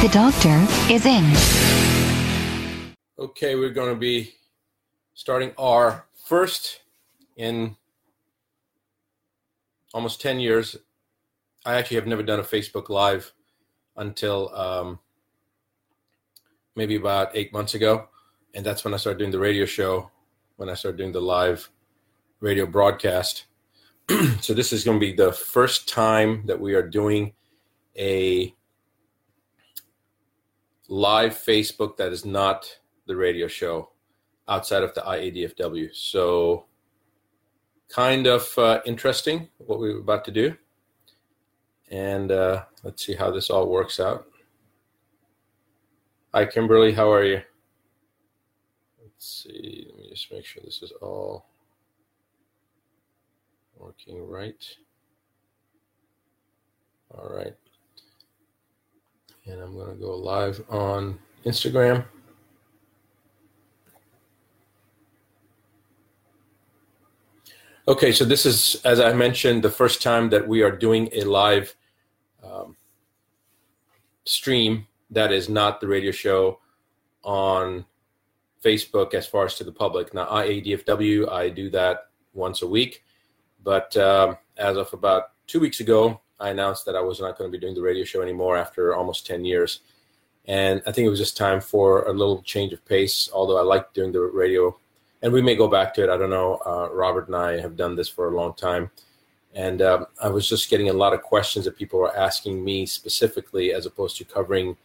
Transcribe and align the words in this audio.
The 0.00 0.08
doctor 0.08 0.66
is 0.90 1.04
in. 1.04 1.30
Okay, 3.18 3.54
we're 3.54 3.68
going 3.68 3.92
to 3.92 4.00
be 4.00 4.32
starting 5.12 5.52
our 5.58 6.06
first 6.24 6.80
in 7.36 7.76
almost 9.92 10.22
10 10.22 10.40
years. 10.40 10.74
I 11.66 11.74
actually 11.74 11.96
have 11.96 12.06
never 12.06 12.22
done 12.22 12.40
a 12.40 12.42
Facebook 12.42 12.88
Live 12.88 13.34
until 13.94 14.48
um, 14.54 15.00
maybe 16.76 16.96
about 16.96 17.32
eight 17.34 17.52
months 17.52 17.74
ago. 17.74 18.08
And 18.54 18.64
that's 18.64 18.86
when 18.86 18.94
I 18.94 18.96
started 18.96 19.18
doing 19.18 19.32
the 19.32 19.38
radio 19.38 19.66
show, 19.66 20.10
when 20.56 20.70
I 20.70 20.74
started 20.74 20.96
doing 20.96 21.12
the 21.12 21.20
live 21.20 21.68
radio 22.40 22.64
broadcast. 22.64 23.44
so 24.40 24.54
this 24.54 24.72
is 24.72 24.82
going 24.82 24.98
to 24.98 25.06
be 25.06 25.12
the 25.12 25.34
first 25.34 25.90
time 25.90 26.46
that 26.46 26.58
we 26.58 26.72
are 26.72 26.88
doing 26.88 27.34
a 27.98 28.54
live 30.90 31.34
Facebook 31.34 31.96
that 31.96 32.12
is 32.12 32.24
not 32.24 32.78
the 33.06 33.14
radio 33.14 33.46
show 33.46 33.90
outside 34.48 34.82
of 34.82 34.92
the 34.94 35.00
IADFW. 35.00 35.94
So, 35.94 36.66
kind 37.88 38.26
of 38.26 38.58
uh, 38.58 38.80
interesting 38.84 39.48
what 39.58 39.78
we're 39.78 40.00
about 40.00 40.24
to 40.24 40.32
do. 40.32 40.56
And 41.90 42.32
uh, 42.32 42.64
let's 42.82 43.06
see 43.06 43.14
how 43.14 43.30
this 43.30 43.50
all 43.50 43.68
works 43.68 44.00
out. 44.00 44.26
Hi, 46.34 46.44
Kimberly. 46.44 46.92
How 46.92 47.12
are 47.12 47.24
you? 47.24 47.40
Let's 49.00 49.44
see. 49.44 49.86
Let 49.88 49.98
me 49.98 50.10
just 50.10 50.32
make 50.32 50.44
sure 50.44 50.62
this 50.64 50.82
is 50.82 50.92
all 51.00 51.46
working 53.76 54.28
right. 54.28 54.64
All 57.12 57.28
right. 57.32 57.56
And 59.50 59.60
I'm 59.60 59.74
going 59.74 59.90
to 59.90 60.00
go 60.00 60.16
live 60.16 60.62
on 60.70 61.18
Instagram. 61.44 62.04
Okay, 67.88 68.12
so 68.12 68.24
this 68.24 68.46
is, 68.46 68.80
as 68.84 69.00
I 69.00 69.12
mentioned, 69.12 69.64
the 69.64 69.70
first 69.70 70.02
time 70.02 70.30
that 70.30 70.46
we 70.46 70.62
are 70.62 70.70
doing 70.70 71.08
a 71.12 71.24
live 71.24 71.74
um, 72.44 72.76
stream 74.24 74.86
that 75.10 75.32
is 75.32 75.48
not 75.48 75.80
the 75.80 75.88
radio 75.88 76.12
show 76.12 76.60
on 77.24 77.84
Facebook 78.64 79.14
as 79.14 79.26
far 79.26 79.46
as 79.46 79.56
to 79.56 79.64
the 79.64 79.72
public. 79.72 80.14
Now, 80.14 80.26
IADFW, 80.26 81.28
I 81.28 81.48
do 81.48 81.70
that 81.70 82.10
once 82.34 82.62
a 82.62 82.68
week, 82.68 83.02
but 83.64 83.96
um, 83.96 84.36
as 84.56 84.76
of 84.76 84.92
about 84.92 85.32
two 85.48 85.58
weeks 85.58 85.80
ago, 85.80 86.20
I 86.40 86.50
announced 86.50 86.86
that 86.86 86.96
I 86.96 87.00
was 87.00 87.20
not 87.20 87.36
going 87.36 87.50
to 87.50 87.56
be 87.56 87.60
doing 87.60 87.74
the 87.74 87.82
radio 87.82 88.04
show 88.04 88.22
anymore 88.22 88.56
after 88.56 88.94
almost 88.94 89.26
10 89.26 89.44
years. 89.44 89.80
And 90.46 90.82
I 90.86 90.92
think 90.92 91.06
it 91.06 91.10
was 91.10 91.18
just 91.18 91.36
time 91.36 91.60
for 91.60 92.04
a 92.04 92.12
little 92.12 92.42
change 92.42 92.72
of 92.72 92.84
pace, 92.86 93.28
although 93.32 93.58
I 93.58 93.62
liked 93.62 93.94
doing 93.94 94.10
the 94.10 94.20
radio. 94.20 94.76
And 95.22 95.32
we 95.32 95.42
may 95.42 95.54
go 95.54 95.68
back 95.68 95.92
to 95.94 96.02
it. 96.02 96.08
I 96.08 96.16
don't 96.16 96.30
know. 96.30 96.60
Uh, 96.64 96.88
Robert 96.92 97.26
and 97.26 97.36
I 97.36 97.60
have 97.60 97.76
done 97.76 97.94
this 97.94 98.08
for 98.08 98.28
a 98.28 98.36
long 98.36 98.54
time. 98.54 98.90
And 99.54 99.82
um, 99.82 100.06
I 100.22 100.28
was 100.28 100.48
just 100.48 100.70
getting 100.70 100.88
a 100.88 100.94
lot 100.94 101.12
of 101.12 101.22
questions 101.22 101.64
that 101.66 101.76
people 101.76 101.98
were 101.98 102.16
asking 102.16 102.64
me 102.64 102.86
specifically, 102.86 103.72
as 103.74 103.84
opposed 103.84 104.16
to 104.18 104.24
covering 104.24 104.76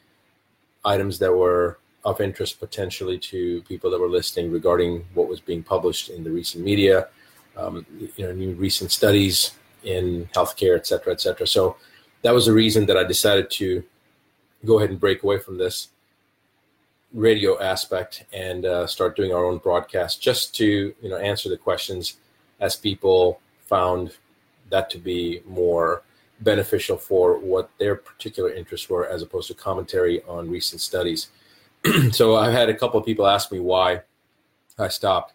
items 0.84 1.20
that 1.20 1.34
were 1.34 1.80
of 2.04 2.20
interest 2.22 2.60
potentially 2.60 3.18
to 3.18 3.62
people 3.64 3.90
that 3.90 4.00
were 4.00 4.10
listening 4.10 4.52
regarding 4.52 5.06
what 5.14 5.28
was 5.28 5.40
being 5.40 5.64
published 5.64 6.10
in 6.10 6.24
the 6.24 6.30
recent 6.30 6.64
media, 6.64 7.08
um, 7.58 7.86
you 7.98 8.26
know, 8.26 8.34
new 8.34 8.54
recent 8.54 8.92
studies 8.92 9.52
in 9.86 10.30
healthcare, 10.36 10.76
et 10.76 10.88
cetera, 10.88 11.14
et 11.14 11.22
cetera. 11.22 11.48
So 11.48 11.78
that 12.22 12.34
was 12.34 12.48
the 12.48 12.54
reason 12.54 12.86
that 12.88 12.98
I 12.98 13.04
decided 13.04 13.50
to 13.52 13.84
go 14.66 14.78
ahead 14.78 14.90
and 14.90 15.00
break 15.00 15.24
away 15.24 15.40
from 15.40 15.58
this 15.58 15.90
radio 17.14 17.62
aspect 17.62 18.26
and 18.34 18.66
uh, 18.66 18.86
start 18.86 19.16
doing 19.16 19.32
our 19.32 19.46
own 19.46 19.58
broadcast 19.60 20.22
just 20.22 20.54
to 20.56 20.94
you 21.02 21.10
know 21.10 21.18
answer 21.18 21.48
the 21.48 21.58
questions 21.58 22.18
as 22.60 22.76
people 22.76 23.40
found 23.68 24.12
that 24.70 24.90
to 24.90 24.98
be 24.98 25.42
more 25.46 26.04
beneficial 26.42 26.98
for 26.98 27.40
what 27.40 27.70
their 27.78 27.96
particular 27.96 28.52
interests 28.52 28.90
were 28.90 29.08
as 29.08 29.22
opposed 29.22 29.48
to 29.48 29.54
commentary 29.54 30.22
on 30.24 30.50
recent 30.50 30.82
studies 30.82 31.30
so 32.12 32.36
i've 32.36 32.52
had 32.52 32.68
a 32.68 32.74
couple 32.74 33.00
of 33.00 33.06
people 33.06 33.26
ask 33.26 33.50
me 33.50 33.60
why 33.60 34.02
i 34.78 34.90
stopped 34.90 35.35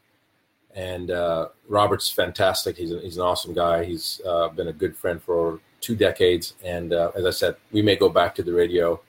and 0.74 1.10
uh, 1.10 1.48
robert's 1.68 2.10
fantastic 2.10 2.76
he's, 2.76 2.92
a, 2.92 3.00
he's 3.00 3.16
an 3.16 3.22
awesome 3.22 3.54
guy 3.54 3.84
He's 3.84 4.20
uh, 4.26 4.48
been 4.48 4.68
a 4.68 4.72
good 4.72 4.96
friend 4.96 5.22
for 5.22 5.60
two 5.80 5.96
decades 5.96 6.54
and 6.64 6.92
uh, 6.92 7.10
as 7.14 7.26
i 7.26 7.30
said 7.30 7.56
we 7.72 7.82
may 7.82 7.96
go 7.96 8.08
back 8.08 8.34
to 8.36 8.42
the 8.42 8.52
radio 8.52 9.00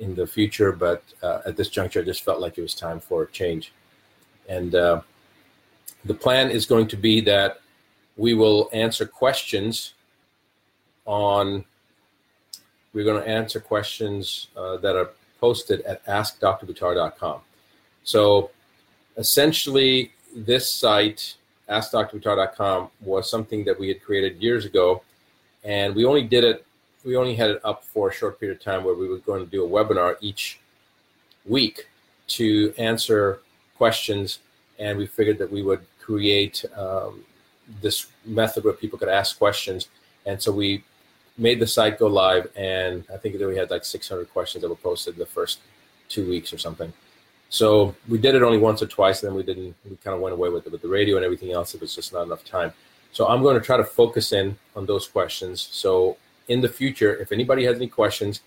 in 0.00 0.14
the 0.14 0.26
future, 0.26 0.72
but 0.72 1.04
uh, 1.22 1.40
at 1.46 1.56
this 1.56 1.68
juncture, 1.68 2.00
I 2.00 2.04
just 2.04 2.24
felt 2.24 2.40
like 2.40 2.58
it 2.58 2.62
was 2.62 2.74
time 2.74 2.98
for 2.98 3.22
a 3.22 3.26
change. 3.28 3.72
And 4.48 4.74
uh, 4.74 5.02
the 6.04 6.14
plan 6.14 6.50
is 6.50 6.66
going 6.66 6.88
to 6.88 6.96
be 6.96 7.20
that 7.20 7.60
we 8.16 8.34
will 8.34 8.68
answer 8.72 9.06
questions 9.06 9.94
on, 11.04 11.64
we're 12.92 13.04
going 13.04 13.22
to 13.22 13.28
answer 13.28 13.60
questions 13.60 14.48
uh, 14.56 14.78
that 14.78 14.96
are 14.96 15.10
posted 15.38 15.82
at 15.82 16.04
askdrbuttar.com. 16.06 17.40
So 18.02 18.50
essentially, 19.16 20.12
this 20.34 20.68
site, 20.68 21.36
askdrbuttar.com, 21.68 22.90
was 23.00 23.30
something 23.30 23.64
that 23.64 23.78
we 23.78 23.88
had 23.88 24.02
created 24.02 24.42
years 24.42 24.64
ago, 24.64 25.02
and 25.64 25.94
we 25.94 26.04
only 26.04 26.22
did 26.22 26.44
it 26.44 26.64
we 27.04 27.16
only 27.16 27.34
had 27.34 27.50
it 27.50 27.60
up 27.64 27.84
for 27.84 28.10
a 28.10 28.12
short 28.12 28.38
period 28.38 28.58
of 28.58 28.62
time 28.62 28.84
where 28.84 28.94
we 28.94 29.08
were 29.08 29.18
going 29.18 29.44
to 29.44 29.50
do 29.50 29.64
a 29.64 29.68
webinar 29.68 30.16
each 30.20 30.60
week 31.46 31.88
to 32.28 32.74
answer 32.76 33.40
questions, 33.76 34.40
and 34.78 34.98
we 34.98 35.06
figured 35.06 35.38
that 35.38 35.50
we 35.50 35.62
would 35.62 35.80
create 36.00 36.64
um, 36.76 37.24
this 37.80 38.08
method 38.24 38.64
where 38.64 38.72
people 38.72 38.98
could 38.98 39.08
ask 39.08 39.38
questions, 39.38 39.88
and 40.26 40.40
so 40.40 40.52
we 40.52 40.84
made 41.38 41.58
the 41.58 41.66
site 41.66 41.98
go 41.98 42.06
live, 42.06 42.50
and 42.54 43.04
I 43.12 43.16
think 43.16 43.38
that 43.38 43.48
we 43.48 43.56
had 43.56 43.70
like 43.70 43.84
600 43.84 44.30
questions 44.30 44.62
that 44.62 44.68
were 44.68 44.76
posted 44.76 45.16
the 45.16 45.26
first 45.26 45.60
two 46.08 46.28
weeks 46.28 46.52
or 46.52 46.58
something. 46.58 46.92
So 47.50 47.94
we 48.08 48.16
did 48.16 48.36
it 48.36 48.42
only 48.42 48.58
once 48.58 48.80
or 48.80 48.86
twice, 48.86 49.22
and 49.22 49.30
then 49.30 49.36
we 49.36 49.42
didn't. 49.42 49.74
We 49.84 49.96
kind 49.96 50.14
of 50.14 50.20
went 50.20 50.32
away 50.32 50.48
with 50.48 50.66
it 50.66 50.72
with 50.72 50.82
the 50.82 50.88
radio 50.88 51.16
and 51.16 51.24
everything 51.24 51.52
else. 51.52 51.74
It 51.74 51.80
was 51.80 51.94
just 51.94 52.12
not 52.12 52.22
enough 52.22 52.44
time. 52.44 52.72
So 53.12 53.26
I'm 53.26 53.42
going 53.42 53.58
to 53.58 53.60
try 53.60 53.76
to 53.76 53.84
focus 53.84 54.32
in 54.32 54.56
on 54.76 54.86
those 54.86 55.08
questions. 55.08 55.60
So 55.60 56.16
in 56.48 56.60
the 56.60 56.68
future, 56.68 57.16
if 57.16 57.32
anybody 57.32 57.64
has 57.64 57.76
any 57.76 57.88
questions, 57.88 58.40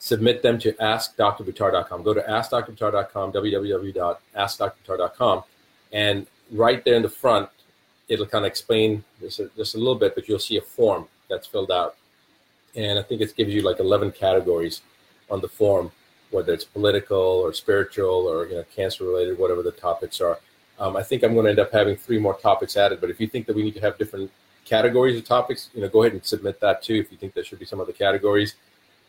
submit 0.00 0.42
them 0.42 0.58
to 0.58 0.72
askdrbuttar.com. 0.72 2.02
Go 2.02 2.12
to 2.12 2.22
askdrbuttar.com, 2.22 3.32
www.askdrbuttar.com, 3.32 5.42
and 5.92 6.26
right 6.50 6.84
there 6.84 6.96
in 6.96 7.02
the 7.02 7.08
front, 7.08 7.48
it'll 8.08 8.26
kind 8.26 8.44
of 8.44 8.50
explain 8.50 9.04
this 9.20 9.40
just 9.56 9.76
a 9.76 9.78
little 9.78 9.94
bit, 9.94 10.16
but 10.16 10.28
you'll 10.28 10.40
see 10.40 10.56
a 10.56 10.62
form 10.62 11.06
that's 11.28 11.46
filled 11.46 11.70
out. 11.70 11.94
And 12.74 12.98
I 12.98 13.02
think 13.02 13.20
it 13.20 13.36
gives 13.36 13.54
you 13.54 13.62
like 13.62 13.78
11 13.78 14.10
categories 14.12 14.80
on 15.30 15.40
the 15.40 15.48
form, 15.48 15.92
whether 16.30 16.52
it's 16.52 16.64
political 16.64 17.18
or 17.18 17.52
spiritual 17.52 18.26
or 18.28 18.46
you 18.46 18.54
know 18.54 18.64
cancer 18.74 19.04
related, 19.04 19.38
whatever 19.38 19.62
the 19.62 19.72
topics 19.72 20.20
are. 20.20 20.38
Um, 20.78 20.96
I 20.96 21.02
think 21.02 21.22
I'm 21.22 21.34
going 21.34 21.44
to 21.44 21.50
end 21.50 21.58
up 21.58 21.72
having 21.72 21.96
three 21.96 22.18
more 22.18 22.34
topics 22.34 22.76
added. 22.76 23.00
But 23.00 23.10
if 23.10 23.20
you 23.20 23.26
think 23.26 23.46
that 23.46 23.54
we 23.54 23.62
need 23.62 23.74
to 23.74 23.80
have 23.80 23.98
different 23.98 24.30
categories 24.64 25.18
of 25.18 25.26
topics, 25.26 25.68
you 25.74 25.82
know, 25.82 25.88
go 25.88 26.02
ahead 26.02 26.12
and 26.12 26.24
submit 26.24 26.60
that 26.60 26.82
too 26.82 26.94
if 26.94 27.12
you 27.12 27.18
think 27.18 27.34
there 27.34 27.44
should 27.44 27.58
be 27.58 27.66
some 27.66 27.80
other 27.80 27.92
categories. 27.92 28.54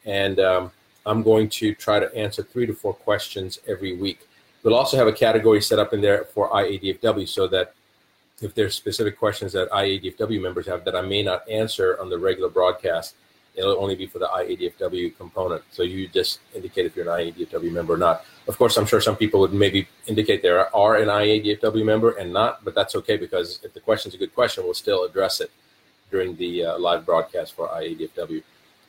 And 0.06 0.40
um, 0.40 0.72
I'm 1.06 1.24
going 1.24 1.50
to 1.50 1.74
try 1.76 2.00
to 2.00 2.14
answer 2.16 2.44
three 2.44 2.66
to 2.66 2.74
four 2.74 2.94
questions 2.94 3.60
every 3.68 3.96
week. 3.96 4.28
We'll 4.64 4.76
also 4.76 4.98
have 4.98 5.08
a 5.08 5.14
category 5.14 5.62
set 5.62 5.80
up 5.80 5.94
in 5.94 6.02
there 6.02 6.26
for 6.26 6.50
IADFW 6.50 7.28
so 7.28 7.48
that 7.48 7.74
if 8.42 8.54
there's 8.54 8.76
specific 8.76 9.18
questions 9.18 9.54
that 9.54 9.70
IADFW 9.70 10.42
members 10.42 10.68
have 10.68 10.84
that 10.86 10.96
I 10.96 11.02
may 11.02 11.24
not 11.24 11.48
answer 11.50 12.00
on 12.00 12.10
the 12.10 12.18
regular 12.18 12.50
broadcast, 12.50 13.16
it'll 13.56 13.82
only 13.82 13.96
be 13.96 14.08
for 14.08 14.20
the 14.20 14.28
IADFW 14.28 15.18
component. 15.18 15.64
So 15.72 15.84
you 15.84 16.08
just 16.08 16.40
indicate 16.56 16.86
if 16.86 16.96
you're 16.96 17.10
an 17.10 17.34
IADFW 17.34 17.72
member 17.72 17.94
or 17.94 17.98
not. 17.98 18.26
Of 18.48 18.58
course, 18.58 18.78
I'm 18.78 18.86
sure 18.86 19.02
some 19.02 19.16
people 19.16 19.40
would 19.42 19.54
maybe 19.54 19.88
indicate 20.08 20.42
they 20.42 20.50
are 20.50 20.96
an 20.96 21.10
IADFW 21.10 21.86
member 21.86 22.12
and 22.12 22.32
not, 22.32 22.64
but 22.64 22.74
that's 22.74 22.96
okay 22.96 23.18
because 23.18 23.60
if 23.64 23.74
the 23.74 23.80
question's 23.80 24.16
a 24.16 24.18
good 24.18 24.34
question, 24.34 24.64
we'll 24.64 24.74
still 24.74 25.04
address 25.04 25.42
it 25.42 25.52
during 26.10 26.36
the 26.38 26.66
uh, 26.66 26.80
live 26.80 27.06
broadcast 27.06 27.54
for 27.54 27.68
IADFW. 27.70 28.44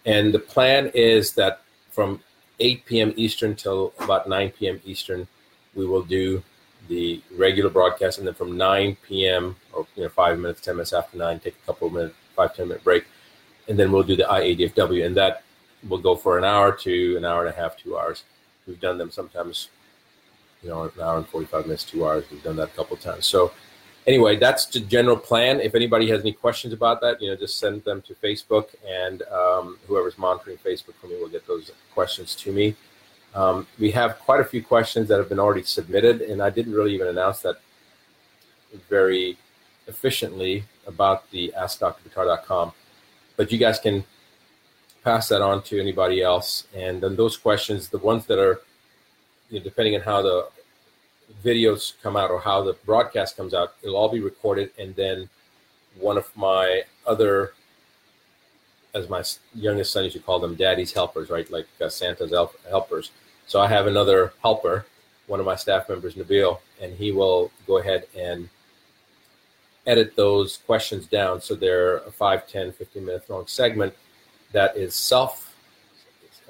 And 0.07 0.33
the 0.33 0.39
plan 0.39 0.91
is 0.95 1.35
that 1.35 1.63
from 1.91 2.21
8 2.61 2.87
p.m. 2.87 3.13
Eastern 3.17 3.55
till 3.55 3.93
about 4.01 4.29
9 4.29 4.51
p.m. 4.51 4.81
Eastern, 4.85 5.27
we 5.75 5.87
will 5.87 6.03
do 6.03 6.43
the 6.89 7.23
regular 7.37 7.71
broadcast, 7.71 8.19
and 8.19 8.27
then 8.27 8.35
from 8.35 8.57
9 8.57 8.97
p.m. 9.07 9.57
or 9.73 9.87
you 9.97 10.03
know 10.03 10.09
five 10.09 10.39
minutes, 10.39 10.61
10 10.61 10.77
minutes 10.77 10.93
after 10.93 11.17
nine, 11.17 11.39
take 11.39 11.55
a 11.63 11.67
couple 11.67 11.87
of 11.87 11.95
minutes, 11.95 12.15
five 12.35 12.55
10 12.55 12.69
minute 12.69 12.85
break, 12.85 13.05
and 13.69 13.79
then 13.79 13.93
we'll 13.93 14.03
do 14.03 14.17
the 14.17 14.25
IADFW, 14.25 15.07
and 15.07 15.17
that 15.17 15.43
will 15.89 15.99
go 15.99 16.15
for 16.15 16.39
an 16.39 16.45
hour 16.45 16.73
to 16.73 17.17
an 17.17 17.25
hour 17.25 17.45
and 17.45 17.55
a 17.55 17.59
half, 17.59 17.77
two 17.77 17.99
hours. 17.99 18.25
We've 18.67 18.81
done 18.81 18.99
them 18.99 19.11
sometimes, 19.11 19.69
you 20.63 20.69
know, 20.69 20.85
an 20.85 20.91
hour 21.01 21.19
and 21.19 21.27
45 21.27 21.67
minutes, 21.67 21.85
two 21.85 22.07
hours. 22.07 22.25
We've 22.31 22.43
done 22.43 22.57
that 22.57 22.69
a 22.69 22.73
couple 22.77 22.97
times. 22.97 23.27
So 23.27 23.53
anyway, 24.07 24.37
that's 24.37 24.67
the 24.67 24.81
general 24.81 25.17
plan. 25.17 25.61
If 25.61 25.75
anybody 25.75 26.09
has 26.11 26.21
any 26.21 26.33
questions 26.33 26.73
about 26.73 27.01
that, 27.01 27.21
you 27.21 27.29
know, 27.29 27.37
just 27.37 27.59
send 27.59 27.85
them 27.85 28.03
to 28.03 28.15
Facebook, 28.15 28.69
and 28.89 29.23
um, 29.23 29.79
whoever's 29.87 30.19
monitoring 30.19 30.59
Facebook 30.59 30.95
for 31.01 31.09
me 31.09 31.17
will 31.21 31.29
get 31.29 31.47
those 31.47 31.71
questions 31.93 32.35
to 32.37 32.53
me. 32.53 32.77
Um, 33.35 33.67
we 33.79 33.91
have 33.93 34.19
quite 34.19 34.41
a 34.41 34.45
few 34.45 34.63
questions 34.63 35.09
that 35.09 35.19
have 35.19 35.29
been 35.29 35.39
already 35.39 35.63
submitted, 35.63 36.21
and 36.21 36.43
I 36.43 36.51
didn't 36.51 36.75
really 36.75 36.95
even 36.95 37.09
announce 37.09 37.41
that 37.41 37.61
very 38.89 39.39
efficiently 39.87 40.65
about 40.87 41.31
the 41.31 41.53
AskDrButtar.com. 41.57 42.73
But 43.37 43.51
you 43.51 43.59
guys 43.59 43.79
can 43.79 44.05
pass 45.05 45.29
that 45.29 45.43
on 45.43 45.63
to 45.65 45.81
anybody 45.81 46.23
else, 46.23 46.67
and 46.75 47.01
then 47.03 47.17
those 47.17 47.37
questions, 47.37 47.89
the 47.89 47.99
ones 47.99 48.27
that 48.27 48.39
are, 48.39 48.61
you 49.51 49.59
know, 49.59 49.65
depending 49.65 49.95
on 49.95 50.01
how 50.01 50.23
the 50.23 50.49
videos 51.45 51.95
come 52.03 52.17
out 52.17 52.31
or 52.31 52.41
how 52.41 52.63
the 52.63 52.75
broadcast 52.85 53.37
comes 53.37 53.55
out, 53.55 53.75
it'll 53.83 53.97
all 53.97 54.09
be 54.09 54.21
recorded, 54.21 54.71
and 54.79 54.95
then 54.97 55.29
one 55.99 56.17
of 56.17 56.31
my 56.37 56.83
other, 57.07 57.53
as 58.95 59.09
my 59.09 59.23
youngest 59.55 59.93
son 59.93 60.05
used 60.05 60.17
to 60.17 60.23
call 60.23 60.39
them, 60.39 60.55
daddy's 60.55 60.93
helpers, 60.93 61.31
right? 61.31 61.51
Like 61.51 61.67
uh, 61.81 61.89
Santa's 61.89 62.31
help- 62.31 62.59
helpers. 62.69 63.11
So 63.47 63.61
I 63.61 63.67
have 63.67 63.87
another 63.87 64.33
helper, 64.43 64.87
one 65.27 65.41
of 65.41 65.47
my 65.47 65.57
staff 65.57 65.89
members, 65.89 66.15
Nabil, 66.15 66.59
and 66.81 66.95
he 66.95 67.13
will 67.13 67.51
go 67.67 67.79
ahead 67.79 68.07
and 68.17 68.49
edit 69.87 70.15
those 70.17 70.59
questions 70.59 71.07
down 71.07 71.41
so 71.41 71.55
they're 71.55 71.99
a 71.99 72.11
5, 72.13 72.47
10, 72.47 72.73
15 72.73 73.05
minute 73.05 73.29
long 73.29 73.47
segment 73.47 73.95
that 74.53 74.77
is 74.77 74.95
self 74.95 75.55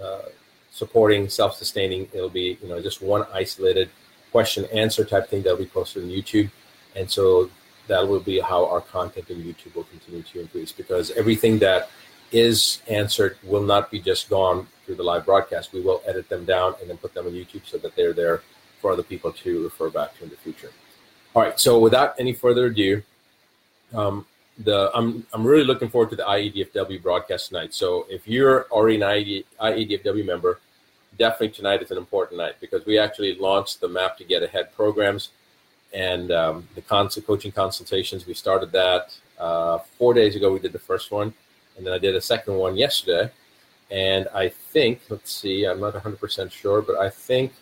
uh, 0.03 0.23
supporting, 0.71 1.29
self 1.29 1.57
sustaining. 1.57 2.09
It'll 2.13 2.29
be, 2.29 2.59
you 2.63 2.69
know, 2.69 2.81
just 2.81 3.01
one 3.01 3.25
isolated 3.33 3.89
question 4.31 4.65
answer 4.73 5.05
type 5.05 5.29
thing 5.29 5.43
that'll 5.43 5.59
be 5.59 5.67
posted 5.67 6.03
on 6.03 6.09
YouTube. 6.09 6.51
And 6.97 7.11
so 7.11 7.51
that 7.87 8.07
will 8.07 8.21
be 8.21 8.41
how 8.41 8.67
our 8.67 8.81
content 8.81 9.31
in 9.31 9.43
YouTube 9.43 9.75
will 9.75 9.85
continue 9.85 10.23
to 10.23 10.41
increase 10.41 10.73
because 10.73 11.11
everything 11.13 11.59
that 11.61 11.91
is 12.33 12.81
answered 12.89 13.37
will 13.43 13.63
not 13.63 13.91
be 13.91 14.01
just 14.01 14.31
gone 14.31 14.67
through 14.87 14.95
the 14.95 15.03
live 15.03 15.27
broadcast. 15.27 15.73
We 15.73 15.83
will 15.83 16.03
edit 16.07 16.29
them 16.29 16.45
down 16.45 16.75
and 16.81 16.89
then 16.89 16.97
put 16.97 17.13
them 17.15 17.27
on 17.27 17.33
YouTube 17.33 17.67
so 17.67 17.77
that 17.79 17.95
they're 17.95 18.15
there 18.15 18.43
for 18.81 18.93
other 18.93 19.03
people 19.03 19.33
to 19.33 19.65
refer 19.65 19.91
back 19.91 20.17
to 20.19 20.25
in 20.25 20.31
the 20.31 20.37
future. 20.37 20.71
All 21.35 21.43
right. 21.43 21.59
So 21.61 21.79
without 21.79 22.15
any 22.19 22.33
further 22.33 22.67
ado, 22.67 23.03
um, 23.95 24.27
the 24.59 24.91
I'm 24.95 25.27
I'm 25.33 25.47
really 25.47 25.65
looking 25.65 25.89
forward 25.89 26.11
to 26.11 26.17
the 26.17 26.25
IEDFW 26.25 27.03
broadcast 27.03 27.49
tonight. 27.49 27.75
So 27.75 28.07
if 28.11 28.29
you're 28.29 28.67
already 28.71 28.97
an 28.97 29.03
IED, 29.03 29.45
IEDFW 29.61 30.25
member, 30.25 30.61
definitely 31.19 31.51
tonight 31.51 31.83
is 31.83 31.91
an 31.91 31.99
important 31.99 32.39
night 32.39 32.57
because 32.61 32.85
we 32.87 32.99
actually 32.99 33.35
launched 33.37 33.81
the 33.81 33.89
Map 33.89 34.17
to 34.19 34.25
Get 34.25 34.43
Ahead 34.43 34.75
programs 34.75 35.31
and 35.93 36.31
um, 36.33 36.69
the 36.75 36.83
consult 36.83 37.27
coaching 37.27 37.53
consultations. 37.53 38.27
We 38.27 38.35
started 38.35 38.73
that 38.73 39.17
uh, 39.39 39.79
four 39.99 40.15
days 40.15 40.37
ago. 40.37 40.53
We 40.53 40.59
did 40.59 40.73
the 40.73 40.79
first 40.79 41.11
one, 41.11 41.35
and 41.77 41.87
then 41.87 41.93
I 41.93 41.99
did 41.99 42.15
a 42.15 42.21
second 42.21 42.55
one 42.57 42.77
yesterday. 42.77 43.31
And 43.91 44.27
I 44.35 44.49
think, 44.49 45.03
let's 45.11 45.31
see, 45.31 45.65
I'm 45.67 45.79
not 45.79 45.93
100% 45.93 46.51
sure, 46.51 46.81
but 46.81 46.97
I 46.97 47.11
think, 47.11 47.53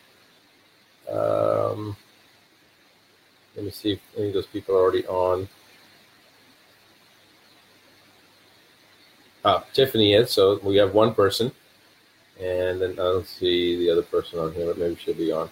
um, 1.10 1.96
let 3.56 3.64
me 3.64 3.72
see 3.72 3.92
if 3.92 4.00
any 4.16 4.28
of 4.28 4.34
those 4.34 4.46
people 4.46 4.76
are 4.76 4.78
already 4.78 5.04
on. 5.08 5.48
Ah, 9.44 9.64
Tiffany 9.72 10.14
is. 10.14 10.30
So 10.30 10.60
we 10.62 10.76
have 10.76 10.94
one 10.94 11.14
person. 11.14 11.52
And 12.40 12.80
then 12.80 12.92
I 12.92 12.96
don't 12.96 13.26
see 13.26 13.76
the 13.76 13.90
other 13.90 14.02
person 14.02 14.38
on 14.38 14.52
here, 14.54 14.66
but 14.66 14.78
maybe 14.78 14.96
she'll 14.96 15.14
be 15.14 15.30
on. 15.30 15.50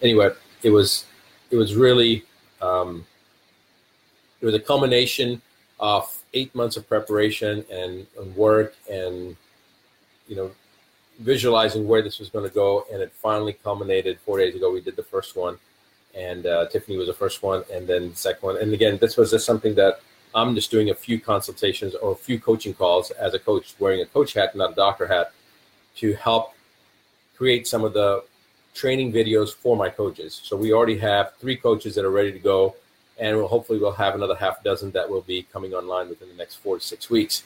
Anyway, 0.00 0.30
it 0.62 0.70
was 0.70 1.04
it 1.50 1.56
was 1.56 1.74
really 1.74 2.24
um, 2.62 3.04
it 4.40 4.46
was 4.46 4.54
a 4.54 4.60
culmination 4.60 5.42
of 5.78 6.22
eight 6.34 6.54
months 6.54 6.76
of 6.76 6.88
preparation 6.88 7.64
and, 7.70 8.06
and 8.18 8.36
work 8.36 8.74
and 8.90 9.36
you 10.28 10.36
know 10.36 10.50
visualizing 11.20 11.86
where 11.86 12.02
this 12.02 12.18
was 12.18 12.28
going 12.28 12.48
to 12.48 12.54
go 12.54 12.84
and 12.92 13.02
it 13.02 13.12
finally 13.12 13.52
culminated 13.52 14.18
four 14.20 14.38
days 14.38 14.54
ago 14.54 14.70
we 14.70 14.80
did 14.80 14.96
the 14.96 15.02
first 15.02 15.36
one 15.36 15.58
and 16.14 16.46
uh, 16.46 16.66
tiffany 16.68 16.96
was 16.96 17.08
the 17.08 17.14
first 17.14 17.42
one 17.42 17.64
and 17.72 17.86
then 17.86 18.10
the 18.10 18.16
second 18.16 18.42
one 18.42 18.56
and 18.58 18.72
again 18.72 18.98
this 18.98 19.16
was 19.16 19.30
just 19.30 19.44
something 19.44 19.74
that 19.74 20.00
i'm 20.34 20.54
just 20.54 20.70
doing 20.70 20.90
a 20.90 20.94
few 20.94 21.20
consultations 21.20 21.94
or 21.96 22.12
a 22.12 22.16
few 22.16 22.38
coaching 22.38 22.74
calls 22.74 23.10
as 23.12 23.34
a 23.34 23.38
coach 23.38 23.74
wearing 23.78 24.00
a 24.00 24.06
coach 24.06 24.34
hat 24.34 24.54
not 24.54 24.72
a 24.72 24.74
doctor 24.74 25.06
hat 25.06 25.32
to 25.96 26.14
help 26.14 26.54
create 27.36 27.66
some 27.66 27.84
of 27.84 27.92
the 27.92 28.22
training 28.74 29.12
videos 29.12 29.54
for 29.54 29.76
my 29.76 29.88
coaches. 29.88 30.40
So 30.44 30.56
we 30.56 30.72
already 30.72 30.98
have 30.98 31.34
three 31.40 31.56
coaches 31.56 31.94
that 31.94 32.04
are 32.04 32.10
ready 32.10 32.32
to 32.32 32.38
go, 32.38 32.76
and 33.18 33.36
we'll, 33.36 33.48
hopefully 33.48 33.78
we'll 33.78 33.92
have 33.92 34.14
another 34.14 34.34
half 34.34 34.62
dozen 34.62 34.90
that 34.92 35.08
will 35.08 35.22
be 35.22 35.42
coming 35.52 35.74
online 35.74 36.08
within 36.08 36.28
the 36.28 36.34
next 36.34 36.56
four 36.56 36.78
to 36.78 36.84
six 36.84 37.10
weeks. 37.10 37.42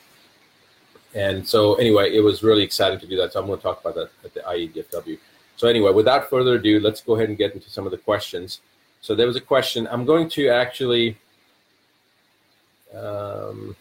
And 1.15 1.47
so 1.47 1.75
anyway, 1.77 2.15
it 2.15 2.21
was 2.21 2.43
really 2.43 2.63
exciting 2.63 2.99
to 2.99 3.07
do 3.07 3.17
that. 3.17 3.33
So 3.33 3.41
I'm 3.41 3.47
going 3.47 3.59
to 3.59 3.63
talk 3.63 3.81
about 3.81 3.95
that 3.95 4.11
at 4.25 4.35
the 4.35 4.41
IEDFW. 4.41 5.19
So 5.57 5.69
anyway, 5.69 5.93
without 5.93 6.29
further 6.29 6.55
ado, 6.55 6.81
let's 6.81 7.01
go 7.01 7.15
ahead 7.15 7.29
and 7.29 7.39
get 7.39 7.55
into 7.55 7.71
some 7.71 7.87
of 7.87 7.93
the 7.93 7.99
questions. 7.99 8.61
So 9.01 9.15
there 9.15 9.27
was 9.27 9.37
a 9.37 9.41
question. 9.41 9.87
I'm 9.91 10.05
going 10.05 10.29
to 10.31 10.49
actually, 10.49 11.17
um, 12.97 13.77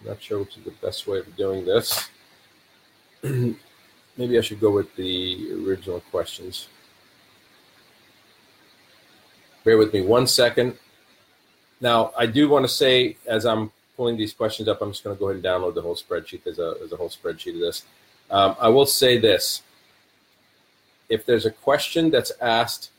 I'm 0.00 0.08
not 0.08 0.22
sure 0.22 0.40
which 0.40 0.56
is 0.56 0.64
the 0.64 0.70
best 0.82 1.06
way 1.06 1.18
of 1.18 1.36
doing 1.36 1.64
this. 1.64 2.08
maybe 3.22 4.38
I 4.38 4.40
should 4.40 4.60
go 4.60 4.70
with 4.70 4.94
the 4.96 5.52
original 5.66 6.00
questions. 6.10 6.68
Bear 9.64 9.76
with 9.76 9.92
me 9.92 10.00
one 10.02 10.26
second. 10.26 10.78
Now, 11.80 12.12
I 12.16 12.26
do 12.26 12.48
want 12.48 12.64
to 12.64 12.68
say, 12.68 13.16
as 13.26 13.44
I'm 13.44 13.72
pulling 13.96 14.16
these 14.16 14.32
questions 14.32 14.68
up, 14.68 14.80
I'm 14.80 14.92
just 14.92 15.04
going 15.04 15.16
to 15.16 15.20
go 15.20 15.28
ahead 15.28 15.36
and 15.36 15.44
download 15.44 15.74
the 15.74 15.82
whole 15.82 15.96
spreadsheet. 15.96 16.44
There's 16.44 16.58
a, 16.58 16.74
there's 16.78 16.92
a 16.92 16.96
whole 16.96 17.10
spreadsheet 17.10 17.54
of 17.54 17.60
this. 17.60 17.84
Um, 18.30 18.56
I 18.60 18.68
will 18.68 18.86
say 18.86 19.18
this. 19.18 19.62
If 21.08 21.26
there's 21.26 21.44
a 21.44 21.50
question 21.50 22.10
that's 22.10 22.32
asked 22.40 22.90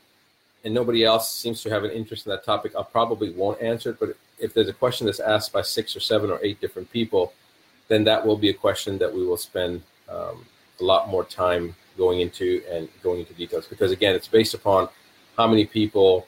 and 0.64 0.72
nobody 0.72 1.04
else 1.04 1.32
seems 1.32 1.62
to 1.62 1.70
have 1.70 1.84
an 1.84 1.90
interest 1.90 2.26
in 2.26 2.30
that 2.30 2.44
topic, 2.44 2.72
I 2.78 2.82
probably 2.82 3.30
won't 3.30 3.60
answer 3.60 3.90
it. 3.90 4.00
But 4.00 4.16
if 4.38 4.54
there's 4.54 4.68
a 4.68 4.72
question 4.72 5.06
that's 5.06 5.20
asked 5.20 5.52
by 5.52 5.62
six 5.62 5.96
or 5.96 6.00
seven 6.00 6.30
or 6.30 6.38
eight 6.42 6.60
different 6.60 6.90
people, 6.92 7.32
then 7.88 8.04
that 8.04 8.24
will 8.24 8.36
be 8.36 8.48
a 8.50 8.54
question 8.54 8.98
that 8.98 9.12
we 9.12 9.26
will 9.26 9.36
spend 9.36 9.82
um, 10.08 10.46
a 10.80 10.84
lot 10.84 11.08
more 11.08 11.24
time 11.24 11.74
going 11.96 12.20
into 12.20 12.62
and 12.70 12.88
going 13.02 13.20
into 13.20 13.34
details 13.34 13.66
because 13.66 13.90
again 13.90 14.14
it's 14.14 14.28
based 14.28 14.54
upon 14.54 14.88
how 15.36 15.46
many 15.46 15.66
people 15.66 16.26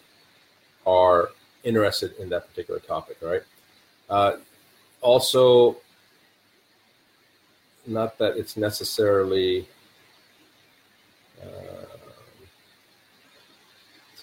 are 0.87 1.31
interested 1.63 2.15
in 2.19 2.29
that 2.29 2.47
particular 2.49 2.81
topic 2.81 3.17
right 3.23 3.43
uh, 4.11 4.33
also 5.01 5.77
not 7.87 8.19
that 8.19 8.37
it's 8.37 8.57
necessarily 8.57 9.67
uh, 11.43 11.85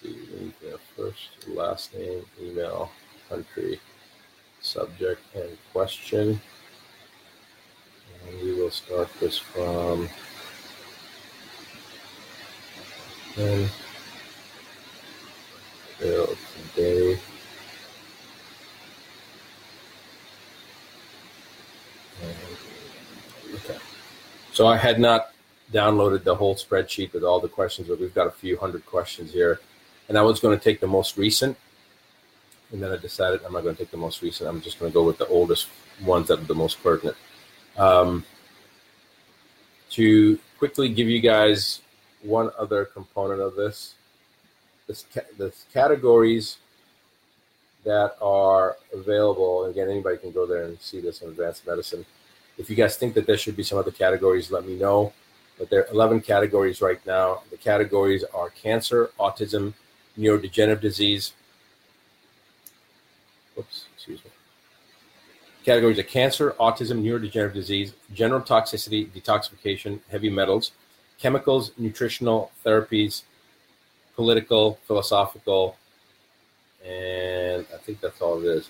see 0.01 0.53
first 1.01 1.47
last 1.47 1.95
name 1.95 2.23
email 2.39 2.91
country 3.27 3.79
subject 4.59 5.21
and 5.33 5.57
question 5.71 6.39
and 8.27 8.41
we 8.43 8.53
will 8.53 8.69
start 8.69 9.09
this 9.19 9.39
from 9.39 10.07
then 13.35 13.67
till 15.97 16.27
today. 16.75 17.19
okay. 23.55 23.77
So 24.51 24.67
I 24.67 24.77
had 24.77 24.99
not 24.99 25.31
downloaded 25.73 26.23
the 26.23 26.35
whole 26.35 26.53
spreadsheet 26.53 27.13
with 27.13 27.23
all 27.23 27.39
the 27.39 27.47
questions, 27.47 27.87
but 27.87 27.99
we've 27.99 28.13
got 28.13 28.27
a 28.27 28.31
few 28.31 28.55
hundred 28.57 28.85
questions 28.85 29.31
here. 29.31 29.59
And 30.09 30.17
I 30.17 30.21
was 30.21 30.39
going 30.39 30.57
to 30.57 30.63
take 30.63 30.79
the 30.79 30.87
most 30.87 31.17
recent. 31.17 31.57
And 32.71 32.81
then 32.81 32.91
I 32.91 32.97
decided 32.97 33.41
I'm 33.45 33.53
not 33.53 33.63
going 33.63 33.75
to 33.75 33.81
take 33.81 33.91
the 33.91 33.97
most 33.97 34.21
recent. 34.21 34.49
I'm 34.49 34.61
just 34.61 34.79
going 34.79 34.91
to 34.91 34.93
go 34.93 35.03
with 35.03 35.17
the 35.17 35.27
oldest 35.27 35.67
ones 36.03 36.27
that 36.27 36.39
are 36.39 36.43
the 36.43 36.55
most 36.55 36.81
pertinent. 36.81 37.17
Um, 37.77 38.25
to 39.91 40.39
quickly 40.57 40.89
give 40.89 41.07
you 41.07 41.19
guys 41.19 41.81
one 42.21 42.51
other 42.57 42.85
component 42.85 43.41
of 43.41 43.55
this, 43.55 43.95
this 44.87 45.05
the 45.37 45.53
categories 45.73 46.57
that 47.83 48.15
are 48.21 48.77
available. 48.93 49.65
Again, 49.65 49.89
anybody 49.89 50.17
can 50.17 50.31
go 50.31 50.45
there 50.45 50.63
and 50.63 50.79
see 50.79 51.01
this 51.01 51.21
in 51.21 51.29
advanced 51.29 51.65
medicine. 51.65 52.05
If 52.57 52.69
you 52.69 52.75
guys 52.75 52.95
think 52.95 53.13
that 53.15 53.25
there 53.25 53.37
should 53.37 53.55
be 53.55 53.63
some 53.63 53.77
other 53.77 53.91
categories, 53.91 54.51
let 54.51 54.65
me 54.65 54.77
know. 54.77 55.13
but 55.57 55.69
there 55.69 55.81
are 55.81 55.93
11 55.93 56.21
categories 56.21 56.81
right 56.81 57.03
now. 57.05 57.43
The 57.51 57.57
categories 57.57 58.23
are 58.33 58.49
cancer, 58.49 59.11
autism, 59.19 59.73
neurodegenerative 60.17 60.81
disease. 60.81 61.33
Oops, 63.57 63.85
excuse 63.95 64.23
me. 64.23 64.31
Categories 65.63 65.99
are 65.99 66.03
cancer, 66.03 66.55
autism, 66.59 67.03
neurodegenerative 67.03 67.53
disease, 67.53 67.93
general 68.13 68.41
toxicity, 68.41 69.07
detoxification, 69.11 69.99
heavy 70.09 70.29
metals, 70.29 70.71
chemicals, 71.19 71.71
nutritional 71.77 72.51
therapies, 72.65 73.23
political, 74.15 74.79
philosophical, 74.87 75.77
and 76.85 77.65
I 77.73 77.77
think 77.77 78.01
that's 78.01 78.21
all 78.21 78.39
it 78.39 78.45
is. 78.45 78.69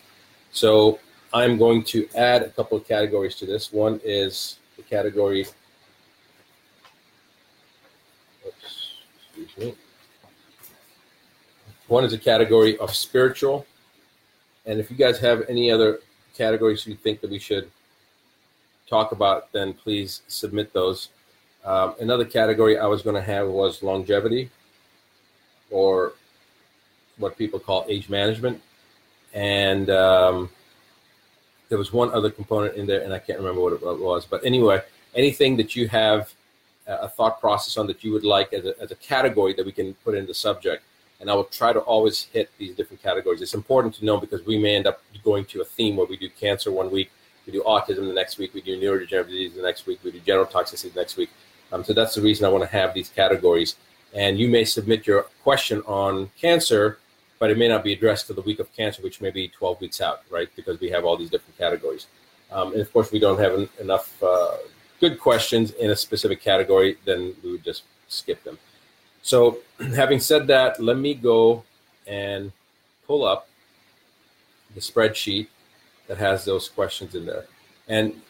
So 0.52 1.00
I'm 1.34 1.58
going 1.58 1.84
to 1.86 2.10
add 2.16 2.42
a 2.42 2.50
couple 2.50 2.78
of 2.78 2.86
categories 2.86 3.36
to 3.36 3.46
this. 3.46 3.72
One 3.72 4.02
is 4.04 4.58
the 4.76 4.84
category. 4.84 5.46
Oops, 8.46 8.96
excuse 9.38 9.58
me. 9.58 9.76
One 11.92 12.06
is 12.06 12.14
a 12.14 12.18
category 12.18 12.78
of 12.78 12.96
spiritual, 12.96 13.66
and 14.66 14.80
if 14.80 14.90
you 14.90 14.96
guys 14.96 15.20
have 15.20 15.44
any 15.50 15.70
other 15.70 16.00
categories 16.34 16.88
you 16.88 16.96
think 16.96 17.20
that 17.20 17.30
we 17.30 17.38
should 17.38 17.70
talk 18.88 19.12
about, 19.12 19.52
then 19.52 19.74
please 19.74 20.22
submit 20.30 20.72
those. 20.72 21.10
Um, 21.66 21.96
another 22.00 22.24
category 22.24 22.80
I 22.80 22.86
was 22.86 23.02
going 23.02 23.18
to 23.18 23.22
have 23.22 23.50
was 23.50 23.84
longevity, 23.84 24.50
or 25.70 26.14
what 27.18 27.38
people 27.38 27.60
call 27.60 27.86
age 27.90 28.08
management, 28.08 28.62
and 29.34 29.90
um, 29.90 30.50
there 31.68 31.78
was 31.78 31.92
one 31.92 32.10
other 32.14 32.30
component 32.30 32.78
in 32.78 32.88
there, 32.88 33.02
and 33.02 33.14
I 33.14 33.20
can't 33.20 33.38
remember 33.38 33.60
what 33.60 33.74
it 33.74 33.82
was. 33.82 34.26
But 34.26 34.46
anyway, 34.46 34.82
anything 35.14 35.58
that 35.58 35.76
you 35.76 35.90
have 35.90 36.34
a 36.88 37.10
thought 37.10 37.42
process 37.42 37.76
on 37.76 37.86
that 37.88 38.02
you 38.02 38.14
would 38.14 38.24
like 38.24 38.54
as 38.54 38.64
a, 38.64 38.82
as 38.82 38.92
a 38.92 38.96
category 38.96 39.52
that 39.56 39.66
we 39.66 39.74
can 39.74 39.94
put 40.06 40.16
in 40.16 40.26
the 40.26 40.34
subject. 40.34 40.86
And 41.22 41.30
I 41.30 41.36
will 41.36 41.46
try 41.46 41.72
to 41.72 41.80
always 41.80 42.24
hit 42.24 42.50
these 42.58 42.76
different 42.76 43.02
categories. 43.02 43.42
It's 43.42 43.54
important 43.54 43.94
to 43.96 44.06
know 44.06 44.18
because 44.18 44.46
we 44.46 44.58
may 44.58 44.76
end 44.76 44.88
up 44.88 45.02
going 45.24 45.46
to 45.46 45.62
a 45.62 45.66
theme 45.66 45.96
where 45.96 46.08
we 46.08 46.18
do 46.18 46.30
cancer 46.30 46.72
one 46.72 46.92
week, 46.92 47.12
we 47.46 47.54
do 47.54 47.62
autism 47.62 48.08
the 48.08 48.14
next 48.14 48.40
week, 48.40 48.54
we 48.54 48.62
do 48.62 48.80
neurodegenerative 48.80 49.28
disease 49.28 49.54
the 49.54 49.62
next 49.62 49.86
week, 49.86 50.00
we 50.04 50.12
do 50.12 50.20
general 50.20 50.48
toxicity 50.48 50.94
the 50.94 51.00
next 51.00 51.18
week. 51.18 51.30
Um, 51.72 51.84
so 51.84 51.94
that's 51.94 52.16
the 52.16 52.22
reason 52.22 52.46
I 52.46 52.50
want 52.50 52.64
to 52.64 52.70
have 52.70 52.94
these 52.94 53.10
categories. 53.10 53.76
And 54.14 54.38
you 54.38 54.50
may 54.50 54.66
submit 54.66 55.08
your 55.08 55.24
question 55.44 55.82
on 55.86 56.32
cancer, 56.40 56.98
but 57.40 57.50
it 57.50 57.58
may 57.58 57.68
not 57.68 57.84
be 57.84 57.94
addressed 57.94 58.28
to 58.28 58.34
the 58.34 58.42
week 58.42 58.60
of 58.60 58.74
cancer, 58.76 59.02
which 59.02 59.22
may 59.22 59.30
be 59.30 59.48
12 59.48 59.80
weeks 59.80 60.02
out, 60.02 60.24
right? 60.30 60.50
Because 60.56 60.80
we 60.80 60.90
have 60.90 61.06
all 61.06 61.16
these 61.16 61.30
different 61.30 61.58
categories. 61.58 62.08
Um, 62.52 62.74
and 62.74 62.82
of 62.82 62.92
course, 62.92 63.12
we 63.12 63.20
don't 63.20 63.40
have 63.40 63.54
en- 63.54 63.70
enough 63.80 64.22
uh, 64.22 64.58
good 65.00 65.20
questions 65.20 65.72
in 65.72 65.92
a 65.92 65.96
specific 65.96 66.42
category, 66.42 66.98
then 67.06 67.36
we 67.44 67.52
would 67.52 67.64
just 67.64 67.84
skip 68.08 68.44
them. 68.44 68.58
So, 69.22 69.60
having 69.96 70.20
said 70.20 70.48
that, 70.48 70.82
let 70.82 70.98
me 70.98 71.14
go 71.14 71.64
and 72.08 72.52
pull 73.08 73.24
up 73.26 73.48
the 74.74 74.82
spreadsheet 74.82 75.48
that 76.08 76.18
has 76.18 76.46
those 76.46 76.70
questions 76.70 77.16
in 77.16 77.26
there. 77.26 77.46
And 77.88 78.22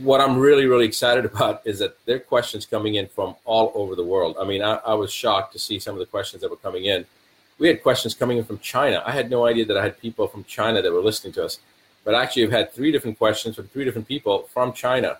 what 0.00 0.20
I'm 0.20 0.38
really, 0.38 0.66
really 0.66 0.86
excited 0.86 1.24
about 1.32 1.62
is 1.64 1.78
that 1.80 1.96
there 2.06 2.16
are 2.16 2.20
questions 2.20 2.66
coming 2.66 2.94
in 2.94 3.06
from 3.08 3.34
all 3.44 3.72
over 3.74 3.94
the 3.94 4.04
world. 4.04 4.36
I 4.40 4.44
mean, 4.44 4.62
I, 4.62 4.74
I 4.76 4.94
was 4.94 5.12
shocked 5.12 5.52
to 5.52 5.58
see 5.58 5.78
some 5.78 5.94
of 5.94 6.00
the 6.00 6.06
questions 6.06 6.42
that 6.42 6.50
were 6.50 6.56
coming 6.56 6.84
in. 6.84 7.04
We 7.58 7.68
had 7.68 7.82
questions 7.82 8.14
coming 8.14 8.38
in 8.38 8.44
from 8.44 8.58
China. 8.58 9.02
I 9.06 9.12
had 9.12 9.30
no 9.30 9.46
idea 9.46 9.64
that 9.66 9.76
I 9.76 9.82
had 9.82 9.98
people 10.00 10.26
from 10.26 10.44
China 10.44 10.82
that 10.82 10.92
were 10.92 11.00
listening 11.00 11.32
to 11.34 11.44
us. 11.44 11.58
But 12.04 12.14
actually, 12.14 12.44
I've 12.44 12.52
had 12.52 12.72
three 12.72 12.90
different 12.90 13.18
questions 13.18 13.56
from 13.56 13.68
three 13.68 13.84
different 13.84 14.08
people 14.08 14.48
from 14.52 14.72
China. 14.72 15.18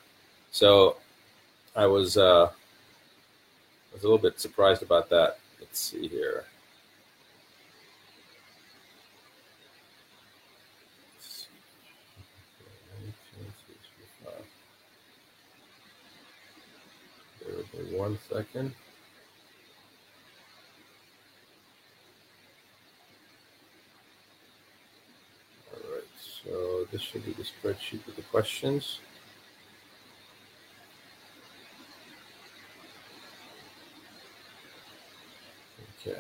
So 0.51 0.97
I 1.77 1.87
was 1.87 2.17
uh, 2.17 2.51
I 3.93 3.95
was 3.95 4.05
a 4.05 4.07
little 4.07 4.19
bit 4.19 4.41
surprised 4.41 4.83
about 4.83 5.11
that. 5.11 5.39
Let's 5.61 5.79
see 5.79 6.09
here. 6.09 6.45
One 17.93 18.19
second. 18.29 18.75
All 25.73 25.81
right, 25.93 26.03
so 26.19 26.87
this 26.91 27.03
should 27.03 27.25
be 27.27 27.33
the 27.33 27.45
spreadsheet 27.45 28.07
with 28.07 28.17
the 28.17 28.23
questions. 28.23 29.01
Okay. 36.07 36.19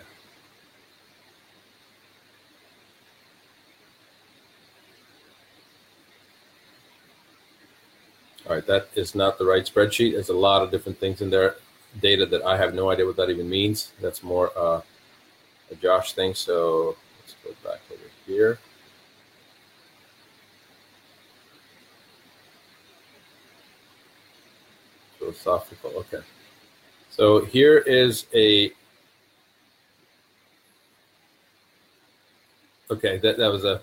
That 8.61 8.89
is 8.95 9.15
not 9.15 9.39
the 9.39 9.45
right 9.45 9.65
spreadsheet. 9.65 10.13
There's 10.13 10.29
a 10.29 10.35
lot 10.35 10.63
of 10.63 10.71
different 10.71 10.99
things 10.99 11.21
in 11.21 11.31
there, 11.31 11.57
data 12.01 12.27
that 12.27 12.43
I 12.43 12.57
have 12.57 12.75
no 12.75 12.91
idea 12.91 13.07
what 13.07 13.17
that 13.17 13.31
even 13.31 13.49
means. 13.49 13.93
That's 14.01 14.23
more 14.23 14.51
uh, 14.57 14.81
a 15.71 15.75
Josh 15.77 16.13
thing. 16.13 16.35
So 16.35 16.97
let's 17.21 17.37
go 17.45 17.51
back 17.69 17.81
over 17.91 18.01
here. 18.27 18.59
Philosophical. 25.19 25.91
Okay. 25.97 26.21
So 27.11 27.45
here 27.45 27.79
is 27.79 28.27
a 28.35 28.73
Okay, 32.91 33.17
that, 33.19 33.39
that 33.39 33.51
was 33.51 33.65
a 33.65 33.81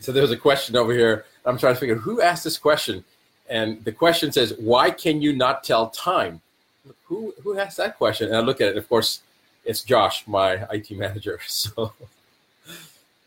so 0.00 0.12
there 0.12 0.22
was 0.22 0.32
a 0.32 0.36
question 0.36 0.76
over 0.76 0.92
here. 0.92 1.24
I'm 1.44 1.58
trying 1.58 1.74
to 1.74 1.80
figure 1.80 1.96
who 1.96 2.20
asked 2.20 2.44
this 2.44 2.58
question, 2.58 3.04
and 3.48 3.84
the 3.84 3.92
question 3.92 4.32
says, 4.32 4.54
"Why 4.58 4.90
can 4.90 5.20
you 5.22 5.34
not 5.34 5.64
tell 5.64 5.90
time?" 5.90 6.40
Who 7.04 7.34
who 7.42 7.58
asked 7.58 7.76
that 7.78 7.96
question? 7.96 8.28
And 8.28 8.36
I 8.36 8.40
look 8.40 8.60
at 8.60 8.68
it. 8.68 8.76
Of 8.76 8.88
course, 8.88 9.22
it's 9.64 9.82
Josh, 9.82 10.26
my 10.26 10.66
IT 10.70 10.90
manager. 10.92 11.40
So, 11.48 11.92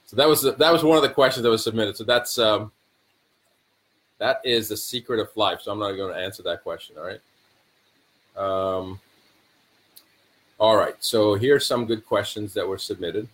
so 0.06 0.18
that 0.18 0.28
was 0.28 0.42
that 0.42 0.74
was 0.74 0.84
one 0.84 0.98
of 0.98 1.04
the 1.04 1.10
questions 1.10 1.44
that 1.44 1.50
was 1.50 1.64
submitted. 1.64 1.96
So 1.96 2.04
that's 2.04 2.38
um, 2.38 2.72
that 4.22 4.40
is 4.44 4.68
the 4.68 4.78
secret 4.78 5.20
of 5.20 5.30
life. 5.36 5.62
So 5.62 5.72
I'm 5.72 5.80
not 5.80 5.94
going 5.94 6.14
to 6.14 6.20
answer 6.20 6.44
that 6.44 6.62
question. 6.62 6.96
All 6.98 7.06
right. 7.06 7.22
Um, 8.38 9.00
all 10.60 10.76
right. 10.78 10.96
So 11.00 11.34
here's 11.34 11.66
some 11.66 11.88
good 11.88 12.06
questions 12.06 12.54
that 12.54 12.68
were 12.68 12.78
submitted. 12.78 13.28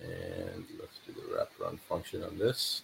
And 0.00 0.64
let's 0.78 0.98
do 1.04 1.12
the 1.12 1.34
wrap 1.34 1.50
run 1.58 1.80
function 2.02 2.24
on 2.24 2.36
this. 2.36 2.82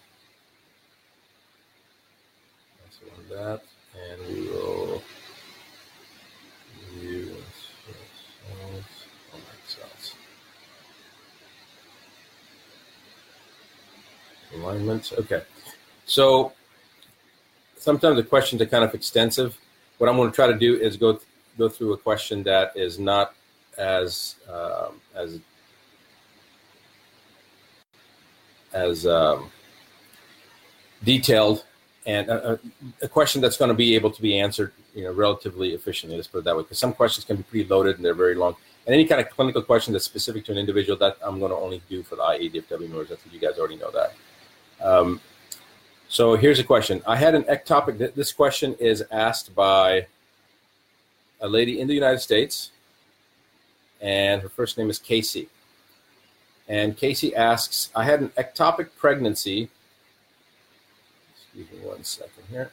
That's 2.81 2.99
on 3.17 3.37
that. 3.37 3.61
And 4.09 4.33
we 4.33 4.49
will 4.49 5.01
view 6.93 7.35
cells, 7.85 8.83
on 9.33 9.41
cells. 9.67 10.15
Alignments. 14.55 15.11
Okay. 15.11 15.43
So 16.05 16.53
sometimes 17.77 18.15
the 18.15 18.23
questions 18.23 18.61
are 18.61 18.67
kind 18.67 18.85
of 18.85 18.93
extensive. 18.93 19.57
What 19.97 20.09
I'm 20.09 20.15
going 20.15 20.29
to 20.29 20.35
try 20.35 20.47
to 20.47 20.57
do 20.57 20.75
is 20.77 20.95
go 20.95 21.19
go 21.57 21.67
through 21.67 21.91
a 21.91 21.97
question 21.97 22.41
that 22.43 22.71
is 22.75 22.99
not 22.99 23.35
as 23.77 24.35
um, 24.49 25.01
as 25.13 25.39
as 28.73 29.05
um, 29.07 29.49
detailed 31.03 31.65
and 32.05 32.29
a, 32.29 32.59
a 33.01 33.07
question 33.07 33.41
that's 33.41 33.57
going 33.57 33.69
to 33.69 33.75
be 33.75 33.95
able 33.95 34.11
to 34.11 34.21
be 34.21 34.39
answered 34.39 34.71
you 34.95 35.03
know 35.03 35.11
relatively 35.11 35.73
efficiently 35.73 36.15
let's 36.15 36.27
put 36.27 36.39
it 36.39 36.43
that 36.45 36.55
way 36.55 36.63
because 36.63 36.79
some 36.79 36.93
questions 36.93 37.25
can 37.25 37.37
be 37.37 37.43
pretty 37.43 37.69
loaded 37.69 37.97
and 37.97 38.05
they're 38.05 38.13
very 38.13 38.35
long. 38.35 38.55
And 38.85 38.93
any 38.95 39.05
kind 39.05 39.21
of 39.21 39.29
clinical 39.29 39.61
question 39.61 39.93
that's 39.93 40.05
specific 40.05 40.45
to 40.45 40.51
an 40.51 40.57
individual 40.57 40.97
that 40.99 41.17
i'm 41.23 41.39
going 41.39 41.51
to 41.51 41.57
only 41.57 41.81
do 41.89 42.03
for 42.03 42.15
the 42.15 42.23
iadfw 42.23 42.79
members 42.79 43.11
i 43.11 43.15
think 43.15 43.33
you 43.33 43.39
guys 43.39 43.57
already 43.59 43.77
know 43.77 43.91
that. 43.91 44.13
Um, 44.81 45.21
so 46.07 46.35
here's 46.35 46.57
a 46.57 46.63
question. 46.63 47.03
I 47.05 47.15
had 47.15 47.35
an 47.35 47.43
ectopic 47.43 48.15
this 48.15 48.31
question 48.31 48.75
is 48.79 49.03
asked 49.11 49.53
by 49.53 50.07
a 51.41 51.47
lady 51.47 51.79
in 51.79 51.87
the 51.87 51.93
united 51.93 52.19
states 52.19 52.71
and 54.01 54.41
her 54.41 54.49
first 54.49 54.77
name 54.77 54.89
is 54.89 54.99
casey 54.99 55.49
and 56.69 56.95
Casey 56.95 57.35
asks, 57.35 57.89
I 57.95 58.03
had 58.03 58.21
an 58.21 58.29
ectopic 58.37 58.89
pregnancy. 58.95 59.69
Excuse 61.33 61.71
me 61.71 61.85
one 61.85 62.03
second 62.03 62.43
here. 62.49 62.71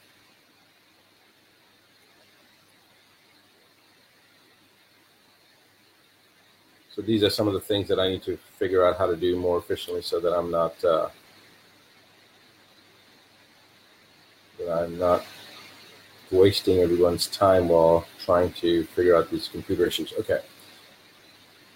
So 6.91 7.01
these 7.01 7.23
are 7.23 7.29
some 7.29 7.47
of 7.47 7.53
the 7.53 7.59
things 7.59 7.87
that 7.87 7.99
I 7.99 8.07
need 8.07 8.21
to 8.23 8.37
figure 8.57 8.85
out 8.85 8.97
how 8.97 9.07
to 9.07 9.15
do 9.15 9.35
more 9.35 9.57
efficiently 9.57 10.03
so 10.03 10.19
that 10.19 10.33
I'm 10.33 10.51
not 10.51 10.83
uh, 10.83 11.09
that 14.59 14.71
I'm 14.71 14.97
not 14.97 15.23
wasting 16.31 16.79
everyone's 16.79 17.27
time 17.27 17.67
while 17.67 18.05
trying 18.23 18.51
to 18.53 18.83
figure 18.85 19.15
out 19.15 19.29
these 19.31 19.47
computer 19.47 19.85
issues. 19.85 20.13
Okay. 20.19 20.41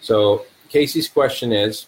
So 0.02 0.46
Casey's 0.70 1.08
question 1.08 1.52
is 1.52 1.86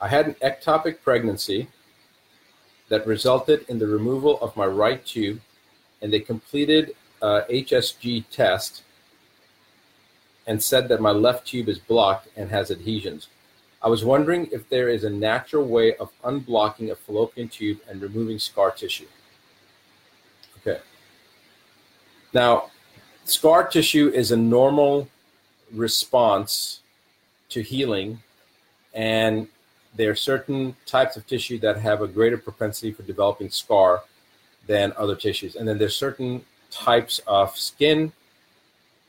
I 0.00 0.08
had 0.08 0.26
an 0.26 0.34
ectopic 0.34 1.02
pregnancy 1.02 1.68
that 2.88 3.06
resulted 3.06 3.64
in 3.68 3.78
the 3.78 3.86
removal 3.86 4.40
of 4.40 4.56
my 4.56 4.66
right 4.66 5.04
tube, 5.04 5.40
and 6.00 6.12
they 6.12 6.20
completed 6.20 6.94
a 7.20 7.42
HSG 7.50 8.24
test 8.30 8.82
and 10.46 10.62
said 10.62 10.88
that 10.88 11.00
my 11.00 11.10
left 11.10 11.46
tube 11.46 11.68
is 11.68 11.78
blocked 11.78 12.28
and 12.36 12.50
has 12.50 12.70
adhesions. 12.70 13.28
I 13.82 13.88
was 13.88 14.04
wondering 14.04 14.48
if 14.50 14.68
there 14.68 14.88
is 14.88 15.04
a 15.04 15.10
natural 15.10 15.64
way 15.64 15.94
of 15.96 16.10
unblocking 16.24 16.90
a 16.90 16.96
fallopian 16.96 17.48
tube 17.48 17.80
and 17.88 18.00
removing 18.00 18.38
scar 18.38 18.70
tissue. 18.70 19.06
Okay. 20.58 20.80
Now, 22.32 22.70
scar 23.24 23.66
tissue 23.66 24.08
is 24.08 24.32
a 24.32 24.36
normal 24.36 25.08
response 25.72 26.80
to 27.50 27.62
healing, 27.62 28.22
and 28.94 29.48
there 29.98 30.10
are 30.12 30.14
certain 30.32 30.76
types 30.86 31.16
of 31.16 31.26
tissue 31.26 31.58
that 31.58 31.76
have 31.76 32.00
a 32.00 32.08
greater 32.08 32.38
propensity 32.38 32.92
for 32.92 33.02
developing 33.02 33.50
scar 33.50 34.04
than 34.66 34.92
other 34.96 35.16
tissues. 35.16 35.56
And 35.56 35.66
then 35.66 35.76
there's 35.76 35.96
certain 35.96 36.44
types 36.70 37.20
of 37.26 37.56
skin, 37.56 38.12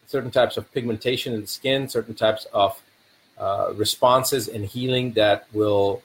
certain 0.08 0.32
types 0.32 0.58
of 0.58 0.70
pigmentation 0.74 1.34
in 1.34 1.42
the 1.42 1.48
skin, 1.48 1.88
certain 1.88 2.16
types 2.16 2.48
of 2.54 2.82
uh, 3.38 3.72
responses 3.76 4.48
and 4.48 4.66
healing 4.66 5.14
that 5.14 5.46
will 5.54 6.02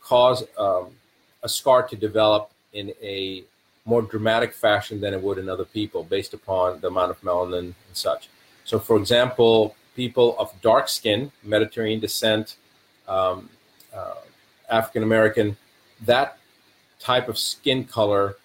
cause 0.00 0.42
um, 0.58 0.86
a 1.42 1.48
scar 1.48 1.82
to 1.86 1.94
develop 1.94 2.50
in 2.72 2.92
a 3.02 3.44
more 3.84 4.00
dramatic 4.00 4.54
fashion 4.54 5.02
than 5.02 5.12
it 5.12 5.22
would 5.22 5.36
in 5.36 5.50
other 5.50 5.66
people 5.66 6.02
based 6.02 6.32
upon 6.32 6.80
the 6.80 6.88
amount 6.88 7.10
of 7.10 7.20
melanin 7.20 7.58
and 7.58 7.74
such. 7.92 8.30
So, 8.64 8.78
for 8.78 8.96
example, 8.96 9.76
people 9.94 10.34
of 10.38 10.50
dark 10.62 10.88
skin, 10.88 11.30
Mediterranean 11.42 12.00
descent, 12.00 12.56
um, 13.06 13.50
uh, 13.94 14.14
African 14.70 15.02
American, 15.02 15.56
that 16.02 16.38
type 16.98 17.28
of 17.28 17.38
skin 17.38 17.84
color, 17.84 18.36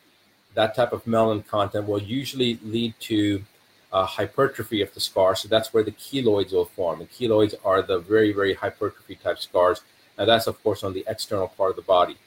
that 0.54 0.76
type 0.76 0.94
of 0.94 1.04
melanin 1.06 1.46
content 1.48 1.88
will 1.88 2.02
usually 2.02 2.60
lead 2.64 2.94
to 3.00 3.44
uh, 3.92 4.06
hypertrophy 4.06 4.82
of 4.82 4.94
the 4.94 5.00
scar. 5.00 5.36
So 5.36 5.48
that's 5.48 5.74
where 5.74 5.84
the 5.84 5.92
keloids 5.92 6.52
will 6.52 6.66
form. 6.66 7.00
The 7.00 7.06
keloids 7.06 7.56
are 7.66 7.82
the 7.82 8.00
very, 8.00 8.32
very 8.34 8.54
hypertrophy 8.54 9.16
type 9.16 9.40
scars. 9.40 9.82
Now 10.18 10.26
that's 10.26 10.48
of 10.48 10.62
course 10.64 10.84
on 10.84 10.94
the 10.94 11.04
external 11.08 11.48
part 11.48 11.72
of 11.72 11.76
the 11.76 11.82
body. 11.82 12.18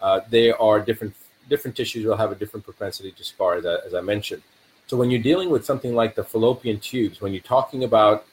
Uh, 0.00 0.20
they 0.30 0.50
are 0.50 0.80
different. 0.80 1.14
Different 1.50 1.76
tissues 1.76 2.06
will 2.06 2.16
have 2.16 2.30
a 2.30 2.36
different 2.36 2.64
propensity 2.64 3.10
to 3.10 3.24
scar, 3.24 3.56
as 3.56 3.66
I, 3.66 3.74
as 3.84 3.94
I 3.94 4.00
mentioned. 4.00 4.42
So 4.86 4.96
when 4.96 5.10
you're 5.10 5.22
dealing 5.22 5.50
with 5.50 5.64
something 5.64 5.92
like 5.92 6.14
the 6.14 6.22
fallopian 6.22 6.78
tubes, 6.78 7.20
when 7.20 7.32
you're 7.32 7.42
talking 7.42 7.82
about 7.82 8.26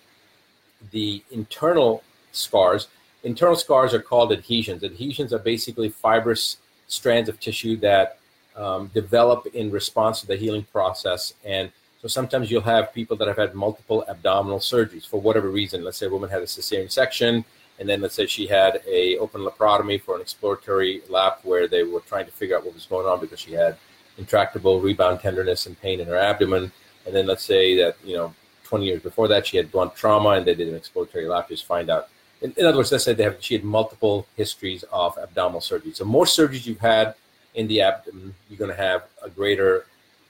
the 0.92 1.24
internal 1.32 2.04
scars, 2.32 2.88
internal 3.24 3.56
scars 3.56 3.94
are 3.94 4.02
called 4.02 4.32
adhesions. 4.32 4.84
Adhesions 4.84 5.34
are 5.34 5.40
basically 5.40 5.90
fibrous 5.90 6.58
strands 6.88 7.30
of 7.30 7.40
tissue 7.40 7.78
that 7.78 8.18
um, 8.56 8.88
develop 8.94 9.46
in 9.48 9.72
response 9.72 10.22
to 10.22 10.28
the 10.28 10.36
healing 10.36 10.66
process. 10.72 11.34
And 11.46 11.72
so 12.02 12.08
sometimes 12.08 12.50
you'll 12.50 12.62
have 12.62 12.94
people 12.94 13.18
that 13.18 13.28
have 13.28 13.38
had 13.38 13.56
multiple 13.56 14.06
abdominal 14.08 14.60
surgeries 14.60 15.08
for 15.08 15.20
whatever 15.20 15.50
reason. 15.50 15.84
Let's 15.84 15.98
say 15.98 16.06
a 16.06 16.10
woman 16.10 16.30
had 16.30 16.42
a 16.42 16.46
cesarean 16.46 16.92
section, 16.92 17.44
and 17.78 17.88
then 17.88 18.02
let's 18.02 18.16
say 18.16 18.26
she 18.26 18.48
had 18.48 18.82
a 18.88 19.18
open 19.18 19.42
laparotomy 19.42 20.02
for 20.02 20.16
an 20.16 20.22
exploratory 20.22 21.02
lap 21.10 21.40
where 21.44 21.68
they 21.68 21.84
were 21.84 22.02
trying 22.02 22.26
to 22.26 22.32
figure 22.32 22.58
out 22.58 22.66
what 22.66 22.74
was 22.74 22.86
going 22.86 23.06
on 23.06 23.20
because 23.20 23.40
she 23.40 23.54
had 23.54 23.78
intractable 24.18 24.82
rebound 24.82 25.20
tenderness 25.20 25.66
and 25.66 25.80
pain 25.82 26.00
in 26.00 26.08
her 26.08 26.18
abdomen. 26.18 26.72
And 27.06 27.16
then 27.16 27.26
let's 27.26 27.44
say 27.44 27.76
that 27.78 27.96
you 28.04 28.16
know 28.16 28.34
20 28.64 28.86
years 28.86 29.02
before 29.02 29.28
that 29.30 29.48
she 29.48 29.58
had 29.58 29.72
blunt 29.72 29.96
trauma, 29.96 30.30
and 30.32 30.46
they 30.46 30.56
did 30.56 30.70
an 30.70 30.76
exploratory 30.76 31.28
lap 31.28 31.48
to 31.48 31.54
just 31.54 31.66
find 31.66 31.90
out 31.90 32.10
in, 32.42 32.54
in, 32.58 32.66
other 32.66 32.78
words, 32.78 32.92
let's 32.92 33.04
say 33.04 33.14
they 33.14 33.24
have 33.24 33.38
she 33.40 33.54
had 33.54 33.64
multiple 33.64 34.26
histories 34.38 34.84
of 34.92 35.18
abdominal 35.18 35.62
surgery. 35.62 35.94
So 35.94 36.06
more 36.06 36.26
surgeries 36.26 36.66
you've 36.66 36.80
had 36.80 37.16
in 37.56 37.68
the 37.68 37.82
abdomen, 37.82 38.36
you're 38.50 38.58
going 38.58 38.72
to 38.72 38.78
have 38.78 39.04
a 39.22 39.30
greater 39.30 39.86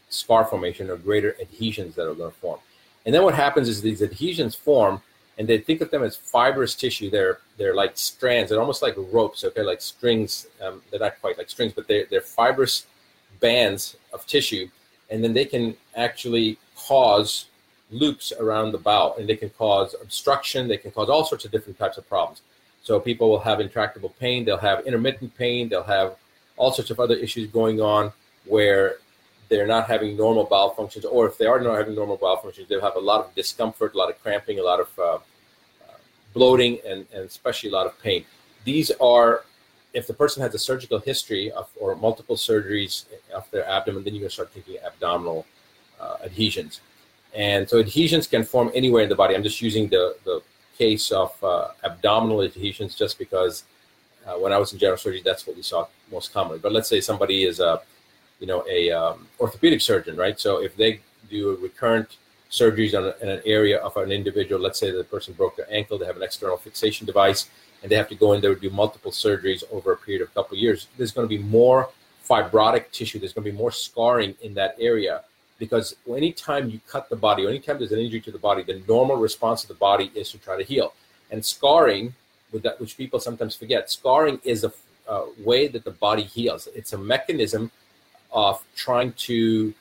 scar 0.09 0.45
formation 0.45 0.89
or 0.89 0.95
greater 0.95 1.35
adhesions 1.39 1.95
that 1.95 2.09
are 2.09 2.15
going 2.15 2.31
to 2.31 2.37
form. 2.37 2.59
And 3.05 3.13
then 3.13 3.23
what 3.23 3.35
happens 3.35 3.69
is 3.69 3.81
these 3.81 4.01
adhesions 4.01 4.55
form, 4.55 5.01
and 5.37 5.47
they 5.47 5.59
think 5.59 5.81
of 5.81 5.91
them 5.91 6.03
as 6.03 6.15
fibrous 6.15 6.75
tissue. 6.75 7.09
They're 7.09 7.39
they're 7.57 7.75
like 7.75 7.91
strands. 7.95 8.49
They're 8.49 8.59
almost 8.59 8.81
like 8.81 8.95
ropes. 8.97 9.43
Okay, 9.43 9.61
like 9.61 9.81
strings. 9.81 10.47
Um, 10.61 10.81
they're 10.91 10.99
not 10.99 11.19
quite 11.21 11.37
like 11.37 11.49
strings, 11.49 11.73
but 11.73 11.87
they're 11.87 12.05
they're 12.09 12.21
fibrous 12.21 12.87
bands 13.39 13.95
of 14.11 14.25
tissue, 14.25 14.67
and 15.09 15.23
then 15.23 15.33
they 15.33 15.45
can 15.45 15.77
actually 15.95 16.57
cause 16.75 17.45
loops 17.91 18.31
around 18.39 18.71
the 18.71 18.77
bowel 18.77 19.15
and 19.17 19.27
they 19.27 19.35
can 19.35 19.49
cause 19.51 19.95
obstruction 20.01 20.67
they 20.67 20.77
can 20.77 20.91
cause 20.91 21.09
all 21.09 21.25
sorts 21.25 21.45
of 21.45 21.51
different 21.51 21.77
types 21.77 21.97
of 21.97 22.07
problems. 22.07 22.41
So 22.83 22.99
people 22.99 23.29
will 23.29 23.39
have 23.39 23.59
intractable 23.59 24.13
pain 24.19 24.45
they'll 24.45 24.57
have 24.57 24.85
intermittent 24.85 25.35
pain 25.35 25.69
they'll 25.69 25.83
have 25.83 26.15
all 26.57 26.71
sorts 26.71 26.91
of 26.91 26.99
other 26.99 27.15
issues 27.15 27.49
going 27.49 27.81
on 27.81 28.11
where 28.45 28.97
they're 29.49 29.67
not 29.67 29.87
having 29.87 30.15
normal 30.15 30.43
bowel 30.43 30.69
functions 30.69 31.03
or 31.05 31.27
if 31.27 31.37
they 31.37 31.45
are 31.45 31.59
not 31.59 31.77
having 31.77 31.95
normal 31.95 32.17
bowel 32.17 32.37
functions 32.37 32.69
they'll 32.69 32.81
have 32.81 32.95
a 32.95 32.99
lot 32.99 33.25
of 33.25 33.33
discomfort 33.33 33.93
a 33.95 33.97
lot 33.97 34.09
of 34.09 34.21
cramping 34.21 34.59
a 34.59 34.63
lot 34.63 34.79
of 34.79 34.99
uh, 34.99 35.15
uh, 35.15 35.19
bloating 36.33 36.77
and, 36.85 37.07
and 37.13 37.25
especially 37.25 37.69
a 37.69 37.73
lot 37.73 37.87
of 37.87 37.99
pain. 38.01 38.23
These 38.65 38.91
are 39.01 39.43
if 39.93 40.05
the 40.05 40.13
person 40.13 40.43
has 40.43 40.53
a 40.53 40.59
surgical 40.59 40.99
history 40.99 41.51
of, 41.51 41.67
or 41.79 41.95
multiple 41.95 42.35
surgeries 42.35 43.05
of 43.33 43.49
their 43.49 43.67
abdomen 43.67 44.03
then 44.03 44.13
going 44.13 44.25
to 44.25 44.29
start 44.29 44.51
thinking 44.51 44.77
abdominal 44.85 45.47
uh, 45.99 46.17
adhesions 46.23 46.81
and 47.33 47.69
so 47.69 47.79
adhesions 47.79 48.27
can 48.27 48.43
form 48.43 48.71
anywhere 48.73 49.03
in 49.03 49.09
the 49.09 49.15
body. 49.15 49.35
I'm 49.35 49.43
just 49.43 49.61
using 49.61 49.87
the, 49.87 50.15
the 50.25 50.41
case 50.77 51.11
of 51.11 51.31
uh, 51.43 51.69
abdominal 51.83 52.41
adhesions 52.41 52.95
just 52.95 53.19
because 53.19 53.63
uh, 54.25 54.33
when 54.33 54.51
I 54.51 54.57
was 54.57 54.73
in 54.73 54.79
general 54.79 54.97
surgery, 54.97 55.21
that's 55.23 55.45
what 55.45 55.55
we 55.55 55.61
saw 55.61 55.87
most 56.11 56.33
commonly. 56.33 56.59
But 56.59 56.71
let's 56.71 56.89
say 56.89 57.01
somebody 57.01 57.43
is 57.43 57.59
a, 57.59 57.81
you 58.39 58.47
know, 58.47 58.65
a 58.69 58.91
um, 58.91 59.27
orthopedic 59.39 59.81
surgeon, 59.81 60.15
right? 60.15 60.39
So 60.39 60.61
if 60.61 60.75
they 60.75 61.01
do 61.29 61.57
recurrent 61.61 62.17
surgeries 62.49 62.97
on 62.97 63.05
a, 63.05 63.23
in 63.23 63.29
an 63.29 63.41
area 63.45 63.77
of 63.79 63.95
an 63.97 64.11
individual, 64.11 64.59
let's 64.61 64.79
say 64.79 64.91
the 64.91 65.03
person 65.03 65.33
broke 65.33 65.55
their 65.55 65.71
ankle, 65.71 65.97
they 65.97 66.05
have 66.05 66.17
an 66.17 66.23
external 66.23 66.57
fixation 66.57 67.05
device, 67.05 67.49
and 67.81 67.91
they 67.91 67.95
have 67.95 68.09
to 68.09 68.15
go 68.15 68.33
in 68.33 68.41
there 68.41 68.51
and 68.51 68.61
do 68.61 68.69
multiple 68.69 69.11
surgeries 69.11 69.63
over 69.71 69.93
a 69.93 69.97
period 69.97 70.21
of 70.23 70.29
a 70.29 70.31
couple 70.31 70.55
of 70.55 70.61
years. 70.61 70.87
There's 70.97 71.11
going 71.11 71.27
to 71.27 71.37
be 71.37 71.41
more 71.43 71.89
fibrotic 72.27 72.91
tissue. 72.91 73.19
There's 73.19 73.33
going 73.33 73.45
to 73.45 73.51
be 73.51 73.57
more 73.57 73.71
scarring 73.71 74.35
in 74.41 74.53
that 74.55 74.75
area 74.79 75.23
because 75.59 75.95
anytime 76.07 76.69
you 76.69 76.79
cut 76.87 77.09
the 77.09 77.15
body, 77.15 77.45
or 77.45 77.49
anytime 77.49 77.77
there's 77.77 77.91
an 77.91 77.99
injury 77.99 78.21
to 78.21 78.31
the 78.31 78.39
body, 78.39 78.63
the 78.63 78.81
normal 78.87 79.17
response 79.17 79.63
of 79.63 79.67
the 79.67 79.75
body 79.75 80.11
is 80.15 80.31
to 80.31 80.37
try 80.37 80.57
to 80.57 80.63
heal. 80.63 80.93
And 81.29 81.45
scarring, 81.45 82.15
that, 82.53 82.79
which 82.79 82.97
people 82.97 83.19
sometimes 83.19 83.55
forget, 83.55 83.91
scarring 83.91 84.39
is 84.43 84.63
a 84.63 84.71
uh, 85.07 85.25
way 85.43 85.67
that 85.67 85.83
the 85.83 85.91
body 85.91 86.23
heals. 86.23 86.67
It's 86.73 86.93
a 86.93 86.97
mechanism 86.97 87.71
of 88.31 88.63
trying 88.75 89.13
to 89.13 89.73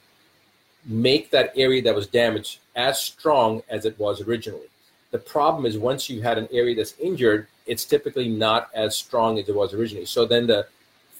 make 0.84 1.30
that 1.30 1.52
area 1.54 1.82
that 1.82 1.94
was 1.94 2.06
damaged 2.06 2.60
as 2.74 3.00
strong 3.00 3.62
as 3.68 3.84
it 3.84 3.98
was 3.98 4.20
originally. 4.22 4.68
The 5.10 5.18
problem 5.18 5.66
is 5.66 5.78
once 5.78 6.08
you 6.08 6.22
had 6.22 6.38
an 6.38 6.48
area 6.52 6.74
that's 6.74 6.94
injured, 6.98 7.46
it's 7.66 7.84
typically 7.84 8.28
not 8.28 8.70
as 8.74 8.96
strong 8.96 9.38
as 9.38 9.48
it 9.48 9.54
was 9.54 9.74
originally. 9.74 10.06
So 10.06 10.24
then 10.24 10.46
the 10.46 10.66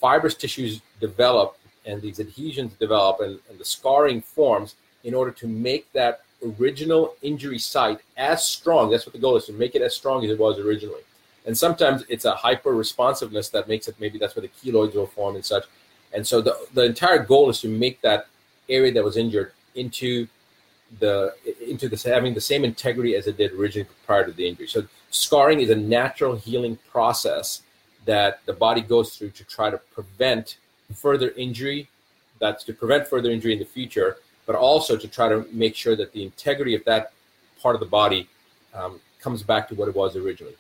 fibrous 0.01 0.35
tissues 0.35 0.81
develop 1.01 1.58
and 1.89 2.03
these 2.03 2.21
adhesions 2.21 2.75
develop 2.75 3.21
and, 3.21 3.41
and 3.49 3.59
the 3.59 3.65
scarring 3.65 4.21
forms 4.21 4.77
in 5.05 5.15
order 5.15 5.31
to 5.31 5.47
make 5.47 5.91
that 5.93 6.23
original 6.61 7.15
injury 7.23 7.59
site 7.59 8.01
as 8.17 8.47
strong. 8.47 8.91
That's 8.91 9.07
what 9.07 9.15
the 9.15 9.19
goal 9.19 9.37
is 9.37 9.47
to 9.47 9.53
make 9.53 9.75
it 9.75 9.83
as 9.83 9.97
strong 9.97 10.25
as 10.25 10.31
it 10.31 10.39
was 10.39 10.59
originally. 10.59 11.01
And 11.47 11.57
sometimes 11.57 12.05
it's 12.09 12.27
a 12.27 12.35
hyper 12.35 12.75
responsiveness 12.75 13.49
that 13.51 13.69
makes 13.69 13.89
it 13.89 13.97
maybe 13.99 14.19
that's 14.19 14.37
where 14.37 14.43
the 14.43 14.49
keloids 14.49 14.95
will 14.95 15.07
form 15.07 15.35
and 15.35 15.45
such. 15.45 15.65
And 16.13 16.27
so 16.27 16.41
the, 16.41 16.57
the 16.75 16.85
entire 16.85 17.19
goal 17.19 17.49
is 17.49 17.61
to 17.63 17.69
make 17.69 18.01
that 18.03 18.27
area 18.69 18.93
that 18.93 19.03
was 19.03 19.17
injured 19.17 19.53
into 19.75 20.29
the 21.01 21.35
into 21.67 21.89
this 21.89 22.03
having 22.03 22.33
the 22.33 22.41
same 22.41 22.65
integrity 22.65 23.15
as 23.15 23.27
it 23.27 23.37
did 23.37 23.53
originally 23.53 23.89
prior 24.07 24.25
to 24.25 24.33
the 24.33 24.47
injury. 24.47 24.67
So 24.67 24.85
scarring 25.11 25.61
is 25.61 25.71
a 25.71 25.77
natural 25.77 26.37
healing 26.37 26.79
process 26.91 27.63
that 28.07 28.41
the 28.47 28.55
body 28.55 28.81
goes 28.81 29.17
through 29.17 29.31
to 29.31 29.45
try 29.45 29.71
to 29.71 29.79
prevent 29.79 30.57
further 30.95 31.31
injury. 31.31 31.89
That's 32.39 32.65
to 32.65 32.73
prevent 32.73 33.07
further 33.07 33.31
injury 33.31 33.53
in 33.53 33.59
the 33.59 33.65
future, 33.65 34.17
but 34.47 34.55
also 34.55 34.97
to 34.97 35.09
try 35.09 35.29
to 35.29 35.47
make 35.53 35.75
sure 35.75 35.97
that 35.97 36.13
the 36.13 36.23
integrity 36.23 36.75
of 36.75 36.85
that 36.85 37.13
part 37.61 37.75
of 37.75 37.81
the 37.81 37.87
body 37.87 38.29
um, 38.75 39.01
comes 39.21 39.43
back 39.43 39.69
to 39.69 39.75
what 39.75 39.89
it 39.89 39.95
was 39.95 40.17
originally. 40.17 40.57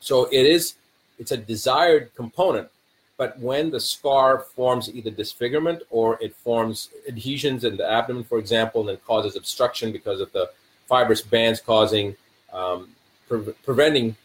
So 0.00 0.26
it 0.26 0.46
is 0.46 0.74
it's 1.18 1.32
a 1.32 1.36
desired 1.36 2.14
component, 2.14 2.68
but 3.16 3.38
when 3.40 3.70
the 3.70 3.80
scar 3.80 4.38
forms 4.38 4.88
either 4.88 5.10
disfigurement 5.10 5.82
or 5.90 6.16
it 6.22 6.34
forms 6.36 6.90
adhesions 7.08 7.64
in 7.64 7.76
the 7.76 7.90
abdomen, 7.90 8.22
for 8.22 8.38
example, 8.38 8.88
and 8.88 9.04
causes 9.04 9.34
obstruction 9.34 9.90
because 9.90 10.20
of 10.20 10.30
the 10.32 10.50
fibrous 10.86 11.20
bands 11.20 11.60
causing 11.60 12.14
um, 12.52 12.88
pre- 13.28 13.52
preventing 13.64 14.16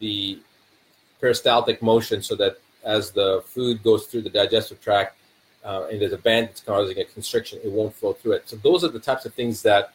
the 0.00 0.38
peristaltic 1.20 1.80
motion 1.82 2.22
so 2.22 2.34
that 2.34 2.58
as 2.84 3.10
the 3.10 3.42
food 3.46 3.82
goes 3.82 4.06
through 4.06 4.22
the 4.22 4.30
digestive 4.30 4.80
tract 4.80 5.16
uh, 5.64 5.86
and 5.90 6.00
there's 6.00 6.12
a 6.12 6.18
band 6.18 6.48
that's 6.48 6.60
causing 6.60 6.98
a 6.98 7.04
constriction, 7.04 7.58
it 7.62 7.70
won't 7.70 7.94
flow 7.94 8.12
through 8.12 8.32
it. 8.32 8.48
So 8.48 8.56
those 8.56 8.84
are 8.84 8.88
the 8.88 8.98
types 8.98 9.26
of 9.26 9.34
things 9.34 9.62
that 9.62 9.92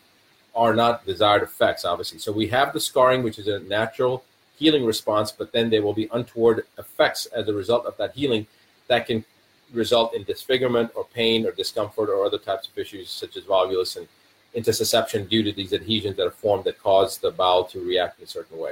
are 0.55 0.73
not 0.73 1.05
desired 1.05 1.43
effects, 1.43 1.83
obviously. 1.83 2.19
So 2.19 2.31
we 2.31 2.47
have 2.47 2.71
the 2.73 2.79
scarring, 2.79 3.23
which 3.23 3.39
is 3.39 3.47
a 3.47 3.59
natural 3.59 4.23
healing 4.57 4.85
response, 4.85 5.31
but 5.31 5.51
then 5.51 5.69
there 5.69 5.81
will 5.81 5.93
be 5.93 6.07
untoward 6.13 6.65
effects 6.77 7.25
as 7.27 7.47
a 7.47 7.53
result 7.53 7.85
of 7.85 7.97
that 7.97 8.13
healing 8.13 8.47
that 8.87 9.07
can 9.07 9.25
result 9.73 10.13
in 10.13 10.23
disfigurement 10.23 10.91
or 10.95 11.05
pain 11.13 11.45
or 11.45 11.51
discomfort 11.51 12.09
or 12.09 12.25
other 12.25 12.37
types 12.37 12.67
of 12.67 12.77
issues 12.77 13.09
such 13.09 13.35
as 13.35 13.43
volvulus 13.43 13.97
and 13.97 14.07
intussusception 14.55 15.27
due 15.27 15.43
to 15.43 15.51
these 15.51 15.73
adhesions 15.73 16.15
that 16.15 16.25
are 16.25 16.31
formed 16.31 16.63
that 16.63 16.81
cause 16.81 17.17
the 17.17 17.31
bowel 17.31 17.65
to 17.65 17.81
react 17.81 18.19
in 18.19 18.23
a 18.23 18.27
certain 18.27 18.57
way. 18.57 18.71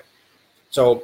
So 0.70 1.04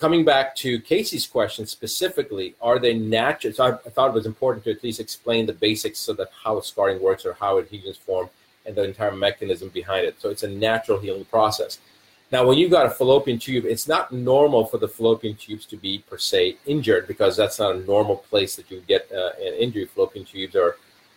coming 0.00 0.24
back 0.24 0.56
to 0.56 0.80
Casey's 0.80 1.26
question 1.26 1.66
specifically, 1.66 2.54
are 2.60 2.78
they 2.78 2.94
natural? 2.94 3.52
So 3.52 3.64
I, 3.64 3.72
I, 3.72 3.90
thought 3.90 4.08
it 4.08 4.14
was 4.14 4.26
important 4.26 4.64
to 4.64 4.70
at 4.70 4.82
least 4.82 4.98
explain 4.98 5.44
the 5.44 5.52
basics 5.52 5.98
so 5.98 6.14
that 6.14 6.28
how 6.42 6.58
scarring 6.60 7.00
works 7.02 7.26
or 7.26 7.34
how 7.34 7.58
adhesions 7.58 7.98
form 7.98 8.30
and 8.64 8.74
the 8.74 8.82
entire 8.82 9.12
mechanism 9.12 9.68
behind 9.68 10.06
it. 10.06 10.20
So 10.20 10.30
it's 10.30 10.42
a 10.42 10.48
natural 10.48 10.98
healing 10.98 11.26
process. 11.26 11.78
Now, 12.32 12.46
when 12.46 12.58
you've 12.58 12.70
got 12.70 12.86
a 12.86 12.90
fallopian 12.90 13.38
tube, 13.38 13.64
it's 13.66 13.88
not 13.88 14.12
normal 14.12 14.64
for 14.64 14.78
the 14.78 14.88
fallopian 14.88 15.34
tubes 15.34 15.66
to 15.66 15.76
be 15.76 15.98
per 16.08 16.16
se 16.16 16.56
injured 16.64 17.06
because 17.06 17.36
that's 17.36 17.58
not 17.58 17.74
a 17.74 17.80
normal 17.80 18.16
place 18.16 18.56
that 18.56 18.70
you 18.70 18.82
get 18.86 19.10
uh, 19.12 19.32
an 19.38 19.54
injury. 19.54 19.84
Fallopian 19.84 20.24
tubes 20.24 20.56
are 20.56 20.76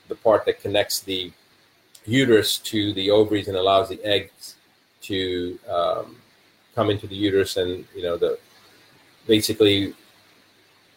the 0.09 0.15
part 0.15 0.45
that 0.45 0.59
connects 0.61 0.99
the 0.99 1.31
uterus 2.05 2.57
to 2.59 2.93
the 2.93 3.11
ovaries 3.11 3.47
and 3.47 3.55
allows 3.55 3.89
the 3.89 4.03
eggs 4.03 4.55
to 5.01 5.57
um, 5.69 6.17
come 6.75 6.89
into 6.89 7.07
the 7.07 7.15
uterus, 7.15 7.57
and 7.57 7.85
you 7.95 8.01
know 8.01 8.17
the 8.17 8.39
basically 9.27 9.93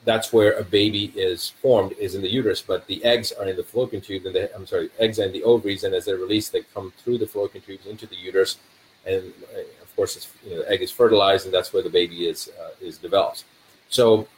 that's 0.07 0.33
where 0.33 0.53
a 0.53 0.63
baby 0.63 1.13
is 1.17 1.51
formed 1.61 1.93
is 1.99 2.15
in 2.15 2.23
the 2.23 2.31
uterus, 2.31 2.63
but 2.63 2.87
the 2.87 3.05
eggs 3.05 3.33
are 3.33 3.47
in 3.47 3.57
the 3.57 3.65
fallopian 3.65 4.01
tube, 4.01 4.25
and 4.25 4.35
the 4.35 4.55
I'm 4.55 4.67
sorry, 4.67 4.89
eggs 4.99 5.19
and 5.19 5.33
the 5.33 5.43
ovaries, 5.43 5.83
and 5.85 5.95
as 5.95 6.05
they're 6.05 6.17
released, 6.17 6.53
they 6.53 6.63
come 6.73 6.93
through 6.99 7.19
the 7.19 7.27
fallopian 7.27 7.65
tubes 7.65 7.87
into 7.87 8.07
the 8.07 8.15
uterus, 8.17 8.59
and 9.05 9.33
uh, 9.55 9.61
of 9.83 9.97
course, 9.97 10.17
it's, 10.17 10.31
you 10.45 10.51
know, 10.51 10.63
the 10.63 10.71
egg 10.71 10.81
is 10.81 10.93
fertilized, 10.93 11.45
and 11.45 11.53
that's 11.53 11.73
where 11.73 11.83
the 11.83 11.91
baby 11.91 12.29
is 12.29 12.51
uh, 12.61 12.71
is 12.81 12.99
developed. 12.99 13.45
So, 13.89 14.29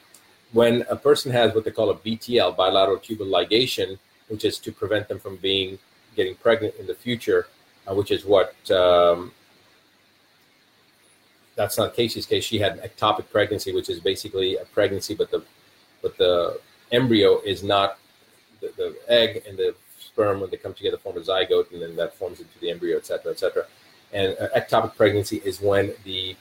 when 0.53 0.85
a 0.89 0.95
person 0.95 1.31
has 1.31 1.53
what 1.53 1.65
they 1.65 1.71
call 1.71 1.91
a 1.91 1.95
BTL, 1.95 2.57
bilateral 2.57 2.97
tubal 2.97 3.27
ligation, 3.27 3.99
which 4.27 4.43
is 4.45 4.57
to 4.59 4.71
prevent 4.71 5.07
them 5.07 5.19
from 5.19 5.35
being 5.37 5.77
getting 6.15 6.35
pregnant 6.35 6.73
in 6.79 6.87
the 6.87 6.95
future, 6.95 7.47
uh, 7.87 7.93
which 7.93 8.09
is 8.09 8.25
what 8.25 8.55
um, 8.71 9.31
that's 11.59 11.77
not 11.77 11.93
Casey's 11.93 12.25
case. 12.25 12.45
She 12.45 12.57
had 12.57 12.81
ectopic 12.81 13.29
pregnancy, 13.29 13.73
which 13.73 13.89
is 13.89 13.99
basically 13.99 14.55
a 14.55 14.65
pregnancy, 14.77 15.13
but 15.13 15.29
the 15.29 15.43
but 16.01 16.17
the 16.17 16.57
embryo 16.93 17.41
is 17.41 17.63
not 17.63 17.99
the, 18.61 18.71
the 18.77 18.95
egg 19.09 19.43
and 19.45 19.57
the 19.57 19.75
sperm 19.99 20.39
when 20.39 20.49
they 20.49 20.55
come 20.55 20.73
together 20.73 20.97
form 20.97 21.17
a 21.17 21.19
zygote, 21.19 21.69
and 21.73 21.81
then 21.81 21.97
that 21.97 22.15
forms 22.15 22.39
into 22.39 22.57
the 22.61 22.69
embryo, 22.71 22.95
et 22.95 23.05
cetera, 23.05 23.31
et 23.31 23.39
cetera. 23.39 23.65
And 24.13 24.37
uh, 24.39 24.47
ectopic 24.55 24.95
pregnancy 24.95 25.41
is 25.43 25.59
when 25.59 25.93
the 26.05 26.37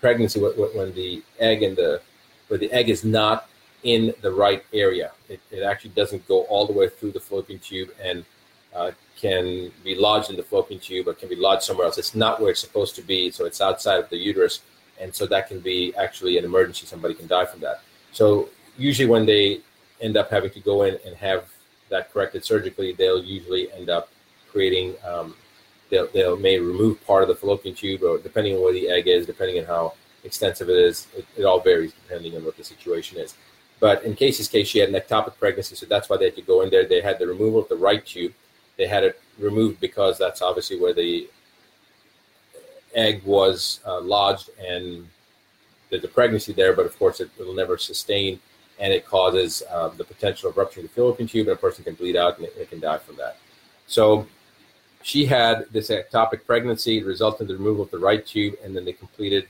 pregnancy, 0.00 0.38
when 0.40 0.94
the 0.94 1.20
egg 1.40 1.64
and 1.64 1.76
the 1.76 2.00
where 2.46 2.60
the 2.64 2.70
egg 2.70 2.88
is 2.88 3.04
not 3.04 3.48
in 3.82 4.14
the 4.22 4.30
right 4.30 4.62
area. 4.72 5.10
It, 5.28 5.40
it 5.50 5.62
actually 5.62 5.90
doesn't 6.00 6.26
go 6.28 6.42
all 6.42 6.64
the 6.64 6.72
way 6.72 6.88
through 6.88 7.12
the 7.12 7.20
fallopian 7.20 7.58
tube 7.58 7.90
and 8.00 8.24
uh, 8.74 8.90
can 9.20 9.70
be 9.82 9.94
lodged 9.94 10.30
in 10.30 10.36
the 10.36 10.42
fallopian 10.42 10.80
tube 10.80 11.08
or 11.08 11.14
can 11.14 11.28
be 11.28 11.36
lodged 11.36 11.62
somewhere 11.62 11.86
else. 11.86 11.98
It's 11.98 12.14
not 12.14 12.40
where 12.40 12.50
it's 12.50 12.60
supposed 12.60 12.94
to 12.96 13.02
be, 13.02 13.30
so 13.30 13.44
it's 13.44 13.60
outside 13.60 13.98
of 13.98 14.08
the 14.10 14.16
uterus, 14.16 14.60
and 15.00 15.14
so 15.14 15.26
that 15.26 15.48
can 15.48 15.60
be 15.60 15.94
actually 15.96 16.38
an 16.38 16.44
emergency. 16.44 16.86
Somebody 16.86 17.14
can 17.14 17.26
die 17.26 17.46
from 17.46 17.60
that. 17.60 17.82
So 18.12 18.48
usually, 18.76 19.08
when 19.08 19.26
they 19.26 19.60
end 20.00 20.16
up 20.16 20.30
having 20.30 20.50
to 20.50 20.60
go 20.60 20.82
in 20.82 20.98
and 21.04 21.16
have 21.16 21.48
that 21.90 22.12
corrected 22.12 22.44
surgically, 22.44 22.92
they'll 22.92 23.22
usually 23.22 23.72
end 23.72 23.90
up 23.90 24.10
creating. 24.50 24.94
Um, 25.04 25.34
they'll, 25.90 26.06
they'll 26.08 26.36
may 26.36 26.58
remove 26.58 27.04
part 27.06 27.22
of 27.22 27.28
the 27.28 27.34
fallopian 27.34 27.74
tube, 27.74 28.02
or 28.02 28.18
depending 28.18 28.54
on 28.54 28.62
where 28.62 28.72
the 28.72 28.88
egg 28.88 29.08
is, 29.08 29.26
depending 29.26 29.58
on 29.58 29.64
how 29.64 29.94
extensive 30.24 30.68
it 30.68 30.76
is, 30.76 31.06
it, 31.16 31.24
it 31.36 31.44
all 31.44 31.60
varies 31.60 31.92
depending 31.92 32.36
on 32.36 32.44
what 32.44 32.56
the 32.56 32.64
situation 32.64 33.18
is. 33.18 33.34
But 33.80 34.02
in 34.04 34.14
Casey's 34.14 34.48
case, 34.48 34.68
she 34.68 34.80
had 34.80 34.88
an 34.88 34.96
ectopic 34.96 35.38
pregnancy, 35.38 35.76
so 35.76 35.86
that's 35.86 36.08
why 36.08 36.16
they 36.16 36.26
had 36.26 36.36
to 36.36 36.42
go 36.42 36.62
in 36.62 36.70
there. 36.70 36.84
They 36.84 37.00
had 37.00 37.18
the 37.18 37.26
removal 37.26 37.60
of 37.60 37.68
the 37.68 37.76
right 37.76 38.04
tube 38.04 38.34
they 38.78 38.86
had 38.86 39.04
it 39.04 39.20
removed 39.38 39.80
because 39.80 40.16
that's 40.16 40.40
obviously 40.40 40.80
where 40.80 40.94
the 40.94 41.28
egg 42.94 43.22
was 43.24 43.80
uh, 43.84 44.00
lodged 44.00 44.48
and 44.58 45.06
there's 45.90 46.04
a 46.04 46.08
pregnancy 46.08 46.52
there, 46.52 46.74
but 46.74 46.86
of 46.86 46.98
course 46.98 47.20
it 47.20 47.30
will 47.38 47.54
never 47.54 47.76
sustain 47.76 48.40
and 48.78 48.92
it 48.92 49.04
causes 49.04 49.62
um, 49.70 49.92
the 49.98 50.04
potential 50.04 50.48
of 50.48 50.56
rupturing 50.56 50.86
the 50.86 50.92
fallopian 50.92 51.28
tube 51.28 51.48
and 51.48 51.56
a 51.56 51.60
person 51.60 51.84
can 51.84 51.94
bleed 51.94 52.16
out 52.16 52.38
and 52.38 52.46
it 52.46 52.70
can 52.70 52.80
die 52.80 52.98
from 52.98 53.16
that. 53.16 53.36
So 53.86 54.26
she 55.02 55.26
had 55.26 55.66
this 55.72 55.90
ectopic 55.90 56.44
pregnancy, 56.46 57.02
resulted 57.02 57.42
in 57.42 57.48
the 57.48 57.54
removal 57.54 57.84
of 57.84 57.90
the 57.90 57.98
right 57.98 58.24
tube, 58.24 58.54
and 58.62 58.76
then 58.76 58.84
they 58.84 58.92
completed 58.92 59.48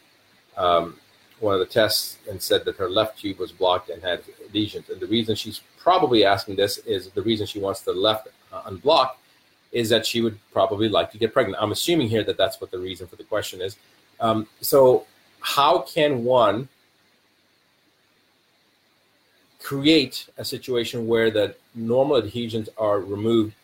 um, 0.56 0.96
one 1.40 1.54
of 1.54 1.60
the 1.60 1.66
tests 1.66 2.18
and 2.28 2.40
said 2.40 2.64
that 2.64 2.76
her 2.76 2.88
left 2.88 3.18
tube 3.18 3.38
was 3.38 3.52
blocked 3.52 3.90
and 3.90 4.02
had 4.02 4.22
lesions. 4.52 4.88
And 4.88 5.00
the 5.00 5.06
reason 5.06 5.34
she's 5.34 5.60
probably 5.78 6.24
asking 6.24 6.56
this 6.56 6.78
is 6.78 7.10
the 7.10 7.22
reason 7.22 7.46
she 7.46 7.60
wants 7.60 7.80
the 7.80 7.92
left 7.92 8.28
uh, 8.52 8.62
unblocked 8.66 9.18
is 9.72 9.88
that 9.90 10.06
she 10.06 10.20
would 10.20 10.38
probably 10.52 10.88
like 10.88 11.10
to 11.12 11.18
get 11.18 11.32
pregnant. 11.32 11.62
I'm 11.62 11.72
assuming 11.72 12.08
here 12.08 12.24
that 12.24 12.36
that's 12.36 12.60
what 12.60 12.70
the 12.70 12.78
reason 12.78 13.06
for 13.06 13.16
the 13.16 13.24
question 13.24 13.60
is. 13.60 13.76
Um, 14.20 14.48
so, 14.60 15.06
how 15.40 15.80
can 15.80 16.24
one 16.24 16.68
create 19.60 20.28
a 20.38 20.44
situation 20.44 21.06
where 21.06 21.30
the 21.30 21.54
normal 21.74 22.16
adhesions 22.16 22.68
are 22.78 23.00
removed 23.00 23.54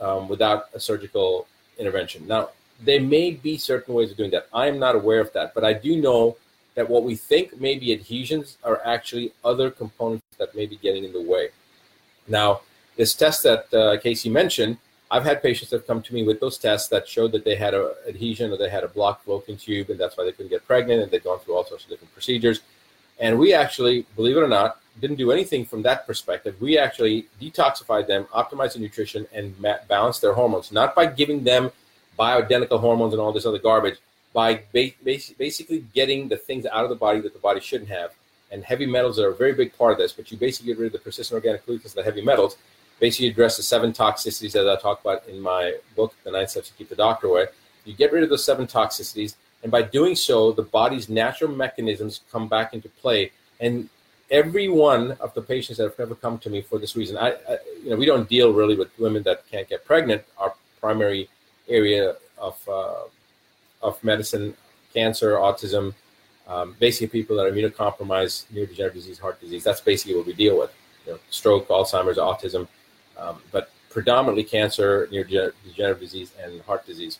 um, 0.00 0.28
without 0.28 0.66
a 0.74 0.80
surgical 0.80 1.46
intervention? 1.78 2.26
Now, 2.26 2.50
there 2.80 3.00
may 3.00 3.30
be 3.30 3.56
certain 3.56 3.94
ways 3.94 4.10
of 4.10 4.16
doing 4.16 4.30
that. 4.32 4.48
I 4.52 4.66
am 4.66 4.78
not 4.78 4.94
aware 4.94 5.20
of 5.20 5.32
that, 5.32 5.54
but 5.54 5.64
I 5.64 5.72
do 5.72 6.00
know 6.00 6.36
that 6.74 6.88
what 6.88 7.04
we 7.04 7.14
think 7.14 7.60
may 7.60 7.78
be 7.78 7.92
adhesions 7.92 8.58
are 8.64 8.82
actually 8.84 9.32
other 9.44 9.70
components 9.70 10.26
that 10.38 10.54
may 10.54 10.66
be 10.66 10.76
getting 10.76 11.04
in 11.04 11.12
the 11.12 11.22
way. 11.22 11.50
Now, 12.26 12.62
this 12.96 13.14
test 13.14 13.42
that 13.42 13.72
uh, 13.74 13.98
Casey 13.98 14.30
mentioned, 14.30 14.78
I've 15.10 15.24
had 15.24 15.42
patients 15.42 15.70
that 15.70 15.86
come 15.86 16.02
to 16.02 16.14
me 16.14 16.22
with 16.24 16.40
those 16.40 16.58
tests 16.58 16.88
that 16.88 17.06
showed 17.06 17.32
that 17.32 17.44
they 17.44 17.54
had 17.54 17.74
a 17.74 17.92
adhesion 18.08 18.50
or 18.50 18.56
they 18.56 18.68
had 18.68 18.84
a 18.84 18.88
blocked 18.88 19.24
fallopian 19.24 19.58
tube, 19.58 19.90
and 19.90 19.98
that's 19.98 20.16
why 20.16 20.24
they 20.24 20.32
couldn't 20.32 20.50
get 20.50 20.66
pregnant, 20.66 21.02
and 21.02 21.10
they've 21.10 21.22
gone 21.22 21.38
through 21.40 21.54
all 21.54 21.64
sorts 21.64 21.84
of 21.84 21.90
different 21.90 22.12
procedures. 22.12 22.60
And 23.20 23.38
we 23.38 23.54
actually, 23.54 24.06
believe 24.16 24.36
it 24.36 24.40
or 24.40 24.48
not, 24.48 24.80
didn't 25.00 25.16
do 25.16 25.30
anything 25.30 25.64
from 25.64 25.82
that 25.82 26.06
perspective. 26.06 26.56
We 26.60 26.78
actually 26.78 27.28
detoxified 27.40 28.06
them, 28.06 28.24
optimized 28.34 28.74
the 28.74 28.80
nutrition, 28.80 29.26
and 29.32 29.54
balanced 29.88 30.20
their 30.20 30.32
hormones, 30.32 30.72
not 30.72 30.94
by 30.94 31.06
giving 31.06 31.44
them 31.44 31.70
bioidentical 32.18 32.80
hormones 32.80 33.12
and 33.12 33.20
all 33.20 33.32
this 33.32 33.46
other 33.46 33.58
garbage, 33.58 33.98
by 34.32 34.62
ba- 34.72 34.90
basically 35.04 35.84
getting 35.94 36.28
the 36.28 36.36
things 36.36 36.66
out 36.66 36.84
of 36.84 36.90
the 36.90 36.96
body 36.96 37.20
that 37.20 37.32
the 37.32 37.38
body 37.38 37.60
shouldn't 37.60 37.90
have. 37.90 38.12
And 38.50 38.64
heavy 38.64 38.86
metals 38.86 39.18
are 39.18 39.30
a 39.30 39.34
very 39.34 39.52
big 39.52 39.76
part 39.76 39.92
of 39.92 39.98
this, 39.98 40.12
but 40.12 40.30
you 40.30 40.38
basically 40.38 40.72
get 40.72 40.78
rid 40.78 40.86
of 40.86 40.92
the 40.92 40.98
persistent 40.98 41.36
organic 41.36 41.66
pollutants, 41.66 41.84
and 41.84 41.94
the 41.94 42.02
heavy 42.04 42.22
metals, 42.22 42.56
basically 43.06 43.28
address 43.28 43.58
the 43.58 43.62
seven 43.74 43.92
toxicities 43.92 44.52
that 44.52 44.66
I 44.66 44.76
talk 44.80 45.02
about 45.02 45.28
in 45.28 45.38
my 45.38 45.62
book, 45.94 46.14
The 46.24 46.30
Nine 46.30 46.48
Steps 46.48 46.68
to 46.70 46.74
Keep 46.78 46.88
the 46.88 47.00
Doctor 47.06 47.26
Away. 47.26 47.44
You 47.84 47.92
get 48.02 48.12
rid 48.14 48.22
of 48.22 48.30
those 48.30 48.46
seven 48.50 48.66
toxicities, 48.66 49.34
and 49.62 49.70
by 49.70 49.82
doing 49.82 50.14
so, 50.16 50.52
the 50.52 50.62
body's 50.62 51.10
natural 51.10 51.50
mechanisms 51.64 52.22
come 52.32 52.48
back 52.48 52.72
into 52.72 52.88
play. 53.02 53.30
And 53.60 53.90
every 54.30 54.68
one 54.70 55.04
of 55.24 55.34
the 55.34 55.42
patients 55.42 55.76
that 55.76 55.84
have 55.90 56.00
ever 56.00 56.14
come 56.14 56.38
to 56.44 56.48
me 56.48 56.62
for 56.62 56.78
this 56.78 56.96
reason, 56.96 57.18
I, 57.18 57.28
I 57.52 57.58
you 57.82 57.90
know, 57.90 57.96
we 57.96 58.06
don't 58.06 58.26
deal 58.26 58.54
really 58.54 58.76
with 58.82 58.90
women 58.98 59.22
that 59.24 59.38
can't 59.50 59.68
get 59.68 59.84
pregnant. 59.84 60.22
Our 60.38 60.54
primary 60.80 61.28
area 61.68 62.16
of 62.38 62.56
uh, 62.78 63.02
of 63.82 64.02
medicine, 64.02 64.46
cancer, 64.94 65.30
autism, 65.48 65.92
um, 66.52 66.74
basically 66.78 67.08
people 67.18 67.36
that 67.36 67.44
are 67.46 67.52
immunocompromised, 67.52 68.46
neurodegenerative 68.54 68.94
disease, 68.94 69.18
heart 69.18 69.38
disease. 69.42 69.62
That's 69.62 69.82
basically 69.82 70.16
what 70.16 70.26
we 70.26 70.32
deal 70.32 70.56
with. 70.58 70.72
You 71.04 71.12
know, 71.12 71.18
stroke, 71.28 71.68
Alzheimer's, 71.68 72.16
autism, 72.16 72.66
um, 73.18 73.40
but 73.52 73.70
predominantly 73.90 74.44
cancer, 74.44 75.08
neurodegenerative 75.12 76.00
disease, 76.00 76.32
and 76.42 76.60
heart 76.62 76.86
disease. 76.86 77.18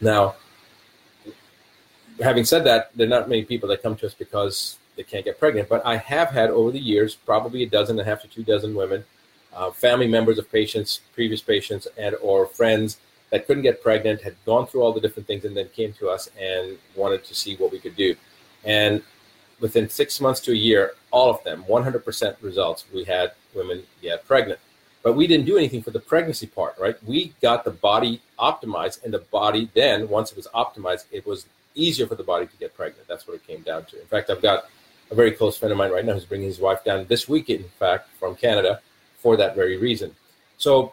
Now, 0.00 0.36
having 2.20 2.44
said 2.44 2.64
that, 2.64 2.90
there 2.96 3.06
are 3.06 3.10
not 3.10 3.28
many 3.28 3.44
people 3.44 3.68
that 3.70 3.82
come 3.82 3.96
to 3.96 4.06
us 4.06 4.14
because 4.14 4.78
they 4.96 5.02
can't 5.02 5.24
get 5.24 5.38
pregnant. 5.38 5.68
But 5.68 5.84
I 5.86 5.96
have 5.96 6.30
had 6.30 6.50
over 6.50 6.70
the 6.70 6.78
years 6.78 7.14
probably 7.14 7.62
a 7.62 7.68
dozen 7.68 7.98
and 7.98 8.06
a 8.06 8.10
half 8.10 8.22
to 8.22 8.28
two 8.28 8.42
dozen 8.42 8.74
women, 8.74 9.04
uh, 9.54 9.70
family 9.70 10.08
members 10.08 10.38
of 10.38 10.50
patients, 10.50 11.00
previous 11.14 11.40
patients, 11.40 11.88
and 11.96 12.14
or 12.20 12.46
friends 12.46 12.98
that 13.30 13.46
couldn't 13.46 13.62
get 13.62 13.82
pregnant, 13.82 14.22
had 14.22 14.34
gone 14.46 14.66
through 14.66 14.82
all 14.82 14.92
the 14.92 15.00
different 15.00 15.26
things, 15.26 15.44
and 15.44 15.56
then 15.56 15.68
came 15.70 15.92
to 15.94 16.08
us 16.08 16.30
and 16.40 16.78
wanted 16.96 17.24
to 17.24 17.34
see 17.34 17.56
what 17.56 17.70
we 17.70 17.78
could 17.78 17.96
do. 17.96 18.14
And 18.64 19.02
within 19.60 19.88
six 19.88 20.20
months 20.20 20.40
to 20.40 20.52
a 20.52 20.56
year, 20.56 20.92
all 21.10 21.30
of 21.30 21.42
them, 21.44 21.64
100% 21.68 22.36
results, 22.40 22.84
we 22.92 23.04
had 23.04 23.32
women 23.54 23.82
get 24.00 24.26
pregnant. 24.26 24.58
But 25.08 25.16
we 25.16 25.26
didn't 25.26 25.46
do 25.46 25.56
anything 25.56 25.82
for 25.82 25.90
the 25.90 26.00
pregnancy 26.00 26.46
part, 26.46 26.74
right? 26.78 27.02
We 27.02 27.32
got 27.40 27.64
the 27.64 27.70
body 27.70 28.20
optimized, 28.38 29.02
and 29.04 29.14
the 29.14 29.20
body 29.20 29.70
then, 29.72 30.06
once 30.06 30.32
it 30.32 30.36
was 30.36 30.48
optimized, 30.48 31.06
it 31.10 31.24
was 31.24 31.46
easier 31.74 32.06
for 32.06 32.14
the 32.14 32.22
body 32.22 32.46
to 32.46 32.56
get 32.58 32.76
pregnant. 32.76 33.08
That's 33.08 33.26
what 33.26 33.36
it 33.36 33.46
came 33.46 33.62
down 33.62 33.86
to. 33.86 33.98
In 33.98 34.06
fact, 34.06 34.28
I've 34.28 34.42
got 34.42 34.66
a 35.10 35.14
very 35.14 35.32
close 35.32 35.56
friend 35.56 35.72
of 35.72 35.78
mine 35.78 35.92
right 35.92 36.04
now 36.04 36.12
who's 36.12 36.26
bringing 36.26 36.48
his 36.48 36.58
wife 36.58 36.84
down 36.84 37.06
this 37.06 37.26
week, 37.26 37.48
in 37.48 37.64
fact, 37.78 38.10
from 38.20 38.36
Canada 38.36 38.82
for 39.16 39.38
that 39.38 39.54
very 39.54 39.78
reason. 39.78 40.14
So 40.58 40.92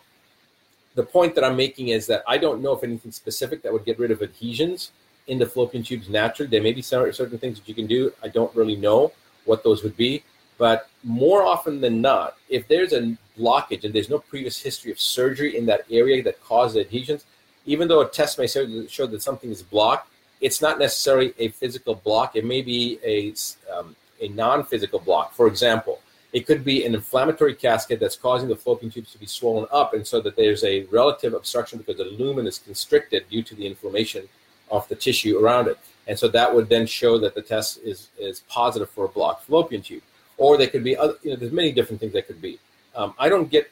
the 0.94 1.04
point 1.04 1.36
that 1.36 1.44
I'm 1.44 1.58
making 1.58 1.90
is 1.90 2.08
that 2.08 2.24
I 2.26 2.38
don't 2.38 2.62
know 2.62 2.72
if 2.72 2.86
anything 2.86 3.12
specific 3.12 3.64
that 3.64 3.74
would 3.74 3.84
get 3.84 4.00
rid 4.00 4.12
of 4.12 4.22
adhesions 4.22 4.92
in 5.28 5.40
the 5.40 5.46
fallopian 5.46 5.84
tubes 5.84 6.08
naturally. 6.08 6.50
There 6.50 6.64
may 6.64 6.72
be 6.72 6.82
certain 6.82 7.38
things 7.38 7.60
that 7.60 7.68
you 7.68 7.76
can 7.76 7.86
do. 7.86 8.14
I 8.24 8.30
don't 8.30 8.56
really 8.56 8.78
know 8.78 9.12
what 9.44 9.66
those 9.66 9.84
would 9.84 9.98
be. 9.98 10.24
But 10.58 10.90
more 11.04 11.44
often 11.44 11.82
than 11.82 12.02
not, 12.02 12.38
if 12.50 12.68
there's 12.68 12.94
a 12.94 13.18
blockage 13.38 13.84
and 13.84 13.94
there's 13.94 14.10
no 14.10 14.20
previous 14.20 14.62
history 14.62 14.92
of 14.92 15.00
surgery 15.00 15.58
in 15.58 15.66
that 15.66 15.86
area 15.92 16.24
that 16.24 16.42
causes 16.44 16.78
adhesions, 16.78 17.26
even 17.66 17.88
though 17.88 18.02
a 18.02 18.10
test 18.10 18.38
may 18.38 18.48
show 18.48 19.08
that 19.08 19.22
something 19.22 19.52
is 19.52 19.64
blocked, 19.64 20.10
it's 20.42 20.62
not 20.62 20.80
necessarily 20.80 21.34
a 21.40 21.50
physical 21.50 21.96
block. 21.96 22.36
It 22.36 22.46
may 22.46 22.62
be 22.62 23.00
a, 23.04 23.34
um, 23.74 23.96
a 24.22 24.28
non 24.30 24.64
physical 24.64 25.00
block. 25.00 25.34
For 25.34 25.48
example, 25.48 26.00
it 26.34 26.46
could 26.46 26.64
be 26.66 26.86
an 26.86 26.94
inflammatory 26.94 27.56
cascade 27.56 28.00
that's 28.00 28.18
causing 28.18 28.50
the 28.50 28.56
fallopian 28.56 28.92
tubes 28.92 29.12
to 29.14 29.18
be 29.18 29.26
swollen 29.26 29.68
up, 29.72 29.94
and 29.94 30.06
so 30.06 30.20
that 30.22 30.36
there's 30.36 30.64
a 30.64 30.84
relative 30.86 31.34
obstruction 31.34 31.80
because 31.80 31.98
the 31.98 32.04
lumen 32.04 32.46
is 32.46 32.60
constricted 32.60 33.26
due 33.30 33.42
to 33.44 33.56
the 33.56 33.66
inflammation 33.66 34.28
of 34.70 34.88
the 34.90 34.96
tissue 34.96 35.40
around 35.40 35.68
it. 35.68 35.78
And 36.08 36.18
so 36.20 36.28
that 36.30 36.54
would 36.54 36.70
then 36.70 36.86
show 36.86 37.18
that 37.20 37.36
the 37.36 37.42
test 37.42 37.80
is, 37.84 38.10
is 38.20 38.42
positive 38.50 38.90
for 38.90 39.06
a 39.06 39.08
blocked 39.08 39.46
fallopian 39.46 39.82
tube. 39.82 40.04
Or 40.38 40.58
they 40.58 40.68
could 40.68 40.84
be, 40.84 40.98
other, 40.98 41.16
you 41.24 41.32
know, 41.32 41.36
there's 41.38 41.52
many 41.52 41.72
different 41.72 42.00
things 42.00 42.14
that 42.14 42.28
could 42.28 42.42
be. 42.42 42.60
Um, 42.96 43.14
I 43.18 43.30
don't 43.30 43.50
get 43.50 43.70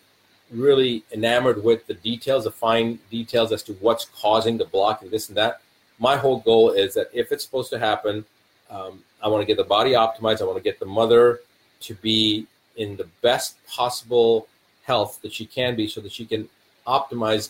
really 0.52 1.04
enamored 1.12 1.64
with 1.64 1.88
the 1.88 1.94
details, 1.96 2.44
the 2.44 2.52
fine 2.52 3.00
details 3.10 3.52
as 3.52 3.64
to 3.64 3.74
what's 3.74 4.06
causing 4.06 4.58
the 4.58 4.66
block 4.66 5.02
and 5.02 5.12
this 5.12 5.30
and 5.30 5.38
that. 5.38 5.62
My 6.00 6.16
whole 6.18 6.40
goal 6.40 6.72
is 6.72 6.94
that 6.96 7.10
if 7.14 7.32
it's 7.32 7.44
supposed 7.44 7.70
to 7.72 7.80
happen, 7.80 8.26
um, 8.70 9.04
I 9.22 9.28
want 9.28 9.42
to 9.42 9.46
get 9.46 9.58
the 9.58 9.64
body 9.64 9.92
optimized. 9.92 10.42
I 10.42 10.46
want 10.46 10.58
to 10.58 10.64
get 10.64 10.80
the 10.80 10.86
mother 10.86 11.40
to 11.82 11.96
be 11.96 12.48
in 12.76 12.96
the 12.98 13.08
best 13.22 13.56
possible 13.68 14.48
health 14.84 15.20
that 15.22 15.34
she 15.34 15.46
can 15.46 15.76
be 15.76 15.88
so 15.88 16.02
that 16.02 16.12
she 16.12 16.26
can 16.26 16.50
optimize 16.88 17.50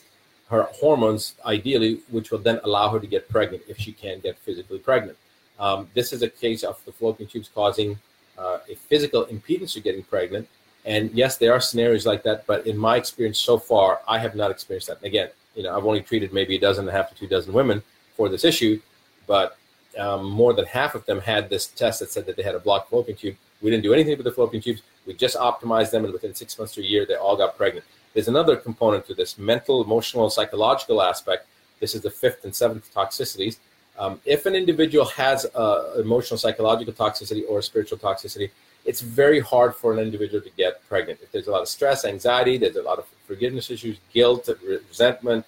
her 0.50 0.64
hormones 0.74 1.36
ideally, 1.46 2.02
which 2.10 2.30
will 2.32 2.40
then 2.40 2.60
allow 2.64 2.90
her 2.90 3.00
to 3.00 3.08
get 3.08 3.30
pregnant 3.30 3.64
if 3.68 3.78
she 3.78 3.92
can 3.92 4.20
get 4.20 4.38
physically 4.40 4.78
pregnant. 4.78 5.18
Um, 5.60 5.90
this 5.94 6.14
is 6.14 6.22
a 6.22 6.30
case 6.30 6.64
of 6.64 6.84
the 6.86 6.92
fallopian 6.92 7.30
tubes 7.30 7.50
causing 7.54 7.98
uh, 8.38 8.60
a 8.70 8.76
physical 8.76 9.26
impedance 9.26 9.74
to 9.74 9.80
getting 9.80 10.04
pregnant. 10.04 10.48
And 10.86 11.12
yes, 11.12 11.38
there 11.38 11.54
are 11.54 11.62
scenarios 11.62 12.06
like 12.06 12.24
that, 12.24 12.46
but 12.46 12.68
in 12.68 12.78
my 12.78 12.98
experience 12.98 13.40
so 13.40 13.58
far, 13.58 14.02
I 14.08 14.20
have 14.20 14.36
not 14.36 14.52
experienced 14.52 14.88
that. 14.88 14.98
And 14.98 15.06
again, 15.06 15.30
you 15.56 15.64
know, 15.64 15.76
I've 15.78 15.86
only 15.86 16.02
treated 16.02 16.34
maybe 16.34 16.56
a 16.56 16.60
dozen 16.60 16.88
and 16.88 16.90
a 16.90 16.98
half 16.98 17.10
to 17.10 17.16
two 17.16 17.28
dozen 17.28 17.54
women 17.54 17.82
for 18.16 18.28
this 18.28 18.44
issue, 18.44 18.82
but 19.28 19.58
um, 19.98 20.30
more 20.30 20.54
than 20.54 20.66
half 20.66 20.96
of 20.96 21.06
them 21.06 21.20
had 21.22 21.50
this 21.50 21.68
test 21.68 22.00
that 22.00 22.12
said 22.12 22.26
that 22.26 22.36
they 22.36 22.44
had 22.44 22.56
a 22.56 22.60
blocked 22.60 22.90
fallopian 22.90 23.18
tube. 23.18 23.36
We 23.62 23.70
didn't 23.70 23.84
do 23.84 23.94
anything 23.94 24.18
with 24.18 24.26
the 24.26 24.32
fallopian 24.32 24.62
tubes. 24.62 24.82
We 25.06 25.14
just 25.14 25.38
optimized 25.38 25.92
them, 25.92 26.04
and 26.04 26.14
within 26.14 26.34
six 26.34 26.58
months 26.58 26.74
to 26.74 26.82
a 26.82 26.84
year, 26.84 27.06
they 27.06 27.16
all 27.16 27.38
got 27.38 27.56
pregnant. 27.58 27.86
There's 28.14 28.28
another 28.28 28.56
component 28.56 29.06
to 29.08 29.14
this 29.14 29.38
mental, 29.38 29.84
emotional, 29.84 30.30
psychological 30.30 31.02
aspect. 31.02 31.48
This 31.80 31.96
is 31.96 32.02
the 32.02 32.10
fifth 32.10 32.44
and 32.46 32.56
seventh 32.56 32.94
toxicities. 32.94 33.58
Um, 33.98 34.20
if 34.26 34.46
an 34.46 34.56
individual 34.56 35.06
has 35.06 35.46
a 35.56 36.00
emotional, 36.00 36.38
psychological 36.38 36.94
toxicity 36.94 37.44
or 37.48 37.62
spiritual 37.62 37.98
toxicity, 37.98 38.50
it's 38.86 39.02
very 39.02 39.40
hard 39.40 39.76
for 39.76 39.94
an 39.94 40.00
individual 40.00 40.42
to 40.42 40.50
get 40.58 40.88
pregnant. 40.90 41.20
If 41.22 41.32
there's 41.32 41.48
a 41.48 41.52
lot 41.52 41.62
of 41.62 41.70
stress, 41.70 42.04
anxiety, 42.04 42.58
there's 42.58 42.76
a 42.76 42.82
lot 42.82 43.00
of 43.00 43.06
forgiveness 43.28 43.70
issues, 43.70 43.98
guilt, 44.14 44.50
resentment, 44.90 45.46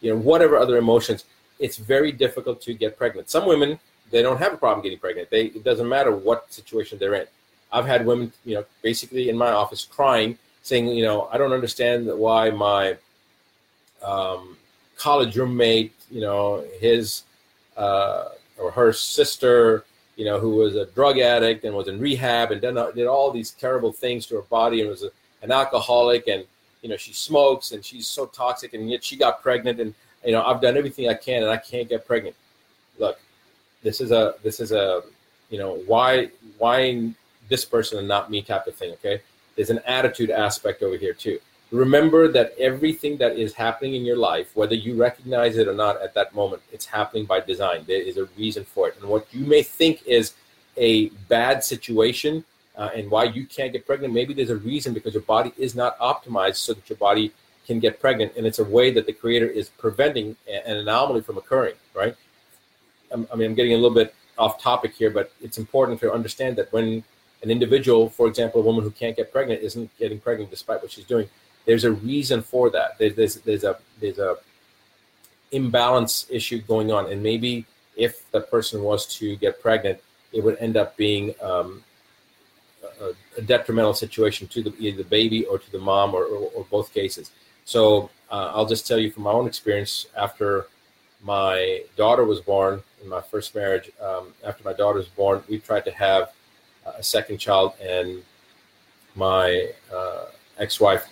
you 0.00 0.10
know, 0.12 0.18
whatever 0.18 0.56
other 0.56 0.76
emotions, 0.76 1.24
it's 1.58 1.76
very 1.76 2.12
difficult 2.12 2.62
to 2.62 2.72
get 2.72 2.96
pregnant. 2.96 3.28
Some 3.28 3.46
women, 3.46 3.78
they 4.10 4.22
don't 4.22 4.38
have 4.38 4.54
a 4.54 4.56
problem 4.56 4.82
getting 4.82 4.98
pregnant. 4.98 5.28
They, 5.28 5.46
it 5.46 5.64
doesn't 5.64 5.88
matter 5.88 6.14
what 6.14 6.52
situation 6.52 6.98
they're 6.98 7.14
in. 7.14 7.26
I've 7.72 7.86
had 7.86 8.06
women, 8.06 8.32
you 8.44 8.54
know, 8.54 8.64
basically 8.80 9.28
in 9.28 9.36
my 9.36 9.50
office 9.50 9.84
crying, 9.84 10.38
saying, 10.62 10.88
you 10.88 11.04
know, 11.04 11.28
I 11.32 11.36
don't 11.36 11.52
understand 11.52 12.06
why 12.06 12.50
my 12.50 12.96
um, 14.02 14.56
college 14.96 15.36
roommate, 15.36 15.92
you 16.10 16.20
know, 16.20 16.64
his 16.80 17.24
uh, 17.78 18.30
or 18.58 18.70
her 18.72 18.92
sister, 18.92 19.84
you 20.16 20.24
know, 20.24 20.38
who 20.38 20.56
was 20.56 20.74
a 20.74 20.86
drug 20.86 21.18
addict 21.18 21.64
and 21.64 21.74
was 21.74 21.88
in 21.88 21.98
rehab 22.00 22.50
and 22.50 22.60
done, 22.60 22.74
did 22.94 23.06
all 23.06 23.30
these 23.30 23.52
terrible 23.52 23.92
things 23.92 24.26
to 24.26 24.36
her 24.36 24.42
body 24.42 24.80
and 24.80 24.90
was 24.90 25.04
a, 25.04 25.10
an 25.42 25.52
alcoholic 25.52 26.26
and 26.26 26.44
you 26.82 26.88
know 26.88 26.96
she 26.96 27.12
smokes 27.12 27.72
and 27.72 27.84
she's 27.84 28.06
so 28.06 28.26
toxic 28.26 28.74
and 28.74 28.90
yet 28.90 29.02
she 29.02 29.16
got 29.16 29.42
pregnant 29.42 29.80
and 29.80 29.94
you 30.24 30.32
know 30.32 30.44
I've 30.44 30.60
done 30.60 30.76
everything 30.76 31.08
I 31.08 31.14
can 31.14 31.42
and 31.42 31.50
I 31.50 31.56
can't 31.56 31.88
get 31.88 32.06
pregnant. 32.06 32.34
Look, 32.98 33.20
this 33.82 34.00
is 34.00 34.10
a 34.10 34.34
this 34.42 34.58
is 34.58 34.72
a 34.72 35.02
you 35.50 35.58
know 35.58 35.74
why 35.86 36.30
why 36.58 37.12
this 37.48 37.64
person 37.64 37.98
and 37.98 38.08
not 38.08 38.30
me 38.30 38.42
type 38.42 38.66
of 38.66 38.74
thing. 38.74 38.92
Okay, 38.94 39.22
there's 39.54 39.70
an 39.70 39.80
attitude 39.86 40.30
aspect 40.30 40.82
over 40.82 40.96
here 40.96 41.14
too 41.14 41.38
remember 41.70 42.28
that 42.28 42.54
everything 42.58 43.16
that 43.18 43.36
is 43.36 43.54
happening 43.54 43.94
in 43.94 44.04
your 44.04 44.16
life, 44.16 44.54
whether 44.54 44.74
you 44.74 44.94
recognize 44.94 45.56
it 45.56 45.68
or 45.68 45.74
not 45.74 46.00
at 46.00 46.14
that 46.14 46.34
moment, 46.34 46.62
it's 46.72 46.86
happening 46.86 47.26
by 47.26 47.40
design. 47.40 47.84
There 47.86 48.00
is 48.00 48.16
a 48.16 48.26
reason 48.36 48.64
for 48.64 48.88
it. 48.88 48.96
And 49.00 49.08
what 49.08 49.26
you 49.32 49.44
may 49.44 49.62
think 49.62 50.06
is 50.06 50.34
a 50.76 51.08
bad 51.28 51.62
situation 51.62 52.44
uh, 52.76 52.90
and 52.94 53.10
why 53.10 53.24
you 53.24 53.44
can't 53.44 53.72
get 53.72 53.86
pregnant, 53.86 54.14
maybe 54.14 54.32
there's 54.32 54.50
a 54.50 54.56
reason 54.56 54.94
because 54.94 55.12
your 55.12 55.24
body 55.24 55.52
is 55.58 55.74
not 55.74 55.98
optimized 55.98 56.56
so 56.56 56.72
that 56.72 56.88
your 56.88 56.96
body 56.96 57.32
can 57.66 57.80
get 57.80 58.00
pregnant. 58.00 58.32
And 58.36 58.46
it's 58.46 58.60
a 58.60 58.64
way 58.64 58.90
that 58.92 59.04
the 59.04 59.12
creator 59.12 59.46
is 59.46 59.68
preventing 59.68 60.36
an 60.48 60.76
anomaly 60.76 61.20
from 61.22 61.36
occurring, 61.36 61.74
right? 61.94 62.16
I 63.12 63.16
mean, 63.16 63.46
I'm 63.48 63.54
getting 63.54 63.72
a 63.72 63.76
little 63.76 63.94
bit 63.94 64.14
off 64.38 64.60
topic 64.62 64.94
here, 64.94 65.10
but 65.10 65.32
it's 65.42 65.58
important 65.58 66.00
to 66.00 66.12
understand 66.12 66.56
that 66.56 66.72
when 66.72 67.02
an 67.42 67.50
individual, 67.50 68.08
for 68.08 68.26
example, 68.26 68.60
a 68.60 68.64
woman 68.64 68.82
who 68.82 68.90
can't 68.90 69.16
get 69.16 69.32
pregnant, 69.32 69.62
isn't 69.62 69.96
getting 69.98 70.18
pregnant 70.18 70.50
despite 70.50 70.80
what 70.82 70.90
she's 70.90 71.04
doing, 71.04 71.28
there's 71.68 71.84
a 71.84 71.92
reason 71.92 72.40
for 72.40 72.70
that. 72.70 72.96
There's, 72.98 73.14
there's, 73.14 73.34
there's 73.42 73.62
a 73.62 73.78
there's 74.00 74.18
a 74.18 74.36
imbalance 75.52 76.26
issue 76.30 76.62
going 76.62 76.90
on, 76.90 77.12
and 77.12 77.22
maybe 77.22 77.66
if 77.94 78.28
the 78.30 78.40
person 78.40 78.82
was 78.82 79.06
to 79.18 79.36
get 79.36 79.60
pregnant, 79.60 80.00
it 80.32 80.42
would 80.42 80.56
end 80.60 80.78
up 80.78 80.96
being 80.96 81.34
um, 81.42 81.84
a, 83.02 83.12
a, 83.36 83.42
detrimental 83.42 83.92
situation 83.92 84.46
to 84.48 84.62
the, 84.62 84.74
either 84.78 84.98
the 84.98 85.08
baby 85.08 85.44
or 85.44 85.58
to 85.58 85.70
the 85.72 85.78
mom 85.78 86.14
or, 86.14 86.24
or, 86.24 86.50
or 86.54 86.64
both 86.70 86.92
cases. 86.94 87.32
So 87.64 88.08
uh, 88.30 88.52
I'll 88.54 88.66
just 88.66 88.86
tell 88.86 88.98
you 88.98 89.10
from 89.10 89.24
my 89.24 89.32
own 89.32 89.46
experience 89.46 90.06
after 90.16 90.66
my 91.22 91.82
daughter 91.96 92.24
was 92.24 92.40
born 92.40 92.82
in 93.02 93.08
my 93.08 93.20
first 93.20 93.54
marriage, 93.54 93.90
um, 94.00 94.32
after 94.44 94.64
my 94.64 94.72
daughter 94.72 94.98
was 94.98 95.08
born, 95.08 95.42
we 95.48 95.58
tried 95.58 95.84
to 95.84 95.90
have 95.90 96.32
a 96.86 97.02
second 97.02 97.38
child, 97.38 97.74
and 97.82 98.22
my 99.14 99.70
uh, 99.92 100.26
ex-wife 100.58 101.06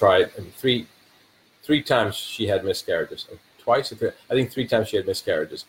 tried 0.00 0.30
I 0.36 0.40
mean, 0.40 0.52
three 0.56 0.86
three 1.62 1.82
times 1.82 2.16
she 2.16 2.46
had 2.46 2.64
miscarriages. 2.64 3.28
Twice, 3.58 3.90
three, 3.90 4.10
I 4.30 4.34
think 4.34 4.50
three 4.50 4.66
times 4.66 4.88
she 4.88 4.96
had 4.96 5.06
miscarriages. 5.06 5.66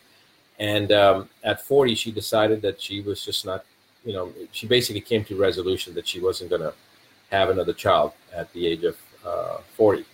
And 0.58 0.90
um, 0.90 1.28
at 1.44 1.60
40, 1.60 1.94
she 1.94 2.10
decided 2.10 2.62
that 2.62 2.80
she 2.80 3.02
was 3.02 3.24
just 3.24 3.44
not, 3.44 3.64
you 4.04 4.14
know, 4.14 4.32
she 4.52 4.66
basically 4.66 5.02
came 5.02 5.22
to 5.24 5.36
resolution 5.36 5.92
that 5.94 6.06
she 6.08 6.18
wasn't 6.18 6.50
going 6.50 6.62
to 6.62 6.72
have 7.30 7.50
another 7.50 7.74
child 7.74 8.12
at 8.34 8.50
the 8.54 8.66
age 8.66 8.84
of 8.84 8.96
uh, 9.24 9.58
40. 9.76 10.04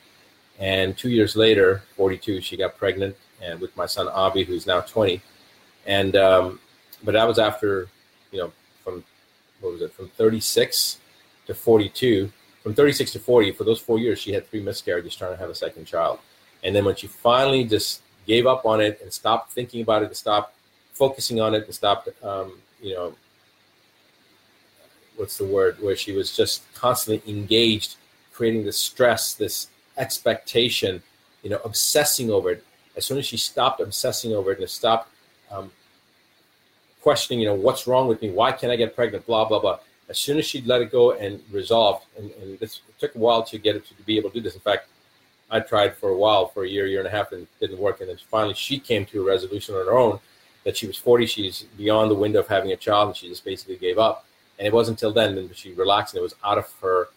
And 0.59 0.97
two 0.97 1.11
years 1.11 1.37
later, 1.37 1.83
42, 1.97 2.41
she 2.41 2.57
got 2.57 2.77
pregnant 2.77 3.17
and 3.41 3.61
with 3.61 3.77
my 3.77 3.87
son 3.87 4.09
Avi, 4.09 4.43
who's 4.43 4.67
now 4.67 4.81
20. 4.81 5.23
And 5.87 6.17
um, 6.17 6.59
but 7.05 7.13
that 7.13 7.27
was 7.27 7.39
after, 7.39 7.89
you 8.33 8.41
know, 8.41 8.53
from 8.83 9.05
what 9.61 9.75
was 9.75 9.83
it, 9.83 9.93
from 9.93 10.09
36 10.09 10.99
to 11.47 11.55
42 11.55 12.33
from 12.63 12.75
36 12.75 13.13
to 13.13 13.19
40, 13.19 13.53
for 13.53 13.65
those 13.65 13.81
four 13.81 13.99
years, 13.99 14.19
she 14.19 14.33
had 14.33 14.49
three 14.49 14.61
miscarriages 14.61 15.15
trying 15.15 15.33
to 15.33 15.39
have 15.39 15.51
a 15.51 15.55
second 15.55 15.87
child. 15.87 16.19
And 16.63 16.75
then 16.75 16.85
when 16.85 16.97
she 16.97 17.07
finally 17.07 17.65
just 17.65 18.03
gave 18.27 18.47
up 18.47 18.67
on 18.67 18.81
it 18.81 19.01
and 19.01 19.13
stopped 19.13 19.53
thinking 19.53 19.81
about 19.81 20.03
it 20.03 20.07
and 20.07 20.17
stopped 20.17 20.55
focusing 20.93 21.41
on 21.41 21.55
it 21.55 21.65
and 21.65 21.75
stopped, 21.75 22.09
um, 22.23 22.59
you 22.83 22.95
know, 22.95 23.15
what's 25.17 25.39
the 25.39 25.47
word, 25.47 25.81
where 25.81 25.97
she 25.97 26.13
was 26.13 26.37
just 26.37 26.63
constantly 26.75 27.23
engaged, 27.33 27.97
creating 28.33 28.65
this 28.65 28.77
stress, 28.77 29.35
this 29.35 29.69
expectation, 29.97 31.03
you 31.43 31.51
know, 31.51 31.61
obsessing 31.65 32.31
over 32.31 32.51
it. 32.51 32.65
As 32.97 33.07
soon 33.07 33.19
as 33.19 33.27
she 33.27 33.37
stopped 33.37 33.81
obsessing 33.81 34.33
over 34.33 34.53
it 34.53 34.59
and 34.59 34.69
stopped 34.69 35.11
um, 35.51 35.71
questioning, 37.01 37.41
you 37.41 37.47
know, 37.47 37.55
what's 37.55 37.87
wrong 37.87 38.09
with 38.09 38.21
me? 38.21 38.31
Why 38.31 38.51
can't 38.51 38.73
I 38.73 38.77
get 38.77 38.95
pregnant? 38.97 39.27
Blah, 39.27 39.47
blah, 39.47 39.61
blah 39.61 39.79
as 40.09 40.19
soon 40.19 40.39
as 40.39 40.47
she'd 40.47 40.67
let 40.67 40.81
it 40.81 40.91
go 40.91 41.13
and 41.13 41.43
resolved, 41.51 42.07
and, 42.17 42.31
and 42.43 42.59
this 42.59 42.81
took 42.99 43.15
a 43.15 43.19
while 43.19 43.43
to 43.45 43.59
get 43.59 43.77
it 43.77 43.87
to 43.87 43.95
be 44.05 44.17
able 44.17 44.31
to 44.31 44.35
do 44.35 44.41
this. 44.41 44.55
In 44.55 44.61
fact, 44.61 44.89
I 45.51 45.61
tried 45.61 45.97
for 45.97 46.11
a 46.11 46.17
while, 46.17 46.49
for 46.49 46.65
a 46.65 46.69
year, 46.69 46.87
year 46.87 47.01
and 47.01 47.09
a 47.09 47.11
half, 47.11 47.33
and 47.33 47.43
it 47.43 47.49
didn't 47.61 47.79
work. 47.79 48.01
And 48.01 48.09
then 48.09 48.19
finally, 48.31 48.55
she 48.55 48.79
came 48.79 49.05
to 49.07 49.23
a 49.23 49.25
resolution 49.25 49.75
on 49.75 49.87
her 49.87 49.93
own 49.93 50.19
that 50.65 50.77
she 50.77 50.87
was 50.87 50.97
40, 50.97 51.27
she's 51.27 51.63
beyond 51.77 52.11
the 52.11 52.15
window 52.15 52.41
of 52.41 52.49
having 52.49 52.73
a 52.73 52.77
child, 52.77 53.09
and 53.09 53.17
she 53.17 53.29
just 53.29 53.45
basically 53.45 53.77
gave 53.77 53.99
up. 53.99 54.27
And 54.59 54.67
it 54.67 54.73
wasn't 54.73 54.99
until 54.99 55.13
then 55.13 55.35
that 55.37 55.57
she 55.57 55.73
relaxed 55.73 56.15
and 56.15 56.19
it 56.19 56.23
was 56.23 56.35
out 56.45 56.59
of 56.59 56.73
her 56.83 57.09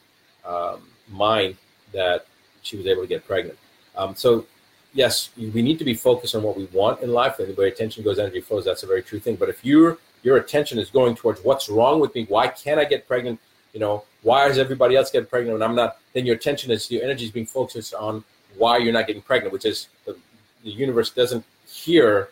um, 0.45 0.83
mind 1.09 1.57
that 1.91 2.25
she 2.61 2.77
was 2.77 2.85
able 2.85 3.01
to 3.01 3.07
get 3.07 3.25
pregnant. 3.25 3.57
Um, 3.95 4.15
so 4.15 4.45
yes, 4.93 5.29
we 5.37 5.61
need 5.61 5.79
to 5.79 5.85
be 5.85 5.93
focused 5.93 6.35
on 6.35 6.43
what 6.43 6.55
we 6.55 6.65
want 6.65 7.01
in 7.01 7.11
life, 7.11 7.39
and 7.39 7.55
where 7.57 7.67
attention 7.67 8.03
goes, 8.03 8.19
energy 8.19 8.41
flows. 8.41 8.65
That's 8.65 8.83
a 8.83 8.87
very 8.87 9.03
true 9.03 9.19
thing. 9.19 9.35
But 9.35 9.49
if 9.49 9.63
your 9.65 9.97
your 10.23 10.37
attention 10.37 10.77
is 10.79 10.89
going 10.89 11.15
towards 11.15 11.43
what's 11.43 11.69
wrong 11.69 11.99
with 11.99 12.13
me, 12.15 12.25
why 12.29 12.47
can't 12.47 12.79
I 12.79 12.85
get 12.85 13.07
pregnant? 13.07 13.39
You 13.73 13.79
know, 13.79 14.03
why 14.21 14.47
is 14.47 14.57
everybody 14.57 14.95
else 14.95 15.09
getting 15.11 15.27
pregnant 15.27 15.55
and 15.55 15.63
I'm 15.63 15.75
not? 15.75 15.97
Then 16.13 16.25
your 16.25 16.35
attention 16.35 16.71
is 16.71 16.89
your 16.91 17.03
energy 17.03 17.25
is 17.25 17.31
being 17.31 17.45
focused 17.45 17.93
on 17.93 18.23
why 18.57 18.77
you're 18.77 18.93
not 18.93 19.07
getting 19.07 19.21
pregnant, 19.21 19.53
which 19.53 19.65
is 19.65 19.87
the, 20.05 20.15
the 20.63 20.71
universe 20.71 21.09
doesn't 21.09 21.45
hear 21.67 22.29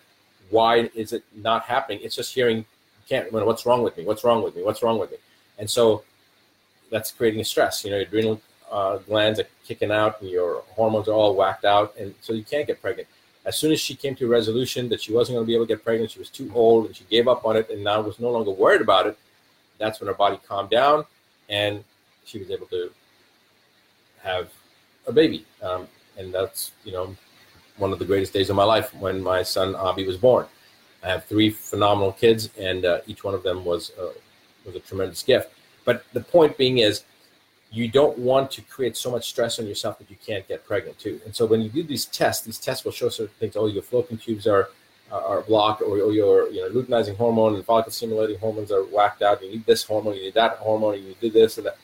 why 0.49 0.89
is 0.93 1.13
it 1.13 1.23
not 1.35 1.63
happening. 1.63 1.99
It's 2.01 2.15
just 2.15 2.33
hearing 2.33 2.65
can't. 3.07 3.31
What's 3.31 3.65
wrong 3.65 3.81
with 3.81 3.97
me? 3.97 4.05
What's 4.05 4.23
wrong 4.23 4.43
with 4.43 4.55
me? 4.55 4.63
What's 4.63 4.83
wrong 4.83 4.99
with 4.99 5.11
me? 5.11 5.17
And 5.57 5.69
so 5.69 6.03
that's 6.91 7.11
creating 7.11 7.41
a 7.41 7.43
stress. 7.43 7.83
You 7.83 7.91
know, 7.91 7.97
your 7.97 8.05
adrenal 8.05 8.41
uh, 8.71 8.97
glands 8.97 9.39
are 9.39 9.47
kicking 9.65 9.91
out 9.91 10.21
and 10.21 10.29
your 10.29 10.63
hormones 10.69 11.07
are 11.07 11.13
all 11.13 11.35
whacked 11.35 11.65
out, 11.65 11.95
and 11.99 12.13
so 12.21 12.33
you 12.33 12.43
can't 12.43 12.67
get 12.67 12.81
pregnant. 12.81 13.07
As 13.49 13.57
soon 13.57 13.71
as 13.71 13.79
she 13.79 13.95
came 13.95 14.13
to 14.17 14.25
a 14.25 14.29
resolution 14.29 14.89
that 14.89 15.01
she 15.01 15.11
wasn't 15.11 15.35
going 15.35 15.43
to 15.43 15.47
be 15.47 15.55
able 15.55 15.65
to 15.65 15.73
get 15.73 15.83
pregnant, 15.83 16.11
she 16.11 16.19
was 16.19 16.29
too 16.29 16.51
old, 16.53 16.85
and 16.85 16.95
she 16.95 17.03
gave 17.05 17.27
up 17.27 17.45
on 17.45 17.57
it, 17.57 17.67
and 17.71 17.83
now 17.83 17.99
was 17.99 18.19
no 18.19 18.29
longer 18.29 18.51
worried 18.51 18.79
about 18.79 19.07
it. 19.07 19.17
That's 19.79 19.99
when 19.99 20.07
her 20.07 20.13
body 20.13 20.39
calmed 20.47 20.69
down, 20.69 21.03
and 21.49 21.83
she 22.25 22.37
was 22.37 22.51
able 22.51 22.67
to 22.67 22.91
have 24.21 24.51
a 25.07 25.11
baby. 25.11 25.47
Um, 25.63 25.87
and 26.15 26.31
that's 26.31 26.73
you 26.83 26.91
know 26.91 27.15
one 27.77 27.91
of 27.91 27.97
the 27.97 28.05
greatest 28.05 28.33
days 28.33 28.51
of 28.51 28.55
my 28.55 28.63
life 28.63 28.93
when 28.93 29.19
my 29.19 29.41
son 29.41 29.73
Abi 29.73 30.05
was 30.05 30.17
born. 30.17 30.45
I 31.01 31.07
have 31.07 31.25
three 31.25 31.49
phenomenal 31.49 32.11
kids, 32.11 32.51
and 32.55 32.85
uh, 32.85 32.99
each 33.07 33.23
one 33.23 33.33
of 33.33 33.41
them 33.41 33.65
was 33.65 33.91
uh, 33.99 34.11
was 34.63 34.75
a 34.75 34.79
tremendous 34.79 35.23
gift. 35.23 35.51
But 35.85 36.05
the 36.13 36.21
point 36.21 36.55
being 36.55 36.77
is, 36.77 37.03
you 37.71 37.87
don't 37.87 38.17
want 38.17 38.49
to 38.51 38.61
create 38.63 38.97
so 38.97 39.11
much 39.11 39.29
stress 39.29 39.59
on 39.59 39.67
yourself 39.67 39.99
that 39.99 40.09
you 40.09 40.15
can't 40.25 40.47
get 40.47 40.65
pregnant 40.65 40.97
too. 40.97 41.21
And 41.25 41.35
so 41.35 41.45
when 41.45 41.61
you 41.61 41.69
do 41.69 41.83
these 41.83 42.05
tests, 42.05 42.45
these 42.45 42.57
tests 42.57 42.83
will 42.83 42.91
show 42.91 43.09
certain 43.09 43.33
things. 43.39 43.55
Oh, 43.55 43.67
your 43.67 43.83
fallopian 43.83 44.19
tubes 44.19 44.47
are 44.47 44.69
are 45.11 45.41
blocked, 45.41 45.81
or, 45.81 45.99
or 45.99 46.11
your 46.11 46.49
you 46.49 46.61
know 46.61 46.69
luteinizing 46.69 47.15
hormone 47.15 47.55
and 47.55 47.65
follicle 47.65 47.91
stimulating 47.91 48.37
hormones 48.37 48.71
are 48.71 48.83
whacked 48.83 49.21
out. 49.21 49.41
You 49.43 49.49
need 49.49 49.65
this 49.65 49.83
hormone, 49.83 50.15
you 50.15 50.23
need 50.23 50.35
that 50.35 50.57
hormone, 50.57 50.95
you 50.99 51.15
need 51.21 51.33
this 51.33 51.57
and 51.57 51.65
that. 51.65 51.77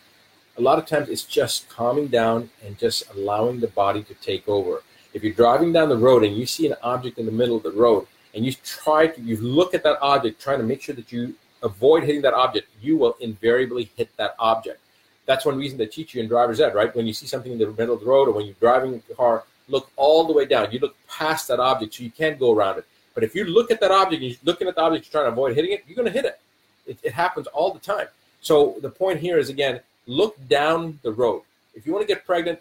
A 0.58 0.62
lot 0.62 0.78
of 0.80 0.86
times, 0.86 1.10
it's 1.10 1.24
just 1.24 1.67
calming 1.67 2.08
down 2.08 2.50
and 2.63 2.78
just 2.78 3.10
allowing 3.13 3.60
the 3.60 3.67
body 3.67 4.04
to 4.04 4.13
take 4.15 4.48
over. 4.48 4.84
If 5.13 5.24
you're 5.24 5.34
driving 5.34 5.74
down 5.74 5.89
the 5.89 5.98
road 5.98 6.24
and 6.24 6.36
you 6.36 6.45
see 6.45 6.67
an 6.67 6.76
object 6.84 7.17
in 7.17 7.26
the 7.26 7.32
middle 7.32 7.58
of 7.58 7.63
the 7.63 7.71
road, 7.71 8.06
and 8.34 8.45
you 8.45 8.54
try 8.63 9.08
to 9.08 9.21
you 9.21 9.38
look 9.38 9.74
at 9.74 9.84
that 9.84 9.98
object, 10.02 10.39
trying 10.39 10.60
to 10.60 10.63
make 10.63 10.82
sure 10.82 10.95
that 10.95 11.12
you 11.12 11.36
avoid 11.63 12.04
hitting 12.04 12.21
that 12.21 12.34
object, 12.34 12.69
you 12.80 12.95
will 12.95 13.17
invariably 13.19 13.89
hit 13.95 14.15
that 14.17 14.36
object 14.38 14.80
that's 15.26 15.46
one 15.46 15.58
reason 15.58 15.78
they 15.78 15.88
teach 15.88 16.14
you 16.14 16.22
in 16.22 16.28
driver's 16.28 16.60
ed, 16.60 16.76
right? 16.76 16.96
When 16.96 17.08
you 17.08 17.14
see 17.14 17.26
something 17.26 17.52
in 17.52 17.58
the 17.58 17.68
middle 17.68 17.96
of 17.96 18.00
the 18.02 18.06
road 18.06 18.28
or 18.28 18.32
when 18.32 18.46
you're 18.46 18.56
driving 18.60 19.02
the 19.08 19.16
car, 19.16 19.44
look 19.68 19.90
all 19.96 20.26
the 20.26 20.34
way 20.34 20.46
down. 20.46 20.72
You 20.72 20.80
look 20.80 20.96
past 21.08 21.48
that 21.48 21.60
object 21.60 21.96
so 21.96 22.04
you 22.04 22.12
can't 22.12 22.40
go 22.40 22.54
around 22.54 22.78
it. 22.78 22.86
But 23.14 23.24
if 23.24 23.34
you 23.34 23.46
look 23.46 23.72
at 23.72 23.80
that 23.80 23.92
object, 23.92 24.22
and 24.22 24.32
you're 24.32 24.40
looking 24.44 24.68
at 24.68 24.76
the 24.76 24.82
object, 24.82 25.06
you're 25.06 25.22
trying 25.22 25.32
to 25.32 25.34
avoid 25.34 25.56
hitting 25.56 25.72
it, 25.72 25.84
you're 25.88 25.96
going 25.96 26.06
to 26.06 26.12
hit 26.12 26.26
it. 26.26 26.40
it. 26.86 27.00
It 27.02 27.14
happens 27.14 27.48
all 27.48 27.74
the 27.74 27.80
time. 27.80 28.08
So 28.42 28.76
the 28.82 28.90
point 28.90 29.20
here 29.20 29.38
is 29.38 29.50
again, 29.50 29.80
look 30.06 30.36
down 30.48 31.00
the 31.02 31.12
road. 31.12 31.42
If 31.74 31.88
you 31.88 31.94
want 31.94 32.08
to 32.08 32.14
get 32.14 32.26
pregnant, 32.26 32.60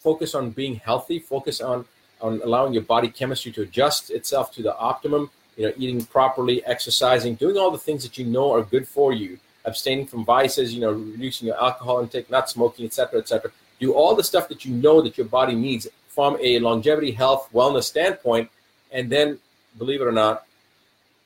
focus 0.00 0.34
on 0.34 0.50
being 0.50 0.76
healthy, 0.76 1.18
focus 1.18 1.60
on 1.60 1.86
on 2.20 2.40
allowing 2.44 2.72
your 2.72 2.82
body 2.82 3.08
chemistry 3.08 3.50
to 3.50 3.62
adjust 3.62 4.08
itself 4.10 4.52
to 4.52 4.62
the 4.62 4.76
optimum, 4.78 5.28
you 5.56 5.66
know, 5.66 5.72
eating 5.76 6.04
properly, 6.04 6.64
exercising, 6.64 7.34
doing 7.34 7.56
all 7.56 7.72
the 7.72 7.78
things 7.78 8.04
that 8.04 8.16
you 8.16 8.24
know 8.24 8.52
are 8.52 8.62
good 8.62 8.86
for 8.86 9.12
you 9.12 9.40
abstaining 9.64 10.06
from 10.06 10.24
vices, 10.24 10.74
you 10.74 10.80
know, 10.80 10.92
reducing 10.92 11.48
your 11.48 11.62
alcohol 11.62 12.00
intake, 12.00 12.30
not 12.30 12.50
smoking, 12.50 12.84
etc., 12.86 13.20
etc. 13.20 13.50
Do 13.80 13.92
all 13.92 14.14
the 14.14 14.24
stuff 14.24 14.48
that 14.48 14.64
you 14.64 14.74
know 14.74 15.00
that 15.02 15.16
your 15.16 15.26
body 15.26 15.54
needs 15.54 15.86
from 16.08 16.36
a 16.40 16.58
longevity, 16.58 17.10
health, 17.10 17.48
wellness 17.52 17.84
standpoint, 17.84 18.50
and 18.90 19.10
then, 19.10 19.38
believe 19.78 20.00
it 20.00 20.04
or 20.04 20.12
not, 20.12 20.46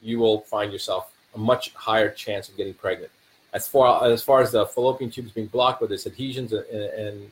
you 0.01 0.19
will 0.19 0.41
find 0.43 0.73
yourself 0.73 1.13
a 1.35 1.39
much 1.39 1.73
higher 1.75 2.11
chance 2.11 2.49
of 2.49 2.57
getting 2.57 2.75
pregnant. 2.75 3.11
As 3.53 3.67
far 3.67 4.05
as 4.05 4.23
far 4.23 4.41
as 4.41 4.53
the 4.53 4.67
fallopian 4.67 5.11
tubes 5.11 5.33
being 5.33 5.47
blocked, 5.47 5.81
with 5.81 5.91
there's 5.91 6.07
adhesions 6.07 6.53
and, 6.53 6.65
and 6.71 7.31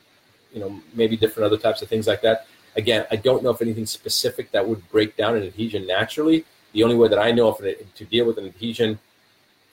you 0.52 0.60
know 0.60 0.80
maybe 0.94 1.16
different 1.16 1.46
other 1.46 1.58
types 1.58 1.82
of 1.82 1.88
things 1.88 2.06
like 2.06 2.22
that. 2.22 2.46
Again, 2.76 3.06
I 3.10 3.16
don't 3.16 3.42
know 3.42 3.50
if 3.50 3.62
anything 3.62 3.86
specific 3.86 4.50
that 4.50 4.66
would 4.66 4.88
break 4.90 5.16
down 5.16 5.36
an 5.36 5.44
adhesion 5.44 5.86
naturally. 5.86 6.44
The 6.72 6.82
only 6.82 6.96
way 6.96 7.08
that 7.08 7.20
I 7.20 7.30
know 7.30 7.48
of 7.48 7.64
it, 7.64 7.94
to 7.94 8.04
deal 8.04 8.26
with 8.26 8.36
an 8.38 8.46
adhesion 8.46 8.98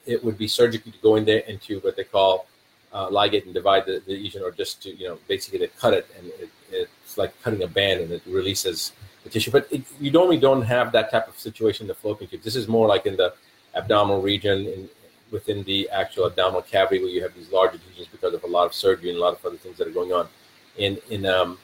it 0.06 0.22
would 0.24 0.38
be 0.38 0.48
surgically 0.48 0.92
to 0.92 0.98
go 0.98 1.16
in 1.16 1.24
there 1.24 1.42
and 1.48 1.60
to 1.62 1.78
what 1.80 1.96
they 1.96 2.04
call 2.04 2.46
uh, 2.92 3.08
ligate 3.08 3.44
and 3.44 3.54
divide 3.54 3.86
the, 3.86 4.02
the 4.06 4.12
lesion, 4.12 4.42
or 4.42 4.50
just 4.50 4.82
to 4.82 4.90
you 4.90 5.08
know 5.08 5.18
basically 5.28 5.58
to 5.60 5.68
cut 5.68 5.94
it, 5.94 6.06
and 6.18 6.26
it, 6.40 6.50
it's 6.70 7.18
like 7.18 7.32
cutting 7.42 7.62
a 7.62 7.66
band, 7.68 8.00
and 8.00 8.12
it 8.12 8.22
releases 8.26 8.92
the 9.24 9.30
tissue. 9.30 9.50
But 9.50 9.66
it, 9.70 9.82
you 10.00 10.10
normally 10.10 10.38
don't 10.38 10.62
have 10.62 10.92
that 10.92 11.10
type 11.10 11.28
of 11.28 11.38
situation 11.38 11.84
in 11.84 11.88
the 11.88 11.94
fallopian 11.94 12.30
tube. 12.30 12.42
This 12.42 12.56
is 12.56 12.68
more 12.68 12.86
like 12.86 13.06
in 13.06 13.16
the 13.16 13.34
abdominal 13.74 14.20
region, 14.20 14.66
in, 14.66 14.88
within 15.30 15.62
the 15.64 15.88
actual 15.90 16.26
abdominal 16.26 16.62
cavity, 16.62 17.00
where 17.00 17.08
you 17.08 17.22
have 17.22 17.34
these 17.34 17.50
large 17.50 17.74
adhesions 17.74 18.08
because 18.08 18.34
of 18.34 18.44
a 18.44 18.46
lot 18.46 18.66
of 18.66 18.74
surgery 18.74 19.08
and 19.08 19.18
a 19.18 19.20
lot 19.20 19.32
of 19.32 19.44
other 19.44 19.56
things 19.56 19.78
that 19.78 19.88
are 19.88 19.92
going 19.92 20.12
on. 20.12 20.28
In 20.76 20.98
in 21.08 21.24
um, 21.24 21.58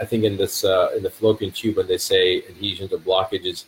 I 0.00 0.04
think 0.04 0.24
in 0.24 0.36
this 0.36 0.64
uh, 0.64 0.90
in 0.96 1.02
the 1.02 1.10
fallopian 1.10 1.52
tube, 1.52 1.76
when 1.76 1.86
they 1.86 1.98
say 1.98 2.38
adhesions 2.48 2.92
or 2.92 2.98
blockages, 2.98 3.64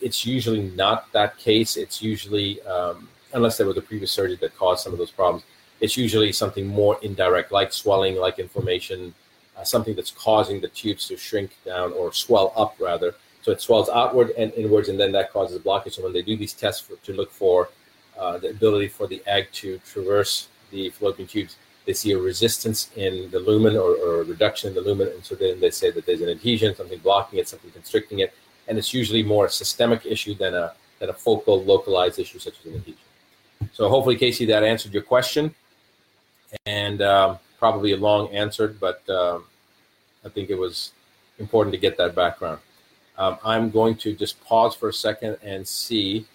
it's 0.00 0.24
usually 0.24 0.62
not 0.70 1.12
that 1.12 1.38
case. 1.38 1.76
It's 1.76 2.02
usually 2.02 2.60
um, 2.62 3.08
unless 3.32 3.56
there 3.56 3.66
was 3.66 3.76
a 3.76 3.82
previous 3.82 4.12
surgery 4.12 4.36
that 4.36 4.56
caused 4.56 4.82
some 4.82 4.92
of 4.92 4.98
those 4.98 5.10
problems. 5.10 5.44
It's 5.80 5.96
usually 5.96 6.32
something 6.32 6.66
more 6.66 6.98
indirect, 7.02 7.52
like 7.52 7.72
swelling, 7.72 8.16
like 8.16 8.38
inflammation, 8.38 9.14
uh, 9.56 9.64
something 9.64 9.94
that's 9.94 10.10
causing 10.10 10.60
the 10.60 10.68
tubes 10.68 11.08
to 11.08 11.16
shrink 11.16 11.56
down 11.64 11.92
or 11.92 12.12
swell 12.12 12.52
up, 12.56 12.76
rather. 12.78 13.14
So 13.42 13.52
it 13.52 13.60
swells 13.60 13.88
outward 13.88 14.30
and 14.36 14.52
inwards, 14.52 14.88
and 14.88 15.00
then 15.00 15.12
that 15.12 15.32
causes 15.32 15.58
blockage. 15.58 15.92
So 15.92 16.02
when 16.02 16.12
they 16.12 16.22
do 16.22 16.36
these 16.36 16.52
tests 16.52 16.80
for, 16.86 16.96
to 16.96 17.12
look 17.14 17.30
for 17.30 17.70
uh, 18.18 18.38
the 18.38 18.50
ability 18.50 18.88
for 18.88 19.06
the 19.06 19.22
egg 19.26 19.48
to 19.52 19.78
traverse 19.78 20.48
the 20.70 20.90
fallopian 20.90 21.26
tubes, 21.26 21.56
they 21.86 21.94
see 21.94 22.12
a 22.12 22.18
resistance 22.18 22.90
in 22.96 23.30
the 23.30 23.40
lumen 23.40 23.76
or, 23.76 23.96
or, 23.96 24.20
a 24.20 24.24
reduction 24.24 24.68
in 24.68 24.74
the 24.74 24.82
lumen, 24.82 25.08
and 25.08 25.24
so 25.24 25.34
then 25.34 25.58
they 25.58 25.70
say 25.70 25.90
that 25.90 26.04
there's 26.04 26.20
an 26.20 26.28
adhesion, 26.28 26.74
something 26.74 26.98
blocking 26.98 27.38
it, 27.38 27.48
something 27.48 27.70
constricting 27.70 28.18
it, 28.18 28.34
and 28.68 28.76
it's 28.76 28.92
usually 28.92 29.22
more 29.22 29.46
a 29.46 29.50
systemic 29.50 30.04
issue 30.04 30.34
than 30.34 30.54
a 30.54 30.72
than 30.98 31.08
a 31.08 31.14
focal, 31.14 31.64
localized 31.64 32.18
issue 32.18 32.38
such 32.38 32.60
as 32.60 32.66
an 32.66 32.74
adhesion. 32.74 33.09
So 33.80 33.88
hopefully, 33.88 34.16
Casey, 34.16 34.44
that 34.44 34.62
answered 34.62 34.92
your 34.92 35.02
question, 35.02 35.54
and 36.66 37.00
um, 37.00 37.38
probably 37.58 37.92
a 37.92 37.96
long 37.96 38.28
answer, 38.28 38.68
but 38.68 39.08
um, 39.08 39.44
I 40.22 40.28
think 40.28 40.50
it 40.50 40.54
was 40.54 40.92
important 41.38 41.72
to 41.72 41.80
get 41.80 41.96
that 41.96 42.14
background. 42.14 42.60
Um, 43.16 43.38
I'm 43.42 43.70
going 43.70 43.96
to 43.96 44.14
just 44.14 44.38
pause 44.44 44.74
for 44.74 44.90
a 44.90 44.92
second 44.92 45.38
and 45.42 45.66
see. 45.66 46.26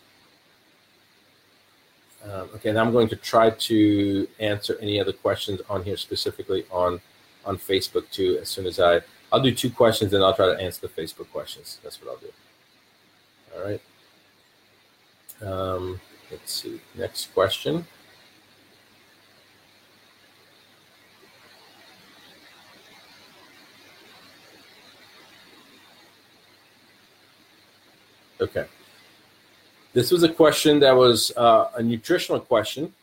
Um, 2.23 2.49
okay, 2.55 2.69
and 2.69 2.79
I'm 2.79 2.91
going 2.91 3.09
to 3.09 3.15
try 3.15 3.51
to 3.51 4.27
answer 4.39 4.79
any 4.81 4.99
other 4.99 5.13
questions 5.13 5.61
on 5.69 5.83
here 5.83 5.97
specifically 5.97 6.65
on 6.71 6.99
on 7.45 7.59
Facebook 7.59 8.09
too. 8.09 8.39
As 8.41 8.49
soon 8.49 8.65
as 8.65 8.79
I, 8.79 9.01
I'll 9.31 9.39
do 9.39 9.53
two 9.53 9.69
questions 9.69 10.13
and 10.13 10.23
I'll 10.23 10.33
try 10.33 10.47
to 10.47 10.59
answer 10.59 10.81
the 10.81 10.99
Facebook 10.99 11.29
questions. 11.29 11.77
That's 11.83 12.01
what 12.01 12.09
I'll 12.09 12.17
do. 12.17 12.33
All 13.55 13.63
right. 13.63 13.81
Um, 15.43 16.01
Let's 16.31 16.61
see. 16.61 16.81
Next 16.95 17.33
question. 17.33 17.85
Okay. 28.41 28.65
This 29.93 30.11
was 30.11 30.23
a 30.23 30.29
question 30.29 30.79
that 30.79 30.95
was 30.95 31.31
uh, 31.37 31.69
a 31.75 31.81
nutritional 31.81 32.39
question 32.39 32.93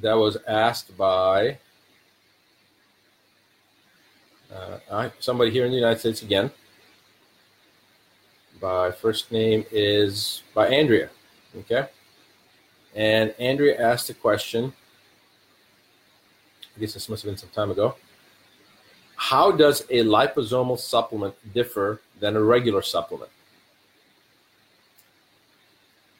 that 0.00 0.14
was 0.14 0.38
asked 0.46 0.96
by 0.96 1.58
uh, 4.52 5.10
somebody 5.20 5.50
here 5.50 5.66
in 5.66 5.70
the 5.70 5.76
United 5.76 5.98
States 5.98 6.22
again. 6.22 6.50
By 8.60 8.90
first 8.90 9.30
name 9.30 9.64
is 9.70 10.42
by 10.54 10.68
Andrea. 10.68 11.10
Okay. 11.60 11.88
And 12.94 13.34
Andrea 13.38 13.80
asked 13.80 14.10
a 14.10 14.14
question. 14.14 14.72
I 16.76 16.80
guess 16.80 16.94
this 16.94 17.08
must 17.08 17.22
have 17.22 17.30
been 17.30 17.38
some 17.38 17.50
time 17.50 17.70
ago. 17.70 17.96
How 19.16 19.50
does 19.50 19.80
a 19.90 20.04
liposomal 20.04 20.78
supplement 20.78 21.34
differ 21.52 22.00
than 22.20 22.36
a 22.36 22.42
regular 22.42 22.82
supplement? 22.82 23.30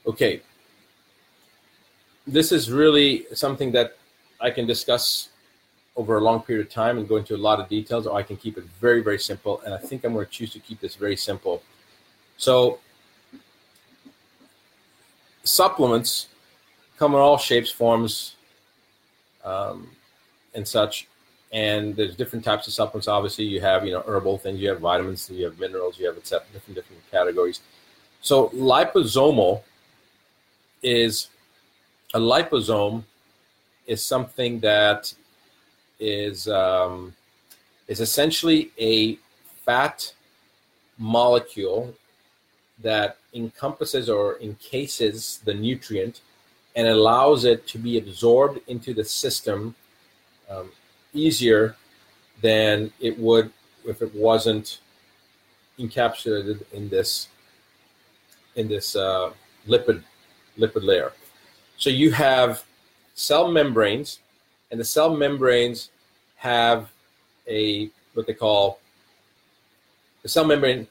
Okay. 0.07 0.43
This 2.27 2.51
is 2.53 2.71
really 2.71 3.27
something 3.35 3.73
that 3.73 3.97
I 4.41 4.51
can 4.51 4.67
discuss 4.67 5.29
over 5.97 6.19
a 6.19 6.21
long 6.21 6.43
period 6.43 6.67
of 6.67 6.73
time 6.73 6.99
and 6.99 7.09
go 7.09 7.17
into 7.17 7.35
a 7.35 7.39
lot 7.39 7.59
of 7.61 7.69
details, 7.69 8.07
or 8.07 8.17
I 8.17 8.23
can 8.23 8.37
keep 8.37 8.57
it 8.59 8.65
very, 8.81 9.01
very 9.01 9.19
simple. 9.19 9.61
And 9.65 9.75
I 9.75 9.79
think 9.79 10.05
I'm 10.05 10.13
going 10.13 10.27
to 10.27 10.31
choose 10.31 10.53
to 10.53 10.61
keep 10.61 10.81
this 10.81 10.95
very 10.95 11.17
simple. 11.17 11.63
So, 12.37 12.79
supplements 15.49 16.29
come 16.99 17.15
in 17.15 17.21
all 17.21 17.39
shapes, 17.39 17.71
forms, 17.71 18.37
um, 19.45 19.89
and 20.55 20.67
such. 20.67 21.07
and 21.51 21.97
there's 21.97 22.15
different 22.15 22.45
types 22.45 22.67
of 22.67 22.75
supplements. 22.75 23.09
Obviously, 23.09 23.45
you 23.45 23.61
have 23.61 23.87
you 23.87 23.93
know 23.93 24.03
herbal 24.07 24.37
things, 24.39 24.61
you 24.61 24.69
have 24.69 24.81
vitamins, 24.81 25.31
you 25.31 25.45
have 25.47 25.59
minerals, 25.59 25.99
you 25.99 26.07
have 26.07 26.17
etc. 26.17 26.47
Different 26.53 26.77
different 26.77 27.03
categories. 27.11 27.61
So 28.21 28.49
liposomal 28.51 29.63
is 30.83 31.29
a 32.15 32.21
liposome 32.21 33.05
is 33.87 34.03
something 34.03 34.61
that 34.61 35.13
is 35.99 36.49
um, 36.49 37.15
is 37.87 38.01
essentially 38.01 38.71
a 38.79 39.19
fat 39.65 40.13
molecule 40.99 41.95
that 42.83 43.19
encompasses 43.35 44.09
or 44.09 44.39
encases 44.41 45.41
the 45.45 45.55
nutrient 45.55 46.21
and 46.77 46.87
allows 46.87 47.45
it 47.45 47.67
to 47.67 47.79
be 47.79 47.99
absorbed 47.99 48.61
into 48.69 48.95
the 48.95 49.05
system 49.05 49.75
um, 50.49 50.71
easier 51.13 51.77
than 52.41 52.93
it 53.01 53.19
would 53.19 53.51
if 53.85 54.03
it 54.03 54.15
wasn't 54.15 54.79
encapsulated 55.79 56.63
in 56.73 56.89
this 56.89 57.29
in 58.57 58.69
this 58.69 58.97
uh, 58.97 59.31
lipid 59.67 60.03
lipid 60.59 60.83
layer. 60.83 61.13
So 61.77 61.91
you 61.91 62.11
have 62.13 62.65
cell 63.15 63.51
membranes, 63.51 64.21
and 64.71 64.81
the 64.81 64.85
cell 64.85 65.15
membranes 65.15 65.91
have 66.37 66.91
a 67.49 67.91
what 68.15 68.27
they 68.27 68.35
call 68.35 68.81
the 70.23 70.29
cell 70.29 70.45
membrane. 70.45 70.87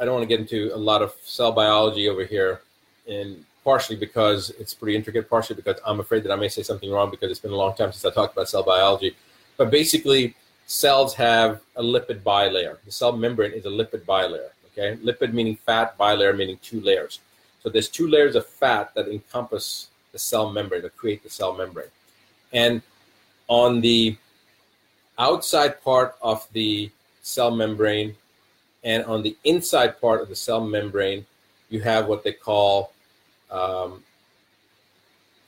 I 0.00 0.04
don't 0.04 0.14
want 0.14 0.22
to 0.22 0.28
get 0.28 0.40
into 0.40 0.74
a 0.74 0.78
lot 0.78 1.02
of 1.02 1.14
cell 1.22 1.52
biology 1.52 2.08
over 2.08 2.24
here, 2.24 2.60
and 3.08 3.44
partially 3.64 3.96
because 3.96 4.50
it's 4.50 4.72
pretty 4.72 4.96
intricate, 4.96 5.28
partially 5.28 5.56
because 5.56 5.80
I'm 5.84 6.00
afraid 6.00 6.22
that 6.24 6.32
I 6.32 6.36
may 6.36 6.48
say 6.48 6.62
something 6.62 6.90
wrong 6.90 7.10
because 7.10 7.30
it's 7.30 7.40
been 7.40 7.52
a 7.52 7.56
long 7.56 7.74
time 7.74 7.92
since 7.92 8.04
I 8.04 8.14
talked 8.14 8.34
about 8.34 8.48
cell 8.48 8.62
biology. 8.62 9.16
But 9.56 9.70
basically, 9.70 10.34
cells 10.66 11.14
have 11.14 11.60
a 11.76 11.82
lipid 11.82 12.22
bilayer. 12.22 12.76
The 12.84 12.92
cell 12.92 13.12
membrane 13.12 13.52
is 13.52 13.66
a 13.66 13.70
lipid 13.70 14.02
bilayer. 14.04 14.50
Okay, 14.72 14.96
lipid 15.02 15.32
meaning 15.32 15.56
fat, 15.56 15.98
bilayer 15.98 16.36
meaning 16.36 16.58
two 16.62 16.80
layers. 16.80 17.20
So 17.62 17.68
there's 17.68 17.88
two 17.88 18.06
layers 18.06 18.36
of 18.36 18.46
fat 18.46 18.94
that 18.94 19.08
encompass 19.08 19.88
the 20.12 20.18
cell 20.18 20.50
membrane, 20.50 20.82
that 20.82 20.96
create 20.96 21.24
the 21.24 21.30
cell 21.30 21.54
membrane. 21.54 21.90
And 22.52 22.82
on 23.48 23.80
the 23.80 24.16
outside 25.18 25.82
part 25.82 26.16
of 26.22 26.46
the 26.52 26.90
cell 27.22 27.50
membrane 27.50 28.14
and 28.84 29.04
on 29.04 29.22
the 29.22 29.36
inside 29.44 30.00
part 30.00 30.20
of 30.20 30.28
the 30.28 30.36
cell 30.36 30.64
membrane, 30.64 31.26
you 31.68 31.80
have 31.80 32.06
what 32.06 32.24
they 32.24 32.32
call 32.32 32.92
um, 33.50 34.02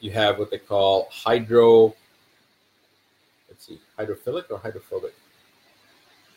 you 0.00 0.10
have 0.10 0.38
what 0.38 0.50
they 0.50 0.58
call 0.58 1.08
hydro 1.10 1.94
let's 3.48 3.66
see 3.66 3.78
hydrophilic 3.98 4.50
or 4.50 4.58
hydrophobic? 4.58 5.14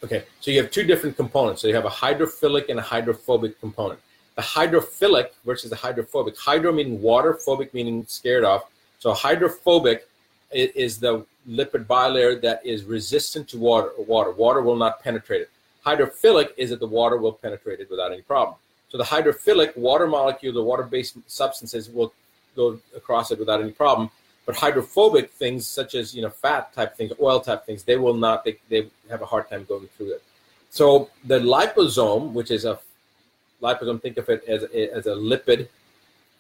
Okay 0.04 0.26
so 0.40 0.52
you 0.52 0.62
have 0.62 0.72
two 0.72 0.84
different 0.84 1.16
components. 1.16 1.62
So 1.62 1.68
you 1.68 1.76
have 1.76 1.86
a 1.86 1.90
hydrophilic 1.90 2.70
and 2.70 2.80
a 2.80 2.82
hydrophobic 2.82 3.60
component. 3.60 4.00
The 4.36 4.42
hydrophilic 4.42 5.30
versus 5.46 5.70
the 5.70 5.76
hydrophobic. 5.76 6.38
Hydro 6.38 6.72
meaning 6.74 7.02
water 7.02 7.34
phobic 7.34 7.74
meaning 7.74 8.06
scared 8.08 8.44
off. 8.44 8.66
So 9.00 9.14
hydrophobic 9.14 10.08
is 10.52 11.00
the 11.00 11.26
lipid 11.50 11.86
bilayer 11.88 12.42
that 12.42 12.66
is 12.66 12.84
resistant 12.84 13.48
to 13.50 13.58
water 13.58 13.92
water. 13.98 14.32
Water 14.32 14.62
will 14.62 14.76
not 14.76 15.02
penetrate 15.02 15.42
it 15.42 15.50
hydrophilic 15.86 16.50
is 16.58 16.70
that 16.70 16.80
the 16.80 16.88
water 16.88 17.18
will 17.18 17.34
penetrate 17.34 17.80
it 17.80 17.90
without 17.90 18.12
any 18.12 18.22
problem 18.22 18.56
so 18.94 19.00
the 19.00 19.06
hydrophilic 19.06 19.76
water 19.76 20.06
molecule, 20.06 20.54
the 20.54 20.62
water-based 20.62 21.18
substances 21.26 21.90
will 21.90 22.14
go 22.56 22.80
across 22.96 23.32
it 23.32 23.40
without 23.40 23.60
any 23.60 23.72
problem. 23.72 24.12
But 24.46 24.56
hydrophobic 24.56 25.32
things, 25.32 25.68
such 25.68 25.96
as 25.96 26.14
you 26.14 26.22
know 26.22 26.30
fat 26.30 26.72
type 26.74 26.96
things, 26.96 27.12
oil 27.20 27.40
type 27.40 27.66
things, 27.66 27.84
they 27.84 27.98
will 27.98 28.14
not. 28.14 28.46
They, 28.46 28.58
they 28.70 28.88
have 29.10 29.24
a 29.24 29.26
hard 29.26 29.50
time 29.50 29.66
going 29.68 29.88
through 29.98 30.12
it. 30.12 30.24
So 30.70 31.10
the 31.24 31.40
liposome, 31.40 32.34
which 32.34 32.52
is 32.52 32.66
a 32.66 32.78
liposome, 33.64 34.00
think 34.00 34.18
of 34.18 34.30
it 34.30 34.44
as 34.48 34.62
a, 34.62 34.96
as 34.96 35.08
a 35.08 35.16
lipid 35.16 35.70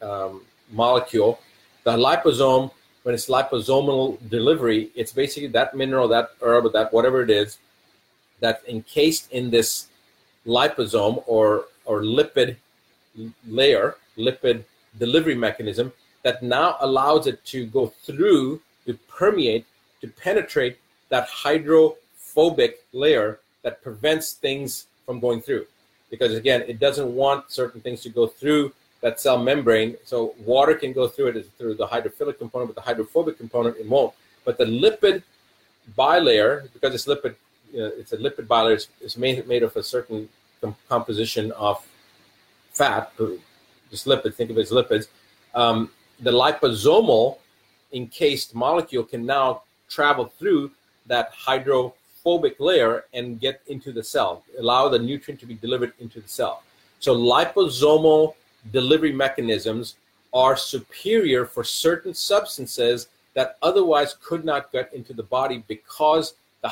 um, 0.03 0.41
molecule. 0.71 1.39
The 1.85 1.97
liposome, 1.97 2.69
when 3.01 3.15
it's 3.15 3.29
liposomal 3.29 4.19
delivery, 4.29 4.91
it's 4.93 5.11
basically 5.11 5.47
that 5.49 5.75
mineral, 5.75 6.07
that 6.09 6.31
herb, 6.39 6.71
that 6.73 6.93
whatever 6.93 7.23
it 7.23 7.31
is, 7.31 7.57
that's 8.43 8.63
encased 8.67 9.31
in 9.31 9.49
this 9.49 9.87
liposome 10.45 11.23
or 11.25 11.47
or 11.85 12.01
lipid 12.01 12.55
layer, 13.47 13.95
lipid 14.17 14.63
delivery 14.99 15.35
mechanism 15.35 15.91
that 16.23 16.41
now 16.41 16.77
allows 16.79 17.27
it 17.27 17.43
to 17.45 17.65
go 17.65 17.87
through, 18.05 18.61
to 18.85 18.93
permeate, 19.19 19.65
to 20.01 20.07
penetrate 20.07 20.77
that 21.09 21.27
hydrophobic 21.27 22.71
layer 22.93 23.39
that 23.63 23.81
prevents 23.81 24.33
things 24.33 24.87
from 25.05 25.19
going 25.19 25.41
through. 25.41 25.65
Because 26.09 26.33
again, 26.33 26.63
it 26.67 26.79
doesn't 26.79 27.13
want 27.13 27.51
certain 27.51 27.81
things 27.81 28.01
to 28.01 28.09
go 28.09 28.27
through 28.27 28.73
that 29.01 29.19
cell 29.19 29.37
membrane. 29.37 29.97
So 30.05 30.33
water 30.45 30.75
can 30.75 30.93
go 30.93 31.07
through 31.07 31.27
it 31.27 31.51
through 31.57 31.75
the 31.75 31.87
hydrophilic 31.87 32.37
component, 32.37 32.69
but 32.69 32.75
the 32.75 32.87
hydrophobic 32.89 33.37
component 33.37 33.77
it 33.77 33.87
won't. 33.87 34.13
But 34.45 34.57
the 34.57 34.65
lipid 34.65 35.23
bilayer, 35.97 36.71
because 36.73 36.93
it's 36.95 37.05
lipid, 37.05 37.35
it's 37.73 38.13
a 38.13 38.17
lipid 38.17 38.47
bilayer. 38.47 38.73
It's, 38.73 38.87
it's 39.01 39.17
made 39.17 39.47
made 39.47 39.63
of 39.63 39.75
a 39.75 39.83
certain 39.83 40.29
com- 40.61 40.75
composition 40.87 41.51
of 41.53 41.85
fat, 42.71 43.11
just 43.89 44.05
lipid, 44.07 44.33
think 44.33 44.49
of 44.49 44.57
it 44.57 44.61
as 44.61 44.71
lipids, 44.71 45.07
um, 45.53 45.91
the 46.19 46.31
liposomal 46.31 47.37
encased 47.91 48.55
molecule 48.55 49.03
can 49.03 49.25
now 49.25 49.61
travel 49.87 50.25
through 50.39 50.71
that 51.05 51.29
hydrophobic 51.29 52.59
layer 52.59 53.05
and 53.13 53.39
get 53.39 53.61
into 53.67 53.91
the 53.91 54.03
cell, 54.03 54.43
allow 54.57 54.89
the 54.89 54.97
nutrient 54.97 55.39
to 55.39 55.45
be 55.45 55.53
delivered 55.55 55.93
into 55.99 56.19
the 56.19 56.27
cell. 56.27 56.63
So 56.99 57.15
liposomal 57.15 58.35
delivery 58.71 59.11
mechanisms 59.11 59.95
are 60.33 60.57
superior 60.57 61.45
for 61.45 61.63
certain 61.63 62.13
substances 62.13 63.07
that 63.35 63.57
otherwise 63.61 64.15
could 64.23 64.43
not 64.45 64.71
get 64.71 64.91
into 64.93 65.13
the 65.13 65.23
body 65.23 65.63
because 65.67 66.33
the 66.61 66.69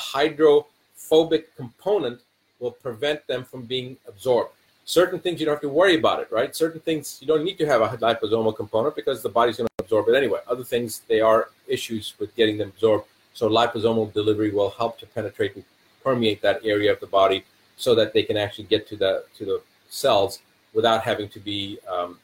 hydrophobic 1.02 1.56
component 1.56 2.22
will 2.60 2.72
prevent 2.72 3.26
them 3.28 3.44
from 3.44 3.64
being 3.64 3.98
absorbed. 4.08 4.52
Certain 4.86 5.20
things 5.20 5.40
you 5.40 5.46
don't 5.46 5.56
have 5.56 5.62
to 5.62 5.70
worry 5.70 5.96
about 5.98 6.20
it, 6.20 6.32
right? 6.32 6.56
Certain 6.56 6.82
things 6.82 7.18
you 7.22 7.28
don't 7.28 7.44
need 7.44 7.58
to 7.58 7.66
have 7.66 7.82
a 7.82 7.98
liposomal 7.98 8.56
component 8.56 8.96
because 8.96 9.22
the 9.22 9.30
body's 9.30 9.58
going 9.58 9.68
to 9.68 9.84
absorb 9.84 10.08
it 10.10 10.16
anyway. 10.16 10.40
Other 10.48 10.64
things, 10.64 11.02
they 11.08 11.22
are 11.22 11.50
issues 11.68 12.14
with 12.20 12.36
getting 12.36 12.58
them 12.58 12.70
absorbed. 12.70 13.06
So 13.34 13.50
liposomal 13.50 14.12
delivery 14.14 14.52
will 14.52 14.72
help 14.72 15.00
to 15.00 15.06
penetrate 15.06 15.56
and 15.56 15.64
permeate 16.04 16.42
that 16.42 16.62
area 16.64 16.92
of 16.92 17.00
the 17.00 17.08
body 17.08 17.46
so 17.78 17.96
that 17.96 18.14
they 18.14 18.24
can 18.24 18.38
actually 18.38 18.66
get 18.66 18.88
to 18.88 18.96
the 18.96 19.24
to 19.38 19.46
the 19.46 19.62
cells 19.90 20.40
without 20.74 21.02
having 21.04 21.30
to 21.30 21.40
be 21.40 21.80
um, 21.88 22.20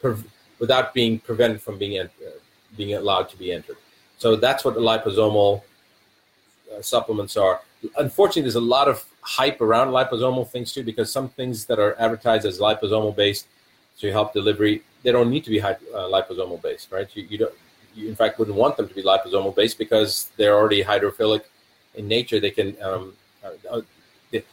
pre- 0.00 0.24
without 0.58 0.92
being 0.92 1.18
prevented 1.18 1.62
from 1.62 1.78
being 1.78 1.98
uh, 2.00 2.08
being 2.76 2.94
allowed 2.94 3.28
to 3.30 3.36
be 3.36 3.52
entered. 3.52 3.76
So 4.18 4.36
that's 4.36 4.64
what 4.64 4.74
the 4.74 4.80
liposomal 4.80 5.62
uh, 6.70 6.82
supplements 6.82 7.36
are. 7.36 7.60
Unfortunately, 7.96 8.42
there's 8.42 8.54
a 8.54 8.60
lot 8.60 8.88
of 8.88 9.04
hype 9.22 9.60
around 9.60 9.88
liposomal 9.88 10.48
things 10.48 10.72
too, 10.72 10.82
because 10.82 11.10
some 11.10 11.28
things 11.28 11.64
that 11.66 11.78
are 11.78 11.96
advertised 11.98 12.46
as 12.46 12.58
liposomal 12.58 13.14
based 13.14 13.46
to 13.98 14.10
help 14.10 14.32
delivery, 14.32 14.82
they 15.02 15.12
don't 15.12 15.30
need 15.30 15.44
to 15.44 15.50
be 15.50 15.60
uh, 15.60 15.74
liposomal 15.94 16.60
based, 16.62 16.90
right? 16.90 17.08
You, 17.14 17.24
you 17.28 17.38
don't, 17.38 17.54
you 17.94 18.08
in 18.08 18.16
fact 18.16 18.38
wouldn't 18.38 18.56
want 18.56 18.76
them 18.76 18.88
to 18.88 18.94
be 18.94 19.02
liposomal 19.02 19.54
based 19.54 19.78
because 19.78 20.30
they're 20.36 20.54
already 20.54 20.82
hydrophilic 20.82 21.42
in 21.94 22.08
nature. 22.08 22.40
They 22.40 22.50
can, 22.50 22.76
um, 22.82 23.14
uh, 23.44 23.50
uh 23.70 23.80
they, 24.30 24.44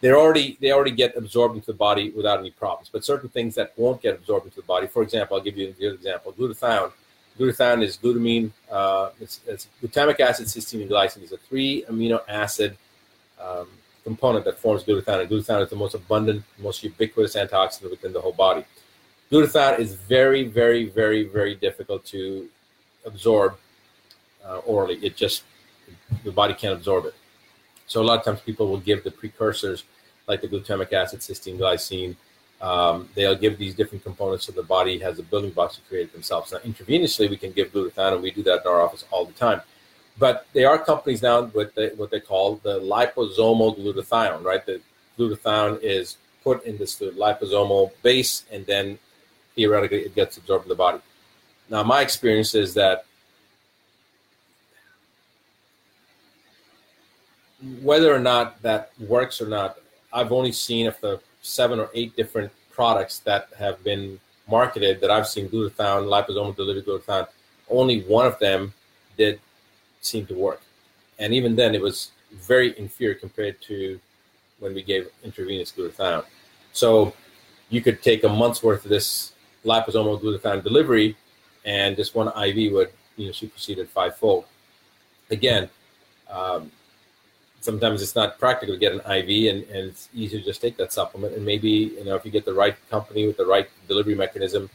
they're 0.00 0.18
already 0.18 0.58
they 0.60 0.72
already 0.72 0.90
get 0.90 1.16
absorbed 1.16 1.54
into 1.54 1.68
the 1.68 1.78
body 1.78 2.10
without 2.10 2.38
any 2.38 2.50
problems. 2.50 2.90
But 2.92 3.04
certain 3.04 3.28
things 3.28 3.54
that 3.54 3.72
won't 3.76 4.02
get 4.02 4.14
absorbed 4.14 4.46
into 4.46 4.56
the 4.56 4.66
body, 4.66 4.86
for 4.86 5.02
example, 5.02 5.36
I'll 5.36 5.42
give 5.42 5.56
you 5.56 5.68
a 5.68 5.72
good 5.72 5.94
example: 5.94 6.32
glutathione. 6.32 6.92
Glutathione 7.38 7.82
is 7.82 7.96
glutamine. 7.98 8.50
Uh, 8.70 9.10
it's, 9.20 9.40
it's, 9.46 9.68
glutamic 9.82 10.20
acid, 10.20 10.46
cysteine, 10.46 10.82
and 10.82 10.90
glycine. 10.90 11.20
These 11.20 11.32
are 11.32 11.38
three 11.38 11.84
amino 11.90 12.20
acid 12.28 12.76
um, 13.40 13.68
component 14.04 14.44
that 14.46 14.58
forms 14.58 14.84
glutathione. 14.84 15.22
And 15.22 15.30
glutathione 15.30 15.64
is 15.64 15.70
the 15.70 15.76
most 15.76 15.94
abundant, 15.94 16.44
most 16.58 16.82
ubiquitous 16.82 17.36
antioxidant 17.36 17.90
within 17.90 18.12
the 18.12 18.20
whole 18.20 18.32
body. 18.32 18.64
Glutathione 19.30 19.78
is 19.78 19.94
very, 19.94 20.44
very, 20.44 20.86
very, 20.86 21.24
very 21.24 21.54
difficult 21.54 22.04
to 22.06 22.48
absorb 23.04 23.56
uh, 24.44 24.58
orally. 24.58 24.96
It 25.02 25.16
just 25.16 25.44
the 26.24 26.32
body 26.32 26.54
can't 26.54 26.74
absorb 26.74 27.06
it. 27.06 27.14
So 27.86 28.02
a 28.02 28.04
lot 28.04 28.18
of 28.18 28.24
times 28.24 28.40
people 28.40 28.68
will 28.68 28.80
give 28.80 29.04
the 29.04 29.10
precursors 29.10 29.84
like 30.26 30.40
the 30.40 30.48
glutamic 30.48 30.92
acid, 30.92 31.20
cysteine, 31.20 31.58
glycine. 31.58 32.16
Um, 32.60 33.08
they'll 33.14 33.36
give 33.36 33.58
these 33.58 33.74
different 33.74 34.02
components 34.02 34.46
so 34.46 34.52
the 34.52 34.62
body 34.62 34.98
has 35.00 35.18
a 35.18 35.22
building 35.22 35.50
blocks 35.50 35.76
to 35.76 35.82
create 35.82 36.12
themselves. 36.12 36.52
Now, 36.52 36.58
intravenously, 36.58 37.28
we 37.28 37.36
can 37.36 37.52
give 37.52 37.72
glutathione, 37.72 38.14
and 38.14 38.22
we 38.22 38.30
do 38.30 38.42
that 38.44 38.62
in 38.64 38.66
our 38.70 38.80
office 38.80 39.04
all 39.10 39.26
the 39.26 39.34
time. 39.34 39.60
But 40.18 40.46
there 40.54 40.70
are 40.70 40.78
companies 40.78 41.20
now 41.20 41.42
with 41.42 41.74
the, 41.74 41.92
what 41.96 42.10
they 42.10 42.20
call 42.20 42.56
the 42.62 42.80
liposomal 42.80 43.78
glutathione, 43.78 44.42
right? 44.42 44.64
The 44.64 44.80
glutathione 45.18 45.82
is 45.82 46.16
put 46.42 46.64
in 46.64 46.78
this 46.78 46.98
liposomal 46.98 47.92
base, 48.02 48.44
and 48.50 48.64
then 48.64 48.98
theoretically 49.54 50.00
it 50.00 50.14
gets 50.14 50.38
absorbed 50.38 50.64
in 50.64 50.70
the 50.70 50.74
body. 50.74 51.00
Now, 51.68 51.82
my 51.82 52.00
experience 52.00 52.54
is 52.54 52.72
that 52.74 53.04
whether 57.82 58.14
or 58.14 58.18
not 58.18 58.62
that 58.62 58.92
works 59.00 59.40
or 59.40 59.48
not, 59.48 59.78
I've 60.12 60.32
only 60.32 60.52
seen 60.52 60.86
if 60.86 61.00
the 61.00 61.20
seven 61.46 61.78
or 61.78 61.90
eight 61.94 62.16
different 62.16 62.50
products 62.70 63.20
that 63.20 63.48
have 63.58 63.82
been 63.84 64.18
marketed 64.48 65.00
that 65.00 65.10
I've 65.10 65.26
seen 65.26 65.48
glutathione, 65.48 66.06
liposomal 66.06 66.54
delivered 66.54 66.86
glutathione, 66.86 67.28
only 67.70 68.02
one 68.02 68.26
of 68.26 68.38
them 68.38 68.72
did 69.16 69.40
seem 70.00 70.26
to 70.26 70.34
work. 70.34 70.60
And 71.18 71.32
even 71.32 71.56
then, 71.56 71.74
it 71.74 71.80
was 71.80 72.10
very 72.32 72.78
inferior 72.78 73.14
compared 73.14 73.60
to 73.62 73.98
when 74.58 74.74
we 74.74 74.82
gave 74.82 75.08
intravenous 75.24 75.72
glutathione. 75.72 76.24
So 76.72 77.14
you 77.70 77.80
could 77.80 78.02
take 78.02 78.24
a 78.24 78.28
month's 78.28 78.62
worth 78.62 78.84
of 78.84 78.90
this 78.90 79.32
liposomal 79.64 80.20
glutathione 80.20 80.62
delivery, 80.62 81.16
and 81.64 81.96
this 81.96 82.14
one 82.14 82.28
IV 82.28 82.72
would 82.72 82.90
you 83.16 83.26
know 83.26 83.32
supersede 83.32 83.78
it 83.78 83.88
fivefold. 83.88 84.44
Again, 85.30 85.68
um, 86.30 86.70
sometimes 87.60 88.02
it's 88.02 88.14
not 88.14 88.38
practical 88.38 88.74
to 88.74 88.78
get 88.78 88.92
an 88.92 89.00
IV, 89.00 89.54
and, 89.54 89.64
and 89.64 89.88
it's 89.90 90.08
easier 90.14 90.40
to 90.40 90.44
just 90.44 90.60
take 90.60 90.76
that 90.76 90.92
supplement. 90.92 91.34
And 91.34 91.44
maybe 91.44 91.68
you 91.68 92.04
know 92.04 92.14
if 92.14 92.24
you 92.24 92.30
get 92.30 92.44
the 92.44 92.54
right 92.54 92.76
company 92.90 93.26
with 93.26 93.36
the 93.36 93.46
right 93.46 93.68
delivery 93.88 94.14
mechanism, 94.14 94.70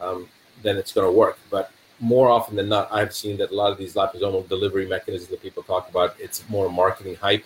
um, 0.00 0.28
then 0.62 0.76
it's 0.76 0.92
going 0.92 1.06
to 1.06 1.12
work. 1.12 1.38
But 1.50 1.70
more 2.00 2.28
often 2.28 2.56
than 2.56 2.68
not, 2.68 2.88
I've 2.92 3.14
seen 3.14 3.36
that 3.38 3.50
a 3.50 3.54
lot 3.54 3.72
of 3.72 3.78
these 3.78 3.94
liposomal 3.94 4.48
delivery 4.48 4.86
mechanisms 4.86 5.30
that 5.30 5.42
people 5.42 5.62
talk 5.62 5.88
about, 5.88 6.14
it's 6.18 6.46
more 6.48 6.70
marketing 6.70 7.16
hype. 7.16 7.44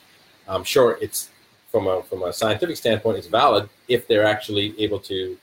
I'm 0.49 0.65
sure 0.65 0.99
it's 1.01 1.31
from 1.71 1.87
a 1.87 2.03
from 2.03 2.25
a 2.25 2.33
scientific 2.33 2.77
standpoint, 2.77 3.19
it's 3.19 3.29
valid 3.29 3.69
if 3.89 4.09
they're 4.09 4.27
actually 4.27 4.75
able 4.81 4.99
to 5.01 5.39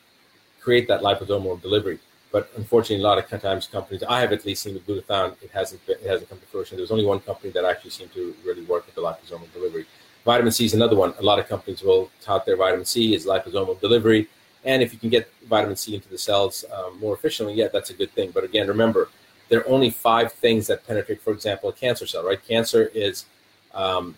create 0.60 0.88
that 0.90 1.02
liposomal 1.02 1.62
delivery. 1.62 2.00
But 2.38 2.52
unfortunately, 2.56 3.04
a 3.04 3.08
lot 3.08 3.18
of 3.18 3.42
times 3.42 3.66
companies, 3.66 4.04
I 4.04 4.20
have 4.20 4.32
at 4.32 4.46
least 4.46 4.62
seen 4.62 4.76
with 4.76 4.86
glutathione, 4.86 5.34
it 5.42 5.50
hasn't 5.60 5.82
it 5.88 6.04
hasn't 6.06 6.30
come 6.30 6.38
to 6.38 6.46
fruition. 6.46 6.78
There's 6.78 6.92
only 6.92 7.08
one 7.14 7.20
company 7.20 7.50
that 7.54 7.66
actually 7.66 7.90
seemed 7.90 8.14
to 8.14 8.36
really 8.46 8.62
work 8.62 8.86
with 8.86 8.94
the 8.94 9.02
liposomal 9.02 9.52
delivery. 9.54 9.88
Vitamin 10.24 10.52
C 10.52 10.66
is 10.66 10.76
another 10.76 10.96
one. 10.96 11.16
A 11.18 11.24
lot 11.24 11.40
of 11.40 11.48
companies 11.48 11.82
will 11.82 12.12
tout 12.22 12.46
their 12.46 12.56
vitamin 12.56 12.86
C 12.86 13.16
as 13.16 13.26
liposomal 13.26 13.80
delivery, 13.80 14.30
and 14.66 14.84
if 14.84 14.94
you 14.94 15.00
can 15.00 15.10
get 15.10 15.28
vitamin 15.50 15.76
C 15.76 15.96
into 15.96 16.10
the 16.10 16.18
cells 16.20 16.64
um, 16.76 17.00
more 17.00 17.16
efficiently, 17.16 17.56
yeah, 17.56 17.70
that's 17.74 17.90
a 17.90 17.96
good 17.96 18.12
thing. 18.12 18.30
But 18.30 18.44
again, 18.44 18.68
remember, 18.68 19.10
there 19.50 19.62
are 19.62 19.68
only 19.68 19.90
five 19.90 20.32
things 20.32 20.68
that 20.68 20.86
penetrate. 20.86 21.24
For 21.24 21.34
example, 21.34 21.70
a 21.70 21.74
cancer 21.74 22.06
cell, 22.06 22.24
right? 22.24 22.42
Cancer 22.54 22.92
is 22.94 23.26
um, 23.74 24.16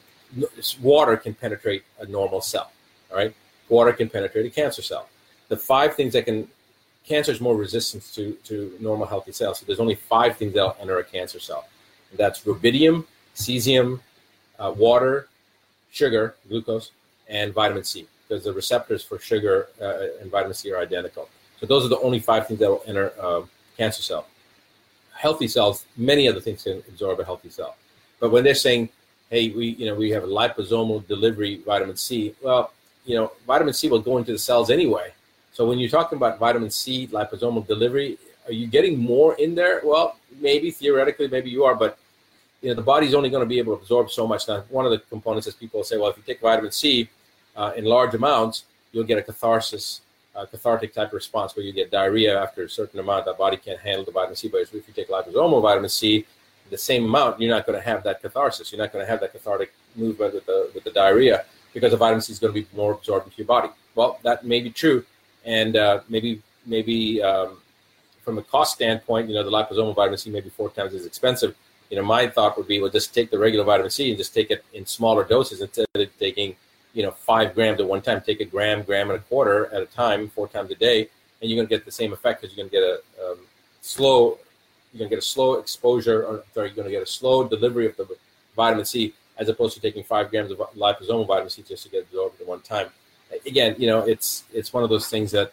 water 0.81 1.15
can 1.15 1.35
penetrate 1.35 1.83
a 2.01 2.05
normal 2.05 2.41
cell. 2.41 2.69
All 3.11 3.15
right, 3.15 3.33
water 3.69 3.93
can 3.93 4.09
penetrate 4.09 4.45
a 4.45 4.49
cancer 4.49 4.81
cell. 4.81 5.07
The 5.47 5.55
five 5.55 5.95
things 5.95 6.11
that 6.11 6.25
can 6.25 6.49
cancer 7.09 7.31
is 7.31 7.41
more 7.41 7.57
resistant 7.57 8.03
to, 8.13 8.33
to 8.43 8.77
normal 8.79 9.07
healthy 9.07 9.31
cells. 9.31 9.59
So 9.59 9.65
there's 9.65 9.79
only 9.79 9.95
five 9.95 10.37
things 10.37 10.53
that'll 10.53 10.77
enter 10.79 10.99
a 10.99 11.03
cancer 11.03 11.39
cell. 11.39 11.65
And 12.11 12.19
that's 12.19 12.41
rubidium, 12.41 13.05
cesium, 13.35 13.99
uh, 14.59 14.73
water, 14.77 15.27
sugar, 15.91 16.35
glucose, 16.47 16.91
and 17.27 17.51
vitamin 17.53 17.83
C, 17.83 18.07
because 18.27 18.43
the 18.43 18.53
receptors 18.53 19.03
for 19.03 19.17
sugar 19.19 19.67
uh, 19.81 20.21
and 20.21 20.29
vitamin 20.29 20.53
C 20.53 20.71
are 20.71 20.79
identical. 20.79 21.27
So 21.59 21.65
those 21.65 21.83
are 21.85 21.89
the 21.89 21.99
only 21.99 22.19
five 22.19 22.47
things 22.47 22.59
that 22.59 22.69
will 22.69 22.83
enter 22.85 23.07
a 23.19 23.43
cancer 23.75 24.03
cell. 24.03 24.27
Healthy 25.13 25.47
cells, 25.47 25.85
many 25.97 26.27
other 26.29 26.39
things 26.39 26.63
can 26.63 26.83
absorb 26.87 27.19
a 27.19 27.25
healthy 27.25 27.49
cell. 27.49 27.75
But 28.19 28.29
when 28.31 28.43
they're 28.43 28.55
saying, 28.55 28.89
hey, 29.29 29.49
we 29.49 29.65
you 29.79 29.85
know 29.87 29.95
we 29.95 30.09
have 30.11 30.23
a 30.23 30.27
liposomal 30.27 31.05
delivery 31.07 31.57
vitamin 31.65 31.97
C, 31.97 32.35
well, 32.41 32.71
you 33.05 33.15
know, 33.15 33.31
vitamin 33.45 33.73
C 33.73 33.89
will 33.89 33.99
go 33.99 34.17
into 34.17 34.31
the 34.31 34.37
cells 34.37 34.69
anyway. 34.69 35.11
So 35.59 35.65
when 35.65 35.77
you're 35.77 35.89
talking 35.89 36.15
about 36.15 36.39
vitamin 36.39 36.69
C 36.69 37.07
liposomal 37.07 37.67
delivery, 37.67 38.17
are 38.47 38.53
you 38.53 38.65
getting 38.65 38.97
more 38.97 39.35
in 39.35 39.55
there? 39.55 39.81
Well, 39.83 40.15
maybe 40.39 40.71
theoretically, 40.71 41.27
maybe 41.27 41.49
you 41.49 41.65
are, 41.65 41.75
but 41.75 41.97
you 42.61 42.69
know 42.69 42.75
the 42.75 42.81
body's 42.81 43.13
only 43.13 43.29
going 43.29 43.43
to 43.43 43.45
be 43.45 43.59
able 43.59 43.75
to 43.75 43.81
absorb 43.81 44.09
so 44.09 44.25
much. 44.25 44.47
Now, 44.47 44.63
one 44.69 44.85
of 44.85 44.91
the 44.91 44.99
components 44.99 45.47
is 45.47 45.55
people 45.55 45.83
say, 45.83 45.97
well, 45.97 46.11
if 46.11 46.15
you 46.15 46.23
take 46.25 46.39
vitamin 46.39 46.71
C 46.71 47.09
uh, 47.57 47.73
in 47.75 47.83
large 47.83 48.13
amounts, 48.13 48.63
you'll 48.93 49.03
get 49.03 49.17
a 49.17 49.21
catharsis, 49.21 49.99
uh, 50.33 50.45
cathartic 50.45 50.93
type 50.93 51.11
response 51.11 51.57
where 51.57 51.65
you 51.65 51.73
get 51.73 51.91
diarrhea 51.91 52.41
after 52.41 52.63
a 52.63 52.69
certain 52.69 53.01
amount. 53.01 53.25
The 53.25 53.33
body 53.33 53.57
can't 53.57 53.81
handle 53.81 54.05
the 54.05 54.11
vitamin 54.11 54.37
C, 54.37 54.47
but 54.47 54.61
if 54.61 54.73
you 54.73 54.93
take 54.95 55.09
liposomal 55.09 55.61
vitamin 55.61 55.89
C, 55.89 56.25
the 56.69 56.77
same 56.77 57.03
amount, 57.03 57.41
you're 57.41 57.53
not 57.53 57.65
going 57.65 57.77
to 57.77 57.85
have 57.85 58.01
that 58.03 58.21
catharsis. 58.21 58.71
You're 58.71 58.79
not 58.79 58.93
going 58.93 59.03
to 59.05 59.11
have 59.11 59.19
that 59.19 59.33
cathartic 59.33 59.73
movement 59.97 60.35
with 60.35 60.45
the 60.45 60.71
with 60.73 60.85
the 60.85 60.91
diarrhea 60.91 61.43
because 61.73 61.91
the 61.91 61.97
vitamin 61.97 62.21
C 62.21 62.31
is 62.31 62.39
going 62.39 62.53
to 62.53 62.61
be 62.61 62.65
more 62.73 62.93
absorbed 62.93 63.25
into 63.25 63.39
your 63.39 63.47
body. 63.47 63.67
Well, 63.93 64.19
that 64.23 64.45
may 64.45 64.61
be 64.61 64.69
true, 64.69 65.03
and 65.49 65.75
uh, 65.75 66.01
maybe 66.07 66.41
maybe 66.65 67.21
um, 67.23 67.57
from 68.23 68.37
a 68.37 68.43
cost 68.43 68.75
standpoint, 68.75 69.27
you 69.27 69.33
know, 69.33 69.43
the 69.43 69.49
liposomal 69.49 69.95
vitamin 69.95 70.17
C 70.17 70.29
may 70.29 70.41
be 70.41 70.49
four 70.49 70.69
times 70.69 70.93
as 70.93 71.05
expensive. 71.05 71.55
You 71.89 71.97
know, 71.97 72.03
my 72.03 72.27
thought 72.27 72.55
would 72.55 72.67
be, 72.67 72.79
well, 72.79 72.91
just 72.91 73.15
take 73.15 73.31
the 73.31 73.39
regular 73.39 73.65
vitamin 73.65 73.89
C 73.89 74.09
and 74.09 74.17
just 74.17 74.33
take 74.33 74.51
it 74.51 74.63
in 74.73 74.85
smaller 74.85 75.23
doses 75.23 75.59
instead 75.61 75.87
of 75.95 76.19
taking, 76.19 76.55
you 76.93 77.01
know, 77.01 77.11
five 77.11 77.55
grams 77.55 77.79
at 77.79 77.87
one 77.87 78.01
time. 78.01 78.21
Take 78.21 78.41
a 78.41 78.45
gram, 78.45 78.83
gram 78.83 79.09
and 79.09 79.19
a 79.19 79.23
quarter 79.23 79.65
at 79.73 79.81
a 79.81 79.87
time, 79.87 80.29
four 80.29 80.47
times 80.47 80.69
a 80.69 80.75
day, 80.75 81.09
and 81.41 81.49
you're 81.49 81.57
going 81.57 81.67
to 81.67 81.75
get 81.75 81.83
the 81.83 81.91
same 81.91 82.13
effect 82.13 82.41
because 82.41 82.55
you're 82.55 82.63
going 82.63 82.69
to 82.69 82.77
get 82.79 82.83
a 82.83 83.31
um, 83.31 83.39
slow, 83.81 84.37
you're 84.93 84.99
going 84.99 85.09
to 85.09 85.15
get 85.15 85.23
a 85.23 85.27
slow 85.35 85.55
exposure, 85.55 86.23
or 86.27 86.43
sorry, 86.53 86.67
you're 86.67 86.75
going 86.75 86.87
to 86.87 86.91
get 86.91 87.01
a 87.01 87.07
slow 87.07 87.47
delivery 87.47 87.87
of 87.87 87.97
the 87.97 88.05
vitamin 88.55 88.85
C 88.85 89.15
as 89.39 89.49
opposed 89.49 89.73
to 89.73 89.81
taking 89.81 90.03
five 90.03 90.29
grams 90.29 90.51
of 90.51 90.59
liposomal 90.77 91.25
vitamin 91.25 91.49
C 91.49 91.63
just 91.63 91.83
to 91.85 91.89
get 91.89 92.03
absorbed 92.03 92.39
at 92.39 92.45
one 92.45 92.61
time 92.61 92.89
again, 93.45 93.75
you 93.77 93.87
know, 93.87 93.99
it's 93.99 94.43
it's 94.53 94.73
one 94.73 94.83
of 94.83 94.89
those 94.89 95.07
things 95.07 95.31
that, 95.31 95.51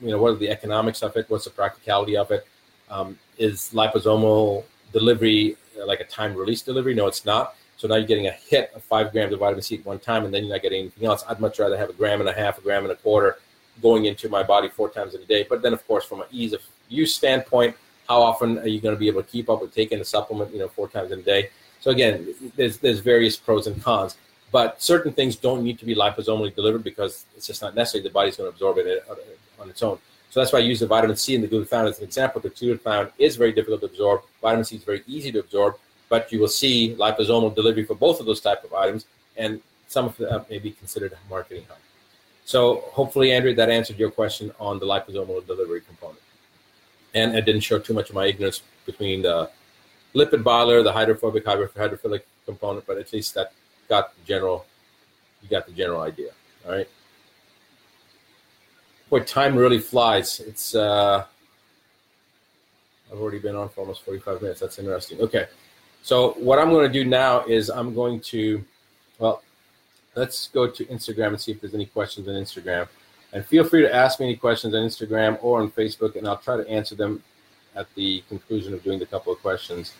you 0.00 0.10
know, 0.10 0.18
what 0.18 0.32
are 0.32 0.36
the 0.36 0.50
economics 0.50 1.02
of 1.02 1.16
it? 1.16 1.26
What's 1.28 1.44
the 1.44 1.50
practicality 1.50 2.16
of 2.16 2.30
it? 2.30 2.46
Um, 2.90 3.18
is 3.36 3.70
liposomal 3.72 4.64
delivery 4.92 5.56
uh, 5.80 5.86
like 5.86 6.00
a 6.00 6.04
time 6.04 6.34
release 6.34 6.62
delivery? 6.62 6.94
No, 6.94 7.06
it's 7.06 7.24
not. 7.24 7.54
So 7.76 7.86
now 7.86 7.94
you're 7.94 8.06
getting 8.06 8.26
a 8.26 8.32
hit 8.32 8.72
of 8.74 8.82
five 8.82 9.12
grams 9.12 9.32
of 9.32 9.38
vitamin 9.38 9.62
C 9.62 9.76
at 9.76 9.86
one 9.86 10.00
time, 10.00 10.24
and 10.24 10.34
then 10.34 10.44
you're 10.44 10.54
not 10.54 10.62
getting 10.62 10.80
anything 10.80 11.06
else. 11.06 11.24
I'd 11.28 11.38
much 11.38 11.58
rather 11.58 11.76
have 11.76 11.90
a 11.90 11.92
gram 11.92 12.20
and 12.20 12.28
a 12.28 12.32
half, 12.32 12.58
a 12.58 12.60
gram 12.60 12.82
and 12.82 12.92
a 12.92 12.96
quarter 12.96 13.38
going 13.80 14.06
into 14.06 14.28
my 14.28 14.42
body 14.42 14.68
four 14.68 14.88
times 14.88 15.14
in 15.14 15.22
a 15.22 15.24
day. 15.24 15.46
But 15.48 15.62
then, 15.62 15.72
of 15.72 15.86
course, 15.86 16.04
from 16.04 16.20
an 16.20 16.26
ease 16.32 16.52
of 16.52 16.60
use 16.88 17.14
standpoint, 17.14 17.76
how 18.08 18.20
often 18.20 18.58
are 18.58 18.66
you 18.66 18.80
going 18.80 18.96
to 18.96 18.98
be 18.98 19.06
able 19.06 19.22
to 19.22 19.28
keep 19.28 19.48
up 19.48 19.60
with 19.60 19.72
taking 19.72 20.00
a 20.00 20.04
supplement, 20.04 20.52
you 20.52 20.58
know, 20.58 20.68
four 20.68 20.88
times 20.88 21.12
in 21.12 21.20
a 21.20 21.22
day? 21.22 21.50
So 21.80 21.92
again, 21.92 22.34
there's 22.56 22.78
there's 22.78 22.98
various 22.98 23.36
pros 23.36 23.66
and 23.68 23.80
cons. 23.82 24.16
But 24.50 24.82
certain 24.82 25.12
things 25.12 25.36
don't 25.36 25.62
need 25.62 25.78
to 25.80 25.84
be 25.84 25.94
liposomally 25.94 26.54
delivered 26.54 26.82
because 26.82 27.26
it's 27.36 27.46
just 27.46 27.60
not 27.60 27.74
necessary. 27.74 28.02
The 28.02 28.10
body's 28.10 28.36
going 28.36 28.50
to 28.50 28.54
absorb 28.54 28.78
it 28.78 29.04
uh, 29.08 29.12
uh, 29.12 29.62
on 29.62 29.68
its 29.68 29.82
own. 29.82 29.98
So 30.30 30.40
that's 30.40 30.52
why 30.52 30.60
I 30.60 30.62
use 30.62 30.80
the 30.80 30.86
vitamin 30.86 31.16
C 31.16 31.34
and 31.34 31.44
the 31.44 31.48
glutathione 31.48 31.88
as 31.88 31.98
an 31.98 32.04
example. 32.04 32.40
The 32.40 32.50
glutathione 32.50 33.12
is 33.18 33.36
very 33.36 33.52
difficult 33.52 33.80
to 33.80 33.86
absorb. 33.86 34.22
Vitamin 34.40 34.64
C 34.64 34.76
is 34.76 34.84
very 34.84 35.02
easy 35.06 35.32
to 35.32 35.40
absorb, 35.40 35.76
but 36.08 36.30
you 36.32 36.40
will 36.40 36.48
see 36.48 36.94
liposomal 36.98 37.54
delivery 37.54 37.84
for 37.84 37.94
both 37.94 38.20
of 38.20 38.26
those 38.26 38.40
type 38.40 38.64
of 38.64 38.72
items, 38.74 39.06
and 39.36 39.60
some 39.88 40.04
of 40.04 40.16
them 40.16 40.44
may 40.50 40.58
be 40.58 40.70
considered 40.72 41.16
marketing 41.30 41.64
help. 41.66 41.78
So 42.44 42.84
hopefully, 42.92 43.32
Andrew, 43.32 43.54
that 43.54 43.68
answered 43.68 43.98
your 43.98 44.10
question 44.10 44.52
on 44.58 44.78
the 44.78 44.86
liposomal 44.86 45.46
delivery 45.46 45.82
component. 45.82 46.20
And 47.14 47.36
I 47.36 47.40
didn't 47.40 47.62
show 47.62 47.78
too 47.78 47.94
much 47.94 48.10
of 48.10 48.14
my 48.14 48.26
ignorance 48.26 48.62
between 48.86 49.22
the 49.22 49.50
lipid 50.14 50.42
bilayer, 50.42 50.82
the 50.84 50.92
hydrophobic, 50.92 51.44
hydrophilic 51.44 52.22
component, 52.46 52.86
but 52.86 52.98
at 52.98 53.12
least 53.12 53.34
that 53.34 53.52
got 53.88 54.14
the 54.14 54.24
general 54.24 54.66
you 55.42 55.48
got 55.48 55.66
the 55.66 55.72
general 55.72 56.00
idea. 56.00 56.30
All 56.66 56.72
right. 56.72 56.88
Boy, 59.08 59.20
time 59.20 59.56
really 59.56 59.78
flies. 59.78 60.40
It's 60.40 60.74
uh 60.74 61.24
I've 63.10 63.18
already 63.18 63.38
been 63.38 63.56
on 63.56 63.68
for 63.70 63.80
almost 63.80 64.04
45 64.04 64.42
minutes. 64.42 64.60
That's 64.60 64.78
interesting. 64.78 65.20
Okay. 65.20 65.46
So 66.02 66.32
what 66.32 66.58
I'm 66.58 66.70
going 66.70 66.86
to 66.86 66.92
do 66.92 67.08
now 67.08 67.44
is 67.46 67.70
I'm 67.70 67.94
going 67.94 68.20
to 68.20 68.64
well, 69.18 69.42
let's 70.14 70.48
go 70.48 70.68
to 70.68 70.84
Instagram 70.86 71.28
and 71.28 71.40
see 71.40 71.52
if 71.52 71.60
there's 71.60 71.74
any 71.74 71.86
questions 71.86 72.28
on 72.28 72.34
Instagram. 72.34 72.88
And 73.32 73.44
feel 73.44 73.64
free 73.64 73.82
to 73.82 73.94
ask 73.94 74.20
me 74.20 74.26
any 74.26 74.36
questions 74.36 74.74
on 74.74 74.82
Instagram 74.82 75.38
or 75.42 75.60
on 75.60 75.70
Facebook, 75.70 76.16
and 76.16 76.26
I'll 76.26 76.38
try 76.38 76.56
to 76.56 76.68
answer 76.68 76.94
them 76.94 77.22
at 77.74 77.92
the 77.94 78.22
conclusion 78.28 78.72
of 78.72 78.82
doing 78.82 78.98
the 78.98 79.06
couple 79.06 79.32
of 79.32 79.38
questions. 79.40 79.92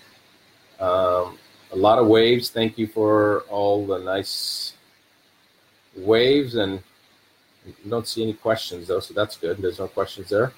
Um, 0.81 1.39
a 1.73 1.77
lot 1.77 1.99
of 1.99 2.07
waves. 2.07 2.51
Thank 2.51 2.79
you 2.79 2.87
for 2.87 3.41
all 3.51 3.87
the 3.87 3.99
nice 3.99 4.75
waves, 5.97 6.55
and 6.55 6.83
don't 7.89 8.07
see 8.07 8.23
any 8.23 8.33
questions 8.33 8.89
though, 8.89 9.01
so 9.01 9.15
that's 9.15 9.37
good. 9.37 9.59
There's 9.59 9.79
no 9.79 9.89
questions 9.89 10.31
there. 10.31 10.53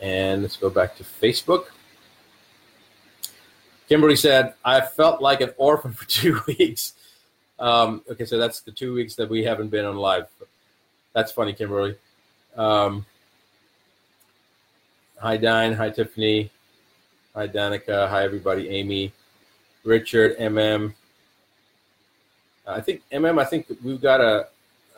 And 0.00 0.42
let's 0.42 0.56
go 0.56 0.70
back 0.70 0.96
to 0.96 1.04
Facebook. 1.04 1.66
Kimberly 3.88 4.16
said, 4.16 4.54
I 4.64 4.80
felt 4.80 5.20
like 5.20 5.40
an 5.40 5.50
orphan 5.56 5.92
for 5.98 6.06
two 6.06 6.40
weeks. 6.46 6.94
Um, 7.58 8.02
okay, 8.10 8.24
so 8.24 8.38
that's 8.38 8.60
the 8.60 8.72
two 8.72 8.94
weeks 8.94 9.14
that 9.16 9.28
we 9.28 9.44
haven't 9.44 9.68
been 9.68 9.84
on 9.84 9.96
live. 9.96 10.26
That's 11.12 11.30
funny, 11.30 11.52
Kimberly. 11.52 11.96
Um, 12.56 13.04
hi, 15.18 15.36
Dine. 15.36 15.74
Hi, 15.74 15.90
Tiffany. 15.90 16.50
Hi, 17.34 17.46
Danica. 17.46 18.08
Hi, 18.08 18.24
everybody. 18.24 18.68
Amy. 18.70 19.12
Richard, 19.84 20.38
MM. 20.38 20.94
I 22.66 22.80
think 22.80 23.02
MM. 23.12 23.40
I 23.40 23.44
think 23.44 23.66
we've 23.82 24.00
got 24.00 24.20
a. 24.20 24.48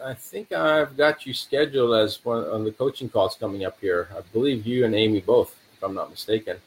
I 0.04 0.12
think 0.12 0.52
I've 0.52 0.96
got 0.96 1.24
you 1.24 1.32
scheduled 1.32 1.94
as 1.94 2.22
one 2.24 2.44
on 2.44 2.64
the 2.64 2.72
coaching 2.72 3.08
calls 3.08 3.36
coming 3.36 3.64
up 3.64 3.78
here. 3.80 4.08
I 4.16 4.20
believe 4.32 4.66
you 4.66 4.84
and 4.84 4.94
Amy 4.94 5.20
both, 5.20 5.56
if 5.72 5.82
I'm 5.82 5.94
not 5.94 6.10
mistaken. 6.10 6.58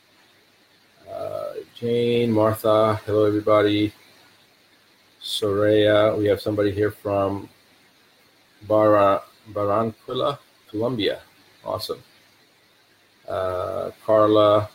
Uh, 1.11 1.53
Jane, 1.75 2.31
Martha, 2.31 2.99
hello 3.05 3.25
everybody. 3.25 3.93
Soraya. 5.21 6.17
We 6.17 6.25
have 6.25 6.41
somebody 6.41 6.71
here 6.71 6.91
from 6.91 7.49
Barra, 8.63 9.21
Barranquilla, 9.51 10.39
Colombia. 10.69 11.19
Awesome. 11.63 12.01
Uh, 13.27 13.91
Carla, 14.05 14.69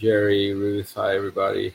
Jerry, 0.00 0.54
Ruth. 0.54 0.94
Hi, 0.94 1.14
everybody. 1.14 1.74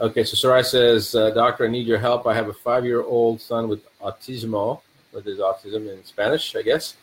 Okay, 0.00 0.24
so 0.24 0.34
Sarai 0.34 0.64
says, 0.64 1.14
uh, 1.14 1.30
Doctor, 1.30 1.64
I 1.64 1.68
need 1.68 1.86
your 1.86 2.00
help. 2.00 2.26
I 2.26 2.34
have 2.34 2.48
a 2.48 2.52
five 2.52 2.84
year 2.84 3.02
old 3.02 3.40
son 3.40 3.68
with 3.68 3.82
autismo, 4.00 4.80
his 5.12 5.38
autism 5.38 5.88
in 5.94 6.04
Spanish, 6.04 6.56
I 6.56 6.62
guess. 6.62 6.96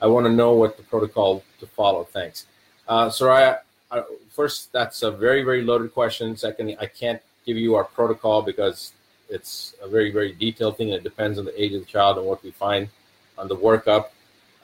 I 0.00 0.06
want 0.06 0.24
to 0.24 0.32
know 0.32 0.54
what 0.54 0.78
the 0.78 0.82
protocol 0.82 1.44
to 1.58 1.66
follow. 1.66 2.04
Thanks. 2.04 2.46
Uh, 2.88 3.10
Sarai, 3.10 3.56
I, 3.90 4.02
first, 4.30 4.72
that's 4.72 5.02
a 5.02 5.10
very, 5.10 5.42
very 5.42 5.62
loaded 5.62 5.92
question. 5.92 6.34
Second, 6.38 6.74
I 6.80 6.86
can't 6.86 7.20
give 7.44 7.58
you 7.58 7.74
our 7.74 7.84
protocol 7.84 8.40
because 8.40 8.92
it's 9.28 9.74
a 9.82 9.88
very, 9.90 10.10
very 10.10 10.32
detailed 10.32 10.78
thing. 10.78 10.88
It 10.88 11.02
depends 11.02 11.38
on 11.38 11.44
the 11.44 11.62
age 11.62 11.74
of 11.74 11.80
the 11.80 11.86
child 11.86 12.16
and 12.16 12.26
what 12.26 12.42
we 12.42 12.50
find 12.50 12.88
on 13.36 13.46
the 13.46 13.56
workup. 13.56 14.06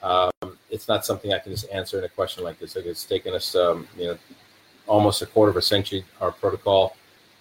Um, 0.01 0.56
it's 0.69 0.87
not 0.87 1.05
something 1.05 1.33
I 1.33 1.39
can 1.39 1.51
just 1.51 1.69
answer 1.71 1.97
in 1.99 2.03
a 2.03 2.09
question 2.09 2.43
like 2.43 2.59
this. 2.59 2.75
Like 2.75 2.85
it's 2.85 3.05
taken 3.05 3.33
us, 3.33 3.55
um, 3.55 3.87
you 3.97 4.07
know, 4.07 4.17
almost 4.85 5.21
a 5.21 5.25
quarter 5.25 5.49
of 5.49 5.57
a 5.57 5.61
century. 5.61 6.03
Our 6.21 6.31
protocol 6.31 6.95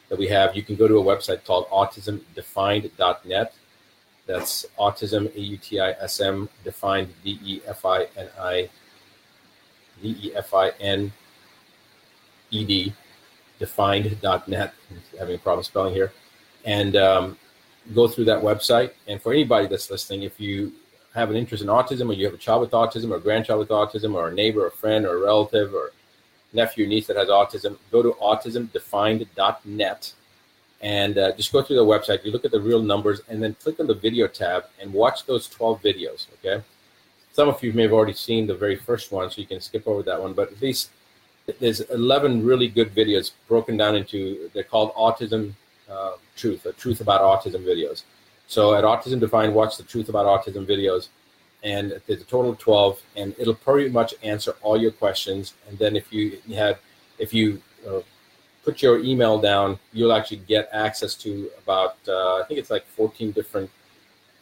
that 0.08 0.18
we 0.18 0.28
have. 0.28 0.54
You 0.56 0.62
can 0.62 0.76
go 0.76 0.88
to 0.88 0.98
a 0.98 1.02
website 1.02 1.44
called 1.44 1.68
autismdefined.net. 1.68 3.54
That's 4.26 4.66
autism, 4.78 5.34
A 5.34 5.40
U 5.40 5.56
T 5.56 5.80
I 5.80 5.90
S 5.92 6.20
M, 6.20 6.48
defined, 6.64 7.12
D 7.22 7.38
E 7.44 7.60
F 7.66 7.84
I 7.84 8.04
N 8.16 8.28
I, 8.38 8.68
D 10.02 10.16
E 10.22 10.34
F 10.34 10.52
I 10.52 10.70
N 10.80 11.12
E 12.50 12.64
D, 12.64 12.92
defined.net. 13.58 14.74
Having 15.18 15.34
a 15.34 15.38
problem 15.38 15.64
spelling 15.64 15.94
here. 15.94 16.12
And 16.64 16.96
um, 16.96 17.38
go 17.94 18.08
through 18.08 18.24
that 18.24 18.42
website. 18.42 18.92
And 19.06 19.22
for 19.22 19.32
anybody 19.32 19.68
that's 19.68 19.90
listening, 19.90 20.24
if 20.24 20.40
you 20.40 20.72
have 21.16 21.30
an 21.30 21.36
interest 21.36 21.64
in 21.64 21.68
autism 21.68 22.10
or 22.10 22.12
you 22.12 22.26
have 22.26 22.34
a 22.34 22.38
child 22.38 22.60
with 22.60 22.72
autism 22.72 23.10
or 23.10 23.16
a 23.16 23.20
grandchild 23.20 23.58
with 23.58 23.70
autism 23.70 24.14
or 24.14 24.28
a 24.28 24.34
neighbor, 24.34 24.64
or 24.64 24.66
a 24.68 24.72
friend, 24.72 25.06
or 25.06 25.16
a 25.16 25.20
relative, 25.20 25.72
or 25.74 25.92
nephew, 26.52 26.86
niece 26.86 27.06
that 27.06 27.16
has 27.16 27.28
autism, 27.28 27.78
go 27.90 28.02
to 28.02 28.12
autismdefined.net 28.12 30.12
and 30.82 31.18
uh, 31.18 31.32
just 31.32 31.52
go 31.52 31.62
through 31.62 31.76
the 31.76 31.84
website. 31.84 32.22
You 32.24 32.32
look 32.32 32.44
at 32.44 32.50
the 32.50 32.60
real 32.60 32.82
numbers 32.82 33.22
and 33.28 33.42
then 33.42 33.54
click 33.54 33.80
on 33.80 33.86
the 33.86 33.94
video 33.94 34.28
tab 34.28 34.66
and 34.80 34.92
watch 34.92 35.24
those 35.24 35.48
12 35.48 35.80
videos. 35.82 36.26
Okay. 36.38 36.62
Some 37.32 37.48
of 37.48 37.62
you 37.62 37.72
may 37.72 37.82
have 37.82 37.92
already 37.92 38.12
seen 38.12 38.46
the 38.46 38.54
very 38.54 38.76
first 38.76 39.10
one, 39.10 39.30
so 39.30 39.40
you 39.40 39.46
can 39.46 39.60
skip 39.60 39.88
over 39.88 40.02
that 40.02 40.20
one. 40.20 40.34
But 40.34 40.52
at 40.52 40.60
least 40.60 40.90
there's 41.60 41.80
11 41.80 42.44
really 42.44 42.68
good 42.68 42.94
videos 42.94 43.32
broken 43.48 43.76
down 43.76 43.96
into, 43.96 44.50
they're 44.52 44.64
called 44.64 44.92
Autism 44.94 45.54
uh, 45.90 46.12
Truth, 46.36 46.66
a 46.66 46.72
Truth 46.72 47.00
About 47.00 47.22
Autism 47.22 47.64
videos. 47.64 48.02
So 48.46 48.74
at 48.74 48.84
Autism 48.84 49.20
Defined, 49.20 49.54
watch 49.54 49.76
the 49.76 49.82
Truth 49.82 50.08
About 50.08 50.26
Autism 50.26 50.66
videos 50.66 51.08
and 51.62 52.00
there's 52.06 52.20
a 52.20 52.24
total 52.24 52.52
of 52.52 52.58
12 52.58 53.02
and 53.16 53.34
it'll 53.38 53.54
pretty 53.54 53.90
much 53.90 54.14
answer 54.22 54.54
all 54.62 54.80
your 54.80 54.92
questions. 54.92 55.54
And 55.68 55.78
then 55.78 55.96
if 55.96 56.12
you 56.12 56.38
have 56.54 56.78
if 57.18 57.32
you 57.32 57.60
uh, 57.88 58.00
put 58.64 58.82
your 58.82 58.98
email 58.98 59.38
down 59.40 59.78
you'll 59.92 60.12
actually 60.12 60.38
get 60.38 60.68
access 60.72 61.14
to 61.14 61.48
about 61.62 61.96
uh, 62.08 62.36
i 62.40 62.42
think 62.46 62.58
it's 62.58 62.68
like 62.68 62.84
14 62.88 63.30
different 63.30 63.70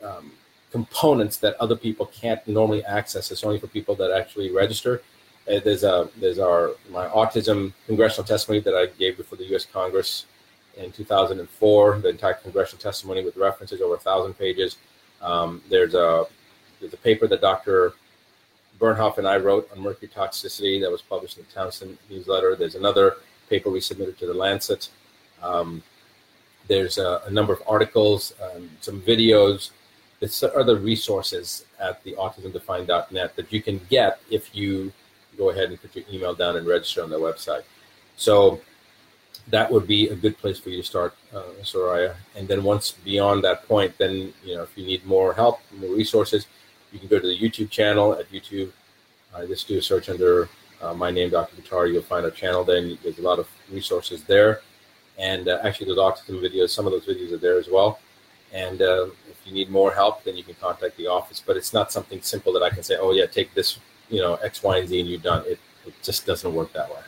um, 0.03 0.33
components 0.75 1.37
that 1.37 1.55
other 1.61 1.77
people 1.77 2.07
can't 2.07 2.45
normally 2.49 2.85
access. 2.85 3.31
It's 3.31 3.45
only 3.45 3.61
for 3.61 3.69
people 3.69 3.95
that 3.95 4.11
actually 4.11 4.51
register. 4.51 5.03
Uh, 5.49 5.61
there's 5.65 5.85
a 5.85 6.09
there's 6.17 6.41
our 6.41 6.73
my 6.91 7.07
autism 7.21 7.73
congressional 7.87 8.27
testimony 8.33 8.61
that 8.67 8.75
i 8.83 8.87
gave 9.03 9.13
before 9.19 9.37
the 9.37 9.45
us 9.55 9.67
congress 9.67 10.25
in 10.77 10.91
2004 10.93 11.99
the 11.99 12.09
entire 12.09 12.35
congressional 12.35 12.81
testimony 12.81 13.25
with 13.25 13.37
references 13.37 13.81
over 13.81 13.95
a 13.95 13.99
thousand 13.99 14.35
pages 14.35 14.77
um, 15.23 15.63
there's 15.69 15.95
a 15.95 16.27
there's 16.81 16.93
a 16.93 16.99
paper 16.99 17.27
that 17.27 17.41
Dr. 17.41 17.95
Bernhoft 18.79 19.19
and 19.19 19.27
I 19.27 19.37
wrote 19.39 19.71
on 19.73 19.81
mercury 19.81 20.09
toxicity 20.09 20.81
that 20.81 20.91
was 20.91 21.01
published 21.01 21.39
in 21.39 21.45
the 21.45 21.53
Townsend 21.53 21.97
newsletter. 22.11 22.57
There's 22.57 22.75
another 22.75 23.17
paper 23.49 23.71
we 23.71 23.81
submitted 23.81 24.19
to 24.19 24.27
the 24.27 24.35
Lancet. 24.35 24.91
Um, 25.43 25.83
there's 26.67 26.99
a, 26.99 27.23
a, 27.27 27.31
number 27.31 27.53
of 27.53 27.63
articles, 27.67 28.35
um, 28.43 28.71
some 28.81 29.01
videos. 29.03 29.71
There's 30.21 30.43
other 30.43 30.77
resources 30.77 31.67
at 31.79 32.03
the 32.05 32.13
autismdefined.net 32.13 33.37
that 33.37 33.53
you 33.53 33.63
can 33.63 33.81
get 33.91 34.21
if 34.31 34.55
you 34.55 34.93
go 35.37 35.51
ahead 35.51 35.71
and 35.71 35.81
put 35.81 35.95
your 35.95 36.05
email 36.11 36.35
down 36.35 36.57
and 36.57 36.67
register 36.67 37.03
on 37.03 37.11
the 37.11 37.19
website. 37.19 37.63
So 38.17 38.61
that 39.49 39.71
would 39.71 39.87
be 39.87 40.09
a 40.09 40.15
good 40.15 40.39
place 40.39 40.59
for 40.59 40.71
you 40.71 40.79
to 40.81 40.87
start, 40.87 41.15
uh, 41.35 41.43
Soraya. 41.63 42.15
And 42.35 42.49
then 42.49 42.63
once 42.63 42.93
beyond 42.93 43.45
that 43.45 43.69
point, 43.69 43.97
then 43.99 44.33
you 44.43 44.57
know 44.57 44.63
if 44.63 44.77
you 44.77 44.87
need 44.87 45.05
more 45.05 45.35
help, 45.35 45.61
more 45.77 45.95
resources, 45.95 46.47
you 46.93 46.99
can 46.99 47.09
go 47.09 47.19
to 47.19 47.27
the 47.27 47.39
YouTube 47.39 47.71
channel 47.71 48.13
at 48.13 48.31
YouTube. 48.31 48.71
Uh, 49.35 49.45
just 49.47 49.67
do 49.67 49.79
a 49.79 49.83
search 49.83 50.09
under 50.09 50.49
uh, 50.81 50.95
my 50.95 51.11
name, 51.11 51.31
Dr. 51.31 51.57
Buttar. 51.57 51.93
You'll 51.93 52.03
find 52.03 52.25
our 52.25 52.31
channel 52.31 52.63
there. 52.63 52.81
there's 53.03 53.19
a 53.19 53.23
lot 53.23 53.39
of 53.39 53.49
resources 53.71 54.23
there. 54.25 54.61
And 55.19 55.49
uh, 55.49 55.61
actually, 55.63 55.87
those 55.87 55.99
autism 55.99 56.41
videos, 56.41 56.71
some 56.71 56.87
of 56.87 56.93
those 56.93 57.07
videos 57.07 57.33
are 57.33 57.39
there 57.39 57.59
as 57.59 57.69
well. 57.69 57.99
And 58.53 58.83
uh, 58.83 59.07
if 59.31 59.41
you 59.45 59.53
need 59.53 59.71
more 59.71 59.93
help, 59.93 60.25
then 60.25 60.37
you 60.37 60.45
can 60.45 60.55
contact 60.55 60.97
the 60.97 61.07
office. 61.07 61.43
But 61.45 61.57
it's 61.57 61.73
not 61.73 61.91
something 61.91 62.21
simple 62.23 62.53
that 62.53 62.63
I 62.63 62.71
can 62.71 62.83
say, 62.83 62.97
oh, 62.99 63.13
yeah, 63.13 63.27
take 63.27 63.55
this, 63.55 63.79
you 64.11 64.21
know, 64.21 64.35
X, 64.37 64.63
Y, 64.63 64.79
and 64.79 64.89
Z, 64.89 65.01
and 65.01 65.09
you're 65.09 65.19
done. 65.19 65.43
It, 65.47 65.59
it 65.87 65.95
just 66.03 66.27
doesn't 66.27 66.53
work 66.53 66.73
that 66.73 66.89
way. 66.91 67.03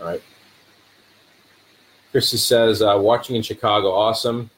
All 0.00 0.06
right. 0.06 0.22
Christy 2.14 2.36
says, 2.36 2.80
uh, 2.80 2.96
watching 2.96 3.34
in 3.34 3.42
Chicago, 3.42 3.90
awesome. 3.90 4.48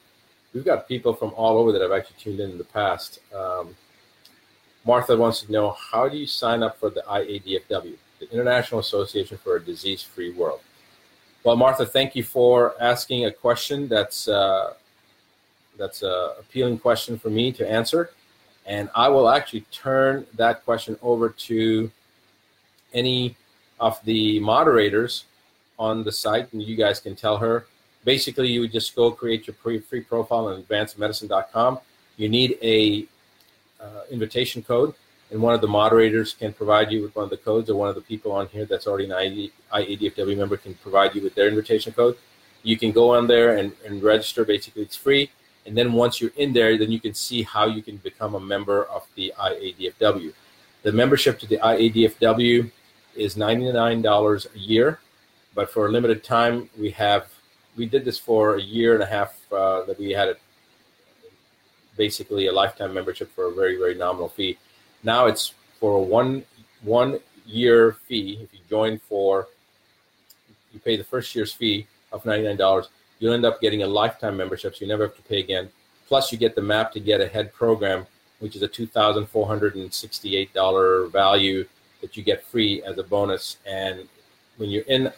We've 0.53 0.63
got 0.63 0.87
people 0.87 1.15
from 1.15 1.33
all 1.35 1.57
over 1.57 1.71
that 1.71 1.81
have 1.81 1.91
actually 1.91 2.17
tuned 2.19 2.39
in 2.39 2.51
in 2.51 2.59
the 2.59 2.63
past. 2.63 3.17
Um, 3.35 3.75
Martha 4.85 5.17
wants 5.17 5.41
to 5.41 5.51
know 5.51 5.71
how 5.71 6.07
do 6.07 6.17
you 6.17 6.27
sign 6.27 6.61
up 6.61 6.79
for 6.79 6.91
the 6.91 7.01
IADFW, 7.09 7.95
the 8.19 8.31
International 8.31 8.79
Association 8.79 9.39
for 9.39 9.55
a 9.55 9.59
Disease 9.59 10.03
Free 10.03 10.29
World? 10.33 10.59
Well, 11.43 11.55
Martha, 11.55 11.83
thank 11.83 12.15
you 12.15 12.21
for 12.21 12.75
asking 12.79 13.25
a 13.25 13.31
question 13.31 13.87
that's 13.87 14.27
uh, 14.27 14.73
that's 15.79 16.03
a 16.03 16.35
appealing 16.39 16.77
question 16.77 17.17
for 17.17 17.31
me 17.31 17.51
to 17.53 17.67
answer, 17.67 18.11
and 18.67 18.87
I 18.93 19.09
will 19.09 19.29
actually 19.29 19.61
turn 19.71 20.27
that 20.35 20.63
question 20.63 20.95
over 21.01 21.29
to 21.29 21.89
any 22.93 23.35
of 23.79 23.99
the 24.05 24.39
moderators 24.41 25.23
on 25.79 26.03
the 26.03 26.11
site, 26.11 26.51
and 26.53 26.61
you 26.61 26.75
guys 26.75 26.99
can 26.99 27.15
tell 27.15 27.37
her. 27.37 27.65
Basically, 28.03 28.49
you 28.49 28.61
would 28.61 28.71
just 28.71 28.95
go 28.95 29.11
create 29.11 29.47
your 29.47 29.55
free 29.55 30.01
profile 30.01 30.47
on 30.47 30.63
advancedmedicine.com. 30.63 31.79
You 32.17 32.29
need 32.29 32.57
a 32.61 33.05
uh, 33.79 34.01
invitation 34.09 34.63
code, 34.63 34.93
and 35.31 35.41
one 35.41 35.53
of 35.53 35.61
the 35.61 35.67
moderators 35.67 36.33
can 36.33 36.53
provide 36.53 36.91
you 36.91 37.01
with 37.01 37.15
one 37.15 37.25
of 37.25 37.29
the 37.29 37.37
codes, 37.37 37.69
or 37.69 37.75
one 37.75 37.89
of 37.89 37.95
the 37.95 38.01
people 38.01 38.31
on 38.31 38.47
here 38.47 38.65
that's 38.65 38.87
already 38.87 39.05
an 39.05 39.51
IADFW 39.73 40.37
member 40.37 40.57
can 40.57 40.73
provide 40.75 41.15
you 41.15 41.21
with 41.21 41.35
their 41.35 41.47
invitation 41.47 41.91
code. 41.91 42.17
You 42.63 42.77
can 42.77 42.91
go 42.91 43.15
on 43.15 43.27
there 43.27 43.57
and, 43.57 43.71
and 43.85 44.01
register. 44.01 44.43
Basically, 44.45 44.81
it's 44.81 44.95
free. 44.95 45.29
And 45.65 45.77
then 45.77 45.91
once 45.93 46.21
you're 46.21 46.31
in 46.37 46.53
there, 46.53 46.77
then 46.77 46.91
you 46.91 46.99
can 46.99 47.13
see 47.13 47.43
how 47.43 47.65
you 47.65 47.83
can 47.83 47.97
become 47.97 48.35
a 48.35 48.39
member 48.39 48.85
of 48.85 49.05
the 49.15 49.33
IADFW. 49.37 50.33
The 50.83 50.91
membership 50.93 51.39
to 51.39 51.45
the 51.45 51.57
IADFW 51.57 52.71
is 53.15 53.35
$99 53.35 54.55
a 54.55 54.59
year, 54.59 54.99
but 55.57 55.71
for 55.71 55.87
a 55.87 55.91
limited 55.91 56.23
time, 56.23 56.69
we 56.77 56.91
have 56.91 57.23
we 57.75 57.87
did 57.87 58.05
this 58.05 58.19
for 58.19 58.57
a 58.57 58.61
year 58.61 58.93
and 58.93 59.01
a 59.01 59.07
half 59.07 59.31
uh, 59.51 59.81
that 59.87 59.97
we 59.97 60.11
had 60.11 60.27
it 60.29 60.39
basically 61.97 62.45
a 62.45 62.51
lifetime 62.51 62.93
membership 62.93 63.29
for 63.33 63.45
a 63.47 63.51
very 63.51 63.75
very 63.75 63.95
nominal 63.95 64.29
fee. 64.29 64.55
Now 65.01 65.25
it's 65.25 65.55
for 65.79 65.91
a 65.95 66.03
one 66.19 66.45
one 66.83 67.19
year 67.47 67.97
fee. 68.07 68.37
If 68.43 68.53
you 68.53 68.59
join 68.69 68.99
for, 68.99 69.47
you 70.71 70.79
pay 70.79 70.95
the 70.95 71.03
first 71.03 71.35
year's 71.35 71.51
fee 71.51 71.87
of 72.11 72.23
ninety 72.23 72.45
nine 72.45 72.57
dollars. 72.57 72.89
You'll 73.17 73.33
end 73.33 73.45
up 73.45 73.59
getting 73.59 73.81
a 73.81 73.87
lifetime 73.87 74.37
membership, 74.37 74.75
so 74.75 74.85
you 74.85 74.87
never 74.87 75.07
have 75.07 75.15
to 75.15 75.23
pay 75.23 75.39
again. 75.39 75.71
Plus, 76.07 76.31
you 76.31 76.37
get 76.37 76.53
the 76.53 76.61
Map 76.61 76.91
to 76.91 76.99
Get 76.99 77.19
Ahead 77.19 77.51
program, 77.51 78.05
which 78.37 78.55
is 78.55 78.61
a 78.61 78.67
two 78.67 78.85
thousand 78.85 79.25
four 79.25 79.47
hundred 79.47 79.73
and 79.73 79.91
sixty 79.91 80.37
eight 80.37 80.53
dollar 80.53 81.07
value 81.07 81.65
that 82.01 82.15
you 82.15 82.21
get 82.21 82.45
free 82.45 82.83
as 82.83 82.99
a 82.99 83.03
bonus. 83.03 83.57
And 83.65 84.07
when 84.57 84.69
you're 84.69 84.83
in 84.97 85.11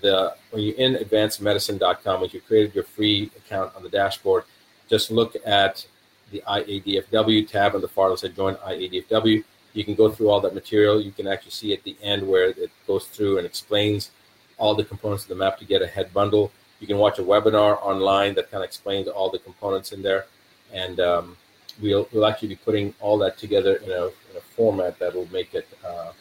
the 0.00 0.34
when 0.50 0.62
you're 0.62 0.76
in 0.76 0.94
advancedmedicine.com, 0.94 2.20
when 2.20 2.30
you 2.32 2.40
created 2.40 2.74
your 2.74 2.84
free 2.84 3.30
account 3.36 3.74
on 3.76 3.82
the 3.82 3.88
dashboard, 3.88 4.44
just 4.88 5.10
look 5.10 5.36
at 5.44 5.86
the 6.30 6.42
IADFW 6.48 7.46
tab 7.46 7.74
on 7.74 7.80
the 7.80 7.88
far 7.88 8.10
left 8.10 8.34
join 8.34 8.54
IADFW. 8.56 9.44
You 9.74 9.84
can 9.84 9.94
go 9.94 10.10
through 10.10 10.28
all 10.28 10.40
that 10.40 10.54
material. 10.54 11.00
You 11.00 11.12
can 11.12 11.26
actually 11.26 11.52
see 11.52 11.72
at 11.72 11.82
the 11.84 11.96
end 12.02 12.26
where 12.26 12.50
it 12.50 12.70
goes 12.86 13.06
through 13.06 13.38
and 13.38 13.46
explains 13.46 14.10
all 14.58 14.74
the 14.74 14.84
components 14.84 15.24
of 15.24 15.30
the 15.30 15.34
map 15.34 15.58
to 15.58 15.64
get 15.64 15.82
a 15.82 15.86
head 15.86 16.12
bundle. 16.12 16.52
You 16.80 16.86
can 16.86 16.98
watch 16.98 17.18
a 17.18 17.22
webinar 17.22 17.80
online 17.82 18.34
that 18.34 18.50
kind 18.50 18.62
of 18.62 18.68
explains 18.68 19.08
all 19.08 19.30
the 19.30 19.38
components 19.38 19.92
in 19.92 20.02
there. 20.02 20.26
And 20.72 21.00
um, 21.00 21.36
we'll, 21.80 22.08
we'll 22.12 22.26
actually 22.26 22.48
be 22.48 22.56
putting 22.56 22.94
all 23.00 23.16
that 23.18 23.38
together 23.38 23.76
in 23.76 23.90
a, 23.90 24.06
in 24.06 24.36
a 24.36 24.40
format 24.56 24.98
that 24.98 25.14
will 25.14 25.28
make 25.32 25.54
it 25.54 25.68
uh, 25.86 26.12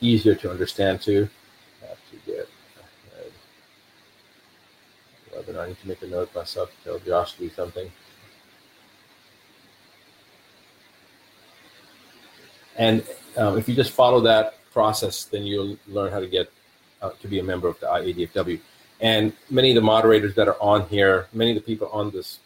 easier 0.00 0.34
to 0.36 0.50
understand 0.50 1.02
too. 1.02 1.28
Have 1.82 1.98
to 2.10 2.30
get 2.30 2.48
know, 5.52 5.60
I 5.60 5.68
need 5.68 5.80
to 5.80 5.88
make 5.88 6.02
a 6.02 6.06
note 6.06 6.34
myself 6.34 6.70
tell 6.84 6.98
Josh 6.98 7.34
to 7.34 7.38
do 7.40 7.50
something. 7.50 7.90
And 12.76 13.04
um, 13.36 13.58
if 13.58 13.68
you 13.68 13.74
just 13.74 13.92
follow 13.92 14.20
that 14.22 14.54
process, 14.72 15.24
then 15.24 15.44
you'll 15.44 15.78
learn 15.88 16.12
how 16.12 16.20
to 16.20 16.28
get 16.28 16.50
uh, 17.02 17.10
to 17.20 17.28
be 17.28 17.38
a 17.38 17.42
member 17.42 17.68
of 17.68 17.78
the 17.80 17.86
IADFW. 17.86 18.60
And 19.00 19.32
many 19.50 19.70
of 19.70 19.74
the 19.74 19.82
moderators 19.82 20.34
that 20.34 20.48
are 20.48 20.60
on 20.60 20.88
here, 20.88 21.28
many 21.32 21.50
of 21.50 21.56
the 21.56 21.62
people 21.62 21.88
on 21.88 22.10
this 22.10 22.40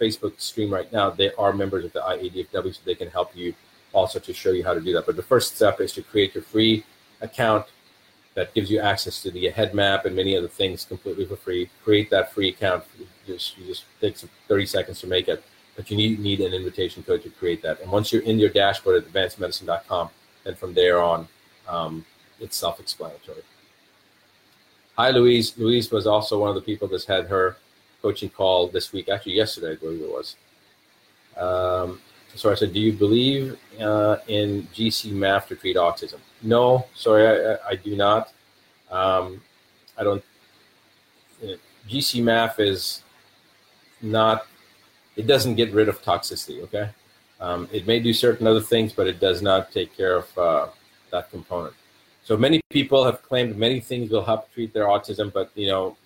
Facebook 0.00 0.40
stream 0.40 0.72
right 0.72 0.90
now, 0.92 1.10
they 1.10 1.32
are 1.34 1.52
members 1.52 1.84
of 1.84 1.92
the 1.92 2.00
IADFW, 2.00 2.74
so 2.74 2.80
they 2.84 2.94
can 2.94 3.08
help 3.08 3.36
you 3.36 3.54
also 3.92 4.18
to 4.18 4.32
show 4.32 4.50
you 4.50 4.64
how 4.64 4.74
to 4.74 4.80
do 4.80 4.92
that. 4.94 5.06
But 5.06 5.16
the 5.16 5.22
first 5.22 5.56
step 5.56 5.80
is 5.80 5.92
to 5.94 6.02
create 6.02 6.34
your 6.34 6.44
free 6.44 6.84
account 7.20 7.66
that 8.40 8.54
gives 8.54 8.70
you 8.70 8.80
access 8.80 9.22
to 9.22 9.30
the 9.30 9.50
head 9.50 9.74
map 9.74 10.06
and 10.06 10.16
many 10.16 10.34
other 10.34 10.48
things 10.48 10.86
completely 10.86 11.26
for 11.26 11.36
free. 11.36 11.68
Create 11.84 12.08
that 12.08 12.32
free 12.32 12.48
account. 12.48 12.84
You 12.98 13.06
just, 13.26 13.58
you 13.58 13.66
just 13.66 13.84
takes 14.00 14.26
30 14.48 14.64
seconds 14.64 14.98
to 15.00 15.06
make 15.06 15.28
it, 15.28 15.44
but 15.76 15.90
you 15.90 15.96
need, 15.98 16.18
need 16.20 16.40
an 16.40 16.54
invitation 16.54 17.02
code 17.02 17.22
to 17.24 17.28
create 17.28 17.60
that. 17.60 17.82
And 17.82 17.92
once 17.92 18.10
you're 18.10 18.22
in 18.22 18.38
your 18.38 18.48
dashboard 18.48 18.96
at 18.96 19.12
advancedmedicine.com, 19.12 20.08
then 20.44 20.54
from 20.54 20.72
there 20.72 21.02
on, 21.02 21.28
um, 21.68 22.06
it's 22.40 22.56
self-explanatory. 22.56 23.42
Hi, 24.96 25.10
Louise. 25.10 25.52
Louise 25.58 25.90
was 25.90 26.06
also 26.06 26.38
one 26.38 26.48
of 26.48 26.54
the 26.54 26.62
people 26.62 26.88
that's 26.88 27.04
had 27.04 27.26
her 27.26 27.58
coaching 28.00 28.30
call 28.30 28.68
this 28.68 28.90
week, 28.90 29.10
actually 29.10 29.34
yesterday, 29.34 29.72
I 29.72 29.76
believe 29.76 30.00
it 30.00 30.10
was. 30.10 30.36
Um, 31.36 32.00
so 32.34 32.50
I 32.50 32.54
said, 32.54 32.72
do 32.72 32.80
you 32.80 32.92
believe 32.92 33.58
uh, 33.80 34.16
in 34.28 34.68
GcMAF 34.74 35.48
to 35.48 35.56
treat 35.56 35.76
autism? 35.76 36.18
No, 36.42 36.86
sorry, 36.94 37.26
I, 37.26 37.56
I 37.70 37.74
do 37.74 37.96
not. 37.96 38.32
Um, 38.90 39.42
I 39.98 40.04
don't. 40.04 40.24
Know, 41.42 41.56
GcMAF 41.88 42.60
is 42.60 43.02
not. 44.00 44.46
It 45.16 45.26
doesn't 45.26 45.56
get 45.56 45.72
rid 45.72 45.88
of 45.88 46.02
toxicity. 46.02 46.62
Okay, 46.62 46.90
um, 47.40 47.68
it 47.72 47.86
may 47.86 48.00
do 48.00 48.12
certain 48.12 48.46
other 48.46 48.60
things, 48.60 48.92
but 48.92 49.06
it 49.06 49.20
does 49.20 49.42
not 49.42 49.72
take 49.72 49.96
care 49.96 50.16
of 50.16 50.38
uh, 50.38 50.68
that 51.10 51.30
component. 51.30 51.74
So 52.22 52.36
many 52.36 52.60
people 52.70 53.04
have 53.04 53.22
claimed 53.22 53.56
many 53.56 53.80
things 53.80 54.10
will 54.10 54.24
help 54.24 54.52
treat 54.52 54.72
their 54.72 54.86
autism, 54.86 55.32
but 55.32 55.50
you 55.54 55.66
know, 55.66 55.96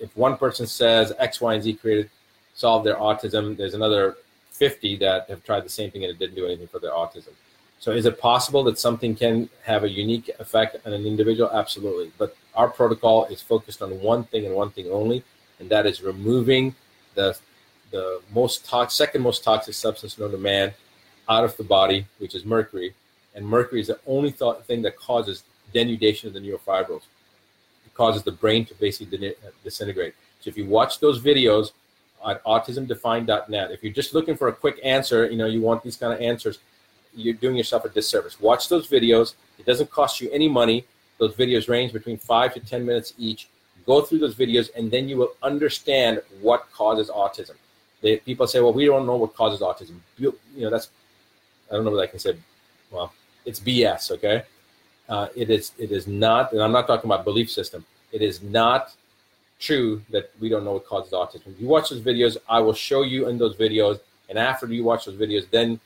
if 0.00 0.16
one 0.16 0.36
person 0.36 0.66
says 0.66 1.12
X, 1.18 1.40
Y, 1.40 1.54
and 1.54 1.62
Z 1.62 1.74
created 1.74 2.10
solve 2.54 2.84
their 2.84 2.96
autism, 2.96 3.56
there's 3.56 3.74
another 3.74 4.16
50 4.54 4.96
that 4.96 5.28
have 5.28 5.44
tried 5.44 5.64
the 5.64 5.68
same 5.68 5.90
thing 5.90 6.04
and 6.04 6.12
it 6.12 6.18
didn't 6.18 6.36
do 6.36 6.46
anything 6.46 6.68
for 6.68 6.78
their 6.78 6.92
autism. 6.92 7.32
So 7.80 7.90
is 7.90 8.06
it 8.06 8.18
possible 8.20 8.62
that 8.64 8.78
something 8.78 9.14
can 9.14 9.50
have 9.64 9.84
a 9.84 9.90
unique 9.90 10.30
effect 10.38 10.76
on 10.86 10.92
an 10.92 11.04
individual? 11.04 11.50
Absolutely. 11.50 12.12
But 12.16 12.36
our 12.54 12.68
protocol 12.68 13.26
is 13.26 13.42
focused 13.42 13.82
on 13.82 14.00
one 14.00 14.24
thing 14.24 14.46
and 14.46 14.54
one 14.54 14.70
thing 14.70 14.88
only, 14.90 15.24
and 15.58 15.68
that 15.70 15.86
is 15.86 16.02
removing 16.02 16.74
the 17.14 17.36
the 17.90 18.20
most 18.32 18.66
second 18.90 19.22
most 19.22 19.44
toxic 19.44 19.74
substance 19.74 20.18
known 20.18 20.30
to 20.32 20.38
man 20.38 20.72
out 21.28 21.44
of 21.44 21.56
the 21.56 21.62
body, 21.62 22.06
which 22.18 22.34
is 22.34 22.44
mercury. 22.44 22.94
And 23.34 23.46
mercury 23.46 23.80
is 23.80 23.88
the 23.88 24.00
only 24.06 24.32
th- 24.32 24.62
thing 24.66 24.82
that 24.82 24.96
causes 24.96 25.44
denudation 25.72 26.24
of 26.24 26.32
the 26.32 26.40
neurofibrils. 26.40 27.02
It 27.86 27.94
causes 27.94 28.22
the 28.22 28.32
brain 28.32 28.64
to 28.66 28.74
basically 28.74 29.34
disintegrate. 29.62 30.14
So 30.40 30.48
if 30.48 30.56
you 30.56 30.66
watch 30.66 31.00
those 31.00 31.20
videos 31.20 31.72
at 32.26 32.42
autismdefined.net, 32.44 33.70
if 33.70 33.82
you're 33.82 33.92
just 33.92 34.14
looking 34.14 34.36
for 34.36 34.48
a 34.48 34.52
quick 34.52 34.80
answer, 34.84 35.30
you 35.30 35.36
know, 35.36 35.46
you 35.46 35.60
want 35.60 35.82
these 35.82 35.96
kind 35.96 36.12
of 36.12 36.20
answers, 36.20 36.58
you're 37.14 37.34
doing 37.34 37.56
yourself 37.56 37.84
a 37.84 37.88
disservice. 37.88 38.40
Watch 38.40 38.68
those 38.68 38.88
videos. 38.88 39.34
It 39.58 39.66
doesn't 39.66 39.90
cost 39.90 40.20
you 40.20 40.30
any 40.30 40.48
money. 40.48 40.84
Those 41.18 41.34
videos 41.34 41.68
range 41.68 41.92
between 41.92 42.16
five 42.16 42.54
to 42.54 42.60
10 42.60 42.84
minutes 42.84 43.14
each. 43.18 43.48
Go 43.86 44.00
through 44.00 44.18
those 44.18 44.34
videos 44.34 44.70
and 44.74 44.90
then 44.90 45.08
you 45.08 45.16
will 45.16 45.32
understand 45.42 46.22
what 46.40 46.70
causes 46.72 47.10
autism. 47.10 47.54
They, 48.00 48.16
people 48.18 48.46
say, 48.46 48.60
well, 48.60 48.72
we 48.72 48.86
don't 48.86 49.06
know 49.06 49.16
what 49.16 49.34
causes 49.34 49.60
autism. 49.60 49.96
You, 50.18 50.36
you 50.54 50.62
know, 50.62 50.70
that's, 50.70 50.90
I 51.70 51.74
don't 51.74 51.84
know 51.84 51.90
what 51.90 52.02
I 52.02 52.06
can 52.06 52.18
say. 52.18 52.36
Well, 52.90 53.12
it's 53.44 53.60
BS, 53.60 54.10
okay? 54.12 54.42
Uh, 55.08 55.28
it 55.36 55.50
is 55.50 55.72
it 55.78 55.92
is 55.92 56.06
not, 56.06 56.52
and 56.52 56.62
I'm 56.62 56.72
not 56.72 56.86
talking 56.86 57.08
about 57.08 57.24
belief 57.24 57.50
system. 57.50 57.84
It 58.10 58.22
is 58.22 58.42
not 58.42 58.94
true 59.64 60.02
that 60.10 60.30
we 60.40 60.48
don't 60.48 60.64
know 60.64 60.72
what 60.72 60.86
causes 60.86 61.12
autism. 61.12 61.48
If 61.48 61.60
you 61.60 61.66
watch 61.66 61.90
those 61.90 62.00
videos, 62.00 62.36
I 62.48 62.60
will 62.60 62.74
show 62.74 63.02
you 63.02 63.28
in 63.28 63.38
those 63.38 63.56
videos, 63.56 64.00
and 64.28 64.38
after 64.38 64.66
you 64.66 64.84
watch 64.84 65.06
those 65.06 65.16
videos, 65.16 65.48
then 65.50 65.80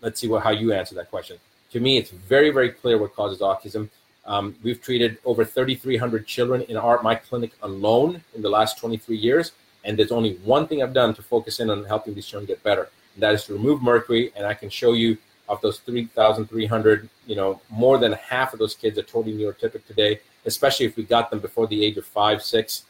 let's 0.00 0.20
see 0.20 0.28
what 0.28 0.42
how 0.42 0.50
you 0.50 0.72
answer 0.72 0.94
that 0.94 1.10
question. 1.10 1.38
To 1.72 1.80
me, 1.80 1.98
it's 1.98 2.10
very 2.10 2.50
very 2.50 2.70
clear 2.70 2.98
what 2.98 3.14
causes 3.14 3.40
autism. 3.40 3.88
Um, 4.26 4.56
we've 4.62 4.82
treated 4.82 5.18
over 5.24 5.44
3,300 5.44 6.26
children 6.26 6.62
in 6.62 6.76
our 6.76 7.00
my 7.02 7.14
clinic 7.14 7.52
alone 7.62 8.22
in 8.34 8.42
the 8.42 8.50
last 8.50 8.78
23 8.78 9.16
years, 9.16 9.52
and 9.84 9.98
there's 9.98 10.12
only 10.12 10.34
one 10.56 10.66
thing 10.66 10.82
I've 10.82 10.94
done 10.94 11.14
to 11.14 11.22
focus 11.22 11.60
in 11.60 11.70
on 11.70 11.84
helping 11.84 12.14
these 12.14 12.26
children 12.26 12.46
get 12.46 12.62
better, 12.62 12.88
and 13.14 13.22
that 13.22 13.34
is 13.34 13.44
to 13.46 13.52
remove 13.52 13.82
mercury. 13.82 14.32
And 14.36 14.46
I 14.46 14.54
can 14.54 14.68
show 14.68 14.92
you 14.92 15.16
of 15.48 15.60
those 15.60 15.78
3,300, 15.80 17.08
you 17.26 17.36
know, 17.36 17.60
more 17.70 17.98
than 17.98 18.12
half 18.12 18.52
of 18.52 18.58
those 18.58 18.74
kids 18.74 18.98
are 18.98 19.02
totally 19.02 19.36
neurotypic 19.36 19.86
today, 19.86 20.20
especially 20.44 20.86
if 20.86 20.96
we 20.96 21.04
got 21.04 21.30
them 21.30 21.40
before 21.40 21.66
the 21.66 21.84
age 21.84 21.96
of 21.96 22.06
five, 22.06 22.42
six. 22.42 22.84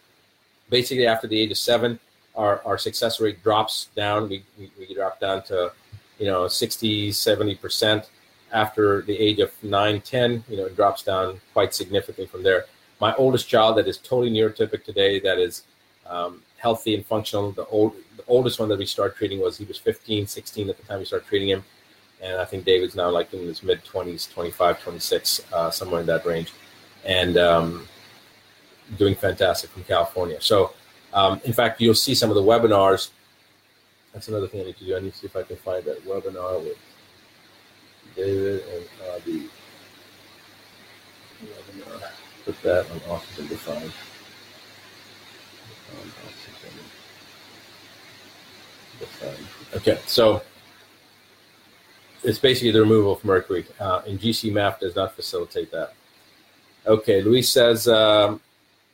Basically, 0.71 1.07
after 1.07 1.27
the 1.27 1.39
age 1.39 1.51
of 1.51 1.59
seven, 1.59 1.99
our, 2.35 2.63
our 2.65 2.79
success 2.79 3.21
rate 3.21 3.43
drops 3.43 3.89
down. 3.97 4.29
We, 4.29 4.45
we, 4.59 4.71
we 4.79 4.95
drop 4.95 5.21
down 5.21 5.43
to, 5.45 5.73
you 6.19 6.27
know, 6.27 6.49
60, 6.49 7.11
70%. 7.11 8.07
After 8.53 9.03
the 9.03 9.19
age 9.19 9.41
of 9.41 9.53
nine, 9.63 10.01
10, 10.01 10.45
you 10.49 10.57
know, 10.57 10.67
it 10.67 10.77
drops 10.77 11.03
down 11.03 11.41
quite 11.53 11.75
significantly 11.75 12.27
from 12.27 12.43
there. 12.43 12.67
My 13.01 13.15
oldest 13.17 13.49
child 13.49 13.77
that 13.77 13.89
is 13.89 13.99
totally 13.99 14.31
neurotypic 14.31 14.85
today, 14.85 15.19
that 15.21 15.39
is 15.39 15.65
um, 16.07 16.43
healthy 16.57 16.95
and 16.95 17.05
functional, 17.05 17.53
the, 17.53 17.67
old, 17.67 17.95
the 18.17 18.25
oldest 18.29 18.61
one 18.61 18.69
that 18.69 18.79
we 18.79 18.87
started 18.87 19.17
treating 19.17 19.41
was 19.41 19.59
he 19.59 19.65
was 19.65 19.79
15, 19.79 20.27
16 20.27 20.71
at 20.71 20.77
the 20.77 20.83
time 20.85 21.01
we 21.01 21.05
started 21.05 21.27
treating 21.27 21.49
him 21.49 21.65
and 22.23 22.41
I 22.41 22.45
think 22.45 22.65
David's 22.65 22.95
now 22.95 23.11
like 23.11 23.33
in 23.33 23.41
his 23.41 23.63
mid 23.63 23.85
20s, 23.85 24.33
25, 24.33 24.83
26, 24.83 25.41
uh, 25.53 25.71
somewhere 25.71 26.01
in 26.01 26.07
that 26.07 26.25
range, 26.25 26.53
and 27.05 27.37
um, 27.37 27.89
doing 28.99 29.15
fantastic 29.15 29.71
from 29.71 29.85
California. 29.85 30.41
So, 30.41 30.73
um, 31.13 31.41
in 31.45 31.53
fact, 31.53 31.81
you'll 31.81 31.95
see 31.95 32.15
some 32.15 32.31
of 32.31 32.37
the 32.37 32.43
webinars. 32.43 33.11
That's 34.13 34.29
another 34.29 34.49
thing 34.49 34.63
I 34.63 34.65
need 34.65 34.77
to 34.79 34.85
do. 34.85 34.97
I 34.97 35.01
need 35.01 35.13
to 35.13 35.19
see 35.19 35.27
if 35.27 35.37
I 35.37 35.43
can 35.43 35.57
find 35.57 35.85
that 35.85 36.05
webinar 36.07 36.63
with 36.63 36.79
David 38.15 38.63
and 38.75 38.85
Adi. 39.15 39.49
Webinar. 41.45 42.11
Put 42.45 42.63
that 42.63 42.91
on 42.91 43.01
Autism 43.01 43.49
Defined. 43.49 43.93
Okay, 49.75 49.99
so 50.07 50.43
it's 52.27 52.39
basically 52.39 52.73
the 52.73 52.81
removal 52.81 53.13
of 53.13 53.25
mercury, 53.25 53.65
uh, 53.79 54.03
and 54.07 54.19
GcMAF 54.21 54.81
does 54.81 54.97
not 54.97 55.15
facilitate 55.15 55.71
that. 55.71 55.95
Okay, 56.87 57.23
Luis 57.23 57.49
says, 57.49 57.89
um, 57.89 58.41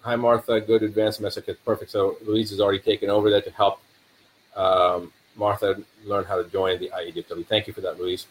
"Hi 0.01 0.17
Martha, 0.17 0.61
good 0.61 0.83
advanced 0.83 1.21
message. 1.21 1.45
Perfect. 1.65 1.91
So 1.91 2.19
Luis 2.25 2.51
has 2.51 2.61
already 2.61 2.79
taken 2.79 3.11
over 3.11 3.31
that 3.31 3.45
to 3.45 3.51
help 3.51 3.81
um, 4.55 5.13
Martha 5.35 5.83
learn 6.05 6.25
how 6.25 6.37
to 6.37 6.49
join 6.49 6.79
the 6.79 6.91
IADFW. 6.95 7.47
Thank 7.47 7.67
you 7.67 7.73
for 7.73 7.81
that, 7.81 7.99
Luis. 7.99 8.27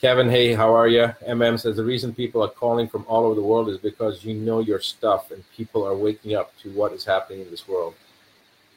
Kevin, 0.00 0.28
hey, 0.28 0.52
how 0.52 0.74
are 0.74 0.88
you? 0.88 1.14
MM 1.26 1.58
says 1.58 1.76
the 1.76 1.84
reason 1.84 2.14
people 2.14 2.42
are 2.44 2.48
calling 2.48 2.86
from 2.86 3.04
all 3.08 3.24
over 3.24 3.34
the 3.34 3.42
world 3.42 3.68
is 3.70 3.78
because 3.78 4.24
you 4.24 4.34
know 4.34 4.60
your 4.60 4.80
stuff 4.80 5.30
and 5.30 5.42
people 5.56 5.86
are 5.86 5.96
waking 5.96 6.34
up 6.34 6.56
to 6.58 6.70
what 6.72 6.92
is 6.92 7.04
happening 7.04 7.40
in 7.40 7.50
this 7.50 7.66
world. 7.66 7.94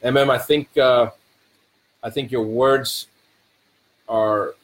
MM, 0.04 0.30
I 0.30 0.38
think 0.38 0.78
uh, 0.78 1.10
I 2.02 2.10
think 2.10 2.32
your 2.32 2.44
words 2.44 3.08
are 4.08 4.56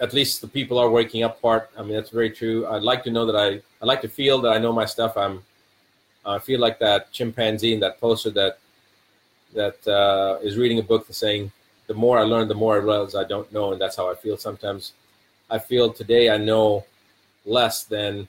at 0.00 0.12
least 0.12 0.40
the 0.40 0.48
people 0.48 0.78
are 0.78 0.88
waking 0.88 1.22
up 1.24 1.40
part. 1.42 1.70
I 1.76 1.82
mean, 1.82 1.94
that's 1.94 2.10
very 2.10 2.30
true. 2.30 2.66
I'd 2.66 2.82
like 2.82 3.02
to 3.04 3.10
know 3.10 3.26
that 3.26 3.36
I, 3.36 3.60
I 3.82 3.86
like 3.86 4.00
to 4.02 4.08
feel 4.08 4.40
that 4.42 4.50
I 4.50 4.58
know 4.58 4.72
my 4.72 4.84
stuff. 4.84 5.16
I'm, 5.16 5.42
I 6.24 6.38
feel 6.38 6.60
like 6.60 6.78
that 6.78 7.10
chimpanzee 7.10 7.72
in 7.72 7.80
that 7.80 8.00
poster 8.00 8.30
that, 8.30 8.58
that 9.54 9.88
uh, 9.88 10.38
is 10.42 10.56
reading 10.56 10.78
a 10.78 10.82
book 10.82 11.06
and 11.06 11.16
saying, 11.16 11.50
the 11.88 11.94
more 11.94 12.18
I 12.18 12.22
learn, 12.22 12.48
the 12.48 12.54
more 12.54 12.74
I 12.74 12.78
realize 12.78 13.14
I 13.14 13.24
don't 13.24 13.50
know. 13.52 13.72
And 13.72 13.80
that's 13.80 13.96
how 13.96 14.10
I 14.10 14.14
feel 14.14 14.36
sometimes. 14.36 14.92
I 15.50 15.58
feel 15.58 15.92
today 15.92 16.30
I 16.30 16.36
know 16.36 16.84
less 17.44 17.84
than 17.84 18.28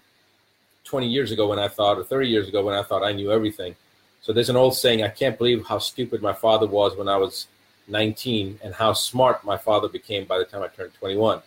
20 0.85 1.07
years 1.07 1.31
ago 1.31 1.49
when 1.49 1.59
I 1.59 1.67
thought, 1.67 1.97
or 1.97 2.03
30 2.03 2.29
years 2.29 2.47
ago 2.47 2.63
when 2.63 2.73
I 2.73 2.81
thought 2.81 3.03
I 3.03 3.11
knew 3.11 3.31
everything. 3.31 3.75
So 4.21 4.33
there's 4.33 4.49
an 4.49 4.55
old 4.55 4.75
saying, 4.75 5.03
I 5.03 5.09
can't 5.09 5.37
believe 5.37 5.65
how 5.65 5.77
stupid 5.77 6.21
my 6.21 6.33
father 6.33 6.67
was 6.67 6.95
when 6.95 7.07
I 7.07 7.17
was 7.17 7.47
19 7.89 8.59
and 8.63 8.73
how 8.73 8.93
smart 8.93 9.43
my 9.43 9.57
father 9.57 9.87
became 9.87 10.25
by 10.25 10.37
the 10.37 10.45
time 10.45 10.63
I 10.63 10.67
turned 10.67 10.93
21 10.95 11.41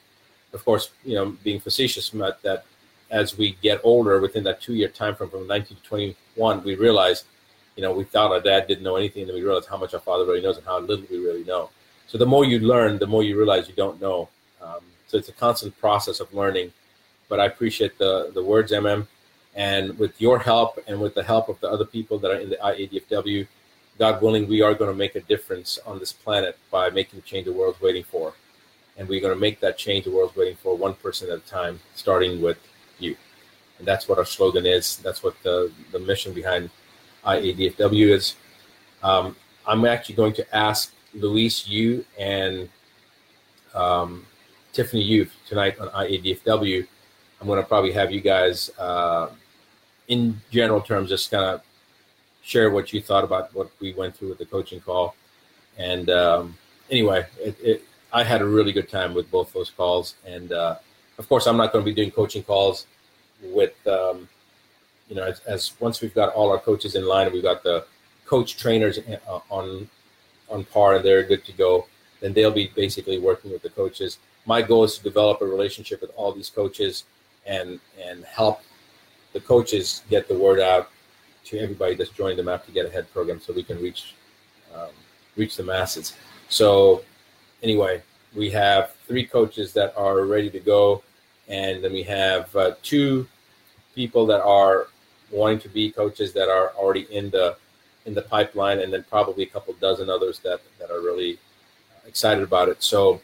of 0.53 0.65
course, 0.65 0.91
you 1.05 1.15
know, 1.15 1.37
being 1.43 1.61
facetious, 1.61 2.13
about 2.13 2.43
that 2.43 2.65
as 3.11 3.37
we 3.37 3.57
get 3.63 3.81
older, 3.85 4.21
within 4.21 4.45
that 4.45 4.61
two-year 4.61 4.89
time 4.89 5.15
frame 5.15 5.31
from 5.31 5.47
19 5.47 5.77
to 5.77 5.83
21, 5.83 6.65
we 6.65 6.75
realize, 6.75 7.25
you 7.77 7.83
know, 7.83 7.93
we 7.93 8.05
thought 8.05 8.33
our 8.33 8.41
dad 8.41 8.67
didn't 8.67 8.85
know 8.85 8.97
anything, 8.97 9.23
and 9.23 9.29
then 9.29 9.37
we 9.37 9.43
realize 9.43 9.67
how 9.67 9.77
much 9.77 9.93
our 9.93 10.01
father 10.01 10.25
really 10.25 10.41
knows 10.41 10.57
and 10.57 10.67
how 10.67 10.79
little 10.81 11.05
we 11.11 11.19
really 11.19 11.45
know. 11.45 11.71
So 12.07 12.19
the 12.19 12.27
more 12.27 12.45
you 12.45 12.59
learn, 12.61 12.99
the 12.99 13.07
more 13.07 13.23
you 13.23 13.37
realize 13.37 13.69
you 13.69 13.75
don't 13.75 14.01
know. 14.01 14.29
Um, 14.61 14.81
so 15.07 15.19
it's 15.19 15.29
a 15.29 15.33
constant 15.33 15.79
process 15.79 16.21
of 16.21 16.33
learning. 16.33 16.73
But 17.29 17.41
I 17.41 17.47
appreciate 17.47 17.97
the 17.97 18.31
the 18.35 18.43
words, 18.43 18.73
MM. 18.73 19.07
And 19.55 19.99
with 19.99 20.21
your 20.21 20.39
help 20.39 20.79
and 20.87 21.01
with 21.01 21.15
the 21.15 21.23
help 21.23 21.49
of 21.49 21.61
the 21.61 21.71
other 21.71 21.85
people 21.85 22.19
that 22.19 22.31
are 22.31 22.41
in 22.41 22.51
the 22.51 22.57
IADFW, 22.57 23.47
God 23.99 24.23
willing, 24.23 24.49
we 24.49 24.63
are 24.63 24.75
going 24.75 24.91
to 24.91 24.97
make 24.97 25.15
a 25.15 25.21
difference 25.21 25.79
on 25.87 25.99
this 25.99 26.13
planet 26.13 26.59
by 26.71 26.91
making 26.91 27.21
the 27.21 27.27
change 27.27 27.47
the 27.47 27.53
world's 27.53 27.81
waiting 27.81 28.05
for. 28.05 28.35
And 29.03 29.09
we're 29.09 29.21
going 29.21 29.35
to 29.35 29.41
make 29.41 29.59
that 29.59 29.77
change 29.77 30.05
the 30.05 30.13
world's 30.13 30.37
waiting 30.37 30.55
for 30.55 30.77
one 30.77 30.95
person 30.95 31.29
at 31.29 31.39
a 31.39 31.41
time, 31.41 31.81
starting 31.97 32.41
with 32.41 32.57
you. 33.01 33.17
And 33.81 33.89
that's 33.89 34.07
what 34.09 34.17
our 34.17 34.25
slogan 34.25 34.65
is. 34.65 34.99
That's 34.99 35.25
what 35.25 35.35
the, 35.43 35.73
the 35.91 35.99
mission 35.99 36.33
behind 36.33 36.71
IADFW 37.25 38.11
is. 38.11 38.37
Um, 39.03 39.35
I'm 39.67 39.85
actually 39.87 40.15
going 40.15 40.35
to 40.35 40.57
ask 40.57 40.95
Luis, 41.15 41.67
you, 41.67 42.05
and 42.17 42.69
um, 43.75 44.25
Tiffany 44.73 45.03
you 45.03 45.29
tonight 45.49 45.81
on 45.81 45.89
IADFW. 45.89 46.87
I'm 47.41 47.49
going 47.49 47.61
to 47.61 47.67
probably 47.67 47.91
have 47.91 48.13
you 48.13 48.21
guys, 48.21 48.71
uh, 48.79 49.31
in 50.07 50.41
general 50.53 50.81
terms, 50.81 51.09
just 51.09 51.29
kind 51.29 51.43
of 51.43 51.63
share 52.43 52.71
what 52.71 52.93
you 52.93 53.03
thought 53.03 53.25
about 53.25 53.53
what 53.53 53.69
we 53.81 53.95
went 53.95 54.17
through 54.17 54.29
with 54.29 54.39
the 54.39 54.47
coaching 54.47 54.81
call. 54.81 55.17
And 55.77 56.09
um, 56.09 56.57
anyway, 56.89 57.27
it, 57.41 57.57
it, 57.61 57.85
I 58.13 58.25
had 58.25 58.43
a 58.43 58.47
really 58.47 58.73
good 58.73 58.89
time 58.89 59.15
with 59.15 59.31
both 59.31 59.53
those 59.53 59.71
calls. 59.71 60.17
And 60.27 60.53
uh, 60.53 60.77
of 61.19 61.29
course, 61.29 61.47
I'm 61.47 61.57
not 61.57 61.73
going 61.73 61.85
to 61.85 61.91
be 61.91 61.95
doing 61.95 62.11
coaching 62.11 62.43
calls 62.43 62.87
with, 63.43 63.75
um, 63.87 64.29
you 65.09 65.17
know, 65.17 65.25
as, 65.25 65.41
as, 65.41 65.73
once 65.81 66.01
we've 66.01 66.15
got 66.15 66.33
all 66.35 66.51
our 66.51 66.59
coaches 66.59 66.95
in 66.95 67.07
line 67.07 67.27
and 67.27 67.35
we've 67.35 67.43
got 67.43 67.63
the 67.63 67.87
coach 68.27 68.57
trainers 68.57 68.99
uh, 68.99 69.41
on 69.51 69.89
on 70.49 70.65
par 70.65 70.97
and 70.97 71.05
they're 71.05 71.23
good 71.23 71.45
to 71.47 71.53
go, 71.53 71.87
then 72.21 72.33
they'll 72.35 72.51
be 72.51 72.71
basically 72.75 73.19
working 73.19 73.51
with 73.51 73.63
the 73.63 73.71
coaches. 73.71 74.19
My 74.45 74.61
goal 74.61 74.85
is 74.85 74.99
to 74.99 75.03
develop 75.03 75.41
a 75.41 75.47
relationship 75.47 76.03
with 76.03 76.11
all 76.15 76.33
these 76.33 76.51
coaches 76.51 77.05
and 77.47 77.81
and 78.01 78.25
help 78.25 78.61
the 79.33 79.41
coaches 79.41 80.03
get 80.11 80.29
the 80.29 80.35
word 80.35 80.61
out 80.61 80.91
to 81.45 81.59
everybody 81.59 81.95
that's 81.95 82.11
joined 82.11 82.39
the 82.39 82.43
Map 82.43 82.67
to 82.67 82.73
Get 82.73 82.87
Ahead 82.87 83.11
program, 83.13 83.41
so 83.41 83.53
we 83.53 83.63
can 83.63 83.81
reach 83.81 84.15
um, 84.75 84.91
reach 85.37 85.57
the 85.57 85.65
masses. 85.65 86.15
So 86.49 87.03
anyway, 87.63 88.03
we 88.35 88.51
have 88.51 88.95
three 89.07 89.25
coaches 89.25 89.73
that 89.75 89.95
are 89.97 90.25
ready 90.25 90.51
to 90.51 90.61
go, 90.61 91.03
and 91.49 91.83
then 91.83 91.93
we 91.93 92.03
have 92.03 92.55
uh, 92.57 92.73
two 92.83 93.27
people 93.95 94.27
that 94.27 94.43
are 94.43 94.89
wanting 95.31 95.59
to 95.61 95.69
be 95.69 95.91
coaches 95.91 96.33
that 96.33 96.49
are 96.49 96.71
already 96.77 97.07
in 97.11 97.31
the 97.31 97.57
in 98.05 98.15
the 98.15 98.23
pipeline, 98.23 98.81
and 98.81 98.93
then 98.93 99.05
probably 99.09 99.45
a 99.45 99.47
couple 99.47 99.73
dozen 99.75 100.11
others 100.11 100.39
that 100.41 100.61
that 100.79 100.91
are 100.91 101.01
really 101.01 101.39
excited 102.07 102.43
about 102.43 102.69
it. 102.69 102.83
So 102.83 103.21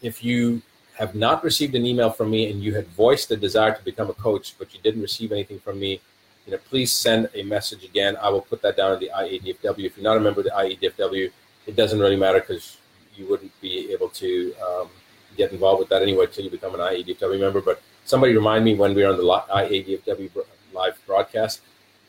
if 0.00 0.24
you 0.24 0.62
have 0.94 1.14
not 1.14 1.42
received 1.42 1.74
an 1.74 1.86
email 1.86 2.10
from 2.10 2.30
me 2.30 2.50
and 2.50 2.62
you 2.62 2.74
had 2.74 2.86
voiced 2.88 3.28
the 3.28 3.36
desire 3.36 3.74
to 3.74 3.84
become 3.84 4.10
a 4.10 4.14
coach, 4.14 4.54
but 4.58 4.74
you 4.74 4.80
didn't 4.82 5.00
receive 5.00 5.32
anything 5.32 5.58
from 5.58 5.80
me, 5.80 6.00
you 6.46 6.52
know, 6.52 6.58
please 6.68 6.92
send 6.92 7.28
a 7.34 7.42
message 7.44 7.84
again. 7.84 8.16
I 8.20 8.28
will 8.28 8.42
put 8.42 8.60
that 8.62 8.76
down 8.76 8.92
in 8.94 9.00
the 9.00 9.10
IADFW. 9.14 9.86
If 9.86 9.96
you're 9.96 10.04
not 10.04 10.16
a 10.16 10.20
member 10.20 10.40
of 10.40 10.44
the 10.44 10.50
IADFW, 10.50 11.30
it 11.66 11.76
doesn't 11.76 11.98
really 11.98 12.16
matter 12.16 12.40
because 12.40 12.76
you 13.16 13.26
wouldn't 13.28 13.52
be 13.60 13.92
able 13.92 14.08
to 14.10 14.54
um, 14.66 14.88
get 15.36 15.52
involved 15.52 15.80
with 15.80 15.88
that 15.90 16.02
anyway 16.02 16.26
until 16.26 16.44
you 16.44 16.50
become 16.50 16.74
an 16.74 16.80
IADFW 16.80 17.40
member. 17.40 17.60
But 17.60 17.82
somebody 18.04 18.34
remind 18.34 18.64
me 18.64 18.74
when 18.74 18.94
we're 18.94 19.08
on 19.08 19.16
the 19.16 19.22
IADFW 19.22 20.30
live 20.72 20.98
broadcast, 21.06 21.60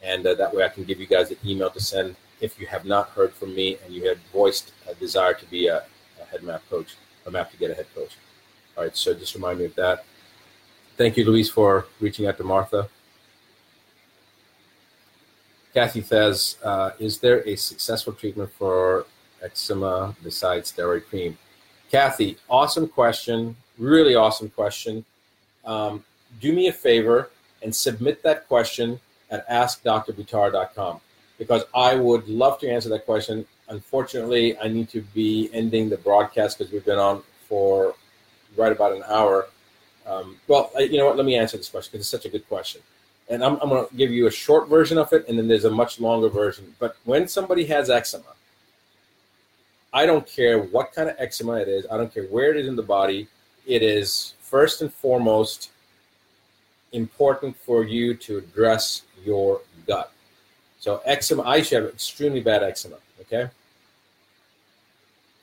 and 0.02 0.26
uh, 0.26 0.34
that 0.36 0.54
way 0.54 0.64
I 0.64 0.70
can 0.70 0.84
give 0.84 1.00
you 1.00 1.08
guys 1.08 1.32
an 1.32 1.38
email 1.46 1.70
to 1.70 1.80
send 1.80 2.16
if 2.42 2.60
you 2.60 2.68
have 2.68 2.86
not 2.86 3.10
heard 3.10 3.34
from 3.34 3.56
me 3.56 3.78
and 3.86 3.94
you 3.94 4.08
had 4.08 4.18
voiced 4.32 4.74
a 4.90 4.94
desire 4.96 5.34
to 5.34 5.46
be 5.46 5.68
a, 5.68 5.84
a 6.22 6.26
head 6.30 6.44
map 6.44 6.62
coach, 6.70 6.96
a 7.26 7.32
map 7.32 7.52
to 7.52 7.58
get 7.58 7.72
a 7.72 7.74
head 7.74 7.88
coach. 7.96 8.18
All 8.78 8.84
right, 8.84 8.96
so 8.96 9.14
just 9.14 9.36
remind 9.36 9.60
me 9.60 9.66
of 9.66 9.76
that. 9.76 10.04
Thank 10.98 11.18
you, 11.18 11.26
Luis, 11.26 11.50
for 11.50 11.86
reaching 12.00 12.28
out 12.28 12.38
to 12.38 12.44
Martha. 12.44 12.90
Kathy 15.74 16.02
says, 16.02 16.58
uh, 16.64 16.92
is 17.00 17.20
there 17.20 17.48
a 17.48 17.56
successful 17.56 18.14
treatment 18.14 18.52
for 18.54 19.06
eczema 19.44 20.16
besides 20.24 20.72
steroid 20.72 21.06
cream? 21.08 21.38
Kathy, 21.92 22.38
awesome 22.50 22.88
question. 22.88 23.56
Really 23.78 24.16
awesome 24.16 24.50
question. 24.50 25.06
Um, 25.66 26.04
do 26.42 26.54
me 26.54 26.68
a 26.68 26.74
favor 26.74 27.30
and 27.62 27.76
submit 27.76 28.24
that 28.24 28.48
question 28.48 29.00
at 29.30 29.48
askdrbuttar.com 29.50 31.00
because 31.38 31.64
I 31.74 31.96
would 31.96 32.28
love 32.28 32.60
to 32.60 32.70
answer 32.70 32.90
that 32.90 33.06
question. 33.06 33.46
Unfortunately, 33.70 34.58
I 34.60 34.68
need 34.68 34.90
to 34.90 35.02
be 35.02 35.50
ending 35.54 35.90
the 35.90 35.98
broadcast 35.98 36.58
because 36.58 36.72
we've 36.72 36.86
been 36.86 37.00
on 37.00 37.24
for 37.48 37.96
right 38.56 38.72
about 38.72 38.94
an 38.94 39.04
hour. 39.08 39.48
Um, 40.06 40.38
well, 40.48 40.72
you 40.80 40.98
know 40.98 41.06
what? 41.06 41.18
Let 41.18 41.26
me 41.26 41.36
answer 41.36 41.58
this 41.58 41.70
question 41.70 41.92
because 41.92 42.02
it's 42.02 42.10
such 42.10 42.26
a 42.26 42.30
good 42.30 42.48
question 42.48 42.82
and 43.30 43.44
I'm, 43.44 43.58
I'm 43.62 43.70
going 43.70 43.88
to 43.88 43.96
give 43.96 44.12
you 44.12 44.28
a 44.28 44.32
short 44.32 44.68
version 44.68 44.98
of 44.98 45.12
it, 45.14 45.28
and 45.28 45.38
then 45.38 45.48
there's 45.48 45.66
a 45.66 45.72
much 45.72 46.00
longer 46.00 46.30
version. 46.30 46.76
But 46.80 46.98
when 47.06 47.28
somebody 47.28 47.66
has 47.66 47.90
eczema, 47.90 48.36
I 49.94 50.06
don't 50.06 50.26
care 50.26 50.60
what 50.60 50.92
kind 50.94 51.10
of 51.10 51.16
eczema 51.20 51.54
it 51.54 51.68
is, 51.68 51.86
I 51.92 51.98
don't 51.98 52.14
care 52.14 52.26
where 52.26 52.50
it 52.52 52.58
is 52.58 52.68
in 52.68 52.76
the 52.76 52.84
body, 52.84 53.28
it 53.66 53.84
is 53.84 54.34
first 54.42 54.82
and 54.82 54.92
foremost 54.94 55.70
important 56.92 57.56
for 57.58 57.84
you 57.84 58.16
to 58.16 58.38
address 58.38 59.04
your 59.24 59.62
gut. 59.88 60.12
So, 60.80 61.02
eczema, 61.06 61.44
I 61.44 61.62
should 61.62 61.84
have 61.84 61.94
extremely 61.94 62.42
bad 62.42 62.64
eczema, 62.64 62.98
okay? 63.22 63.50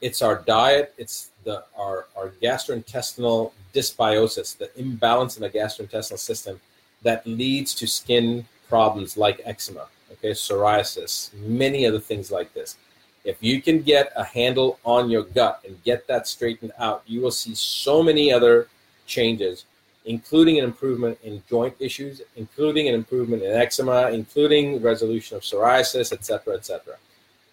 It's 0.00 0.20
our 0.22 0.42
diet, 0.46 0.94
it's 0.98 1.30
the 1.44 1.64
our, 1.76 2.06
our 2.16 2.30
gastrointestinal 2.42 3.52
dysbiosis, 3.72 4.58
the 4.58 4.70
imbalance 4.78 5.36
in 5.36 5.42
the 5.42 5.50
gastrointestinal 5.50 6.18
system 6.18 6.60
that 7.02 7.26
leads 7.26 7.74
to 7.74 7.86
skin 7.86 8.46
problems 8.68 9.16
like 9.16 9.40
eczema, 9.44 9.86
okay, 10.12 10.30
psoriasis, 10.30 11.32
many 11.34 11.86
other 11.86 12.00
things 12.00 12.30
like 12.30 12.52
this. 12.54 12.76
If 13.24 13.36
you 13.40 13.60
can 13.60 13.82
get 13.82 14.12
a 14.16 14.24
handle 14.24 14.78
on 14.84 15.10
your 15.10 15.24
gut 15.24 15.62
and 15.66 15.82
get 15.84 16.06
that 16.06 16.26
straightened 16.26 16.72
out, 16.78 17.02
you 17.06 17.20
will 17.20 17.30
see 17.30 17.54
so 17.54 18.02
many 18.02 18.32
other 18.32 18.68
changes, 19.06 19.66
including 20.06 20.58
an 20.58 20.64
improvement 20.64 21.18
in 21.22 21.42
joint 21.48 21.74
issues, 21.78 22.22
including 22.36 22.88
an 22.88 22.94
improvement 22.94 23.42
in 23.42 23.52
eczema, 23.52 24.10
including 24.10 24.80
resolution 24.80 25.36
of 25.36 25.42
psoriasis, 25.42 26.12
etc., 26.12 26.54
etc. 26.54 26.94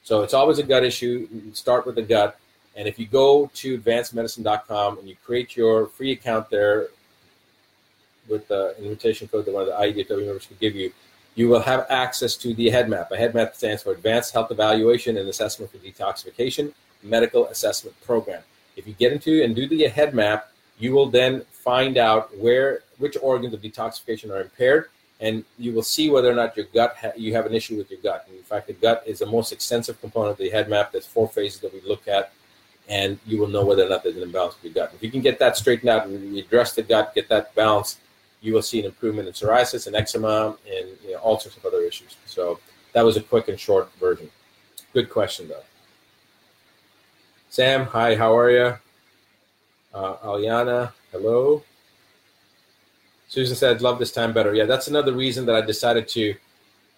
So 0.03 0.22
it's 0.22 0.34
always 0.34 0.59
a 0.59 0.63
gut 0.63 0.86
issue. 0.86 1.28
You 1.32 1.53
start 1.53 1.86
with 1.86 1.95
the 1.95 2.01
gut. 2.01 2.39
And 2.78 2.88
if 2.88 2.97
you 2.97 3.07
go 3.07 3.51
to 3.55 3.80
advancedmedicine.com 3.80 4.99
and 4.99 5.09
you 5.09 5.15
create 5.26 5.57
your 5.57 5.88
free 5.88 6.13
account 6.13 6.49
there, 6.49 6.88
with 8.28 8.47
the 8.47 8.76
invitation 8.80 9.28
code 9.28 9.45
that 9.45 9.53
one 9.53 9.63
of 9.63 9.68
the 9.68 9.74
IADFW 9.74 10.26
members 10.26 10.45
could 10.45 10.59
give 10.59 10.76
you, 10.76 10.91
you 11.38 11.47
will 11.47 11.61
have 11.61 11.85
access 11.91 12.35
to 12.35 12.55
the 12.55 12.67
head 12.67 12.89
map. 12.89 13.11
A 13.11 13.15
head 13.15 13.35
map 13.35 13.55
stands 13.55 13.83
for 13.83 13.91
Advanced 13.91 14.33
Health 14.33 14.49
Evaluation 14.49 15.17
and 15.17 15.29
Assessment 15.29 15.71
for 15.71 15.77
Detoxification 15.77 16.73
Medical 17.03 17.45
Assessment 17.45 17.95
Program. 18.03 18.41
If 18.75 18.88
you 18.88 18.93
get 18.93 19.13
into 19.13 19.43
and 19.43 19.55
do 19.55 19.67
the 19.67 19.88
head 19.88 20.15
map, 20.15 20.51
you 20.79 20.93
will 20.93 21.05
then 21.05 21.41
find 21.51 21.99
out 21.99 22.35
where 22.35 22.81
which 22.97 23.15
organs 23.21 23.53
of 23.53 23.61
detoxification 23.61 24.31
are 24.31 24.41
impaired, 24.41 24.89
and 25.19 25.45
you 25.59 25.73
will 25.73 25.83
see 25.83 26.09
whether 26.09 26.31
or 26.31 26.33
not 26.33 26.57
your 26.57 26.65
gut 26.73 26.95
ha- 26.99 27.11
you 27.15 27.35
have 27.35 27.45
an 27.45 27.53
issue 27.53 27.77
with 27.77 27.91
your 27.91 27.99
gut. 28.01 28.25
And 28.27 28.35
in 28.35 28.43
fact, 28.43 28.65
the 28.65 28.73
gut 28.73 29.03
is 29.05 29.19
the 29.19 29.27
most 29.27 29.51
extensive 29.51 30.01
component 30.01 30.31
of 30.31 30.38
the 30.39 30.49
head 30.49 30.71
map. 30.71 30.91
There's 30.91 31.05
four 31.05 31.29
phases 31.29 31.59
that 31.59 31.71
we 31.71 31.81
look 31.81 32.07
at, 32.07 32.31
and 32.89 33.19
you 33.27 33.38
will 33.38 33.47
know 33.47 33.63
whether 33.63 33.85
or 33.85 33.89
not 33.89 34.01
there's 34.01 34.17
an 34.17 34.23
imbalance 34.23 34.55
with 34.55 34.75
your 34.75 34.85
gut. 34.85 34.95
If 34.95 35.03
you 35.03 35.11
can 35.11 35.21
get 35.21 35.38
that 35.38 35.55
straightened 35.55 35.89
out 35.89 36.07
and 36.07 36.35
address 36.35 36.73
the 36.73 36.81
gut, 36.81 37.13
get 37.13 37.29
that 37.29 37.53
balance, 37.53 37.97
you 38.41 38.53
will 38.53 38.61
see 38.61 38.79
an 38.79 38.85
improvement 38.85 39.27
in 39.27 39.33
psoriasis 39.33 39.88
and 39.88 39.95
eczema 39.95 40.55
and 40.69 40.89
you 41.03 41.13
know, 41.13 41.17
all 41.19 41.39
sorts 41.39 41.57
of 41.57 41.65
other 41.65 41.81
issues. 41.81 42.15
So 42.25 42.59
that 42.93 43.03
was 43.03 43.17
a 43.17 43.21
quick 43.21 43.47
and 43.47 43.59
short 43.59 43.91
version. 43.99 44.29
Good 44.93 45.09
question, 45.09 45.47
though. 45.47 45.63
Sam, 47.49 47.85
hi, 47.85 48.15
how 48.15 48.38
are 48.38 48.51
you? 48.51 48.77
Uh, 49.93 50.15
Aliana, 50.17 50.91
hello. 51.11 51.63
Susan 53.27 53.55
said, 53.55 53.81
love 53.81 53.99
this 53.99 54.11
time 54.11 54.33
better. 54.33 54.53
Yeah, 54.53 54.65
that's 54.65 54.88
another 54.88 55.13
reason 55.13 55.45
that 55.47 55.55
I 55.55 55.61
decided 55.61 56.07
to 56.09 56.35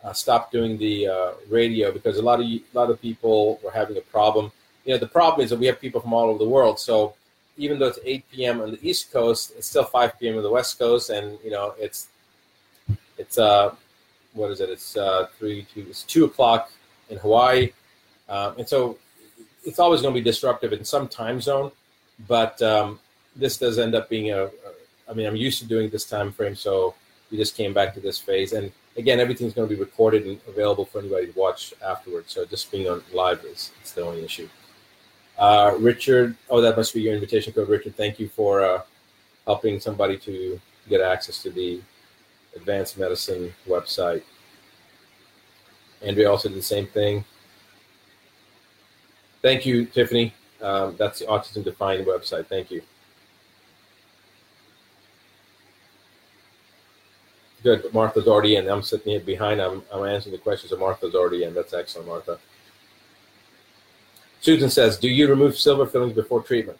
uh, 0.03 0.13
stop 0.13 0.51
doing 0.51 0.77
the 0.77 1.07
uh, 1.07 1.31
radio 1.49 1.91
because 1.91 2.17
a 2.17 2.21
lot 2.21 2.39
of 2.39 2.45
a 2.45 2.61
lot 2.73 2.89
of 2.89 3.01
people 3.01 3.59
were 3.63 3.71
having 3.71 3.97
a 3.97 4.01
problem. 4.01 4.51
You 4.85 4.93
know, 4.93 4.99
the 4.99 5.07
problem 5.07 5.43
is 5.43 5.49
that 5.49 5.59
we 5.59 5.65
have 5.65 5.79
people 5.79 6.01
from 6.01 6.13
all 6.13 6.29
over 6.29 6.39
the 6.39 6.49
world. 6.49 6.79
So 6.79 7.15
even 7.59 7.77
though 7.77 7.87
it's 7.87 7.99
8 8.03 8.25
p.m. 8.31 8.61
on 8.61 8.71
the 8.71 8.79
East 8.81 9.11
Coast, 9.11 9.53
it's 9.57 9.67
still 9.67 9.83
5 9.83 10.19
p.m. 10.19 10.37
on 10.37 10.43
the 10.43 10.49
West 10.49 10.79
Coast, 10.79 11.09
and 11.09 11.37
you 11.43 11.51
know 11.51 11.75
it's 11.77 12.07
it's 13.17 13.37
uh 13.37 13.75
what 14.33 14.49
is 14.51 14.61
it? 14.61 14.69
It's 14.69 14.97
uh 14.97 15.27
three 15.37 15.67
two 15.73 15.85
it's 15.89 16.03
two 16.03 16.25
o'clock 16.25 16.71
in 17.09 17.17
Hawaii, 17.17 17.71
um, 18.29 18.55
and 18.57 18.67
so 18.67 18.97
it's 19.63 19.79
always 19.79 20.01
going 20.01 20.13
to 20.13 20.19
be 20.19 20.23
disruptive 20.23 20.73
in 20.73 20.83
some 20.83 21.07
time 21.07 21.41
zone. 21.41 21.71
But 22.27 22.61
um, 22.61 22.99
this 23.35 23.57
does 23.57 23.77
end 23.77 23.95
up 23.95 24.09
being 24.09 24.31
a, 24.31 24.45
a. 24.45 24.51
I 25.09 25.13
mean, 25.13 25.25
I'm 25.25 25.35
used 25.35 25.59
to 25.59 25.67
doing 25.67 25.89
this 25.89 26.05
time 26.05 26.31
frame, 26.31 26.55
so 26.55 26.95
we 27.31 27.37
just 27.37 27.55
came 27.55 27.73
back 27.73 27.93
to 27.95 27.99
this 27.99 28.19
phase, 28.19 28.53
and 28.53 28.71
again, 28.97 29.19
everything's 29.19 29.53
going 29.53 29.67
to 29.67 29.73
be 29.73 29.79
recorded 29.79 30.25
and 30.25 30.39
available 30.47 30.85
for 30.85 30.99
anybody 30.99 31.31
to 31.31 31.39
watch 31.39 31.73
afterwards. 31.83 32.33
So 32.33 32.45
just 32.45 32.71
being 32.71 32.87
on 32.87 33.01
live 33.13 33.43
is 33.45 33.71
it's 33.81 33.91
the 33.93 34.03
only 34.03 34.23
issue. 34.23 34.49
Uh, 35.39 35.73
Richard, 35.79 36.35
oh, 36.49 36.59
that 36.59 36.75
must 36.75 36.93
be 36.93 37.01
your 37.01 37.13
invitation 37.13 37.53
code, 37.53 37.69
Richard. 37.69 37.95
Thank 37.95 38.19
you 38.19 38.27
for 38.27 38.61
uh, 38.61 38.81
helping 39.45 39.79
somebody 39.79 40.17
to 40.17 40.59
get 40.89 40.99
access 40.99 41.41
to 41.43 41.49
the 41.49 41.81
advanced 42.57 42.97
medicine 42.97 43.53
website. 43.65 44.21
Andrea 46.01 46.29
also 46.29 46.49
did 46.49 46.57
the 46.57 46.61
same 46.61 46.87
thing. 46.87 47.23
Thank 49.41 49.65
you, 49.65 49.85
Tiffany. 49.85 50.33
Um, 50.61 50.95
that's 50.97 51.19
the 51.19 51.25
Autism 51.25 51.63
Defined 51.63 52.05
website. 52.05 52.47
Thank 52.47 52.69
you. 52.69 52.81
Good. 57.63 57.93
Martha's 57.93 58.27
already 58.27 58.57
in. 58.57 58.69
I'm 58.69 58.81
sitting 58.81 59.13
here 59.13 59.21
behind. 59.21 59.61
I'm, 59.61 59.83
I'm 59.93 60.03
answering 60.05 60.33
the 60.33 60.41
questions, 60.41 60.73
and 60.73 60.81
Martha's 60.81 61.15
already 61.15 61.43
in. 61.43 61.53
That's 61.53 61.73
excellent, 61.73 62.07
Martha. 62.09 62.39
Susan 64.41 64.69
says, 64.69 64.97
"Do 64.97 65.09
you 65.09 65.27
remove 65.27 65.57
silver 65.57 65.85
fillings 65.85 66.13
before 66.13 66.41
treatment?" 66.41 66.79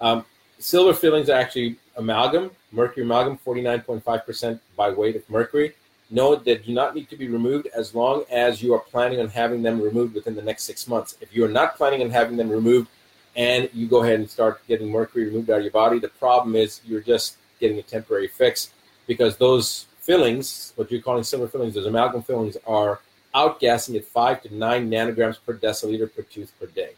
Um, 0.00 0.24
silver 0.58 0.94
fillings 0.94 1.28
are 1.28 1.38
actually 1.38 1.76
amalgam, 1.96 2.50
mercury 2.72 3.04
amalgam, 3.04 3.38
49.5% 3.38 4.60
by 4.76 4.90
weight 4.90 5.16
of 5.16 5.28
mercury. 5.28 5.74
Note 6.10 6.44
that 6.44 6.64
do 6.64 6.72
not 6.72 6.94
need 6.94 7.10
to 7.10 7.16
be 7.16 7.28
removed 7.28 7.66
as 7.74 7.94
long 7.94 8.24
as 8.30 8.62
you 8.62 8.72
are 8.74 8.78
planning 8.78 9.20
on 9.20 9.28
having 9.28 9.62
them 9.62 9.80
removed 9.80 10.14
within 10.14 10.36
the 10.36 10.42
next 10.42 10.64
six 10.64 10.86
months. 10.86 11.16
If 11.20 11.34
you 11.34 11.44
are 11.44 11.48
not 11.48 11.76
planning 11.76 12.02
on 12.02 12.10
having 12.10 12.36
them 12.36 12.48
removed 12.48 12.88
and 13.34 13.68
you 13.74 13.86
go 13.88 14.02
ahead 14.02 14.20
and 14.20 14.30
start 14.30 14.66
getting 14.68 14.88
mercury 14.88 15.24
removed 15.24 15.50
out 15.50 15.58
of 15.58 15.64
your 15.64 15.72
body, 15.72 15.98
the 15.98 16.08
problem 16.08 16.54
is 16.54 16.80
you're 16.86 17.00
just 17.00 17.36
getting 17.58 17.78
a 17.78 17.82
temporary 17.82 18.28
fix 18.28 18.70
because 19.06 19.36
those 19.36 19.86
fillings, 20.00 20.72
what 20.76 20.90
you're 20.90 21.02
calling 21.02 21.24
silver 21.24 21.48
fillings, 21.48 21.74
those 21.74 21.86
amalgam 21.86 22.22
fillings, 22.22 22.56
are 22.66 23.00
outgassing 23.36 23.96
at 23.96 24.04
five 24.04 24.42
to 24.42 24.54
nine 24.54 24.90
nanograms 24.90 25.38
per 25.44 25.54
deciliter 25.54 26.12
per 26.12 26.22
tooth 26.22 26.52
per 26.58 26.66
day. 26.66 26.92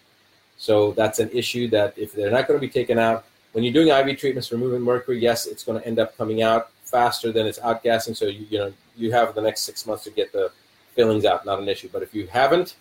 So 0.57 0.93
that's 0.93 1.19
an 1.19 1.31
issue 1.31 1.69
that 1.69 1.99
if 1.99 2.13
they're 2.13 2.31
not 2.31 2.47
going 2.49 2.59
to 2.59 2.67
be 2.67 2.73
taken 2.73 2.99
out, 2.99 3.25
when 3.53 3.65
you're 3.65 3.73
doing 3.73 3.89
IV 3.89 4.19
treatments 4.19 4.53
removing 4.53 4.83
mercury, 4.83 5.19
yes, 5.19 5.47
it's 5.47 5.65
going 5.65 5.81
to 5.81 5.87
end 5.87 5.99
up 5.99 6.17
coming 6.17 6.43
out 6.43 6.71
faster 6.85 7.33
than 7.33 7.47
it's 7.47 7.59
outgassing. 7.59 8.17
So 8.17 8.27
you, 8.27 8.47
you 8.51 8.59
know 8.59 8.73
you 8.97 9.13
have 9.13 9.35
the 9.35 9.43
next 9.43 9.63
six 9.63 9.87
months 9.87 10.05
to 10.05 10.11
get 10.11 10.33
the 10.33 10.51
fillings 10.95 11.25
out, 11.25 11.45
not 11.45 11.59
an 11.61 11.69
issue. 11.69 11.89
But 11.93 12.03
if 12.03 12.15
you 12.15 12.27
haven't 12.27 12.77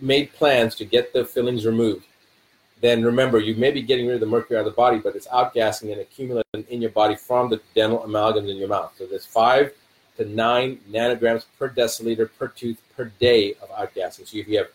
made 0.00 0.32
plans 0.32 0.74
to 0.76 0.84
get 0.84 1.12
the 1.12 1.24
fillings 1.24 1.66
removed, 1.66 2.04
then 2.80 3.02
remember 3.02 3.38
you 3.40 3.54
may 3.56 3.70
be 3.70 3.82
getting 3.82 4.06
rid 4.06 4.14
of 4.14 4.20
the 4.20 4.26
mercury 4.26 4.56
out 4.56 4.60
of 4.60 4.72
the 4.72 4.76
body, 4.76 4.98
but 4.98 5.16
it's 5.16 5.26
outgassing 5.28 5.92
and 5.92 6.00
accumulating 6.00 6.64
in 6.68 6.80
your 6.80 6.90
body 6.90 7.16
from 7.16 7.48
the 7.48 7.60
dental 7.74 8.00
amalgams 8.00 8.50
in 8.50 8.56
your 8.56 8.68
mouth. 8.68 8.92
So 8.96 9.06
there's 9.06 9.26
five 9.26 9.72
to 10.18 10.24
nine 10.24 10.78
nanograms 10.90 11.46
per 11.58 11.70
deciliter 11.70 12.28
per 12.38 12.48
tooth 12.48 12.80
per 12.96 13.06
day 13.18 13.54
of 13.62 13.70
outgassing. 13.70 14.26
So 14.26 14.36
if 14.36 14.48
you 14.48 14.58
have, 14.58 14.68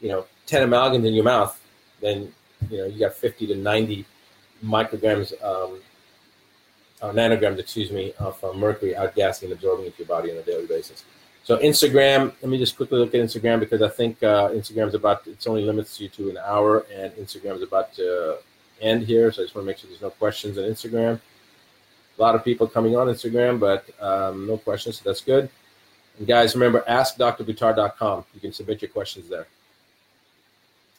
you 0.00 0.08
know, 0.08 0.26
10 0.46 0.68
amalgams 0.68 1.06
in 1.06 1.12
your 1.12 1.24
mouth, 1.24 1.60
then 2.00 2.32
you 2.70 2.78
know 2.78 2.86
you 2.86 3.00
got 3.00 3.14
50 3.14 3.48
to 3.48 3.54
90 3.56 4.06
micrograms 4.64 5.32
um, 5.44 5.80
or 7.02 7.12
nanograms, 7.12 7.58
excuse 7.58 7.90
me, 7.90 8.14
of 8.18 8.42
uh, 8.42 8.52
mercury 8.52 8.94
outgassing 8.94 9.44
and 9.44 9.52
absorbing 9.52 9.86
into 9.86 9.98
your 9.98 10.08
body 10.08 10.30
on 10.30 10.38
a 10.38 10.42
daily 10.42 10.66
basis. 10.66 11.04
So 11.44 11.58
Instagram, 11.58 12.32
let 12.42 12.48
me 12.48 12.58
just 12.58 12.76
quickly 12.76 12.98
look 12.98 13.14
at 13.14 13.20
Instagram 13.20 13.60
because 13.60 13.82
I 13.82 13.88
think 13.88 14.22
uh, 14.22 14.48
Instagram 14.50 14.88
is 14.88 14.94
about 14.94 15.26
it's 15.26 15.46
only 15.46 15.62
limits 15.62 16.00
you 16.00 16.08
to 16.08 16.30
an 16.30 16.38
hour, 16.38 16.86
and 16.92 17.12
Instagram 17.12 17.56
is 17.56 17.62
about 17.62 17.92
to 17.94 18.38
end 18.80 19.02
here. 19.04 19.30
So 19.30 19.42
I 19.42 19.44
just 19.44 19.54
want 19.54 19.64
to 19.64 19.66
make 19.66 19.78
sure 19.78 19.88
there's 19.88 20.02
no 20.02 20.10
questions 20.10 20.58
on 20.58 20.64
Instagram. 20.64 21.20
A 22.18 22.22
lot 22.22 22.34
of 22.34 22.44
people 22.44 22.66
coming 22.66 22.96
on 22.96 23.08
Instagram, 23.08 23.60
but 23.60 23.84
um, 24.00 24.46
no 24.46 24.56
questions, 24.56 24.98
so 24.98 25.02
that's 25.04 25.20
good. 25.20 25.50
And 26.18 26.26
guys, 26.26 26.54
remember, 26.54 26.82
askdrbuttar.com. 26.88 28.24
You 28.34 28.40
can 28.40 28.52
submit 28.52 28.80
your 28.80 28.90
questions 28.90 29.28
there. 29.28 29.46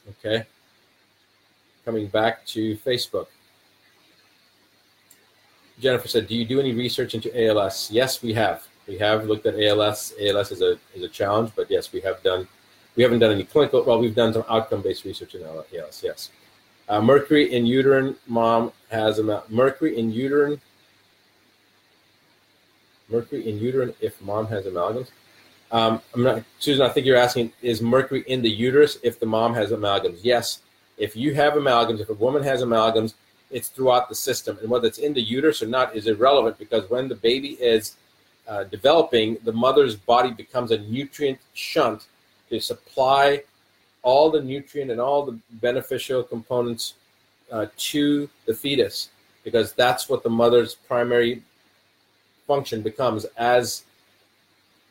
Okay. 0.10 0.46
Coming 1.86 2.08
back 2.08 2.46
to 2.48 2.78
Facebook. 2.78 3.28
Jennifer 5.80 6.08
said, 6.08 6.28
"Do 6.28 6.36
you 6.36 6.46
do 6.46 6.60
any 6.60 6.74
research 6.74 7.14
into 7.16 7.30
ALS?" 7.40 7.92
Yes, 7.92 8.22
we 8.22 8.34
have. 8.34 8.68
We 8.88 8.98
have 8.98 9.26
looked 9.26 9.46
at 9.46 9.60
ALS. 9.60 10.14
ALS 10.20 10.52
is 10.52 10.62
a 10.62 10.78
is 10.96 11.04
a 11.04 11.10
challenge, 11.10 11.52
but 11.56 11.70
yes, 11.70 11.92
we 11.92 12.02
have 12.02 12.22
done. 12.24 12.48
We 12.96 13.04
haven't 13.04 13.20
done 13.20 13.32
any 13.32 13.44
clinical. 13.44 13.84
Well, 13.84 14.00
we've 14.00 14.16
done 14.16 14.34
some 14.34 14.46
outcome 14.50 14.82
based 14.82 15.06
research 15.06 15.36
in 15.36 15.44
ALS. 15.44 16.02
Yes, 16.04 16.32
uh, 16.90 17.02
mercury 17.02 17.54
in 17.54 17.66
utero. 17.66 18.16
Mom 18.28 18.72
has 18.90 19.20
a 19.20 19.44
mercury 19.50 19.98
in 19.98 20.12
utero. 20.12 20.58
Mercury 23.10 23.50
in 23.50 23.60
utero 23.60 23.94
if 24.02 24.20
mom 24.22 24.48
has 24.48 24.66
amalgams. 24.66 25.10
Um, 25.72 26.02
I'm 26.14 26.24
not, 26.24 26.44
Susan. 26.60 26.86
I 26.86 26.90
think 26.90 27.06
you're 27.06 27.18
asking: 27.18 27.52
Is 27.62 27.82
mercury 27.82 28.24
in 28.28 28.42
the 28.42 28.50
uterus 28.50 28.98
if 29.04 29.20
the 29.20 29.26
mom 29.26 29.54
has 29.54 29.72
amalgams? 29.72 30.20
Yes. 30.22 30.62
If 30.98 31.16
you 31.16 31.34
have 31.36 31.54
amalgams, 31.54 32.00
if 32.00 32.10
a 32.10 32.14
woman 32.16 32.42
has 32.44 32.64
amalgams, 32.64 33.14
it's 33.52 33.70
throughout 33.70 34.10
the 34.10 34.16
system. 34.16 34.58
And 34.62 34.70
whether 34.70 34.88
it's 34.88 34.98
in 34.98 35.14
the 35.14 35.22
uterus 35.22 35.62
or 35.62 35.68
not 35.68 35.96
is 35.96 36.08
irrelevant 36.08 36.58
because 36.58 36.90
when 36.90 37.08
the 37.08 37.16
baby 37.16 37.52
is 37.54 37.98
uh, 38.48 38.64
developing, 38.64 39.38
the 39.44 39.54
mother's 39.54 39.96
body 39.96 40.32
becomes 40.32 40.72
a 40.72 40.80
nutrient 40.80 41.40
shunt 41.54 42.08
to 42.50 42.60
supply 42.60 43.44
all 44.02 44.32
the 44.32 44.42
nutrient 44.42 44.90
and 44.90 45.02
all 45.02 45.26
the 45.26 45.38
beneficial 45.62 46.24
components 46.24 46.94
uh, 47.52 47.68
to 47.78 48.30
the 48.46 48.54
fetus 48.54 49.10
because 49.44 49.74
that's 49.74 50.10
what 50.10 50.24
the 50.24 50.30
mother's 50.30 50.76
primary 50.76 51.44
function 52.48 52.82
becomes 52.82 53.26
as 53.38 53.84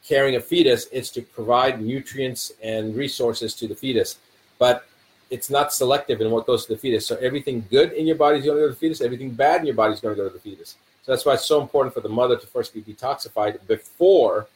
carrying 0.06 0.36
a 0.36 0.40
fetus 0.40 0.86
it's 0.92 1.10
to 1.10 1.22
provide 1.22 1.80
nutrients 1.80 2.52
and 2.62 2.94
resources 2.94 3.54
to 3.54 3.66
the 3.66 3.74
fetus 3.74 4.18
but 4.58 4.86
it's 5.30 5.50
not 5.50 5.72
selective 5.72 6.20
in 6.20 6.30
what 6.30 6.46
goes 6.46 6.66
to 6.66 6.72
the 6.74 6.78
fetus. 6.78 7.06
So 7.06 7.16
everything 7.16 7.64
good 7.70 7.92
in 7.92 8.06
your 8.06 8.16
body 8.16 8.38
is 8.38 8.44
going 8.44 8.56
to 8.58 8.62
go 8.62 8.68
to 8.68 8.74
the 8.74 8.78
fetus. 8.78 9.00
Everything 9.00 9.30
bad 9.30 9.60
in 9.60 9.66
your 9.66 9.74
body 9.74 9.94
is 9.94 10.00
going 10.00 10.14
to 10.14 10.22
go 10.22 10.28
to 10.28 10.32
the 10.32 10.40
fetus. 10.40 10.76
So 11.02 11.12
that's 11.12 11.24
why 11.24 11.34
it's 11.34 11.46
so 11.46 11.60
important 11.60 11.94
for 11.94 12.00
the 12.00 12.08
mother 12.08 12.36
to 12.36 12.46
first 12.46 12.74
be 12.74 12.82
detoxified 12.82 13.64
before 13.66 14.46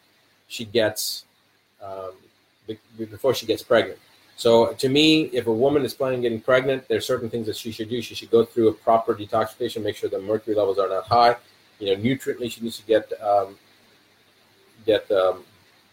she 0.49 0.65
gets 0.65 1.25
um, 1.83 2.13
before 2.99 3.35
she 3.35 3.47
gets 3.47 3.63
pregnant. 3.63 3.99
So 4.37 4.73
to 4.75 4.89
me, 4.89 5.25
if 5.33 5.47
a 5.47 5.53
woman 5.53 5.85
is 5.85 5.93
planning 5.93 6.19
on 6.19 6.23
getting 6.23 6.41
pregnant, 6.41 6.87
there's 6.89 7.07
certain 7.07 7.29
things 7.29 7.47
that 7.47 7.57
she 7.57 7.73
should 7.73 7.91
do. 7.91 8.01
She 8.01 8.15
should 8.15 8.31
go 8.31 8.45
through 8.45 8.69
a 8.69 8.73
proper 8.73 9.15
detoxification, 9.15 9.83
make 9.83 9.97
sure 9.97 10.09
the 10.09 10.21
mercury 10.21 10.55
levels 10.55 10.79
are 10.79 10.89
not 10.89 11.07
high. 11.07 11.37
You 11.81 11.97
know, 11.97 12.03
nutriently, 12.03 12.51
she 12.51 12.61
needs 12.61 12.79
to 12.79 12.87
get 12.87 13.13
um, 13.21 13.57
get 14.87 15.11
um, 15.11 15.45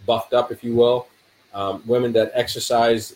buffed 0.06 0.34
up, 0.34 0.52
if 0.52 0.64
you 0.64 0.76
will. 0.76 1.08
Um, 1.54 1.82
women 1.86 2.14
that 2.14 2.32
exercise 2.34 3.16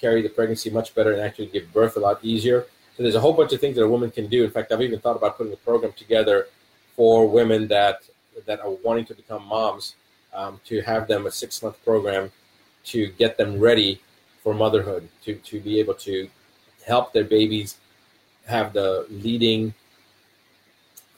carry 0.00 0.20
the 0.20 0.28
pregnancy 0.28 0.70
much 0.70 0.94
better 0.94 1.12
and 1.12 1.20
actually 1.22 1.46
give 1.46 1.72
birth 1.72 1.96
a 1.96 2.00
lot 2.00 2.18
easier. 2.22 2.66
So 2.96 3.02
there's 3.02 3.14
a 3.14 3.20
whole 3.20 3.32
bunch 3.32 3.52
of 3.52 3.60
things 3.60 3.76
that 3.76 3.82
a 3.82 3.88
woman 3.88 4.10
can 4.10 4.26
do. 4.26 4.44
In 4.44 4.50
fact, 4.50 4.72
I've 4.72 4.82
even 4.82 4.98
thought 4.98 5.16
about 5.16 5.38
putting 5.38 5.52
a 5.52 5.56
program 5.56 5.92
together 5.92 6.48
for 6.96 7.28
women 7.28 7.68
that 7.68 8.02
that 8.46 8.60
are 8.60 8.70
wanting 8.70 9.04
to 9.06 9.14
become 9.14 9.44
moms 9.46 9.94
um, 10.34 10.60
to 10.64 10.80
have 10.82 11.08
them 11.08 11.26
a 11.26 11.30
six 11.30 11.62
month 11.62 11.82
program 11.84 12.30
to 12.84 13.08
get 13.12 13.36
them 13.36 13.58
ready 13.58 14.00
for 14.42 14.54
motherhood 14.54 15.08
to 15.24 15.34
to 15.36 15.60
be 15.60 15.78
able 15.78 15.94
to 15.94 16.28
help 16.86 17.12
their 17.12 17.24
babies 17.24 17.76
have 18.46 18.72
the 18.72 19.06
leading 19.10 19.74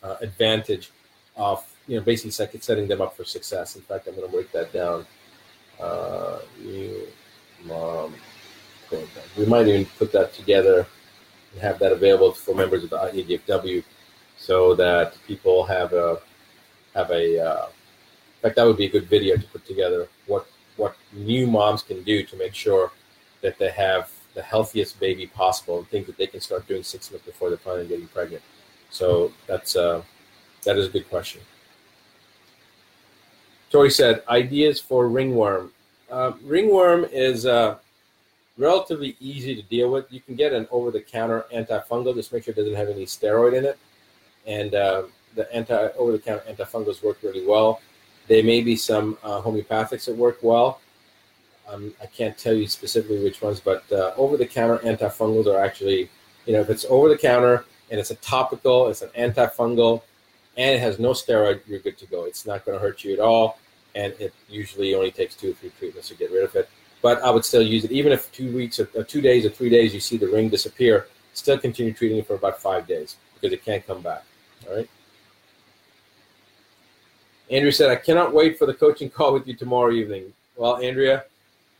uh, 0.03 0.17
advantage 0.21 0.91
of 1.37 1.65
you 1.87 1.97
know 1.97 2.03
basically 2.03 2.31
setting 2.31 2.89
them 2.89 3.01
up 3.01 3.17
for 3.17 3.25
success. 3.25 3.77
In 3.77 3.83
fact, 3.83 4.07
I'm 4.07 4.15
going 4.15 4.27
to 4.27 4.33
break 4.33 4.53
that 4.53 4.73
down. 4.73 5.07
Uh, 5.81 6.39
you 6.63 7.07
mom 7.65 8.15
program. 8.89 9.25
We 9.37 9.47
might 9.47 9.69
even 9.69 9.87
put 9.99 10.13
that 10.13 10.33
together 10.35 10.87
and 11.53 11.61
have 11.61 11.79
that 11.79 11.93
available 11.93 12.33
for 12.33 12.55
members 12.55 12.85
of 12.85 12.91
the 12.91 12.97
ADFW 12.97 13.83
so 14.37 14.75
that 14.75 15.17
people 15.27 15.65
have 15.65 15.93
a 15.93 16.19
have 16.95 17.11
a 17.11 17.39
uh, 17.39 17.67
in 17.67 18.43
fact 18.43 18.57
that 18.57 18.65
would 18.65 18.77
be 18.77 18.87
a 18.87 18.91
good 18.91 19.09
video 19.09 19.37
to 19.37 19.47
put 19.49 19.65
together 19.67 20.09
what 20.27 20.47
what 20.77 20.97
new 21.13 21.47
moms 21.47 21.83
can 21.83 22.03
do 22.03 22.23
to 22.25 22.37
make 22.37 22.55
sure 22.55 22.91
that 23.43 23.59
they 23.59 23.71
have 23.71 24.11
the 24.35 24.43
healthiest 24.43 24.99
baby 25.01 25.27
possible 25.27 25.79
and 25.79 25.89
things 25.89 26.07
that 26.07 26.17
they 26.17 26.27
can 26.27 26.41
start 26.41 26.67
doing 26.67 26.83
six 26.83 27.11
months 27.11 27.27
before 27.27 27.49
they're 27.49 27.59
planning 27.59 27.83
on 27.83 27.89
getting 27.89 28.09
pregnant. 28.09 28.43
So 28.91 29.33
that's 29.47 29.77
uh, 29.77 30.03
that 30.65 30.77
is 30.77 30.87
a 30.87 30.91
good 30.91 31.09
question. 31.09 31.41
Tori 33.71 33.91
said 33.91 34.23
ideas 34.29 34.81
for 34.81 35.09
ringworm. 35.09 35.73
Uh, 36.11 36.33
ringworm 36.43 37.05
is 37.13 37.47
uh, 37.47 37.77
relatively 38.59 39.17
easy 39.21 39.55
to 39.55 39.63
deal 39.63 39.91
with. 39.91 40.07
You 40.11 40.21
can 40.21 40.35
get 40.35 40.53
an 40.53 40.67
over-the-counter 40.73 41.47
antifungal. 41.55 42.15
Just 42.15 42.33
make 42.33 42.45
sure 42.45 42.53
it 42.53 42.57
doesn't 42.57 42.75
have 42.75 42.89
any 42.89 43.07
steroid 43.07 43.57
in 43.57 43.65
it. 43.65 43.79
And 44.47 44.75
uh, 44.75 45.05
the 45.37 45.53
anti 45.55 45.75
over-the-counter 45.75 46.43
antifungals 46.51 47.03
work 47.03 47.19
really 47.23 47.47
well. 47.47 47.81
There 48.27 48.43
may 48.43 48.61
be 48.61 48.75
some 48.75 49.17
uh, 49.23 49.41
homeopathics 49.41 50.07
that 50.07 50.17
work 50.17 50.39
well. 50.43 50.81
Um, 51.69 51.95
I 52.03 52.07
can't 52.07 52.37
tell 52.37 52.55
you 52.55 52.67
specifically 52.67 53.23
which 53.23 53.41
ones, 53.41 53.61
but 53.61 53.85
uh, 53.93 54.13
over-the-counter 54.17 54.79
antifungals 54.79 55.47
are 55.47 55.61
actually, 55.65 56.11
you 56.45 56.55
know, 56.55 56.61
if 56.61 56.71
it's 56.71 56.85
over-the-counter 56.89 57.65
and 57.91 58.01
it's 58.01 58.11
a 58.11 58.17
topical, 58.17 58.89
it's 58.89 59.03
an 59.03 59.11
antifungal, 59.11 60.03
and 60.57 60.77
it 60.77 60.81
has 60.81 60.99
no 60.99 61.11
steroid, 61.11 61.61
you're 61.67 61.81
good 61.81 61.99
to 61.99 62.07
go. 62.07 62.25
It's 62.25 62.47
not 62.47 62.65
going 62.65 62.79
to 62.79 62.83
hurt 62.83 63.05
you 63.05 63.13
at 63.13 63.21
all, 63.21 63.59
and 63.95 64.13
it 64.19 64.33
usually 64.49 64.95
only 64.95 65.11
takes 65.11 65.35
two 65.35 65.51
or 65.51 65.55
three 65.55 65.71
treatments 65.79 66.09
to 66.09 66.15
get 66.15 66.31
rid 66.31 66.45
of 66.45 66.55
it 66.55 66.69
but 67.03 67.23
I 67.23 67.31
would 67.31 67.45
still 67.45 67.63
use 67.63 67.85
it. 67.85 67.93
Even 67.93 68.13
if 68.13 68.31
two 68.33 68.55
weeks 68.55 68.79
or, 68.79 68.89
or, 68.95 69.05
two 69.05 69.21
days 69.21 69.45
or 69.47 69.51
three 69.51 69.71
days 69.71 69.95
you 69.95 70.01
see 70.01 70.17
the 70.17 70.29
ring 70.29 70.49
disappear, 70.49 71.07
still 71.33 71.59
continue 71.59 71.93
treating 71.93 72.19
it 72.19 72.27
for 72.27 72.35
about 72.35 72.61
five 72.61 72.87
days 72.87 73.17
because 73.35 73.53
it 73.53 73.65
can't 73.65 73.87
come 73.87 74.03
back. 74.03 74.25
All 74.69 74.77
right. 74.77 74.89
Andrea 77.51 77.73
said, 77.73 77.91
I 77.91 77.97
cannot 77.97 78.33
wait 78.33 78.59
for 78.59 78.67
the 78.67 78.75
coaching 78.75 79.11
call 79.11 79.33
with 79.33 79.47
you 79.47 79.55
tomorrow 79.55 79.93
evening. 79.93 80.33
Well, 80.57 80.77
Andrea, 80.77 81.25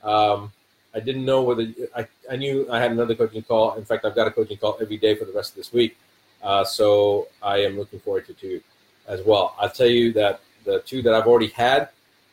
um, 0.03 0.53
I 0.95 1.01
didn't 1.01 1.25
know 1.25 1.43
whether 1.43 1.67
I, 1.97 2.07
I 2.31 2.37
knew 2.37 2.67
I 2.71 2.81
had 2.81 2.91
another 2.91 3.15
coaching 3.15 3.43
call. 3.43 3.75
In 3.75 3.85
fact, 3.85 4.05
I've 4.05 4.15
got 4.15 4.27
a 4.27 4.31
coaching 4.31 4.57
call 4.57 4.79
every 4.81 4.97
day 4.97 5.15
for 5.15 5.25
the 5.25 5.33
rest 5.33 5.51
of 5.51 5.57
this 5.57 5.73
week. 5.73 5.97
Uh, 6.43 6.65
so 6.65 7.29
I 7.43 7.59
am 7.59 7.79
looking 7.79 8.01
forward 8.01 8.27
to 8.27 8.35
two 8.35 8.61
as 9.07 9.23
well. 9.23 9.55
I'll 9.59 9.71
tell 9.71 9.87
you 9.87 10.13
that 10.15 10.41
the 10.65 10.81
two 10.81 11.03
that 11.03 11.15
I've 11.15 11.27
already 11.27 11.49
had 11.49 11.91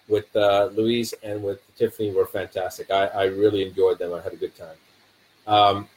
with 0.07 0.33
uh, 0.35 0.69
Louise 0.73 1.13
and 1.23 1.43
with 1.43 1.59
Tiffany 1.75 2.11
were 2.11 2.25
fantastic. 2.25 2.89
I, 2.89 3.07
I 3.07 3.23
really 3.25 3.65
enjoyed 3.67 3.99
them. 3.99 4.13
I 4.13 4.21
had 4.21 4.33
a 4.33 4.37
good 4.37 4.53
time. 4.55 4.77
Um, 5.45 5.89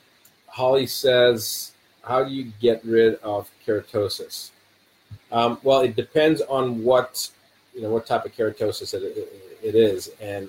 Holly 0.46 0.86
says, 0.86 1.72
How 2.02 2.24
do 2.24 2.30
you 2.30 2.52
get 2.60 2.84
rid 2.84 3.14
of 3.16 3.50
keratosis? 3.66 4.50
Um, 5.32 5.58
well, 5.62 5.80
it 5.80 5.96
depends 5.96 6.40
on 6.42 6.82
what 6.82 7.30
you 7.74 7.82
know 7.82 7.90
what 7.90 8.06
type 8.06 8.24
of 8.24 8.34
keratosis 8.34 8.94
it, 8.94 9.02
it, 9.02 9.32
it 9.62 9.74
is, 9.74 10.10
and 10.20 10.48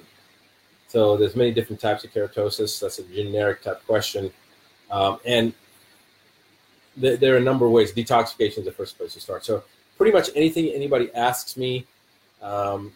so 0.91 1.15
there's 1.15 1.37
many 1.37 1.51
different 1.53 1.79
types 1.79 2.03
of 2.03 2.11
keratosis. 2.11 2.81
That's 2.81 2.99
a 2.99 3.03
generic 3.03 3.61
type 3.61 3.81
question, 3.87 4.29
um, 4.91 5.19
and 5.25 5.53
th- 6.99 7.17
there 7.21 7.33
are 7.33 7.37
a 7.37 7.41
number 7.41 7.65
of 7.65 7.71
ways. 7.71 7.93
Detoxification 7.93 8.57
is 8.57 8.65
the 8.65 8.73
first 8.73 8.97
place 8.97 9.13
to 9.13 9.21
start. 9.21 9.45
So 9.45 9.63
pretty 9.95 10.11
much 10.11 10.29
anything 10.35 10.67
anybody 10.67 11.09
asks 11.13 11.55
me, 11.55 11.87
um, 12.41 12.91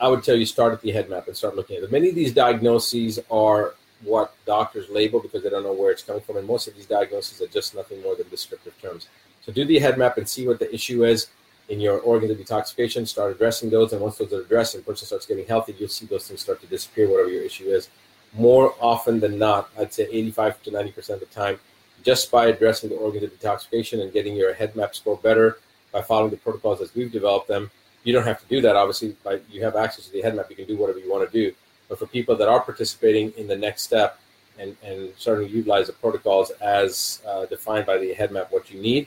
I 0.00 0.08
would 0.08 0.24
tell 0.24 0.36
you 0.36 0.46
start 0.46 0.72
at 0.72 0.80
the 0.80 0.90
head 0.90 1.10
map 1.10 1.26
and 1.26 1.36
start 1.36 1.54
looking 1.54 1.76
at 1.76 1.82
it. 1.82 1.92
Many 1.92 2.08
of 2.08 2.14
these 2.14 2.32
diagnoses 2.32 3.18
are 3.30 3.74
what 4.02 4.34
doctors 4.46 4.88
label 4.88 5.20
because 5.20 5.42
they 5.42 5.50
don't 5.50 5.64
know 5.64 5.74
where 5.74 5.90
it's 5.90 6.02
coming 6.02 6.22
from, 6.22 6.38
and 6.38 6.46
most 6.46 6.66
of 6.66 6.74
these 6.76 6.86
diagnoses 6.86 7.42
are 7.42 7.52
just 7.52 7.74
nothing 7.74 8.02
more 8.02 8.16
than 8.16 8.26
descriptive 8.30 8.72
terms. 8.80 9.08
So 9.44 9.52
do 9.52 9.66
the 9.66 9.78
head 9.78 9.98
map 9.98 10.16
and 10.16 10.26
see 10.26 10.48
what 10.48 10.60
the 10.60 10.74
issue 10.74 11.04
is 11.04 11.26
in 11.68 11.80
your 11.80 11.98
organs 12.00 12.32
of 12.32 12.38
detoxification. 12.38 13.06
Start 13.06 13.32
addressing 13.32 13.70
those, 13.70 13.92
and 13.92 14.00
once 14.00 14.18
those 14.18 14.32
are 14.32 14.40
addressed 14.40 14.74
and 14.74 14.84
person 14.84 15.06
starts 15.06 15.26
getting 15.26 15.46
healthy, 15.46 15.74
you'll 15.78 15.88
see 15.88 16.06
those 16.06 16.28
things 16.28 16.40
start 16.40 16.60
to 16.60 16.66
disappear, 16.66 17.08
whatever 17.08 17.30
your 17.30 17.42
issue 17.42 17.66
is. 17.66 17.88
More 18.32 18.74
often 18.80 19.20
than 19.20 19.38
not, 19.38 19.70
I'd 19.78 19.92
say 19.92 20.08
85 20.10 20.62
to 20.64 20.70
90 20.70 20.92
percent 20.92 21.22
of 21.22 21.28
the 21.28 21.34
time, 21.34 21.58
just 22.02 22.30
by 22.30 22.46
addressing 22.46 22.90
the 22.90 22.96
organs 22.96 23.24
of 23.24 23.38
detoxification 23.38 24.02
and 24.02 24.12
getting 24.12 24.36
your 24.36 24.54
head 24.54 24.76
map 24.76 24.94
score 24.94 25.16
better 25.16 25.58
by 25.92 26.02
following 26.02 26.30
the 26.30 26.36
protocols 26.36 26.80
as 26.80 26.94
we've 26.94 27.10
developed 27.10 27.48
them. 27.48 27.70
You 28.04 28.12
don't 28.12 28.24
have 28.24 28.40
to 28.40 28.46
do 28.46 28.60
that, 28.60 28.76
obviously. 28.76 29.16
By 29.24 29.40
you 29.50 29.64
have 29.64 29.76
access 29.76 30.06
to 30.06 30.12
the 30.12 30.22
head 30.22 30.36
map, 30.36 30.46
you 30.50 30.56
can 30.56 30.66
do 30.66 30.76
whatever 30.76 30.98
you 30.98 31.10
want 31.10 31.30
to 31.30 31.32
do. 31.32 31.54
But 31.88 31.98
for 31.98 32.06
people 32.06 32.36
that 32.36 32.48
are 32.48 32.60
participating 32.60 33.32
in 33.36 33.46
the 33.46 33.56
next 33.56 33.82
step 33.82 34.18
and, 34.58 34.76
and 34.82 35.12
starting 35.16 35.48
to 35.48 35.54
utilize 35.54 35.86
the 35.86 35.92
protocols 35.92 36.50
as 36.60 37.22
uh, 37.26 37.46
defined 37.46 37.86
by 37.86 37.98
the 37.98 38.12
head 38.14 38.32
map, 38.32 38.52
what 38.52 38.70
you 38.70 38.80
need, 38.80 39.06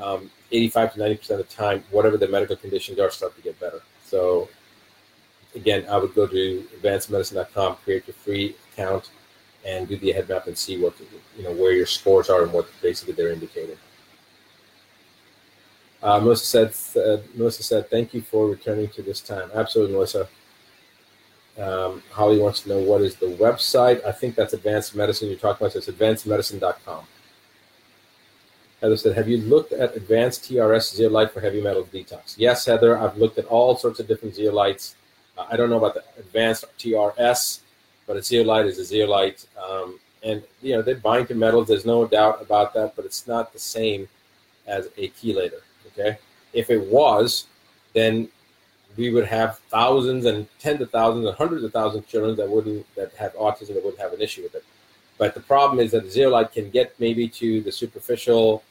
um, 0.00 0.30
85 0.52 0.94
to 0.94 0.98
90 0.98 1.16
percent 1.16 1.40
of 1.40 1.48
the 1.48 1.54
time, 1.54 1.84
whatever 1.90 2.16
the 2.16 2.28
medical 2.28 2.56
conditions 2.56 2.98
are, 2.98 3.10
start 3.10 3.36
to 3.36 3.42
get 3.42 3.58
better. 3.60 3.80
So, 4.04 4.48
again, 5.54 5.86
I 5.88 5.98
would 5.98 6.14
go 6.14 6.26
to 6.26 6.64
advancedmedicine.com, 6.80 7.76
create 7.84 8.06
your 8.06 8.14
free 8.14 8.56
account, 8.72 9.10
and 9.64 9.88
do 9.88 9.96
the 9.96 10.12
head 10.12 10.28
map 10.28 10.46
and 10.46 10.56
see 10.56 10.80
what 10.80 10.94
you 11.36 11.44
know 11.44 11.52
where 11.52 11.72
your 11.72 11.86
scores 11.86 12.30
are 12.30 12.42
and 12.42 12.52
what 12.52 12.68
basically 12.82 13.14
they're 13.14 13.32
indicating. 13.32 13.76
Uh, 16.02 16.18
Melissa 16.18 16.46
said, 16.46 17.02
uh, 17.02 17.18
Melissa 17.34 17.62
said, 17.62 17.90
thank 17.90 18.14
you 18.14 18.22
for 18.22 18.48
returning 18.48 18.88
to 18.88 19.02
this 19.02 19.20
time. 19.20 19.50
Absolutely, 19.54 19.94
Melissa. 19.94 20.28
Um, 21.58 22.02
Holly 22.10 22.38
wants 22.38 22.62
to 22.62 22.70
know 22.70 22.78
what 22.78 23.02
is 23.02 23.16
the 23.16 23.26
website. 23.26 24.02
I 24.04 24.12
think 24.12 24.34
that's 24.34 24.54
advanced 24.54 24.94
medicine 24.94 25.28
you're 25.28 25.38
talking 25.38 25.66
about. 25.66 25.72
So 25.72 25.78
it's 25.78 25.88
advancedmedicine.com. 25.88 27.04
Heather 28.80 28.96
said, 28.96 29.16
Have 29.16 29.28
you 29.28 29.38
looked 29.38 29.72
at 29.72 29.94
advanced 29.96 30.44
TRS 30.44 30.94
zeolite 30.94 31.32
for 31.32 31.40
heavy 31.40 31.60
metal 31.60 31.84
detox? 31.84 32.34
Yes, 32.38 32.64
Heather. 32.64 32.96
I've 32.96 33.16
looked 33.18 33.38
at 33.38 33.44
all 33.46 33.76
sorts 33.76 34.00
of 34.00 34.08
different 34.08 34.34
zeolites. 34.34 34.94
Uh, 35.36 35.46
I 35.50 35.56
don't 35.56 35.68
know 35.68 35.76
about 35.76 35.94
the 35.94 36.04
advanced 36.18 36.64
TRS, 36.78 37.60
but 38.06 38.16
a 38.16 38.22
zeolite 38.22 38.66
is 38.66 38.78
a 38.78 38.84
zeolite. 38.84 39.46
Um, 39.62 39.98
and, 40.22 40.42
you 40.62 40.74
know, 40.74 40.82
they 40.82 40.94
bind 40.94 41.28
to 41.28 41.34
metals. 41.34 41.68
There's 41.68 41.86
no 41.86 42.06
doubt 42.06 42.40
about 42.40 42.72
that, 42.74 42.96
but 42.96 43.04
it's 43.04 43.26
not 43.26 43.52
the 43.52 43.58
same 43.58 44.08
as 44.66 44.86
a 44.96 45.08
chelator. 45.10 45.60
Okay. 45.88 46.18
If 46.52 46.70
it 46.70 46.80
was, 46.86 47.46
then 47.92 48.28
we 48.96 49.10
would 49.10 49.26
have 49.26 49.58
thousands 49.70 50.24
and 50.24 50.46
tens 50.58 50.80
of 50.80 50.90
thousands 50.90 51.26
and 51.26 51.36
hundreds 51.36 51.64
of 51.64 51.72
thousands 51.72 52.04
of 52.04 52.10
children 52.10 52.36
that 52.36 52.48
wouldn't 52.48 52.86
that 52.96 53.12
have 53.14 53.34
autism 53.34 53.68
that 53.74 53.84
wouldn't 53.84 54.00
have 54.00 54.12
an 54.12 54.20
issue 54.20 54.42
with 54.42 54.54
it. 54.54 54.64
But 55.18 55.34
the 55.34 55.40
problem 55.40 55.80
is 55.80 55.90
that 55.92 56.04
the 56.04 56.10
zeolite 56.10 56.52
can 56.52 56.70
get 56.70 56.98
maybe 56.98 57.28
to 57.28 57.60
the 57.60 57.70
superficial 57.70 58.62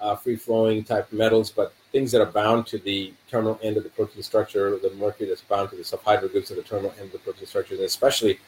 uh, 0.00 0.16
free 0.16 0.36
flowing 0.36 0.84
type 0.84 1.12
metals, 1.12 1.50
but 1.50 1.72
things 1.92 2.12
that 2.12 2.20
are 2.20 2.26
bound 2.30 2.66
to 2.66 2.78
the 2.78 3.12
terminal 3.30 3.58
end 3.62 3.76
of 3.76 3.82
the 3.82 3.90
protein 3.90 4.22
structure, 4.22 4.78
the 4.78 4.90
mercury 4.96 5.28
that's 5.28 5.40
bound 5.42 5.70
to 5.70 5.76
the 5.76 5.82
sulfhydryl 5.82 6.30
groups 6.30 6.50
of 6.50 6.56
the 6.56 6.62
terminal 6.62 6.92
end 6.98 7.06
of 7.06 7.12
the 7.12 7.18
protein 7.18 7.46
structure, 7.46 7.74
and 7.74 7.84
especially 7.84 8.38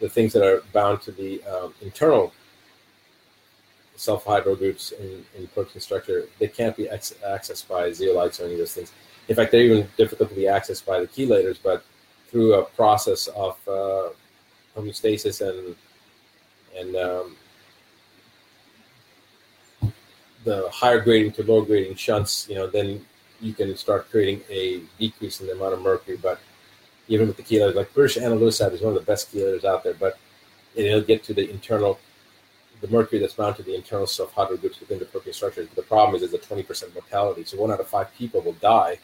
the 0.00 0.08
things 0.08 0.32
that 0.32 0.46
are 0.46 0.62
bound 0.72 1.00
to 1.02 1.12
the 1.12 1.42
um, 1.44 1.74
internal 1.82 2.32
sulfhydryl 3.96 4.56
groups 4.56 4.92
in, 4.92 5.24
in 5.36 5.46
protein 5.48 5.80
structure, 5.80 6.26
they 6.38 6.48
can't 6.48 6.76
be 6.76 6.88
ex- 6.88 7.14
accessed 7.26 7.68
by 7.68 7.90
zeolites 7.90 8.40
or 8.40 8.44
any 8.44 8.54
of 8.54 8.58
those 8.58 8.74
things. 8.74 8.92
In 9.28 9.36
fact, 9.36 9.52
they're 9.52 9.62
even 9.62 9.88
difficult 9.96 10.30
to 10.30 10.34
be 10.34 10.42
accessed 10.42 10.86
by 10.86 11.00
the 11.00 11.06
chelators, 11.06 11.58
but 11.62 11.84
through 12.28 12.54
a 12.54 12.64
process 12.64 13.26
of 13.28 13.56
uh, 13.68 14.08
homeostasis 14.76 15.46
and 15.46 15.76
and 16.78 16.96
um, 16.96 17.36
the 20.44 20.68
higher 20.70 21.00
grading 21.00 21.32
to 21.32 21.42
lower 21.42 21.64
grading 21.64 21.94
shunts, 21.96 22.46
you 22.48 22.54
know, 22.54 22.66
then 22.66 23.04
you 23.40 23.52
can 23.52 23.74
start 23.76 24.10
creating 24.10 24.42
a 24.50 24.80
decrease 24.98 25.40
in 25.40 25.46
the 25.46 25.52
amount 25.52 25.74
of 25.74 25.82
mercury. 25.82 26.16
But 26.16 26.40
even 27.08 27.26
with 27.26 27.36
the 27.36 27.42
chelators, 27.42 27.74
like 27.74 27.92
British 27.94 28.16
Anti-Lewisite 28.16 28.72
is 28.72 28.80
one 28.80 28.94
of 28.94 29.00
the 29.00 29.06
best 29.06 29.34
chelators 29.34 29.64
out 29.64 29.84
there, 29.84 29.94
but 29.94 30.18
it'll 30.74 31.00
get 31.00 31.24
to 31.24 31.34
the 31.34 31.50
internal, 31.50 31.98
the 32.80 32.88
mercury 32.88 33.18
that's 33.18 33.34
bound 33.34 33.56
to 33.56 33.62
the 33.62 33.74
internal 33.74 34.06
sulfhydryl 34.06 34.60
groups 34.60 34.80
within 34.80 34.98
the 34.98 35.04
protein 35.04 35.32
structure. 35.32 35.66
The 35.74 35.82
problem 35.82 36.14
is 36.14 36.30
there's 36.30 36.42
a 36.42 36.46
20% 36.46 36.94
mortality. 36.94 37.44
So 37.44 37.58
one 37.58 37.70
out 37.70 37.80
of 37.80 37.88
five 37.88 38.14
people 38.14 38.40
will 38.40 38.52
die 38.54 38.98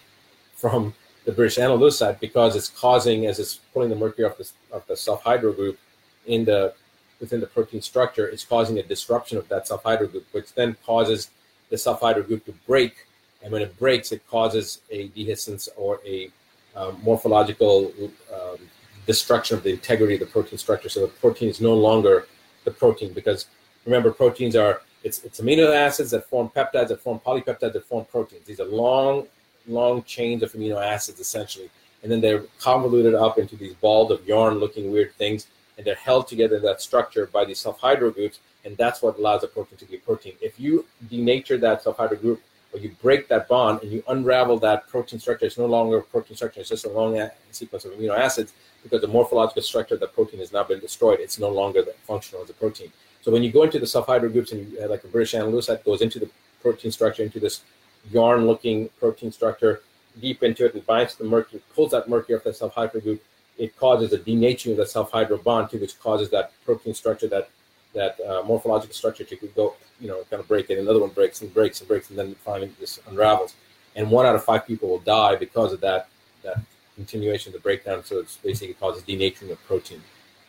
from 0.55 0.95
the 1.24 1.32
British 1.32 1.59
Anti-Lewisite 1.59 2.20
because 2.20 2.57
it's 2.57 2.68
causing, 2.68 3.26
as 3.26 3.39
it's 3.39 3.57
pulling 3.74 3.91
the 3.91 3.97
mercury 3.97 4.24
off 4.24 4.39
the, 4.39 4.49
off 4.72 4.87
the 4.87 4.95
sulfhydryl 4.95 5.55
group 5.57 5.78
in 6.26 6.45
the 6.45 6.72
within 7.21 7.41
the 7.41 7.47
protein 7.47 7.83
structure, 7.83 8.27
it's 8.27 8.45
causing 8.45 8.79
a 8.79 8.83
disruption 8.83 9.39
of 9.39 9.49
that 9.49 9.67
sulfhydryl 9.67 10.11
group, 10.11 10.27
which 10.33 10.53
then 10.55 10.77
causes 10.85 11.31
the 11.71 11.77
sulfhydryl 11.77 12.27
group 12.27 12.45
to 12.45 12.53
break. 12.67 13.07
And 13.43 13.53
when 13.53 13.62
it 13.62 13.79
breaks, 13.79 14.12
it 14.12 14.27
causes 14.29 14.81
a 14.91 15.09
dehiscence 15.11 15.69
or 15.77 16.01
a 16.07 16.31
um, 16.75 16.99
morphological 17.03 17.93
um, 18.32 18.59
destruction 19.07 19.57
of 19.57 19.62
the 19.62 19.70
integrity 19.70 20.15
of 20.15 20.20
the 20.20 20.27
protein 20.27 20.59
structure. 20.59 20.89
So 20.89 21.01
the 21.01 21.09
protein 21.09 21.49
is 21.49 21.61
no 21.61 21.74
longer 21.74 22.27
the 22.65 22.70
protein 22.70 23.12
because 23.12 23.47
remember, 23.85 24.11
proteins 24.11 24.57
are 24.57 24.82
it's, 25.05 25.23
it's 25.23 25.40
amino 25.40 25.73
acids 25.73 26.11
that 26.11 26.28
form 26.28 26.49
peptides 26.49 26.89
that 26.89 27.01
form 27.01 27.20
polypeptides 27.24 27.73
that 27.73 27.86
form 27.86 28.05
proteins. 28.07 28.45
These 28.45 28.61
are 28.61 28.65
long, 28.65 29.27
long 29.69 30.03
chains 30.03 30.43
of 30.43 30.53
amino 30.53 30.85
acids 30.85 31.20
essentially, 31.20 31.70
and 32.03 32.11
then 32.11 32.20
they're 32.20 32.43
convoluted 32.59 33.15
up 33.15 33.39
into 33.39 33.57
these 33.57 33.74
balls 33.74 34.11
of 34.11 34.27
yarn-looking 34.27 34.90
weird 34.90 35.15
things 35.15 35.47
and 35.77 35.86
they're 35.86 35.94
held 35.94 36.27
together 36.28 36.57
in 36.57 36.62
that 36.62 36.81
structure 36.81 37.27
by 37.27 37.44
these 37.44 37.62
sulfhydryl 37.62 38.15
groups, 38.15 38.40
and 38.65 38.77
that's 38.77 39.03
what 39.03 39.19
allows 39.19 39.43
a 39.44 39.48
protein 39.48 39.78
to 39.78 39.85
be 39.85 39.97
a 39.97 40.01
protein. 40.01 40.35
If 40.40 40.59
you 40.59 40.86
denature 41.09 41.61
that 41.61 41.85
sulfhydryl 41.85 42.20
group, 42.20 42.43
or 42.73 42.81
you 42.81 42.94
break 43.01 43.28
that 43.28 43.48
bond 43.48 43.82
and 43.82 43.93
you 43.93 44.03
unravel 44.09 44.59
that 44.59 44.89
protein 44.89 45.19
structure, 45.19 45.47
it's 45.47 45.59
no 45.59 45.66
longer 45.66 45.98
a 45.98 46.03
protein 46.03 46.36
structure, 46.36 46.61
it's 46.61 46.69
just 46.69 46.85
a 46.85 46.90
long 46.90 47.28
sequence 47.51 47.85
of 47.85 47.93
amino 47.93 48.16
acids 48.19 48.53
because 48.82 49.01
the 49.01 49.09
morphological 49.09 49.62
structure 49.62 49.94
of 49.94 50.01
the 50.01 50.07
protein 50.07 50.40
has 50.40 50.53
now 50.53 50.62
been 50.62 50.81
destroyed. 50.81 51.20
It's 51.20 51.39
no 51.39 51.48
longer 51.48 51.85
functional 52.05 52.43
as 52.43 52.51
a 52.51 52.55
protein. 52.55 52.93
So 53.23 53.32
when 53.32 53.43
you 53.43 53.51
go 53.51 53.62
into 53.62 53.78
the 53.78 53.86
sulfhydryl 53.86 54.32
groups 54.32 54.53
and 54.53 54.73
you, 54.73 54.81
uh, 54.81 54.89
like 54.89 55.05
a 55.05 55.09
British 55.09 55.35
Anti-Lewisite 55.35 55.85
goes 55.85 56.01
into 56.01 56.19
the 56.19 56.31
protein 56.61 56.90
structure, 56.90 57.23
into 57.23 57.40
this 57.40 57.62
yarn-looking 58.11 58.89
protein 59.01 59.32
structure, 59.32 59.82
deep 60.20 60.43
into 60.43 60.65
it 60.65 60.74
and 60.74 60.86
binds 60.86 61.16
the 61.16 61.24
mercury, 61.24 61.61
pulls 61.74 61.90
that 61.90 62.09
mercury 62.09 62.36
off 62.36 62.44
the 62.44 62.51
sulfhydryl 62.51 63.03
group, 63.03 63.24
it 63.59 63.77
causes 63.77 64.12
a 64.12 64.19
denaturing 64.19 64.73
of 64.73 64.77
the 64.78 64.85
sulfhydryl 64.85 65.43
bond 65.43 65.70
too, 65.70 65.78
which 65.78 65.99
causes 66.01 66.31
that 66.31 66.53
protein 66.65 66.95
structure, 66.95 67.28
that 67.28 67.51
that 67.95 68.19
uh, 68.20 68.43
morphological 68.43 68.95
structure 68.95 69.24
to 69.24 69.37
go, 69.57 69.74
you 70.01 70.09
know, 70.09 70.23
kind 70.28 70.41
of 70.41 70.47
break 70.47 70.69
it. 70.69 70.78
Another 70.78 71.01
one 71.01 71.09
breaks 71.11 71.41
and 71.41 71.53
breaks 71.53 71.81
and 71.81 71.89
breaks, 71.89 72.11
and 72.11 72.19
then 72.19 72.35
finally 72.45 72.70
this 72.78 73.01
unravels. 73.09 73.55
And 73.95 74.11
one 74.11 74.27
out 74.27 74.35
of 74.35 74.45
five 74.45 74.66
people 74.66 74.91
will 74.91 74.99
die 74.99 75.37
because 75.37 75.73
of 75.73 75.81
that 75.81 76.09
that 76.43 76.61
continuation 76.95 77.51
of 77.51 77.55
the 77.55 77.62
breakdown. 77.62 78.05
So 78.05 78.19
it's 78.19 78.37
basically 78.37 78.74
causes 78.74 79.03
denaturing 79.03 79.51
of 79.51 79.65
protein. 79.66 80.03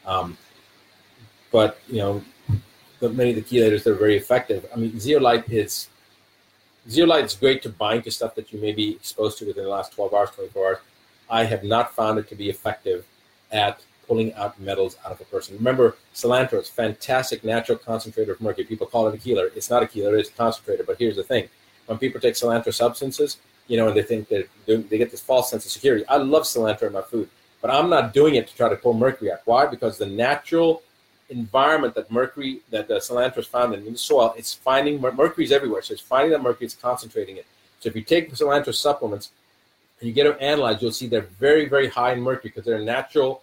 Um, 0.06 0.38
but 1.52 1.80
you 1.88 1.98
know, 1.98 2.24
the, 3.00 3.10
many 3.10 3.32
of 3.32 3.36
the 3.38 3.42
chelators 3.44 3.84
that 3.84 3.92
are 3.92 3.96
very 3.96 4.18
effective. 4.18 4.68
I 4.74 4.78
mean, 4.78 5.00
zeolite 5.00 5.50
is 5.50 5.88
zeolite 6.90 7.26
is 7.26 7.36
great 7.36 7.62
to 7.64 7.70
bind 7.70 8.04
to 8.06 8.12
stuff 8.12 8.36
that 8.36 8.52
you 8.52 8.60
may 8.60 8.74
be 8.74 8.92
exposed 8.92 9.38
to 9.40 9.46
within 9.46 9.64
the 9.64 9.70
last 9.70 9.94
12 9.94 10.14
hours, 10.14 10.30
24 10.32 10.68
hours. 10.68 10.78
I 11.30 11.46
have 11.46 11.64
not 11.64 11.94
found 11.94 12.20
it 12.20 12.28
to 12.30 12.36
be 12.36 12.50
effective 12.50 13.06
at 13.52 13.82
pulling 14.08 14.34
out 14.36 14.60
metals 14.60 14.98
out 15.06 15.12
of 15.12 15.20
a 15.20 15.26
person. 15.26 15.56
Remember, 15.58 15.98
cilantro 16.16 16.62
is 16.62 16.70
fantastic 16.70 17.44
natural 17.44 17.78
concentrator 17.78 18.32
of 18.32 18.42
mercury. 18.42 18.66
People 18.66 18.88
call 18.88 19.08
it 19.08 19.16
a 19.16 19.18
chelator. 19.18 19.56
It's 19.56 19.70
not 19.70 19.84
a 19.84 19.86
chelator, 19.86 20.20
it's 20.20 20.30
a 20.30 20.34
concentrator. 20.34 20.84
But 20.84 20.98
here's 20.98 21.18
the 21.18 21.24
thing: 21.24 21.50
when 21.88 21.98
people 21.98 22.22
take 22.22 22.36
cilantro 22.36 22.74
substances, 22.74 23.38
you 23.68 23.78
know, 23.78 23.88
and 23.88 23.98
they 23.98 24.04
think 24.04 24.30
that 24.30 24.48
they 24.66 24.98
get 24.98 25.12
this 25.12 25.22
false 25.22 25.50
sense 25.50 25.66
of 25.66 25.72
security. 25.72 26.06
I 26.08 26.18
love 26.18 26.44
cilantro 26.44 26.88
in 26.88 26.94
my 26.94 27.02
food, 27.02 27.30
but 27.62 27.70
I'm 27.70 27.90
not 27.90 28.14
doing 28.14 28.36
it 28.36 28.48
to 28.48 28.56
try 28.56 28.70
to 28.70 28.76
pull 28.76 28.94
mercury 28.94 29.32
out. 29.32 29.40
Why? 29.46 29.66
Because 29.66 29.98
the 29.98 30.06
natural 30.06 30.84
environment 31.30 31.94
that 31.96 32.10
mercury, 32.10 32.62
that 32.70 32.88
the 32.88 32.96
cilantro 32.96 33.40
is 33.40 33.48
found 33.48 33.74
in, 33.74 33.86
in 33.86 33.94
the 33.94 34.00
soil, 34.00 34.34
it's 34.38 34.54
finding 34.54 35.02
mercury 35.02 35.44
is 35.44 35.52
everywhere. 35.52 35.82
So 35.82 35.94
it's 35.94 36.02
finding 36.02 36.32
that 36.32 36.42
mercury, 36.42 36.66
it's 36.66 36.76
concentrating 36.76 37.36
it. 37.36 37.46
So 37.82 37.90
if 37.90 37.96
you 37.96 38.02
take 38.02 38.32
cilantro 38.32 38.74
supplements 38.74 39.32
and 40.00 40.08
you 40.08 40.14
get 40.14 40.26
them 40.26 40.38
analyzed, 40.40 40.82
you'll 40.82 40.92
see 40.92 41.08
they're 41.08 41.22
very, 41.22 41.68
very 41.68 41.88
high 41.88 42.14
in 42.14 42.22
mercury 42.22 42.50
because 42.50 42.66
they're 42.66 42.78
a 42.78 42.84
natural 42.84 43.42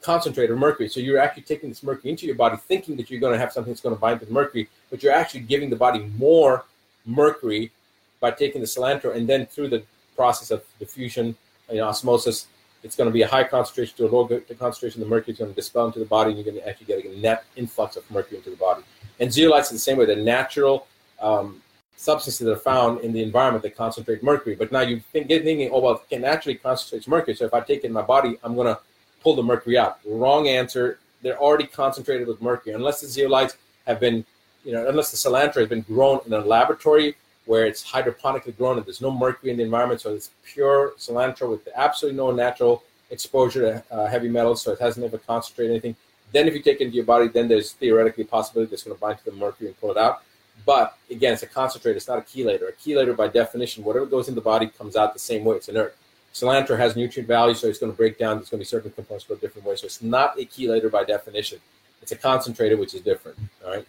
concentrate 0.00 0.50
of 0.50 0.58
mercury. 0.58 0.88
So 0.88 1.00
you're 1.00 1.18
actually 1.18 1.42
taking 1.42 1.68
this 1.68 1.82
mercury 1.82 2.10
into 2.10 2.26
your 2.26 2.36
body, 2.36 2.56
thinking 2.56 2.96
that 2.96 3.10
you're 3.10 3.20
going 3.20 3.32
to 3.32 3.38
have 3.38 3.52
something 3.52 3.72
that's 3.72 3.80
going 3.80 3.94
to 3.94 4.00
bind 4.00 4.20
with 4.20 4.30
mercury, 4.30 4.68
but 4.90 5.02
you're 5.02 5.12
actually 5.12 5.40
giving 5.40 5.70
the 5.70 5.76
body 5.76 6.10
more 6.16 6.64
mercury 7.04 7.72
by 8.20 8.30
taking 8.30 8.60
the 8.60 8.66
cilantro, 8.66 9.14
and 9.14 9.28
then 9.28 9.46
through 9.46 9.68
the 9.68 9.82
process 10.16 10.50
of 10.50 10.64
diffusion, 10.78 11.36
know, 11.72 11.88
osmosis, 11.88 12.46
it's 12.82 12.96
going 12.96 13.08
to 13.08 13.12
be 13.12 13.22
a 13.22 13.28
high 13.28 13.44
concentration 13.44 13.96
to 13.96 14.06
a 14.06 14.10
low 14.10 14.26
concentration. 14.58 15.00
The 15.00 15.06
mercury 15.06 15.32
is 15.32 15.38
going 15.38 15.50
to 15.50 15.54
dispel 15.54 15.86
into 15.86 15.98
the 15.98 16.04
body, 16.04 16.30
and 16.30 16.38
you're 16.38 16.44
going 16.44 16.62
to 16.62 16.68
actually 16.68 16.86
get 16.86 17.04
a 17.04 17.18
net 17.18 17.44
influx 17.56 17.96
of 17.96 18.08
mercury 18.10 18.38
into 18.38 18.50
the 18.50 18.56
body. 18.56 18.82
And 19.20 19.30
zeolites 19.30 19.64
is 19.64 19.70
the 19.70 19.78
same 19.78 19.98
way. 19.98 20.06
The 20.06 20.16
natural 20.16 20.86
um, 21.20 21.60
substances 21.98 22.38
that 22.46 22.52
are 22.52 22.56
found 22.56 23.00
in 23.00 23.12
the 23.12 23.22
environment 23.22 23.62
that 23.64 23.76
concentrate 23.76 24.22
mercury. 24.22 24.54
But 24.54 24.70
now 24.70 24.80
you 24.80 25.00
think, 25.12 25.26
get 25.26 25.42
thinking, 25.42 25.68
oh 25.72 25.80
well, 25.80 25.94
it 25.94 26.08
can 26.08 26.20
naturally 26.22 26.56
concentrate 26.56 27.06
mercury. 27.08 27.34
So 27.34 27.44
if 27.44 27.52
I 27.52 27.60
take 27.60 27.80
it 27.80 27.88
in 27.88 27.92
my 27.92 28.02
body, 28.02 28.38
I'm 28.44 28.54
going 28.54 28.68
to 28.68 28.80
pull 29.20 29.34
the 29.34 29.42
mercury 29.42 29.76
out. 29.76 29.98
Wrong 30.06 30.46
answer. 30.46 31.00
They're 31.22 31.38
already 31.38 31.66
concentrated 31.66 32.28
with 32.28 32.40
mercury. 32.40 32.74
Unless 32.76 33.00
the 33.00 33.08
zeolites 33.08 33.56
have 33.88 33.98
been, 33.98 34.24
you 34.64 34.72
know, 34.72 34.88
unless 34.88 35.10
the 35.10 35.16
cilantro 35.16 35.56
has 35.56 35.68
been 35.68 35.80
grown 35.82 36.20
in 36.24 36.32
a 36.32 36.40
laboratory 36.40 37.16
where 37.46 37.66
it's 37.66 37.84
hydroponically 37.84 38.56
grown 38.56 38.76
and 38.76 38.86
there's 38.86 39.00
no 39.00 39.10
mercury 39.10 39.50
in 39.50 39.56
the 39.56 39.64
environment, 39.64 40.00
so 40.00 40.14
it's 40.14 40.30
pure 40.44 40.92
cilantro 40.98 41.50
with 41.50 41.66
absolutely 41.74 42.16
no 42.16 42.30
natural 42.30 42.84
exposure 43.10 43.62
to 43.62 43.94
uh, 43.94 44.06
heavy 44.06 44.28
metals, 44.28 44.62
so 44.62 44.70
it 44.70 44.78
hasn't 44.78 45.04
ever 45.04 45.18
concentrated 45.18 45.72
anything. 45.72 45.96
Then, 46.30 46.46
if 46.46 46.54
you 46.54 46.62
take 46.62 46.80
it 46.80 46.84
into 46.84 46.96
your 46.96 47.06
body, 47.06 47.26
then 47.26 47.48
there's 47.48 47.72
theoretically 47.72 48.24
a 48.24 48.26
possibility 48.26 48.70
that's 48.70 48.82
going 48.82 48.94
to 48.94 49.00
bind 49.00 49.18
to 49.18 49.24
the 49.24 49.32
mercury 49.32 49.68
and 49.68 49.80
pull 49.80 49.90
it 49.90 49.96
out. 49.96 50.22
But 50.64 50.96
again, 51.10 51.32
it's 51.32 51.42
a 51.42 51.46
concentrate, 51.46 51.96
it's 51.96 52.08
not 52.08 52.18
a 52.18 52.22
chelator. 52.22 52.68
A 52.68 52.72
chelator, 52.72 53.16
by 53.16 53.28
definition, 53.28 53.84
whatever 53.84 54.06
goes 54.06 54.28
in 54.28 54.34
the 54.34 54.40
body 54.40 54.66
comes 54.66 54.96
out 54.96 55.12
the 55.12 55.18
same 55.18 55.44
way. 55.44 55.56
It's 55.56 55.68
inert. 55.68 55.96
Cilantro 56.34 56.76
has 56.76 56.94
nutrient 56.94 57.26
value, 57.26 57.54
so 57.54 57.68
it's 57.68 57.78
going 57.78 57.90
to 57.90 57.96
break 57.96 58.18
down. 58.18 58.36
There's 58.36 58.50
going 58.50 58.58
to 58.58 58.64
be 58.64 58.68
certain 58.68 58.90
components 58.90 59.24
go 59.26 59.34
a 59.34 59.38
different 59.38 59.66
way. 59.66 59.76
So 59.76 59.86
it's 59.86 60.02
not 60.02 60.38
a 60.38 60.44
chelator 60.44 60.90
by 60.90 61.04
definition. 61.04 61.58
It's 62.02 62.12
a 62.12 62.16
concentrator, 62.16 62.76
which 62.76 62.94
is 62.94 63.00
different. 63.00 63.38
All 63.64 63.72
right. 63.72 63.86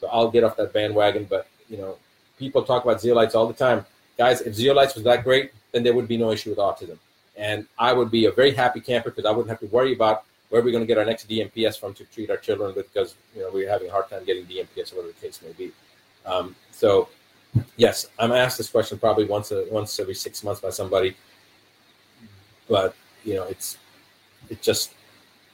So 0.00 0.08
I'll 0.08 0.30
get 0.30 0.44
off 0.44 0.56
that 0.56 0.72
bandwagon, 0.72 1.24
but 1.24 1.48
you 1.68 1.76
know, 1.76 1.96
people 2.38 2.62
talk 2.62 2.84
about 2.84 2.98
zeolites 2.98 3.34
all 3.34 3.46
the 3.46 3.54
time. 3.54 3.84
Guys, 4.16 4.40
if 4.40 4.54
zeolites 4.54 4.94
was 4.94 5.04
that 5.04 5.24
great, 5.24 5.52
then 5.72 5.82
there 5.82 5.94
would 5.94 6.08
be 6.08 6.16
no 6.16 6.30
issue 6.30 6.50
with 6.50 6.58
autism. 6.58 6.98
And 7.36 7.66
I 7.78 7.92
would 7.92 8.10
be 8.10 8.26
a 8.26 8.32
very 8.32 8.52
happy 8.52 8.80
camper 8.80 9.10
because 9.10 9.24
I 9.24 9.30
wouldn't 9.30 9.48
have 9.48 9.60
to 9.60 9.66
worry 9.66 9.94
about 9.94 10.24
where 10.50 10.62
we're 10.62 10.72
going 10.72 10.82
to 10.82 10.86
get 10.86 10.98
our 10.98 11.04
next 11.04 11.28
DMPS 11.28 11.78
from 11.78 11.94
to 11.94 12.04
treat 12.04 12.30
our 12.30 12.36
children 12.36 12.74
with 12.74 12.92
because 12.92 13.14
you 13.34 13.42
know 13.42 13.50
we're 13.52 13.68
having 13.68 13.88
a 13.88 13.92
hard 13.92 14.08
time 14.08 14.24
getting 14.24 14.44
DMPS 14.46 14.92
whatever 14.92 15.08
the 15.08 15.20
case 15.20 15.40
may 15.42 15.52
be. 15.52 15.72
Um, 16.28 16.54
so, 16.70 17.08
yes, 17.76 18.06
I'm 18.18 18.32
asked 18.32 18.58
this 18.58 18.70
question 18.70 18.98
probably 18.98 19.24
once 19.24 19.50
a, 19.50 19.66
once 19.70 19.98
every 19.98 20.14
six 20.14 20.44
months 20.44 20.60
by 20.60 20.70
somebody 20.70 21.16
but 22.68 22.94
you 23.24 23.34
know, 23.34 23.44
it's 23.44 23.78
it 24.48 24.62
just 24.62 24.92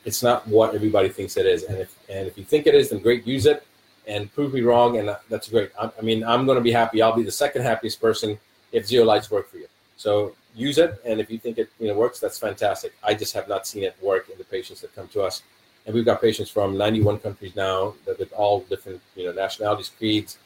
it's 0.05 0.22
not 0.22 0.46
what 0.46 0.74
everybody 0.74 1.09
thinks 1.09 1.36
it 1.36 1.46
is. 1.46 1.62
And 1.64 1.78
if 1.78 1.96
and 2.10 2.26
if 2.26 2.36
you 2.36 2.44
think 2.44 2.66
it 2.66 2.74
is, 2.74 2.90
then 2.90 2.98
great, 3.01 3.26
use 3.26 3.46
it 3.46 3.64
and 4.06 4.32
prove 4.34 4.52
me 4.52 4.60
wrong, 4.60 4.98
and 4.98 5.16
that's 5.30 5.48
great. 5.48 5.70
I, 5.80 5.90
I 5.98 6.02
mean, 6.02 6.22
I'm 6.24 6.44
going 6.44 6.56
to 6.56 6.62
be 6.62 6.72
happy. 6.72 7.01
I'll 7.01 7.16
be 7.16 7.22
the 7.22 7.32
second 7.32 7.62
happiest 7.62 8.01
person 8.01 8.38
if 8.72 8.86
zeolites 8.86 9.30
work 9.30 9.48
for 9.48 9.56
you. 9.56 9.66
So 9.96 10.34
use 10.55 10.78
it, 10.78 11.01
and 11.06 11.20
if 11.20 11.30
you 11.30 11.38
think 11.38 11.59
it 11.59 11.70
you 11.78 11.88
know 11.88 11.94
works, 11.94 12.20
that's 12.20 12.38
fantastic. 12.38 12.92
I 13.02 13.14
just 13.14 13.32
have 13.34 13.48
not 13.48 13.66
seen 13.66 13.84
it 13.84 13.96
work 14.02 14.28
in 14.28 14.36
the 14.36 14.44
patients 14.44 14.80
that 14.82 14.94
come 14.94 15.09
to 15.09 15.22
us, 15.22 15.42
and 15.86 15.94
we've 15.94 16.05
got 16.05 16.20
patients 16.20 16.51
from 16.51 16.76
91 16.76 17.20
countries 17.20 17.56
now 17.56 17.94
that 18.05 18.18
with 18.18 18.32
all 18.32 18.60
different 18.60 19.01
you 19.16 19.24
know 19.24 19.32
nationalities, 19.32 19.90
creeds, 19.96 20.38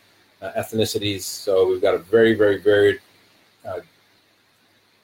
uh, 0.43 0.53
ethnicities. 0.57 1.23
So 1.23 1.69
we've 1.69 1.83
got 1.83 1.95
a 1.95 1.99
very 1.99 2.35
very 2.35 2.59
varied 2.59 3.01
uh, 3.67 3.81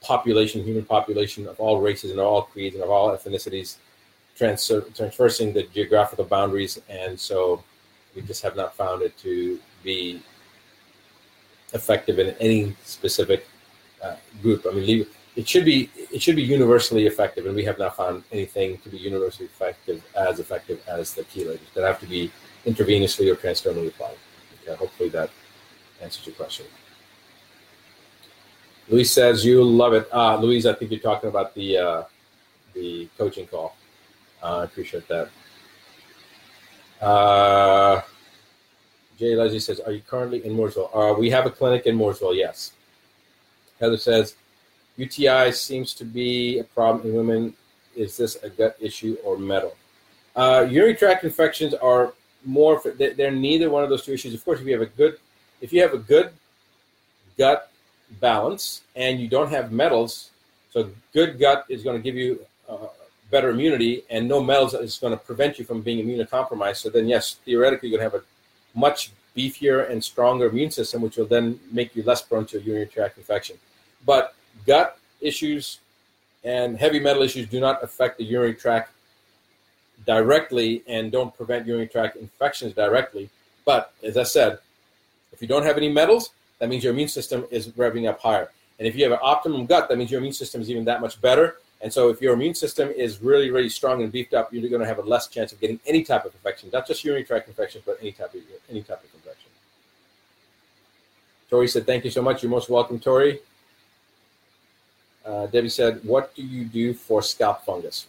population, 0.00 0.62
human 0.62 0.84
population 0.84 1.48
of 1.48 1.58
all 1.58 1.80
races 1.80 2.10
and 2.10 2.20
all 2.20 2.42
creeds 2.42 2.74
and 2.74 2.84
of 2.84 2.90
all 2.90 3.10
ethnicities, 3.16 3.76
transfer, 4.36 4.82
transversing 4.94 5.52
the 5.52 5.62
geographical 5.64 6.24
boundaries, 6.24 6.80
and 6.88 7.18
so 7.18 7.62
we 8.14 8.22
just 8.22 8.42
have 8.42 8.56
not 8.56 8.76
found 8.76 9.02
it 9.02 9.16
to 9.18 9.58
be 9.82 10.22
effective 11.72 12.18
in 12.18 12.28
any 12.40 12.74
specific 12.84 13.46
uh, 14.02 14.16
group. 14.42 14.66
I 14.68 14.74
mean, 14.74 15.06
it 15.36 15.48
should 15.48 15.64
be 15.64 15.90
it 16.12 16.22
should 16.22 16.36
be 16.36 16.42
universally 16.42 17.06
effective, 17.06 17.46
and 17.46 17.56
we 17.56 17.64
have 17.64 17.78
not 17.78 17.96
found 17.96 18.22
anything 18.30 18.78
to 18.78 18.88
be 18.88 18.98
universally 18.98 19.46
effective 19.46 20.04
as 20.14 20.38
effective 20.38 20.80
as 20.86 21.14
the 21.14 21.24
chelators 21.24 21.72
that 21.74 21.84
have 21.84 22.00
to 22.00 22.06
be 22.06 22.30
intravenously 22.66 23.30
or 23.30 23.34
transdermally 23.34 23.88
applied. 23.88 24.16
Okay, 24.66 24.76
hopefully 24.76 25.08
that 25.10 25.30
answers 26.00 26.26
your 26.26 26.34
question. 26.36 26.66
Louise 28.88 29.10
says 29.10 29.44
you 29.44 29.62
love 29.62 29.92
it. 29.92 30.08
Uh, 30.12 30.36
Louise, 30.36 30.66
I 30.66 30.72
think 30.74 30.90
you're 30.90 31.00
talking 31.00 31.28
about 31.28 31.54
the 31.54 31.78
uh, 31.78 32.02
the 32.74 33.08
coaching 33.18 33.46
call. 33.46 33.76
Uh, 34.42 34.58
I 34.58 34.64
appreciate 34.64 35.06
that. 35.08 35.28
Uh, 37.00 38.02
Jay 39.18 39.34
Leslie 39.36 39.58
says, 39.58 39.80
"Are 39.80 39.92
you 39.92 40.02
currently 40.02 40.44
in 40.44 40.56
Mooresville?" 40.56 40.90
Uh, 40.94 41.14
we 41.18 41.30
have 41.30 41.46
a 41.46 41.50
clinic 41.50 41.86
in 41.86 41.96
Mooresville. 41.96 42.36
Yes. 42.36 42.72
Heather 43.80 43.96
says, 43.96 44.36
"UTI 44.96 45.50
seems 45.52 45.94
to 45.94 46.04
be 46.04 46.58
a 46.58 46.64
problem 46.64 47.06
in 47.06 47.16
women. 47.16 47.54
Is 47.96 48.16
this 48.16 48.36
a 48.42 48.50
gut 48.50 48.76
issue 48.80 49.16
or 49.24 49.38
metal?" 49.38 49.76
Uh, 50.36 50.66
urinary 50.68 50.94
tract 50.94 51.24
infections 51.24 51.74
are 51.74 52.12
more. 52.44 52.80
They're 52.96 53.30
neither 53.30 53.70
one 53.70 53.82
of 53.82 53.90
those 53.90 54.04
two 54.04 54.12
issues. 54.12 54.34
Of 54.34 54.44
course, 54.44 54.60
if 54.60 54.66
you 54.66 54.72
have 54.72 54.82
a 54.82 54.86
good, 54.86 55.18
if 55.60 55.72
you 55.72 55.82
have 55.82 55.94
a 55.94 55.98
good 55.98 56.30
gut 57.36 57.70
balance 58.20 58.82
and 58.94 59.20
you 59.20 59.28
don't 59.28 59.50
have 59.50 59.72
metals, 59.72 60.30
so 60.70 60.90
good 61.12 61.38
gut 61.38 61.64
is 61.68 61.82
going 61.82 61.96
to 61.96 62.02
give 62.02 62.16
you 62.16 62.40
uh, 62.68 62.88
better 63.30 63.50
immunity, 63.50 64.04
and 64.10 64.28
no 64.28 64.42
metals 64.42 64.74
is 64.74 64.98
going 64.98 65.12
to 65.12 65.16
prevent 65.16 65.58
you 65.58 65.64
from 65.64 65.80
being 65.80 66.04
immunocompromised. 66.04 66.76
So 66.76 66.90
then, 66.90 67.08
yes, 67.08 67.34
theoretically, 67.44 67.88
you're 67.88 67.98
going 67.98 68.10
to 68.10 68.16
have 68.16 68.24
a 68.24 68.78
much 68.78 69.10
beefier 69.36 69.90
and 69.90 70.02
stronger 70.02 70.46
immune 70.46 70.70
system, 70.70 71.02
which 71.02 71.16
will 71.16 71.26
then 71.26 71.58
make 71.72 71.96
you 71.96 72.02
less 72.02 72.22
prone 72.22 72.46
to 72.46 72.58
a 72.58 72.60
urinary 72.60 72.86
tract 72.86 73.18
infection. 73.18 73.56
But 74.06 74.34
gut 74.66 74.98
issues 75.20 75.80
and 76.44 76.76
heavy 76.76 77.00
metal 77.00 77.22
issues 77.22 77.48
do 77.48 77.58
not 77.58 77.82
affect 77.82 78.18
the 78.18 78.24
urinary 78.24 78.54
tract 78.54 78.92
directly 80.06 80.82
and 80.86 81.10
don't 81.10 81.34
prevent 81.36 81.66
urinary 81.66 81.88
tract 81.88 82.16
infections 82.16 82.74
directly. 82.74 83.30
But 83.64 83.92
as 84.02 84.16
I 84.16 84.22
said, 84.24 84.58
if 85.32 85.40
you 85.42 85.48
don't 85.48 85.64
have 85.64 85.76
any 85.76 85.88
metals, 85.88 86.30
that 86.58 86.68
means 86.68 86.84
your 86.84 86.92
immune 86.92 87.08
system 87.08 87.46
is 87.50 87.68
revving 87.68 88.08
up 88.08 88.20
higher. 88.20 88.50
And 88.78 88.88
if 88.88 88.96
you 88.96 89.04
have 89.04 89.12
an 89.12 89.18
optimum 89.22 89.66
gut, 89.66 89.88
that 89.88 89.98
means 89.98 90.10
your 90.10 90.20
immune 90.20 90.32
system 90.32 90.60
is 90.60 90.70
even 90.70 90.84
that 90.84 91.00
much 91.00 91.20
better. 91.20 91.56
And 91.80 91.92
so 91.92 92.08
if 92.08 92.22
your 92.22 92.34
immune 92.34 92.54
system 92.54 92.88
is 92.90 93.20
really, 93.20 93.50
really 93.50 93.68
strong 93.68 94.02
and 94.02 94.10
beefed 94.10 94.32
up, 94.32 94.52
you're 94.52 94.68
going 94.68 94.80
to 94.80 94.86
have 94.86 94.98
a 94.98 95.02
less 95.02 95.26
chance 95.28 95.52
of 95.52 95.60
getting 95.60 95.78
any 95.86 96.02
type 96.02 96.24
of 96.24 96.32
infection, 96.32 96.70
not 96.72 96.86
just 96.86 97.04
urinary 97.04 97.24
tract 97.24 97.46
infections, 97.48 97.84
but 97.84 97.98
any 98.00 98.12
type 98.12 98.34
of 98.34 98.40
any 98.70 98.82
type 98.82 99.04
of 99.04 99.14
infection. 99.14 99.50
Tori 101.50 101.68
said, 101.68 101.84
"Thank 101.84 102.04
you 102.04 102.10
so 102.10 102.22
much. 102.22 102.42
You're 102.42 102.50
most 102.50 102.70
welcome, 102.70 102.98
Tori." 102.98 103.40
Uh, 105.26 105.46
Debbie 105.46 105.68
said, 105.68 106.02
"What 106.04 106.34
do 106.34 106.42
you 106.42 106.64
do 106.64 106.94
for 106.94 107.20
scalp 107.22 107.64
fungus?" 107.64 108.06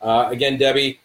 Uh, 0.00 0.28
again, 0.30 0.56
Debbie, 0.56 1.00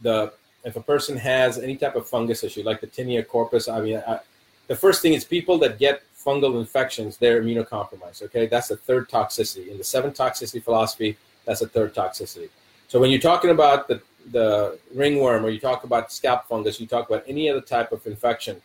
the 0.00 0.32
if 0.64 0.76
a 0.76 0.80
person 0.80 1.16
has 1.16 1.58
any 1.58 1.76
type 1.76 1.96
of 1.96 2.08
fungus 2.08 2.44
issue, 2.44 2.62
like 2.62 2.80
the 2.80 2.86
tinea 2.86 3.26
corpus, 3.26 3.68
I 3.68 3.80
mean, 3.80 4.02
I, 4.06 4.20
the 4.68 4.76
first 4.76 5.02
thing 5.02 5.12
is 5.12 5.24
people 5.24 5.58
that 5.58 5.78
get 5.78 6.02
fungal 6.16 6.60
infections, 6.60 7.16
they're 7.16 7.42
immunocompromised. 7.42 8.22
Okay, 8.22 8.46
that's 8.46 8.68
the 8.68 8.76
third 8.76 9.08
toxicity. 9.08 9.68
In 9.68 9.78
the 9.78 9.84
seven 9.84 10.12
toxicity 10.12 10.62
philosophy, 10.62 11.16
that's 11.44 11.62
a 11.62 11.68
third 11.68 11.94
toxicity. 11.94 12.48
So 12.88 13.00
when 13.00 13.10
you're 13.10 13.20
talking 13.20 13.50
about 13.50 13.88
the, 13.88 14.00
the 14.30 14.78
ringworm 14.94 15.44
or 15.44 15.50
you 15.50 15.58
talk 15.58 15.84
about 15.84 16.12
scalp 16.12 16.46
fungus, 16.46 16.80
you 16.80 16.86
talk 16.86 17.08
about 17.08 17.24
any 17.26 17.50
other 17.50 17.60
type 17.60 17.90
of 17.90 18.06
infection, 18.06 18.60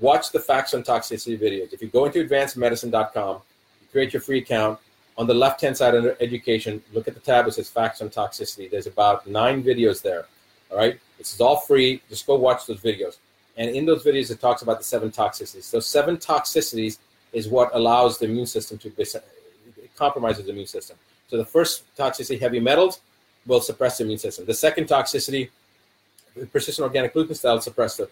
watch 0.00 0.32
the 0.32 0.40
facts 0.40 0.74
on 0.74 0.82
toxicity 0.82 1.38
videos. 1.38 1.72
If 1.72 1.82
you 1.82 1.88
go 1.88 2.06
into 2.06 2.26
advancedmedicine.com, 2.26 3.42
create 3.92 4.12
your 4.12 4.22
free 4.22 4.38
account, 4.38 4.78
on 5.18 5.26
the 5.26 5.34
left 5.34 5.60
hand 5.60 5.76
side 5.76 5.94
under 5.94 6.16
education, 6.20 6.82
look 6.92 7.06
at 7.08 7.14
the 7.14 7.20
tab 7.20 7.46
It 7.46 7.52
says 7.52 7.68
facts 7.68 8.00
on 8.00 8.08
toxicity. 8.08 8.70
There's 8.70 8.86
about 8.86 9.26
nine 9.26 9.62
videos 9.62 10.02
there. 10.02 10.26
All 10.70 10.78
right, 10.78 10.98
this 11.18 11.34
is 11.34 11.40
all 11.40 11.56
free. 11.56 12.02
Just 12.08 12.26
go 12.26 12.36
watch 12.36 12.66
those 12.66 12.80
videos. 12.80 13.18
And 13.56 13.68
in 13.68 13.84
those 13.84 14.02
videos, 14.04 14.30
it 14.30 14.40
talks 14.40 14.62
about 14.62 14.78
the 14.78 14.84
seven 14.84 15.10
toxicities. 15.10 15.70
Those 15.70 15.86
seven 15.86 16.16
toxicities 16.16 16.98
is 17.32 17.48
what 17.48 17.70
allows 17.74 18.18
the 18.18 18.24
immune 18.24 18.46
system 18.46 18.78
to 18.78 18.90
be, 18.90 19.04
compromises 19.96 20.46
the 20.46 20.52
immune 20.52 20.66
system. 20.66 20.96
So 21.28 21.36
the 21.36 21.44
first 21.44 21.84
toxicity, 21.96 22.40
heavy 22.40 22.60
metals, 22.60 23.00
will 23.46 23.60
suppress 23.60 23.98
the 23.98 24.04
immune 24.04 24.18
system. 24.18 24.46
The 24.46 24.54
second 24.54 24.86
toxicity, 24.86 25.50
persistent 26.52 26.84
organic 26.84 27.12
pollutants, 27.12 27.42
that'll 27.42 27.60
suppress 27.60 27.96
the, 27.96 28.08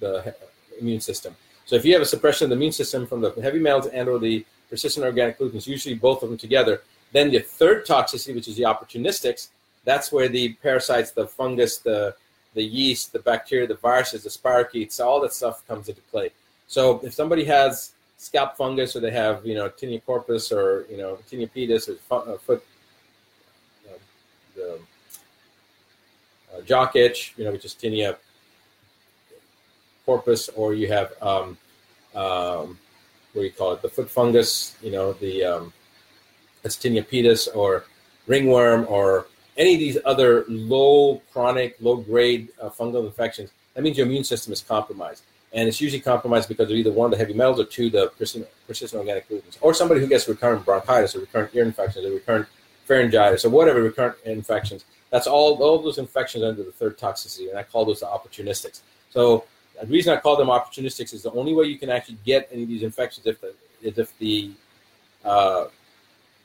the 0.00 0.34
immune 0.80 1.00
system. 1.00 1.36
So 1.66 1.76
if 1.76 1.84
you 1.84 1.92
have 1.92 2.02
a 2.02 2.06
suppression 2.06 2.46
of 2.46 2.50
the 2.50 2.56
immune 2.56 2.72
system 2.72 3.06
from 3.06 3.20
the 3.20 3.30
heavy 3.42 3.58
metals 3.58 3.86
and 3.88 4.08
or 4.08 4.18
the 4.18 4.44
persistent 4.68 5.04
organic 5.04 5.38
pollutants, 5.38 5.66
usually 5.66 5.94
both 5.94 6.22
of 6.22 6.28
them 6.28 6.38
together. 6.38 6.82
Then 7.12 7.30
the 7.30 7.40
third 7.40 7.86
toxicity, 7.86 8.34
which 8.34 8.48
is 8.48 8.56
the 8.56 8.64
opportunistics, 8.64 9.48
that's 9.84 10.12
where 10.12 10.28
the 10.28 10.54
parasites, 10.54 11.12
the 11.12 11.26
fungus, 11.26 11.78
the 11.78 12.14
the 12.54 12.62
yeast, 12.62 13.12
the 13.12 13.18
bacteria, 13.20 13.66
the 13.66 13.74
viruses, 13.74 14.24
the 14.24 14.30
spirochetes, 14.30 15.00
all 15.00 15.20
that 15.20 15.32
stuff 15.32 15.66
comes 15.68 15.88
into 15.88 16.00
play. 16.10 16.30
So 16.66 17.00
if 17.04 17.14
somebody 17.14 17.44
has 17.44 17.92
scalp 18.16 18.56
fungus 18.56 18.96
or 18.96 19.00
they 19.00 19.12
have, 19.12 19.46
you 19.46 19.54
know, 19.54 19.68
tinea 19.68 20.04
corpus 20.04 20.50
or, 20.50 20.86
you 20.90 20.96
know, 20.96 21.18
tinea 21.30 21.48
pedis 21.50 21.88
or 21.88 22.32
uh, 22.32 22.36
foot, 22.38 22.64
uh, 23.88 23.98
the 24.56 24.80
uh, 26.52 26.60
jock 26.62 26.96
itch, 26.96 27.34
you 27.36 27.44
know, 27.44 27.52
which 27.52 27.64
is 27.64 27.74
tinea 27.74 28.16
corpus, 30.04 30.48
or 30.50 30.74
you 30.74 30.88
have, 30.88 31.12
um, 31.22 31.56
um, 32.14 32.78
what 33.38 33.44
you 33.44 33.52
call 33.52 33.72
it, 33.72 33.82
the 33.82 33.88
foot 33.88 34.10
fungus, 34.10 34.76
you 34.82 34.90
know, 34.90 35.12
the, 35.14 35.44
um, 35.44 35.72
it's 36.64 36.76
tinea 36.76 37.06
pedis 37.06 37.48
or 37.54 37.84
ringworm 38.26 38.86
or 38.88 39.26
any 39.56 39.74
of 39.74 39.80
these 39.80 39.98
other 40.04 40.44
low 40.48 41.20
chronic, 41.32 41.76
low 41.80 41.96
grade 41.96 42.48
uh, 42.62 42.68
fungal 42.68 43.04
infections, 43.04 43.50
that 43.74 43.82
means 43.82 43.96
your 43.96 44.06
immune 44.06 44.24
system 44.24 44.52
is 44.52 44.62
compromised. 44.62 45.22
And 45.52 45.68
it's 45.68 45.80
usually 45.80 46.00
compromised 46.00 46.48
because 46.48 46.70
of 46.70 46.76
either 46.76 46.92
one, 46.92 47.06
of 47.06 47.10
the 47.12 47.16
heavy 47.16 47.32
metals, 47.32 47.58
or 47.58 47.64
two, 47.64 47.90
the 47.90 48.08
persistent, 48.08 48.46
persistent 48.66 49.00
organic 49.00 49.28
pollutants. 49.28 49.56
Or 49.60 49.72
somebody 49.72 50.00
who 50.00 50.06
gets 50.06 50.28
recurrent 50.28 50.64
bronchitis 50.64 51.16
or 51.16 51.20
recurrent 51.20 51.54
ear 51.54 51.64
infections 51.64 52.04
or 52.04 52.10
recurrent 52.10 52.46
pharyngitis 52.86 53.44
or 53.44 53.50
whatever 53.50 53.82
recurrent 53.82 54.16
infections. 54.24 54.84
That's 55.10 55.26
all, 55.26 55.62
all 55.62 55.78
those 55.80 55.98
infections 55.98 56.44
under 56.44 56.62
the 56.62 56.72
third 56.72 56.98
toxicity, 56.98 57.48
and 57.48 57.58
I 57.58 57.62
call 57.62 57.84
those 57.84 58.00
the 58.00 58.06
opportunistics. 58.06 58.80
So 59.10 59.44
the 59.80 59.92
reason 59.92 60.12
I 60.12 60.20
call 60.20 60.36
them 60.36 60.48
opportunistics 60.48 61.12
is 61.14 61.22
the 61.22 61.32
only 61.32 61.54
way 61.54 61.66
you 61.66 61.78
can 61.78 61.90
actually 61.90 62.18
get 62.24 62.48
any 62.52 62.62
of 62.62 62.68
these 62.68 62.82
infections 62.82 63.26
if 63.26 63.40
the, 63.40 63.54
is 63.82 63.98
if 63.98 64.16
the 64.18 64.50
uh, 65.24 65.66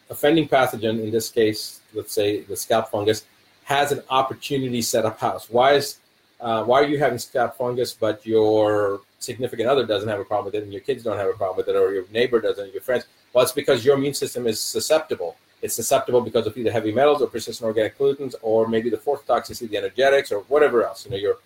offending 0.10 0.48
pathogen, 0.48 1.02
in 1.02 1.12
this 1.12 1.30
case, 1.30 1.82
let's 1.94 2.14
say 2.14 2.42
the 2.42 2.56
scalp 2.56 2.92
fungus, 2.92 3.26
has 3.64 3.92
an 3.92 4.04
opportunity 4.10 4.82
set 4.82 5.06
up 5.06 5.20
house. 5.20 5.50
Why 5.50 5.74
is 5.74 6.00
uh, 6.40 6.64
why 6.66 6.82
are 6.82 6.88
you 6.88 7.00
having 7.00 7.18
scalp 7.18 7.56
fungus, 7.56 7.94
but 7.94 8.26
your 8.26 9.00
significant 9.20 9.70
other 9.70 9.86
doesn't 9.86 10.10
have 10.10 10.20
a 10.20 10.26
problem 10.26 10.46
with 10.46 10.56
it, 10.56 10.64
and 10.64 10.74
your 10.74 10.82
kids 10.82 11.02
don't 11.02 11.18
have 11.18 11.30
a 11.30 11.34
problem 11.34 11.56
with 11.56 11.70
it, 11.70 11.76
or 11.76 11.94
your 11.94 12.04
neighbor 12.12 12.42
doesn't, 12.42 12.74
your 12.74 12.82
friends? 12.82 13.06
Well, 13.32 13.44
it's 13.44 13.54
because 13.54 13.86
your 13.86 13.96
immune 13.96 14.14
system 14.14 14.46
is 14.46 14.60
susceptible. 14.60 15.38
It's 15.62 15.74
susceptible 15.74 16.20
because 16.20 16.46
of 16.46 16.58
either 16.58 16.72
heavy 16.72 16.92
metals 16.92 17.22
or 17.22 17.28
persistent 17.28 17.66
organic 17.66 17.98
pollutants, 17.98 18.36
or 18.42 18.68
maybe 18.68 18.90
the 18.90 18.98
fourth 18.98 19.26
toxicity, 19.26 19.70
the 19.70 19.78
energetics, 19.78 20.34
or 20.34 20.42
whatever 20.42 20.84
else. 20.84 21.06
You 21.06 21.12
know, 21.12 21.18
your 21.18 21.38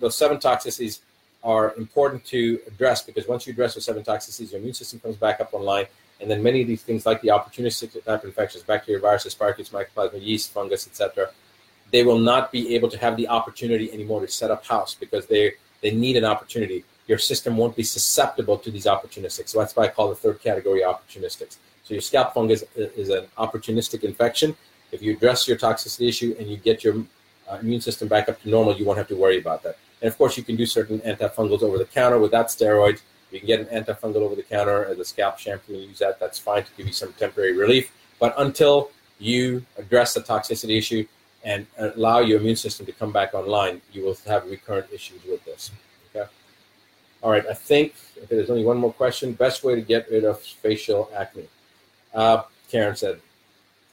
those 0.00 0.14
seven 0.14 0.38
toxicities 0.38 1.00
are 1.42 1.74
important 1.76 2.24
to 2.26 2.60
address 2.66 3.02
because 3.02 3.26
once 3.26 3.46
you 3.46 3.52
address 3.52 3.74
those 3.74 3.84
seven 3.84 4.02
toxicities, 4.02 4.52
your 4.52 4.60
immune 4.60 4.74
system 4.74 5.00
comes 5.00 5.16
back 5.16 5.40
up 5.40 5.52
online, 5.52 5.86
and 6.20 6.30
then 6.30 6.42
many 6.42 6.62
of 6.62 6.68
these 6.68 6.82
things, 6.82 7.04
like 7.04 7.20
the 7.20 7.28
opportunistic 7.28 8.02
type 8.04 8.24
infections, 8.24 8.62
bacteria, 8.62 9.00
viruses, 9.00 9.34
spirochetes, 9.34 9.70
mycoplasma, 9.70 10.22
yeast, 10.22 10.52
fungus, 10.52 10.86
etc., 10.86 11.30
they 11.90 12.04
will 12.04 12.18
not 12.18 12.50
be 12.50 12.74
able 12.74 12.88
to 12.88 12.98
have 12.98 13.16
the 13.16 13.28
opportunity 13.28 13.92
anymore 13.92 14.20
to 14.20 14.28
set 14.28 14.50
up 14.50 14.64
house 14.64 14.94
because 14.94 15.26
they 15.26 15.52
they 15.82 15.90
need 15.90 16.16
an 16.16 16.24
opportunity. 16.24 16.84
Your 17.08 17.18
system 17.18 17.56
won't 17.56 17.76
be 17.76 17.82
susceptible 17.82 18.56
to 18.58 18.70
these 18.70 18.86
opportunistics. 18.86 19.48
So 19.48 19.58
that's 19.58 19.76
why 19.76 19.84
I 19.84 19.88
call 19.88 20.08
the 20.08 20.14
third 20.14 20.40
category 20.40 20.82
opportunistics. 20.82 21.56
So 21.84 21.94
your 21.94 22.00
scalp 22.00 22.32
fungus 22.32 22.62
is 22.76 23.08
an 23.08 23.26
opportunistic 23.36 24.04
infection. 24.04 24.56
If 24.92 25.02
you 25.02 25.14
address 25.14 25.48
your 25.48 25.56
toxicity 25.56 26.08
issue 26.08 26.36
and 26.38 26.48
you 26.48 26.56
get 26.56 26.84
your 26.84 27.04
uh, 27.50 27.58
immune 27.60 27.80
system 27.80 28.06
back 28.06 28.28
up 28.28 28.40
to 28.42 28.48
normal, 28.48 28.76
you 28.76 28.84
won't 28.84 28.98
have 28.98 29.08
to 29.08 29.16
worry 29.16 29.38
about 29.38 29.64
that. 29.64 29.76
And 30.02 30.10
of 30.10 30.18
course, 30.18 30.36
you 30.36 30.42
can 30.42 30.56
do 30.56 30.66
certain 30.66 30.98
antifungals 31.00 31.62
over 31.62 31.78
the 31.78 31.84
counter 31.84 32.18
without 32.18 32.48
steroids. 32.48 33.00
You 33.30 33.38
can 33.38 33.46
get 33.46 33.60
an 33.60 33.66
antifungal 33.66 34.16
over 34.16 34.34
the 34.34 34.42
counter 34.42 34.84
as 34.84 34.98
a 34.98 35.04
scalp 35.04 35.38
shampoo 35.38 35.74
and 35.74 35.84
use 35.84 36.00
that. 36.00 36.18
That's 36.18 36.38
fine 36.38 36.64
to 36.64 36.70
give 36.76 36.86
you 36.86 36.92
some 36.92 37.12
temporary 37.14 37.56
relief. 37.56 37.90
But 38.18 38.34
until 38.36 38.90
you 39.18 39.64
address 39.78 40.12
the 40.12 40.20
toxicity 40.20 40.76
issue 40.76 41.06
and 41.44 41.66
allow 41.78 42.18
your 42.18 42.40
immune 42.40 42.56
system 42.56 42.84
to 42.86 42.92
come 42.92 43.12
back 43.12 43.32
online, 43.32 43.80
you 43.92 44.04
will 44.04 44.16
have 44.26 44.44
recurrent 44.50 44.92
issues 44.92 45.24
with 45.24 45.44
this. 45.44 45.70
Okay. 46.14 46.28
All 47.22 47.30
right. 47.30 47.46
I 47.46 47.54
think 47.54 47.94
okay, 48.24 48.36
there's 48.36 48.50
only 48.50 48.64
one 48.64 48.78
more 48.78 48.92
question. 48.92 49.32
Best 49.32 49.62
way 49.62 49.76
to 49.76 49.82
get 49.82 50.10
rid 50.10 50.24
of 50.24 50.40
facial 50.40 51.10
acne. 51.16 51.48
Uh, 52.12 52.42
Karen 52.68 52.96
said. 52.96 53.20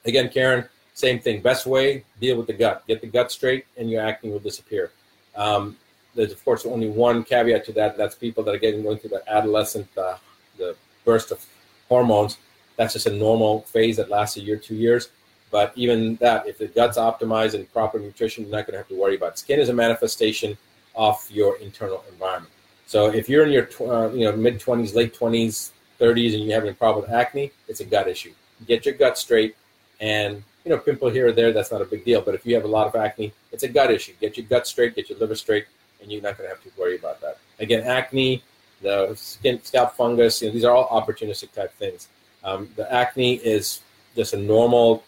Again, 0.06 0.30
Karen, 0.30 0.68
same 0.94 1.20
thing. 1.20 1.42
Best 1.42 1.66
way, 1.66 2.04
deal 2.20 2.38
with 2.38 2.48
the 2.48 2.54
gut. 2.54 2.84
Get 2.88 3.02
the 3.02 3.08
gut 3.08 3.32
straight, 3.32 3.66
and 3.78 3.90
your 3.90 4.02
acne 4.02 4.32
will 4.32 4.40
disappear. 4.40 4.92
Um, 5.36 5.78
there's 6.20 6.34
of 6.34 6.44
course 6.44 6.66
only 6.66 6.90
one 6.90 7.24
caveat 7.24 7.64
to 7.66 7.72
that. 7.72 7.98
That's 7.98 8.14
people 8.14 8.44
that 8.44 8.54
are 8.54 8.58
getting 8.58 8.84
going 8.84 8.98
through 8.98 9.12
the 9.12 9.24
adolescent, 9.32 9.88
uh, 9.98 10.18
the 10.58 10.76
burst 11.06 11.32
of 11.32 11.46
hormones. 11.88 12.38
That's 12.76 12.94
just 12.94 13.08
a 13.08 13.14
normal 13.14 13.62
phase 13.62 13.96
that 13.98 14.10
lasts 14.10 14.36
a 14.36 14.42
year, 14.42 14.58
two 14.58 14.76
years. 14.76 15.10
But 15.50 15.72
even 15.76 16.18
that, 16.18 16.46
if 16.46 16.58
the 16.58 16.68
gut's 16.68 16.98
optimized 16.98 17.54
and 17.54 17.72
proper 17.72 18.00
nutrition, 18.00 18.44
you're 18.44 18.52
not 18.52 18.68
going 18.68 18.74
to 18.74 18.80
have 18.80 18.90
to 18.90 19.00
worry 19.00 19.16
about. 19.16 19.40
Skin 19.40 19.60
is 19.60 19.70
a 19.70 19.74
manifestation 19.74 20.58
of 20.94 21.16
your 21.32 21.58
internal 21.58 22.04
environment. 22.12 22.54
So 22.86 23.08
if 23.08 23.30
you're 23.30 23.46
in 23.46 23.52
your 23.52 23.70
uh, 23.80 24.10
you 24.10 24.26
know 24.26 24.36
mid 24.36 24.60
20s, 24.60 24.94
late 24.96 25.18
20s, 25.18 25.72
30s, 26.02 26.34
and 26.34 26.44
you're 26.44 26.54
having 26.54 26.72
a 26.72 26.74
problem 26.74 27.06
with 27.06 27.12
acne, 27.12 27.52
it's 27.70 27.80
a 27.80 27.86
gut 27.86 28.10
issue. 28.10 28.34
Get 28.68 28.86
your 28.86 28.96
gut 28.96 29.18
straight, 29.18 29.56
and 30.02 30.44
you 30.66 30.70
know 30.72 30.78
pimple 30.78 31.10
here 31.10 31.28
or 31.28 31.32
there, 31.32 31.54
that's 31.54 31.72
not 31.72 31.82
a 31.82 31.86
big 31.86 32.04
deal. 32.04 32.22
But 32.22 32.36
if 32.36 32.46
you 32.46 32.56
have 32.56 32.66
a 32.66 32.74
lot 32.78 32.88
of 32.88 32.96
acne, 32.96 33.32
it's 33.54 33.64
a 33.64 33.70
gut 33.70 33.90
issue. 33.90 34.14
Get 34.20 34.36
your 34.36 34.46
gut 34.48 34.68
straight, 34.68 34.96
get 34.96 35.10
your 35.10 35.18
liver 35.18 35.36
straight, 35.36 35.66
and 36.02 36.12
you're 36.12 36.22
not 36.22 36.38
going 36.38 36.50
to 36.50 36.56
have 36.56 36.64
to 36.64 36.72
worry 36.80 36.98
about 36.98 37.22
that. 37.22 37.38
Again, 37.60 37.84
acne, 37.84 38.44
the 38.82 39.14
skin, 39.16 39.62
scalp 39.64 39.96
fungus, 39.96 40.42
you 40.42 40.48
know, 40.48 40.54
these 40.54 40.64
are 40.64 40.76
all 40.76 40.88
opportunistic 40.90 41.52
type 41.52 41.74
things. 41.74 42.08
Um, 42.44 42.70
the 42.76 42.92
acne 42.92 43.36
is 43.36 43.82
just 44.16 44.34
a 44.34 44.38
normal 44.38 45.04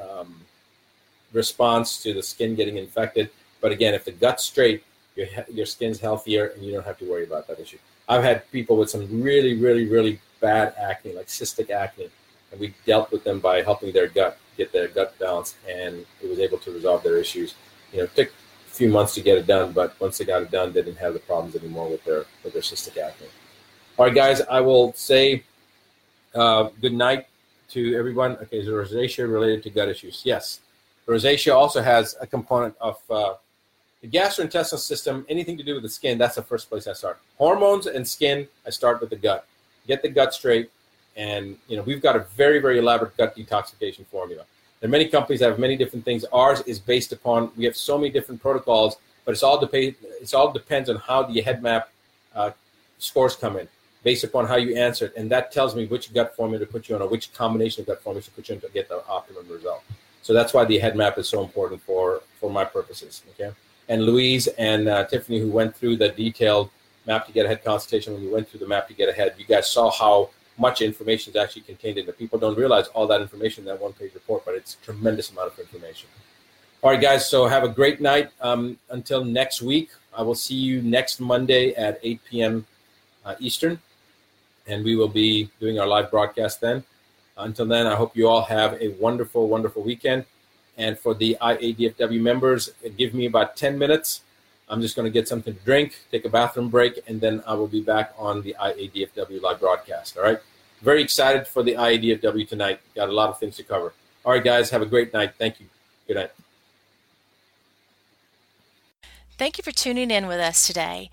um, 0.00 0.40
response 1.32 2.02
to 2.02 2.12
the 2.12 2.22
skin 2.22 2.54
getting 2.54 2.76
infected. 2.76 3.30
But 3.60 3.72
again, 3.72 3.94
if 3.94 4.04
the 4.04 4.12
gut's 4.12 4.44
straight, 4.44 4.84
your 5.16 5.26
your 5.50 5.66
skin's 5.66 6.00
healthier, 6.00 6.46
and 6.48 6.64
you 6.64 6.72
don't 6.72 6.84
have 6.84 6.98
to 6.98 7.10
worry 7.10 7.24
about 7.24 7.46
that 7.48 7.60
issue. 7.60 7.78
I've 8.08 8.24
had 8.24 8.50
people 8.50 8.76
with 8.76 8.90
some 8.90 9.22
really, 9.22 9.56
really, 9.56 9.86
really 9.86 10.20
bad 10.40 10.74
acne, 10.78 11.12
like 11.12 11.26
cystic 11.26 11.70
acne, 11.70 12.08
and 12.50 12.60
we 12.60 12.74
dealt 12.86 13.12
with 13.12 13.22
them 13.24 13.38
by 13.38 13.62
helping 13.62 13.92
their 13.92 14.08
gut 14.08 14.38
get 14.56 14.72
their 14.72 14.88
gut 14.88 15.18
balance, 15.18 15.54
and 15.68 16.04
it 16.22 16.28
was 16.28 16.38
able 16.38 16.58
to 16.58 16.70
resolve 16.72 17.02
their 17.02 17.16
issues. 17.18 17.54
You 17.92 18.00
know, 18.00 18.06
took 18.06 18.32
few 18.72 18.88
months 18.88 19.14
to 19.14 19.20
get 19.20 19.38
it 19.38 19.46
done, 19.46 19.72
but 19.72 19.98
once 20.00 20.18
they 20.18 20.24
got 20.24 20.42
it 20.42 20.50
done, 20.50 20.72
they 20.72 20.82
didn't 20.82 20.98
have 20.98 21.12
the 21.12 21.20
problems 21.20 21.54
anymore 21.54 21.88
with 21.88 22.04
their 22.04 22.24
with 22.42 22.52
their 22.54 22.62
cystic 22.62 22.96
acne. 22.96 23.26
All 23.98 24.06
right, 24.06 24.14
guys, 24.14 24.40
I 24.50 24.60
will 24.60 24.92
say 24.94 25.44
uh, 26.34 26.70
good 26.80 26.94
night 26.94 27.26
to 27.70 27.94
everyone. 27.96 28.32
Okay, 28.42 28.58
is 28.58 28.68
rosacea 28.68 29.30
related 29.30 29.62
to 29.64 29.70
gut 29.70 29.88
issues? 29.88 30.22
Yes. 30.24 30.60
Rosacea 31.06 31.54
also 31.54 31.82
has 31.82 32.16
a 32.20 32.26
component 32.26 32.74
of 32.80 32.96
uh, 33.10 33.34
the 34.02 34.08
gastrointestinal 34.08 34.78
system, 34.78 35.24
anything 35.28 35.56
to 35.56 35.62
do 35.62 35.74
with 35.74 35.82
the 35.84 35.88
skin, 35.88 36.18
that's 36.18 36.34
the 36.34 36.42
first 36.42 36.68
place 36.68 36.86
I 36.86 36.92
start. 36.92 37.18
Hormones 37.38 37.86
and 37.86 38.06
skin, 38.06 38.48
I 38.66 38.70
start 38.70 39.00
with 39.00 39.10
the 39.10 39.16
gut. 39.16 39.46
Get 39.86 40.02
the 40.02 40.08
gut 40.08 40.34
straight. 40.34 40.70
And, 41.16 41.56
you 41.68 41.76
know, 41.76 41.82
we've 41.82 42.02
got 42.02 42.16
a 42.16 42.20
very, 42.20 42.58
very 42.58 42.78
elaborate 42.78 43.16
gut 43.16 43.36
detoxification 43.36 44.06
formula. 44.06 44.44
Are 44.82 44.88
many 44.88 45.06
companies 45.06 45.40
have 45.40 45.58
many 45.58 45.76
different 45.76 46.04
things. 46.04 46.24
Ours 46.32 46.60
is 46.62 46.78
based 46.80 47.12
upon, 47.12 47.52
we 47.56 47.64
have 47.64 47.76
so 47.76 47.96
many 47.96 48.10
different 48.10 48.42
protocols, 48.42 48.96
but 49.24 49.32
it's 49.32 49.42
all, 49.42 49.62
it's 49.62 50.34
all 50.34 50.52
depends 50.52 50.90
on 50.90 50.96
how 50.96 51.22
the 51.22 51.40
head 51.40 51.62
map 51.62 51.90
uh, 52.34 52.50
scores 52.98 53.36
come 53.36 53.56
in 53.56 53.68
based 54.02 54.24
upon 54.24 54.46
how 54.46 54.56
you 54.56 54.76
answer 54.76 55.06
it. 55.06 55.12
And 55.16 55.30
that 55.30 55.52
tells 55.52 55.76
me 55.76 55.86
which 55.86 56.12
gut 56.12 56.34
formula 56.34 56.64
to 56.64 56.70
put 56.70 56.88
you 56.88 56.96
on 56.96 57.02
or 57.02 57.08
which 57.08 57.32
combination 57.32 57.82
of 57.82 57.86
gut 57.86 58.02
formulas 58.02 58.24
to 58.24 58.32
put 58.32 58.48
you 58.48 58.56
on 58.56 58.60
to 58.62 58.68
get 58.70 58.88
the 58.88 59.06
optimum 59.06 59.46
result. 59.48 59.84
So 60.22 60.32
that's 60.32 60.52
why 60.52 60.64
the 60.64 60.78
head 60.78 60.96
map 60.96 61.18
is 61.18 61.28
so 61.28 61.42
important 61.42 61.82
for, 61.82 62.22
for 62.40 62.50
my 62.50 62.64
purposes. 62.64 63.22
Okay. 63.30 63.52
And 63.88 64.04
Louise 64.04 64.48
and 64.48 64.88
uh, 64.88 65.04
Tiffany, 65.04 65.38
who 65.38 65.50
went 65.50 65.76
through 65.76 65.96
the 65.96 66.08
detailed 66.08 66.70
map 67.06 67.26
to 67.26 67.32
get 67.32 67.46
ahead 67.46 67.62
consultation, 67.64 68.14
when 68.14 68.22
we 68.22 68.28
went 68.28 68.48
through 68.48 68.60
the 68.60 68.66
map 68.66 68.88
to 68.88 68.94
get 68.94 69.08
ahead, 69.08 69.34
you 69.38 69.44
guys 69.44 69.70
saw 69.70 69.90
how 69.90 70.30
much 70.58 70.82
information 70.82 71.32
is 71.32 71.36
actually 71.36 71.62
contained 71.62 71.98
in 71.98 72.08
it. 72.08 72.18
People 72.18 72.38
don't 72.38 72.56
realize 72.56 72.88
all 72.88 73.06
that 73.06 73.20
information 73.20 73.62
in 73.62 73.68
that 73.68 73.80
one 73.80 73.92
page 73.92 74.14
report, 74.14 74.44
but 74.44 74.54
it's 74.54 74.76
a 74.80 74.84
tremendous 74.84 75.30
amount 75.30 75.52
of 75.52 75.58
information. 75.58 76.08
All 76.82 76.90
right, 76.90 77.00
guys. 77.00 77.28
So 77.28 77.46
have 77.46 77.64
a 77.64 77.68
great 77.68 78.00
night. 78.00 78.30
Um, 78.40 78.78
until 78.90 79.24
next 79.24 79.62
week, 79.62 79.90
I 80.16 80.22
will 80.22 80.34
see 80.34 80.56
you 80.56 80.82
next 80.82 81.20
Monday 81.20 81.74
at 81.74 81.98
8 82.02 82.20
p.m. 82.28 82.66
Uh, 83.24 83.34
Eastern 83.38 83.80
and 84.66 84.84
we 84.84 84.96
will 84.96 85.08
be 85.08 85.50
doing 85.60 85.78
our 85.78 85.86
live 85.86 86.10
broadcast 86.10 86.60
then. 86.60 86.84
Until 87.36 87.66
then, 87.66 87.86
I 87.86 87.94
hope 87.94 88.16
you 88.16 88.28
all 88.28 88.42
have 88.42 88.80
a 88.80 88.88
wonderful, 89.00 89.48
wonderful 89.48 89.82
weekend. 89.82 90.24
And 90.76 90.98
for 90.98 91.14
the 91.14 91.36
IADFW 91.40 92.20
members, 92.20 92.70
give 92.96 93.14
me 93.14 93.26
about 93.26 93.56
10 93.56 93.78
minutes. 93.78 94.22
I'm 94.68 94.80
just 94.80 94.96
going 94.96 95.04
to 95.04 95.10
get 95.10 95.28
something 95.28 95.54
to 95.54 95.60
drink, 95.60 95.98
take 96.10 96.24
a 96.24 96.28
bathroom 96.28 96.68
break, 96.68 97.00
and 97.06 97.20
then 97.20 97.42
I 97.46 97.54
will 97.54 97.68
be 97.68 97.82
back 97.82 98.14
on 98.18 98.42
the 98.42 98.56
IADFW 98.60 99.42
live 99.42 99.60
broadcast. 99.60 100.16
All 100.16 100.22
right. 100.22 100.38
Very 100.80 101.02
excited 101.02 101.46
for 101.46 101.62
the 101.62 101.74
IADFW 101.74 102.48
tonight. 102.48 102.80
Got 102.94 103.08
a 103.08 103.12
lot 103.12 103.28
of 103.28 103.38
things 103.38 103.56
to 103.56 103.62
cover. 103.62 103.92
All 104.24 104.32
right, 104.32 104.42
guys. 104.42 104.70
Have 104.70 104.82
a 104.82 104.86
great 104.86 105.12
night. 105.12 105.34
Thank 105.38 105.60
you. 105.60 105.66
Good 106.06 106.16
night. 106.16 106.30
Thank 109.38 109.58
you 109.58 109.62
for 109.62 109.72
tuning 109.72 110.10
in 110.10 110.26
with 110.26 110.40
us 110.40 110.66
today. 110.66 111.10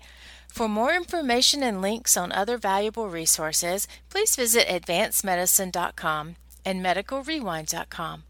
For 0.48 0.68
more 0.68 0.94
information 0.94 1.62
and 1.62 1.80
links 1.80 2.16
on 2.16 2.32
other 2.32 2.58
valuable 2.58 3.08
resources, 3.08 3.86
please 4.08 4.34
visit 4.34 4.66
advancedmedicine.com 4.66 6.36
and 6.64 6.84
medicalrewind.com. 6.84 8.24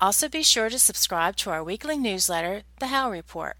Also, 0.00 0.28
be 0.28 0.42
sure 0.42 0.68
to 0.68 0.78
subscribe 0.78 1.36
to 1.36 1.50
our 1.50 1.62
weekly 1.62 1.96
newsletter, 1.96 2.62
The 2.80 2.88
How 2.88 3.10
Report, 3.10 3.56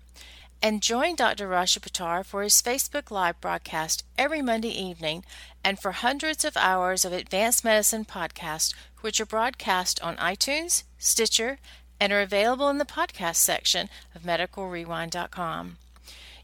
and 0.63 0.83
join 0.83 1.15
Dr. 1.15 1.49
Rashid 1.49 1.83
Buttar 1.83 2.25
for 2.25 2.43
his 2.43 2.61
Facebook 2.61 3.11
Live 3.11 3.41
broadcast 3.41 4.05
every 4.19 4.43
Monday 4.43 4.69
evening 4.69 5.25
and 5.65 5.79
for 5.79 5.93
hundreds 5.93 6.45
of 6.45 6.57
hours 6.57 7.05
of 7.05 7.13
advanced 7.13 7.65
medicine 7.65 8.05
podcasts, 8.05 8.75
which 9.01 9.21
are 9.21 9.27
broadcast 9.27 10.01
on 10.03 10.17
iTunes, 10.17 10.85
Stitcher, 10.99 11.59
and 11.99 12.13
are 12.13 12.21
available 12.21 12.69
in 12.69 12.79
the 12.79 12.85
podcast 12.85 13.37
section 13.37 13.89
of 14.15 14.23
medicalrewind.com. 14.23 15.77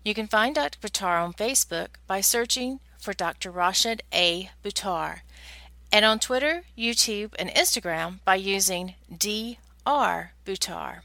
You 0.04 0.14
can 0.14 0.26
find 0.28 0.54
Dr. 0.54 0.78
Buttar 0.78 1.22
on 1.22 1.32
Facebook 1.32 1.88
by 2.06 2.20
searching 2.20 2.80
for 2.98 3.12
Dr. 3.12 3.50
Rashid 3.50 4.02
A. 4.12 4.50
Buttar, 4.64 5.20
and 5.92 6.04
on 6.04 6.18
Twitter, 6.18 6.64
YouTube, 6.76 7.34
and 7.38 7.50
Instagram 7.50 8.20
by 8.24 8.36
using 8.36 8.94
Dr. 9.10 10.32
Buttar. 10.44 11.00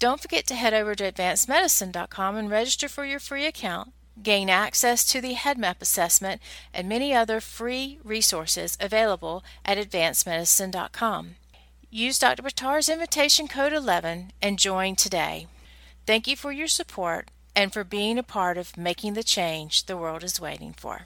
Don't 0.00 0.18
forget 0.18 0.46
to 0.46 0.54
head 0.54 0.72
over 0.72 0.94
to 0.94 1.12
advancedmedicine.com 1.12 2.34
and 2.34 2.50
register 2.50 2.88
for 2.88 3.04
your 3.04 3.20
free 3.20 3.44
account. 3.44 3.92
Gain 4.22 4.48
access 4.48 5.04
to 5.04 5.20
the 5.20 5.34
HeadMap 5.34 5.82
assessment 5.82 6.40
and 6.72 6.88
many 6.88 7.14
other 7.14 7.38
free 7.38 7.98
resources 8.02 8.78
available 8.80 9.44
at 9.62 9.76
advancedmedicine.com. 9.76 11.34
Use 11.90 12.18
Dr. 12.18 12.42
Buttar's 12.42 12.88
invitation 12.88 13.46
code 13.46 13.74
11 13.74 14.32
and 14.40 14.58
join 14.58 14.96
today. 14.96 15.48
Thank 16.06 16.26
you 16.26 16.34
for 16.34 16.50
your 16.50 16.68
support 16.68 17.30
and 17.54 17.70
for 17.70 17.84
being 17.84 18.16
a 18.16 18.22
part 18.22 18.56
of 18.56 18.78
making 18.78 19.12
the 19.12 19.22
change 19.22 19.84
the 19.84 19.98
world 19.98 20.24
is 20.24 20.40
waiting 20.40 20.72
for. 20.72 21.02